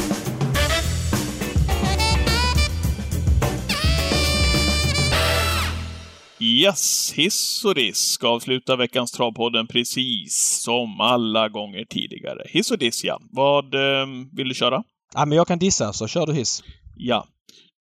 Yes, 6.41 7.13
hiss 7.15 7.65
och 7.65 7.75
diss 7.75 7.97
ska 7.97 8.27
avsluta 8.27 8.75
veckans 8.75 9.11
Travpodden 9.11 9.67
precis 9.67 10.61
som 10.63 11.01
alla 11.01 11.49
gånger 11.49 11.85
tidigare. 11.85 12.43
Hiss 12.45 12.71
och 12.71 12.77
diss, 12.77 13.03
ja. 13.03 13.19
Vad 13.31 13.73
eh, 13.73 14.07
vill 14.31 14.47
du 14.47 14.55
köra? 14.55 14.83
Ja, 15.13 15.25
men 15.25 15.37
jag 15.37 15.47
kan 15.47 15.59
dissa, 15.59 15.93
så 15.93 16.07
kör 16.07 16.25
du 16.25 16.33
hiss. 16.33 16.63
Ja. 16.97 17.27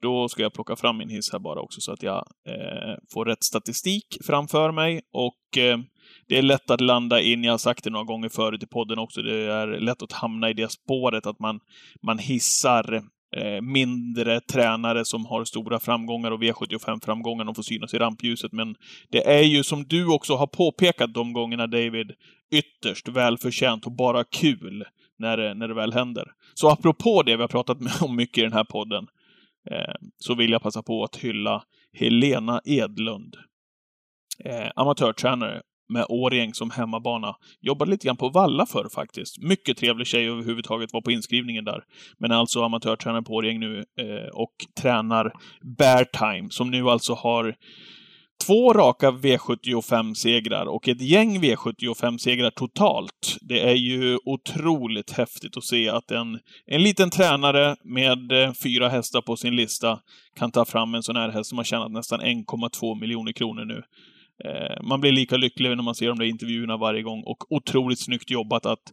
Då 0.01 0.28
ska 0.28 0.42
jag 0.42 0.53
plocka 0.53 0.76
fram 0.76 0.99
min 0.99 1.09
hiss 1.09 1.32
här 1.32 1.38
bara 1.38 1.61
också 1.61 1.80
så 1.80 1.92
att 1.92 2.03
jag 2.03 2.24
eh, 2.49 2.94
får 3.12 3.24
rätt 3.24 3.44
statistik 3.44 4.07
framför 4.26 4.72
mig. 4.72 5.01
Och 5.12 5.59
eh, 5.59 5.78
det 6.28 6.38
är 6.38 6.42
lätt 6.42 6.70
att 6.70 6.80
landa 6.80 7.20
in, 7.20 7.44
jag 7.44 7.53
har 7.53 7.59
sagt 7.59 7.84
det 7.84 7.90
några 7.90 8.05
gånger 8.05 8.28
förut 8.28 8.62
i 8.62 8.66
podden 8.66 8.99
också, 8.99 9.22
det 9.22 9.53
är 9.53 9.66
lätt 9.66 10.03
att 10.03 10.12
hamna 10.12 10.51
i 10.51 10.53
det 10.53 10.72
spåret 10.72 11.26
att 11.26 11.38
man, 11.38 11.61
man 12.03 12.18
hissar 12.18 12.94
eh, 13.36 13.61
mindre 13.62 14.40
tränare 14.40 15.05
som 15.05 15.26
har 15.26 15.44
stora 15.44 15.80
framgångar 15.80 16.30
och 16.30 16.42
V75-framgångar, 16.42 17.44
de 17.44 17.55
får 17.55 17.62
synas 17.62 17.94
i 17.94 17.99
rampljuset. 17.99 18.53
Men 18.53 18.74
det 19.11 19.26
är 19.26 19.42
ju 19.42 19.62
som 19.62 19.84
du 19.84 20.07
också 20.07 20.34
har 20.34 20.46
påpekat 20.46 21.14
de 21.14 21.32
gångerna, 21.32 21.66
David, 21.66 22.12
ytterst 22.53 23.09
välförtjänt 23.09 23.86
och 23.86 23.92
bara 23.92 24.24
kul 24.24 24.84
när 25.18 25.36
det, 25.36 25.55
när 25.55 25.68
det 25.68 25.74
väl 25.74 25.92
händer. 25.92 26.32
Så 26.55 26.70
apropå 26.70 27.22
det 27.22 27.36
vi 27.36 27.42
har 27.42 27.49
pratat 27.49 28.03
om 28.03 28.16
mycket 28.16 28.38
i 28.38 28.42
den 28.42 28.53
här 28.53 28.64
podden, 28.64 29.07
Eh, 29.70 29.94
så 30.16 30.34
vill 30.34 30.50
jag 30.50 30.62
passa 30.62 30.82
på 30.82 31.04
att 31.04 31.16
hylla 31.16 31.62
Helena 31.92 32.60
Edlund. 32.64 33.36
Eh, 34.44 34.68
amatörtränare 34.76 35.62
med 35.88 36.06
Årjäng 36.08 36.54
som 36.54 36.70
hemmabana. 36.70 37.36
Jobbade 37.60 37.90
lite 37.90 38.06
grann 38.06 38.16
på 38.16 38.28
Valla 38.28 38.66
förr 38.66 38.88
faktiskt. 38.94 39.42
Mycket 39.42 39.76
trevlig 39.76 40.06
tjej 40.06 40.28
överhuvudtaget, 40.28 40.92
var 40.92 41.00
på 41.00 41.10
inskrivningen 41.10 41.64
där. 41.64 41.82
Men 42.18 42.30
är 42.30 42.36
alltså 42.36 42.62
amatörtränare 42.62 43.22
på 43.22 43.34
Årjäng 43.34 43.60
nu 43.60 43.78
eh, 43.78 44.28
och 44.32 44.54
tränar 44.80 45.32
Bear 45.78 46.04
Time, 46.04 46.50
som 46.50 46.70
nu 46.70 46.90
alltså 46.90 47.14
har 47.14 47.56
två 48.47 48.72
raka 48.72 49.11
V75-segrar 49.11 50.66
och 50.66 50.89
ett 50.89 51.01
gäng 51.01 51.39
V75-segrar 51.43 52.51
totalt. 52.51 53.36
Det 53.41 53.61
är 53.61 53.74
ju 53.74 54.18
otroligt 54.24 55.11
häftigt 55.11 55.57
att 55.57 55.64
se 55.64 55.89
att 55.89 56.11
en, 56.11 56.39
en 56.66 56.82
liten 56.82 57.11
tränare 57.11 57.76
med 57.84 58.32
eh, 58.32 58.53
fyra 58.53 58.89
hästar 58.89 59.20
på 59.20 59.36
sin 59.36 59.57
lista 59.57 59.99
kan 60.39 60.51
ta 60.51 60.64
fram 60.64 60.95
en 60.95 61.03
sån 61.03 61.16
här 61.16 61.28
häst 61.28 61.49
som 61.49 61.59
har 61.59 61.64
tjänat 61.64 61.93
nästan 61.93 62.20
1,2 62.20 63.01
miljoner 63.01 63.32
kronor 63.32 63.64
nu. 63.64 63.82
Eh, 64.45 64.82
man 64.82 65.01
blir 65.01 65.12
lika 65.12 65.36
lycklig 65.36 65.68
när 65.68 65.82
man 65.82 65.95
ser 65.95 66.09
de 66.09 66.18
där 66.18 66.26
intervjuerna 66.26 66.76
varje 66.76 67.03
gång 67.03 67.22
och 67.26 67.53
otroligt 67.53 68.05
snyggt 68.05 68.30
jobbat 68.30 68.66
att 68.66 68.93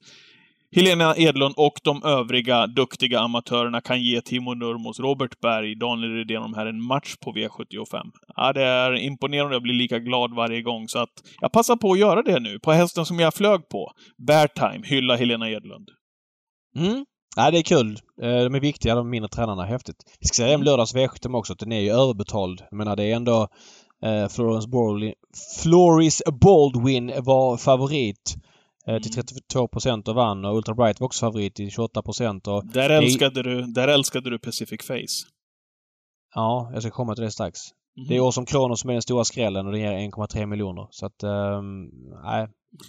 Helena 0.76 1.18
Edlund 1.18 1.54
och 1.58 1.74
de 1.84 2.04
övriga 2.04 2.68
duktiga 2.68 3.20
amatörerna 3.20 3.82
kan 3.82 4.02
ge 4.02 4.22
Timo 4.22 4.54
Nurmos, 4.54 5.00
Robert 5.00 5.40
Berg, 5.42 5.76
Daniel 5.76 6.12
Redén 6.12 6.42
de 6.42 6.54
här 6.54 6.66
en 6.66 6.82
match 6.82 7.16
på 7.16 7.34
V75. 7.34 8.12
Ja, 8.36 8.54
det 8.54 8.64
är 8.64 8.94
imponerande. 8.94 9.56
Jag 9.56 9.62
blir 9.62 9.74
lika 9.74 10.00
glad 10.00 10.36
varje 10.36 10.62
gång, 10.62 10.88
så 10.88 11.00
att 11.00 11.10
jag 11.42 11.52
passar 11.52 11.76
på 11.76 11.92
att 11.92 12.00
göra 12.00 12.22
det 12.22 12.40
nu. 12.40 12.60
På 12.60 12.72
hästen 12.72 13.06
som 13.06 13.20
jag 13.20 13.34
flög 13.34 13.70
på. 13.70 13.92
Bear 14.28 14.48
Time, 14.48 14.88
hylla 14.88 15.16
Helena 15.16 15.50
Edlund. 15.50 15.90
Mm. 16.78 17.06
Ja, 17.36 17.52
det 17.52 17.58
är 17.58 17.64
kul. 17.64 18.00
Eh, 18.22 18.44
de 18.44 18.56
är 18.56 18.60
viktiga, 18.60 18.96
de 18.96 19.10
mindre 19.10 19.30
tränarna. 19.30 19.64
Häftigt. 19.64 19.98
Vi 20.20 20.28
ska 20.28 20.44
säga 20.44 20.56
om 20.56 20.64
lördags 20.64 20.96
V75 20.96 21.38
också, 21.38 21.54
att 21.54 21.60
den 21.60 21.72
är 21.72 21.82
ju 21.82 21.90
överbetald. 21.90 22.62
Jag 22.70 22.78
menar, 22.78 22.96
det 22.96 23.04
är 23.04 23.16
ändå 23.16 23.48
eh, 24.04 24.28
Florence 24.28 24.70
Baldwin, 24.70 25.14
Floris 25.64 26.22
Baldwin 26.42 27.14
var 27.18 27.58
favorit 27.58 28.36
eh, 28.88 29.00
till 29.00 29.12
32 29.12 29.60
mm. 29.60 29.68
procent 29.68 30.08
och 30.08 30.16
vann 30.16 30.46
och 30.46 30.56
Ultra 30.56 30.76
Bright 30.76 31.00
var 31.00 31.06
också 31.06 31.26
favorit 31.26 31.56
till 31.56 31.72
28 31.72 32.02
procent. 32.02 32.48
Där 32.74 32.90
älskade, 32.90 33.44
du, 33.44 33.62
där 33.62 33.88
älskade 33.88 34.30
du 34.30 34.40
Pacific 34.40 34.82
Face. 34.82 35.28
Ja, 36.36 36.72
jag 36.74 36.82
ska 36.82 36.92
komma 36.92 37.16
till 37.16 37.24
det 37.24 37.32
strax. 37.32 37.60
Mm. 37.98 38.08
Det 38.08 38.16
är 38.16 38.20
Åsom 38.20 38.46
Kronos 38.46 38.82
som 38.82 38.90
är 38.90 38.94
den 38.94 39.02
stora 39.02 39.24
skrällen 39.24 39.66
och 39.66 39.72
den 39.72 39.82
ger 39.82 39.92
1,3 39.92 40.46
miljoner. 40.46 40.88
Så 40.90 41.06
att, 41.06 41.24
um, 41.24 41.90
nej. 42.24 42.48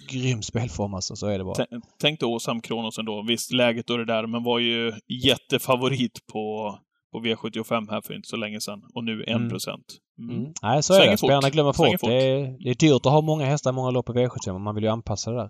Grym 0.09 0.41
spelform 0.41 0.93
alltså, 0.93 1.15
så 1.15 1.27
är 1.27 1.37
det 1.37 1.43
bara. 1.43 1.65
Tänk 1.99 2.19
dig 2.19 2.27
Åsam 2.27 2.61
Kronos 2.61 2.97
ändå. 2.97 3.25
Visst, 3.27 3.51
läget 3.51 3.89
och 3.89 3.97
det 3.97 4.05
där, 4.05 4.27
men 4.27 4.43
var 4.43 4.59
ju 4.59 4.93
jättefavorit 5.23 6.27
på 6.33 6.75
på 7.11 7.19
V75 7.19 7.91
här 7.91 8.01
för 8.01 8.15
inte 8.15 8.27
så 8.27 8.35
länge 8.35 8.61
sedan. 8.61 8.81
Och 8.93 9.03
nu 9.03 9.23
1 9.23 9.29
mm. 9.29 9.49
procent. 9.49 9.85
Mm. 10.19 10.35
Mm. 10.35 10.53
Nej, 10.61 10.83
så 10.83 10.93
Svänger 10.93 11.07
är 11.07 11.11
det. 11.11 11.17
Spelarna 11.17 11.49
glömmer 11.49 11.73
fort. 11.73 11.99
fort. 11.99 12.09
Det, 12.09 12.15
är, 12.15 12.57
det 12.63 12.69
är 12.69 12.75
dyrt 12.75 13.05
att 13.05 13.11
ha 13.11 13.21
många 13.21 13.45
hästar 13.45 13.69
i 13.69 13.73
många 13.73 13.91
lopp 13.91 14.05
på 14.05 14.13
V75, 14.13 14.53
men 14.53 14.61
man 14.61 14.75
vill 14.75 14.83
ju 14.83 14.89
anpassa 14.89 15.31
det 15.31 15.37
där. 15.37 15.49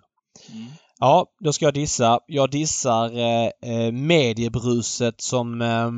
Mm. 0.51 0.67
Ja, 0.99 1.25
då 1.39 1.53
ska 1.53 1.65
jag 1.65 1.73
dissa. 1.73 2.19
Jag 2.27 2.51
dissar 2.51 3.17
eh, 3.17 3.45
eh 3.45 3.91
mediebruset 3.91 5.21
som 5.21 5.61
eh, 5.61 5.91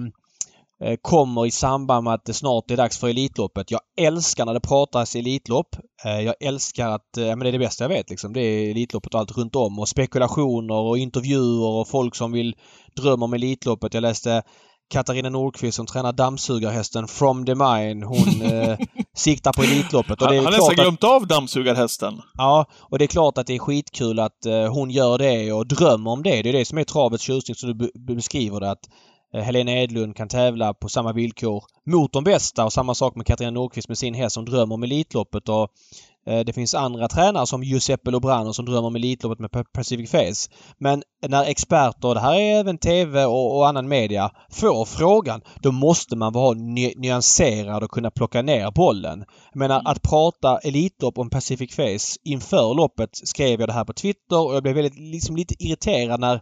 eh, 0.90 0.96
kommer 1.02 1.46
i 1.46 1.52
samband 1.52 2.04
med 2.04 2.14
att 2.14 2.26
det 2.26 2.34
snart 2.34 2.72
är 2.72 2.78
dags 2.78 2.98
för 2.98 3.10
Elitloppet. 3.10 3.72
Jag 3.72 3.82
älskar 3.98 4.46
när 4.46 4.54
det 4.54 4.60
pratas 4.60 5.16
Elitlopp. 5.16 5.76
Eh, 6.06 6.22
jag 6.22 6.36
älskar 6.40 6.90
att, 6.90 7.18
eh, 7.18 7.26
men 7.26 7.40
det 7.40 7.48
är 7.48 7.52
det 7.52 7.60
bästa 7.60 7.84
jag 7.84 7.90
vet 7.90 8.10
liksom. 8.10 8.34
Det 8.34 8.42
är 8.42 8.72
Elitloppet 8.72 9.14
och 9.14 9.20
allt 9.20 9.38
runt 9.38 9.56
om 9.56 9.80
och 9.80 9.90
spekulationer 9.90 10.76
och 10.76 10.98
intervjuer 10.98 11.68
och 11.68 11.88
folk 11.88 12.16
som 12.16 12.32
vill 12.32 12.56
drömma 12.96 13.26
om 13.26 13.34
Elitloppet. 13.34 13.94
Jag 13.94 14.02
läste 14.02 14.44
Katarina 14.90 15.30
Nordqvist 15.30 15.76
som 15.76 15.86
tränar 15.86 16.14
dammsugarhästen 16.14 17.08
From 17.08 17.46
the 17.46 17.56
Mine. 17.56 18.06
Hon 18.06 18.42
eh, 18.42 18.78
siktar 19.16 19.54
på 19.54 19.64
Elitloppet. 19.64 20.22
Och 20.22 20.28
det 20.28 20.36
är 20.36 20.42
Han 20.42 20.46
har 20.46 20.52
nästan 20.52 20.76
glömt 20.76 21.04
av 21.04 21.28
dammsugarhästen. 21.28 22.22
Ja, 22.38 22.66
och 22.80 23.00
det 23.00 23.06
är 23.06 23.08
klart 23.08 23.38
att 23.38 23.48
det 23.48 23.56
är 23.56 23.60
skitkul 23.60 24.20
att 24.20 24.46
eh, 24.46 24.74
hon 24.74 24.92
gör 24.92 25.18
det 25.18 25.52
och 25.52 25.68
drömmer 25.68 26.12
om 26.12 26.24
det. 26.24 26.42
Det 26.42 26.50
är 26.50 26.54
det 26.54 26.66
som 26.66 26.78
är 26.78 26.84
travets 26.84 27.24
tjusning 27.24 27.56
som 27.56 27.78
du 27.78 27.92
beskriver 28.16 28.60
det. 28.60 28.72
Att 28.72 28.90
eh, 29.34 29.42
Helena 29.42 29.72
Edlund 29.72 30.16
kan 30.16 30.28
tävla 30.28 30.74
på 30.74 30.90
samma 30.90 31.14
villkor 31.14 31.64
mot 31.86 32.14
de 32.14 32.24
bästa 32.24 32.66
och 32.66 32.74
samma 32.74 32.96
sak 32.96 33.16
med 33.16 33.26
Katarina 33.26 33.52
Nordqvist 33.52 33.88
med 33.88 33.98
sin 33.98 34.14
häst 34.14 34.34
som 34.34 34.46
drömmer 34.46 34.76
om 34.76 34.84
Elitloppet. 34.84 35.50
Och 35.50 35.64
Eh, 35.64 36.09
Eh, 36.28 36.40
det 36.40 36.54
finns 36.54 36.74
andra 36.74 37.08
tränare 37.08 37.48
som 37.48 37.64
Giuseppe 37.64 38.12
Lobrano 38.12 38.54
som 38.54 38.66
drömmer 38.66 38.88
om 38.88 38.96
Elitloppet 38.96 39.40
med 39.40 39.74
Pacific 39.74 40.12
Face. 40.12 40.52
Men 40.78 41.04
när 41.28 41.44
experter, 41.46 42.14
det 42.14 42.20
här 42.20 42.36
är 42.36 42.60
även 42.60 42.78
TV 42.78 43.26
och, 43.26 43.58
och 43.58 43.68
annan 43.68 43.88
media, 43.88 44.32
får 44.52 44.86
frågan 44.86 45.42
då 45.62 45.72
måste 45.72 46.16
man 46.16 46.34
vara 46.34 46.54
ny 46.54 46.94
nyanserad 46.96 47.84
och 47.84 47.92
kunna 47.92 48.12
plocka 48.12 48.42
ner 48.42 48.72
bollen. 48.72 49.26
Jag 49.54 49.60
menar 49.60 49.82
att 49.86 50.02
prata 50.02 50.58
Elitlopp 50.58 51.18
om 51.18 51.30
Pacific 51.30 51.76
Face 51.76 52.20
inför 52.24 52.74
loppet 52.74 53.10
skrev 53.14 53.60
jag 53.60 53.70
det 53.70 53.74
här 53.74 53.86
på 53.86 53.94
Twitter 53.94 54.48
och 54.48 54.56
jag 54.56 54.64
blev 54.64 54.76
väldigt, 54.76 55.00
liksom 55.00 55.36
lite 55.36 55.64
irriterad 55.64 56.20
när 56.20 56.42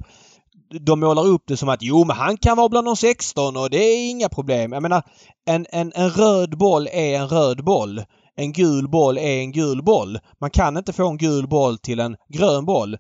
de 0.81 0.99
målar 0.99 1.27
upp 1.27 1.43
det 1.47 1.57
som 1.57 1.69
att 1.69 1.81
jo 1.81 2.03
men 2.05 2.15
han 2.15 2.37
kan 2.37 2.57
vara 2.57 2.69
bland 2.69 2.87
de 2.87 2.95
16 2.95 3.57
och 3.57 3.69
det 3.69 3.77
är 3.77 4.09
inga 4.09 4.29
problem. 4.29 4.71
Jag 4.71 4.81
menar 4.81 5.03
en, 5.45 5.65
en, 5.69 5.91
en 5.95 6.09
röd 6.09 6.57
boll 6.57 6.87
är 6.91 7.19
en 7.19 7.27
röd 7.27 7.63
boll 7.63 8.01
en 8.37 8.53
gul 8.53 8.89
boll 8.89 9.17
är 9.17 9.39
en 9.39 9.51
gul 9.51 9.83
boll. 9.83 10.19
Man 10.41 10.49
kan 10.49 10.77
inte 10.77 10.93
få 10.93 11.07
en 11.09 11.17
gul 11.17 11.47
boll 11.47 11.77
till 11.77 11.99
en 11.99 12.15
grön 12.29 12.65
boll. 12.65 12.97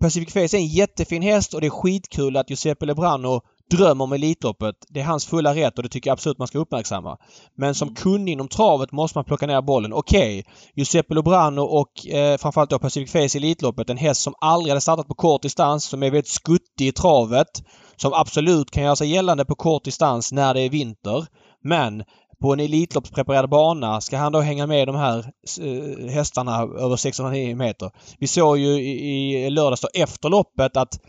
Pacific 0.00 0.32
Face 0.32 0.56
är 0.56 0.60
en 0.60 0.66
jättefin 0.66 1.22
häst 1.22 1.54
och 1.54 1.60
det 1.60 1.66
är 1.66 1.70
skitkul 1.70 2.36
att 2.36 2.50
Giuseppe 2.50 2.86
Lebrano 2.86 3.40
drömmer 3.70 4.04
om 4.04 4.12
Elitloppet. 4.12 4.74
Det 4.88 5.00
är 5.00 5.04
hans 5.04 5.26
fulla 5.26 5.54
rätt 5.54 5.76
och 5.76 5.82
det 5.82 5.88
tycker 5.88 6.10
jag 6.10 6.12
absolut 6.12 6.38
man 6.38 6.48
ska 6.48 6.58
uppmärksamma. 6.58 7.16
Men 7.56 7.74
som 7.74 7.94
kunnig 7.94 8.32
inom 8.32 8.48
travet 8.48 8.92
måste 8.92 9.18
man 9.18 9.24
plocka 9.24 9.46
ner 9.46 9.62
bollen. 9.62 9.92
Okej, 9.92 10.40
okay. 10.40 10.52
Giuseppe 10.74 11.14
Lebrano 11.14 11.60
och 11.62 12.06
eh, 12.06 12.38
framförallt 12.38 12.70
då 12.70 12.78
Pacific 12.78 13.12
Face 13.12 13.18
i 13.18 13.36
Elitloppet. 13.36 13.90
En 13.90 13.96
häst 13.96 14.22
som 14.22 14.34
aldrig 14.40 14.70
hade 14.70 14.80
startat 14.80 15.08
på 15.08 15.14
kort 15.14 15.42
distans, 15.42 15.84
som 15.84 16.02
är 16.02 16.10
väldigt 16.10 16.28
skuttig 16.28 16.86
i 16.86 16.92
travet. 16.92 17.62
Som 17.96 18.12
absolut 18.12 18.70
kan 18.70 18.82
göra 18.82 18.96
sig 18.96 19.08
gällande 19.08 19.44
på 19.44 19.54
kort 19.54 19.84
distans 19.84 20.32
när 20.32 20.54
det 20.54 20.60
är 20.60 20.70
vinter. 20.70 21.26
Men 21.64 22.02
på 22.40 22.52
en 22.52 22.60
Elitloppspreparerad 22.60 23.50
bana 23.50 24.00
ska 24.00 24.16
han 24.16 24.32
då 24.32 24.40
hänga 24.40 24.66
med 24.66 24.88
de 24.88 24.96
här 24.96 25.18
eh, 25.60 26.08
hästarna 26.10 26.58
över 26.60 26.96
609 26.96 27.56
meter. 27.56 27.90
Vi 28.18 28.26
såg 28.26 28.58
ju 28.58 28.68
i, 28.68 29.46
i 29.46 29.50
lördags 29.50 29.80
då 29.80 29.88
efter 29.94 30.28
loppet 30.28 30.76
att 30.76 31.00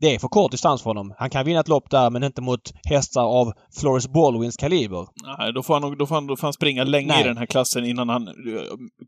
det 0.00 0.14
är 0.14 0.18
för 0.18 0.28
kort 0.28 0.50
distans 0.50 0.82
för 0.82 0.90
honom. 0.90 1.14
Han 1.18 1.30
kan 1.30 1.44
vinna 1.44 1.60
ett 1.60 1.68
lopp 1.68 1.90
där 1.90 2.10
men 2.10 2.22
inte 2.22 2.42
mot 2.42 2.72
hästar 2.84 3.22
av 3.22 3.52
Flores 3.80 4.08
Baldwins 4.08 4.56
kaliber. 4.56 5.06
Nej, 5.38 5.52
då 5.52 5.62
får 5.62 5.80
han, 5.80 5.98
då 5.98 6.06
får 6.06 6.14
han, 6.14 6.26
då 6.26 6.36
får 6.36 6.46
han 6.46 6.52
springa 6.52 6.84
länge 6.84 7.08
Nej. 7.08 7.20
i 7.20 7.24
den 7.28 7.36
här 7.36 7.46
klassen 7.46 7.84
innan 7.84 8.08
han 8.08 8.28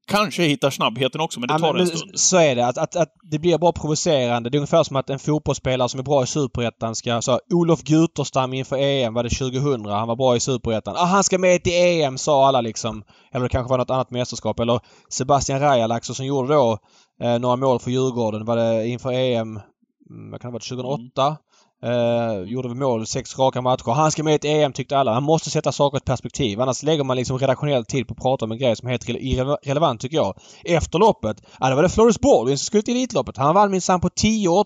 kanske 0.07 0.43
hittar 0.43 0.71
snabbheten 0.71 1.21
också, 1.21 1.41
men 1.41 1.49
det 1.49 1.59
tar 1.59 1.67
ja, 1.67 1.73
men, 1.73 1.83
en 1.83 1.89
stund. 1.89 2.11
Så 2.15 2.37
är 2.37 2.57
det. 2.57 2.67
Att, 2.67 2.79
att, 2.79 2.97
att 2.97 3.09
det 3.31 3.39
blir 3.39 3.59
bara 3.59 3.73
provocerande. 3.73 4.51
Det 4.51 4.57
är 4.57 4.59
ungefär 4.59 4.83
som 4.83 4.97
att 4.97 5.11
en 5.11 5.19
fotbollsspelare 5.19 5.89
som 5.89 6.01
är 6.01 6.05
bra 6.05 6.23
i 6.23 6.27
Superettan 6.27 6.95
ska... 6.95 7.23
Så, 7.23 7.41
Olof 7.53 7.83
Guterstam 7.83 8.55
inför 8.55 8.77
EM 8.77 9.15
var 9.15 9.23
det 9.23 9.31
2000. 9.31 9.87
Han 9.87 10.09
var 10.09 10.17
bra 10.17 10.37
i 10.37 10.41
Superettan. 10.41 10.95
Ah, 10.97 11.05
han 11.05 11.25
ska 11.25 11.39
med 11.39 11.65
till 11.65 11.73
EM 11.73 12.19
sa 12.19 12.49
alla 12.49 12.61
liksom. 12.61 13.03
Eller 13.33 13.43
det 13.43 13.49
kanske 13.49 13.71
var 13.71 13.79
något 13.79 13.91
annat 13.91 14.11
mästerskap. 14.11 14.61
Eller 14.61 14.81
Sebastian 15.09 15.61
Rajalaxo 15.61 16.15
som 16.15 16.27
gjorde 16.27 16.55
då 16.55 16.79
eh, 17.23 17.39
några 17.39 17.57
mål 17.57 17.79
för 17.79 17.91
Djurgården. 17.91 18.45
Var 18.45 18.57
det 18.57 18.89
inför 18.89 19.13
EM 19.13 19.61
vad 20.09 20.41
kan 20.41 20.51
det 20.51 20.53
ha 20.53 20.53
varit, 20.53 20.69
2008? 20.69 21.37
Uh, 21.85 22.43
gjorde 22.43 22.69
vi 22.69 22.75
mål 22.75 23.07
sex 23.07 23.39
raka 23.39 23.61
matcher. 23.61 23.91
Han 23.93 24.11
ska 24.11 24.23
med 24.23 24.33
i 24.33 24.37
ett 24.37 24.45
EM 24.45 24.73
tyckte 24.73 24.99
alla. 24.99 25.13
Han 25.13 25.23
måste 25.23 25.51
sätta 25.51 25.73
saker 25.73 25.97
i 25.97 25.99
ett 25.99 26.05
perspektiv. 26.05 26.61
Annars 26.61 26.83
lägger 26.83 27.05
man 27.05 27.17
liksom 27.17 27.39
redaktionell 27.39 27.85
tid 27.85 28.09
på 28.09 28.13
att 28.13 28.21
prata 28.21 28.45
om 28.45 28.53
en 28.53 28.59
grej 28.59 28.77
som 28.77 28.89
är 28.89 28.91
helt 28.91 29.09
irrelevant 29.09 30.01
tycker 30.01 30.17
jag. 30.17 30.39
Efter 30.65 30.99
loppet, 30.99 31.43
ja 31.61 31.69
då 31.69 31.77
var 31.77 31.83
det 31.83 31.89
Floris 31.89 32.21
Baldwin 32.21 32.59
som 32.59 32.65
skulle 32.65 32.83
till 32.83 32.97
Elitloppet. 32.97 33.37
Han 33.37 33.55
vann 33.55 33.71
minsann 33.71 34.01
på 34.01 34.09
10-8 34.09 34.65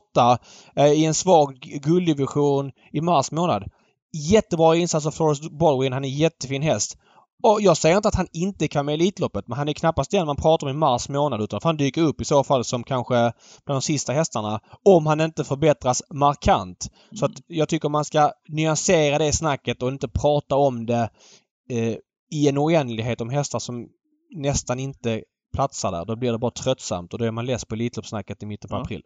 uh, 0.78 0.86
i 0.86 1.04
en 1.04 1.14
svag 1.14 1.54
gulddivision 1.60 2.70
i 2.92 3.00
mars 3.00 3.30
månad. 3.30 3.64
Jättebra 4.30 4.76
insats 4.76 5.06
av 5.06 5.10
Floris 5.10 5.50
Baldwin. 5.50 5.92
Han 5.92 6.04
är 6.04 6.08
en 6.08 6.14
jättefin 6.14 6.62
häst. 6.62 6.98
Och 7.42 7.62
jag 7.62 7.76
säger 7.76 7.96
inte 7.96 8.08
att 8.08 8.14
han 8.14 8.28
inte 8.32 8.68
kan 8.68 8.86
med 8.86 8.94
Elitloppet 8.94 9.48
men 9.48 9.58
han 9.58 9.68
är 9.68 9.72
knappast 9.72 10.10
den 10.10 10.26
man 10.26 10.36
pratar 10.36 10.66
om 10.66 10.70
i 10.70 10.76
mars 10.76 11.08
månad 11.08 11.42
utan 11.42 11.60
han 11.62 11.76
dyker 11.76 12.02
upp 12.02 12.20
i 12.20 12.24
så 12.24 12.44
fall 12.44 12.64
som 12.64 12.84
kanske 12.84 13.14
bland 13.64 13.76
de 13.76 13.82
sista 13.82 14.12
hästarna 14.12 14.60
om 14.84 15.06
han 15.06 15.20
inte 15.20 15.44
förbättras 15.44 16.02
markant. 16.10 16.90
Mm. 16.90 17.16
Så 17.16 17.24
att 17.24 17.32
jag 17.46 17.68
tycker 17.68 17.88
man 17.88 18.04
ska 18.04 18.32
nyansera 18.48 19.18
det 19.18 19.32
snacket 19.32 19.82
och 19.82 19.88
inte 19.88 20.08
prata 20.08 20.56
om 20.56 20.86
det 20.86 21.10
eh, 21.70 21.96
i 22.30 22.48
en 22.48 22.58
oändlighet 22.58 23.20
om 23.20 23.30
hästar 23.30 23.58
som 23.58 23.88
nästan 24.36 24.78
inte 24.78 25.22
platsar 25.54 25.92
där. 25.92 26.04
Då 26.04 26.16
blir 26.16 26.32
det 26.32 26.38
bara 26.38 26.50
tröttsamt 26.50 27.12
och 27.12 27.18
då 27.18 27.24
är 27.24 27.30
man 27.30 27.46
less 27.46 27.64
på 27.64 27.74
Elitloppssnacket 27.74 28.42
i 28.42 28.46
mitten 28.46 28.70
på 28.70 28.76
ja. 28.76 28.80
april. 28.80 29.02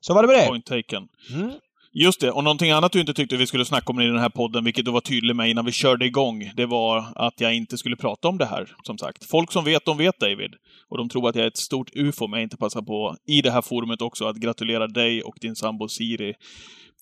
Så 0.00 0.14
var 0.14 0.22
det 0.22 0.28
med 0.28 0.36
det. 0.36 0.46
Point 0.48 0.66
taken. 0.66 1.08
Mm. 1.34 1.52
Just 1.98 2.20
det, 2.20 2.30
och 2.30 2.44
någonting 2.44 2.70
annat 2.70 2.92
du 2.92 3.00
inte 3.00 3.14
tyckte 3.14 3.36
vi 3.36 3.46
skulle 3.46 3.64
snacka 3.64 3.92
om 3.92 4.00
i 4.00 4.06
den 4.06 4.18
här 4.18 4.28
podden, 4.28 4.64
vilket 4.64 4.84
du 4.84 4.90
var 4.90 5.00
tydlig 5.00 5.36
med 5.36 5.50
innan 5.50 5.64
vi 5.64 5.72
körde 5.72 6.06
igång, 6.06 6.50
det 6.56 6.66
var 6.66 7.04
att 7.14 7.40
jag 7.40 7.54
inte 7.54 7.78
skulle 7.78 7.96
prata 7.96 8.28
om 8.28 8.38
det 8.38 8.44
här, 8.46 8.74
som 8.82 8.98
sagt. 8.98 9.24
Folk 9.24 9.52
som 9.52 9.64
vet, 9.64 9.84
de 9.84 9.98
vet 9.98 10.20
David. 10.20 10.50
Och 10.88 10.98
de 10.98 11.08
tror 11.08 11.28
att 11.28 11.34
jag 11.34 11.42
är 11.42 11.48
ett 11.48 11.56
stort 11.56 11.90
ufo, 11.96 12.26
men 12.26 12.40
jag 12.40 12.46
inte 12.46 12.56
passar 12.56 12.82
på, 12.82 13.16
i 13.26 13.42
det 13.42 13.50
här 13.50 13.62
forumet 13.62 14.02
också, 14.02 14.24
att 14.26 14.36
gratulera 14.36 14.86
dig 14.86 15.22
och 15.22 15.34
din 15.40 15.56
sambo 15.56 15.88
Siri. 15.88 16.34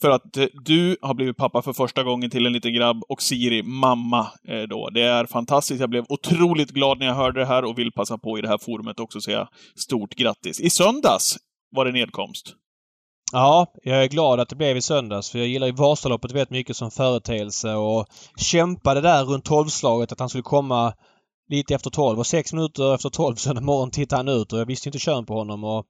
För 0.00 0.10
att 0.10 0.36
eh, 0.36 0.46
du 0.64 0.96
har 1.02 1.14
blivit 1.14 1.36
pappa 1.36 1.62
för 1.62 1.72
första 1.72 2.02
gången 2.02 2.30
till 2.30 2.46
en 2.46 2.52
liten 2.52 2.74
grabb 2.74 3.02
och 3.08 3.22
Siri 3.22 3.62
mamma 3.62 4.26
eh, 4.48 4.62
då. 4.62 4.90
Det 4.90 5.02
är 5.02 5.26
fantastiskt. 5.26 5.80
Jag 5.80 5.90
blev 5.90 6.04
otroligt 6.08 6.70
glad 6.70 6.98
när 6.98 7.06
jag 7.06 7.14
hörde 7.14 7.40
det 7.40 7.46
här 7.46 7.64
och 7.64 7.78
vill 7.78 7.92
passa 7.92 8.18
på 8.18 8.38
i 8.38 8.42
det 8.42 8.48
här 8.48 8.58
forumet 8.58 9.00
också 9.00 9.20
säga 9.20 9.48
stort 9.76 10.14
grattis. 10.14 10.60
I 10.60 10.70
söndags 10.70 11.36
var 11.70 11.84
det 11.84 11.92
nedkomst. 11.92 12.56
Ja, 13.32 13.66
jag 13.82 14.04
är 14.04 14.08
glad 14.08 14.40
att 14.40 14.48
det 14.48 14.56
blev 14.56 14.76
i 14.76 14.82
söndags 14.82 15.30
för 15.30 15.38
jag 15.38 15.48
gillar 15.48 15.66
ju 15.66 15.72
Vasaloppet 15.72 16.32
väldigt 16.32 16.50
mycket 16.50 16.76
som 16.76 16.90
företeelse 16.90 17.74
och 17.74 18.06
kämpade 18.36 19.00
där 19.00 19.24
runt 19.24 19.44
tolvslaget 19.44 20.12
att 20.12 20.20
han 20.20 20.28
skulle 20.28 20.42
komma 20.42 20.94
lite 21.48 21.74
efter 21.74 21.90
tolv 21.90 22.18
och 22.18 22.26
sex 22.26 22.52
minuter 22.52 22.94
efter 22.94 23.08
tolv 23.10 23.36
söndag 23.36 23.60
morgon 23.60 23.90
tittade 23.90 24.18
han 24.18 24.40
ut 24.40 24.52
och 24.52 24.58
jag 24.58 24.66
visste 24.66 24.88
inte 24.88 24.98
kön 24.98 25.26
på 25.26 25.34
honom 25.34 25.64
och 25.64 25.86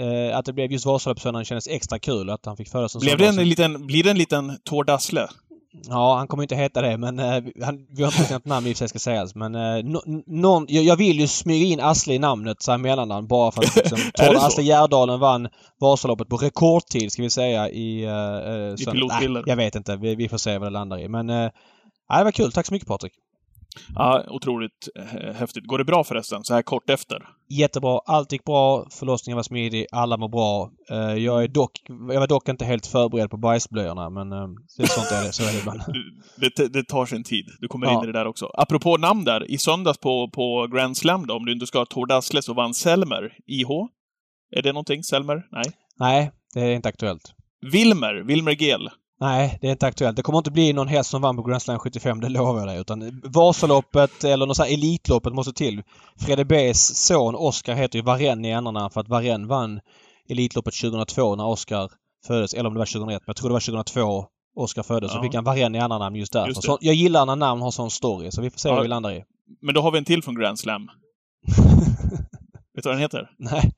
eh, 0.00 0.38
att 0.38 0.44
det 0.44 0.52
blev 0.52 0.72
just 0.72 0.86
Vasaloppssöndagen 0.86 1.44
kändes 1.44 1.68
extra 1.68 1.98
kul 1.98 2.30
att 2.30 2.46
han 2.46 2.56
fick 2.56 2.68
födas 2.68 2.94
en 2.94 3.00
Blev 3.00 3.18
det 3.18 3.26
en 3.26 3.48
liten, 3.48 3.86
blir 3.86 4.04
det 4.04 4.10
en 4.10 4.18
liten 4.18 4.58
Dassle? 4.86 5.28
Ja, 5.72 6.16
han 6.16 6.28
kommer 6.28 6.42
inte 6.42 6.54
heta 6.54 6.82
det 6.82 6.96
men 6.96 7.18
eh, 7.18 7.42
han, 7.64 7.86
vi 7.90 8.02
har 8.02 8.08
inte 8.08 8.18
bestämt 8.18 8.44
namn 8.44 8.66
i 8.66 8.72
och 8.72 8.76
för 8.76 8.78
sig 8.78 8.88
ska 8.88 8.98
sägas. 8.98 9.34
Men 9.34 9.54
eh, 9.54 9.84
no, 9.84 10.22
någon, 10.26 10.66
jag, 10.68 10.84
jag, 10.84 10.96
vill 10.96 11.20
ju 11.20 11.26
smyga 11.26 11.66
in 11.66 11.80
Asle 11.80 12.14
i 12.14 12.18
namnet, 12.18 12.62
så 12.62 12.70
här 12.70 12.78
mellannamn, 12.78 13.26
bara 13.26 13.52
för 13.52 13.62
att 13.62 13.76
liksom, 13.90 13.98
Asle 14.18 14.62
Gärdalen 14.62 15.20
vann 15.20 15.48
Vasaloppet 15.80 16.28
på 16.28 16.36
rekordtid 16.36 17.12
ska 17.12 17.22
vi 17.22 17.30
säga 17.30 17.68
i... 17.68 18.04
Eh, 18.04 18.82
I 18.82 18.86
pilotbilden? 18.92 19.44
jag 19.46 19.56
vet 19.56 19.74
inte. 19.74 19.96
Vi, 19.96 20.14
vi, 20.14 20.28
får 20.28 20.38
se 20.38 20.58
vad 20.58 20.66
det 20.66 20.72
landar 20.72 20.98
i. 20.98 21.08
Men 21.08 21.30
eh, 21.30 21.50
det 22.08 22.24
var 22.24 22.32
kul. 22.32 22.52
Tack 22.52 22.66
så 22.66 22.74
mycket 22.74 22.88
Patrik. 22.88 23.12
Ja, 23.94 24.24
otroligt 24.28 24.88
eh, 24.96 25.34
häftigt. 25.34 25.66
Går 25.66 25.78
det 25.78 25.84
bra 25.84 26.04
förresten, 26.04 26.44
så 26.44 26.54
här 26.54 26.62
kort 26.62 26.90
efter? 26.90 27.28
Jättebra. 27.48 28.00
Allt 28.06 28.32
gick 28.32 28.44
bra. 28.44 28.86
Förlossningen 28.90 29.36
var 29.36 29.42
smidig. 29.42 29.86
Alla 29.92 30.16
mår 30.16 30.28
bra. 30.28 30.70
Eh, 30.90 31.14
jag, 31.14 31.42
är 31.44 31.48
dock, 31.48 31.72
jag 31.88 32.20
var 32.20 32.26
dock 32.26 32.48
inte 32.48 32.64
helt 32.64 32.86
förberedd 32.86 33.30
på 33.30 33.36
bajsblöjorna, 33.36 34.10
men 34.10 34.32
eh, 34.32 34.48
det 34.76 34.82
är 34.82 34.86
sånt 34.86 35.10
är 35.10 35.22
det. 35.26 35.32
Så 35.32 35.42
är 35.42 35.52
det 35.52 35.58
ibland. 35.58 35.80
Det, 36.36 36.72
det 36.72 36.84
tar 36.84 37.06
sin 37.06 37.24
tid. 37.24 37.46
Du 37.58 37.68
kommer 37.68 37.86
ja. 37.86 37.92
in 37.98 38.04
i 38.04 38.06
det 38.06 38.18
där 38.18 38.26
också. 38.26 38.50
Apropå 38.54 38.96
namn 38.96 39.24
där. 39.24 39.50
I 39.50 39.58
söndags 39.58 39.98
på, 39.98 40.30
på 40.30 40.66
Grand 40.66 40.96
Slam 40.96 41.26
då, 41.26 41.34
om 41.34 41.46
du 41.46 41.52
inte 41.52 41.66
ska 41.66 41.78
ha 41.78 41.86
Tor 41.86 42.06
Dassle, 42.06 42.42
så 42.42 42.54
vann 42.54 42.74
Selmer. 42.74 43.36
IH? 43.46 43.68
Är 44.56 44.62
det 44.62 44.72
någonting? 44.72 45.02
Selmer? 45.02 45.46
Nej? 45.52 45.64
Nej, 45.98 46.30
det 46.54 46.60
är 46.60 46.70
inte 46.70 46.88
aktuellt. 46.88 47.34
Wilmer? 47.72 48.14
Wilmer 48.14 48.52
Gel? 48.52 48.90
Nej, 49.20 49.58
det 49.60 49.66
är 49.66 49.72
inte 49.72 49.86
aktuellt. 49.86 50.16
Det 50.16 50.22
kommer 50.22 50.38
inte 50.38 50.50
bli 50.50 50.72
någon 50.72 50.88
häst 50.88 51.10
som 51.10 51.22
vann 51.22 51.36
på 51.36 51.42
Grand 51.42 51.62
Slam 51.62 51.78
75, 51.78 52.20
det 52.20 52.28
lovar 52.28 52.58
jag 52.58 52.68
dig. 52.68 52.80
Utan 52.80 53.20
Vasaloppet 53.24 54.24
eller 54.24 54.46
något 54.46 54.56
sånt 54.56 54.68
här 54.68 54.74
Elitloppet 54.74 55.32
måste 55.32 55.52
till. 55.52 55.82
Fredde 56.18 56.44
B's 56.44 56.94
son 56.94 57.34
Oskar 57.34 57.74
heter 57.74 57.98
ju 57.98 58.04
Varen 58.04 58.44
i 58.44 58.50
ändarna 58.50 58.90
för 58.90 59.00
att 59.00 59.08
Varen 59.08 59.46
vann 59.46 59.80
Elitloppet 60.28 60.74
2002 60.74 61.36
när 61.36 61.46
Oskar 61.46 61.90
föddes. 62.26 62.54
Eller 62.54 62.68
om 62.68 62.74
det 62.74 62.78
var 62.78 62.86
2001, 62.86 63.22
men 63.22 63.24
jag 63.26 63.36
tror 63.36 63.48
det 63.48 63.52
var 63.52 63.60
2002 63.60 64.26
Oskar 64.56 64.82
föddes. 64.82 65.10
Ja. 65.10 65.16
Så 65.16 65.22
fick 65.22 65.34
han 65.34 65.44
Varen 65.44 65.74
i 65.74 65.78
andra 65.78 65.98
namn 65.98 66.16
just 66.16 66.32
därför. 66.32 66.48
Just 66.48 66.64
så 66.64 66.78
jag 66.80 66.94
gillar 66.94 67.26
när 67.26 67.36
namn 67.36 67.62
har 67.62 67.70
sån 67.70 67.90
story, 67.90 68.30
så 68.30 68.42
vi 68.42 68.50
får 68.50 68.58
se 68.58 68.68
ja. 68.68 68.74
vad 68.74 68.82
vi 68.82 68.88
landar 68.88 69.12
i. 69.12 69.24
Men 69.60 69.74
då 69.74 69.80
har 69.80 69.90
vi 69.90 69.98
en 69.98 70.04
till 70.04 70.22
från 70.22 70.34
Grand 70.34 70.58
Slam. 70.58 70.82
Vet 72.74 72.82
du 72.82 72.88
vad 72.88 72.94
den 72.94 73.00
heter? 73.00 73.30
Nej. 73.38 73.72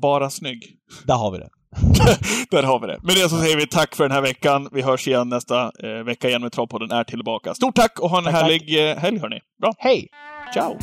Bara 0.00 0.30
snygg. 0.30 0.78
Där 1.04 1.14
har 1.14 1.30
vi 1.30 1.38
det. 1.38 1.48
Där 2.50 2.62
har 2.62 2.80
vi 2.80 2.86
det. 2.86 2.98
Med 3.02 3.14
det 3.16 3.28
så 3.28 3.38
säger 3.40 3.56
vi 3.56 3.66
tack 3.66 3.94
för 3.96 4.04
den 4.04 4.12
här 4.12 4.20
veckan. 4.20 4.68
Vi 4.72 4.82
hörs 4.82 5.08
igen 5.08 5.28
nästa 5.28 5.62
eh, 5.82 6.04
vecka 6.04 6.28
igen 6.28 6.42
med 6.42 6.52
Travpodden 6.52 6.90
är 6.90 7.04
tillbaka. 7.04 7.54
Stort 7.54 7.74
tack 7.74 7.98
och 8.00 8.10
ha 8.10 8.18
en 8.18 8.24
tack, 8.24 8.34
härlig 8.34 8.60
tack. 8.60 8.76
Eh, 8.76 8.96
helg 8.96 9.18
hörni. 9.18 9.40
Bra. 9.60 9.72
Hej! 9.78 10.08
Ciao! 10.54 10.76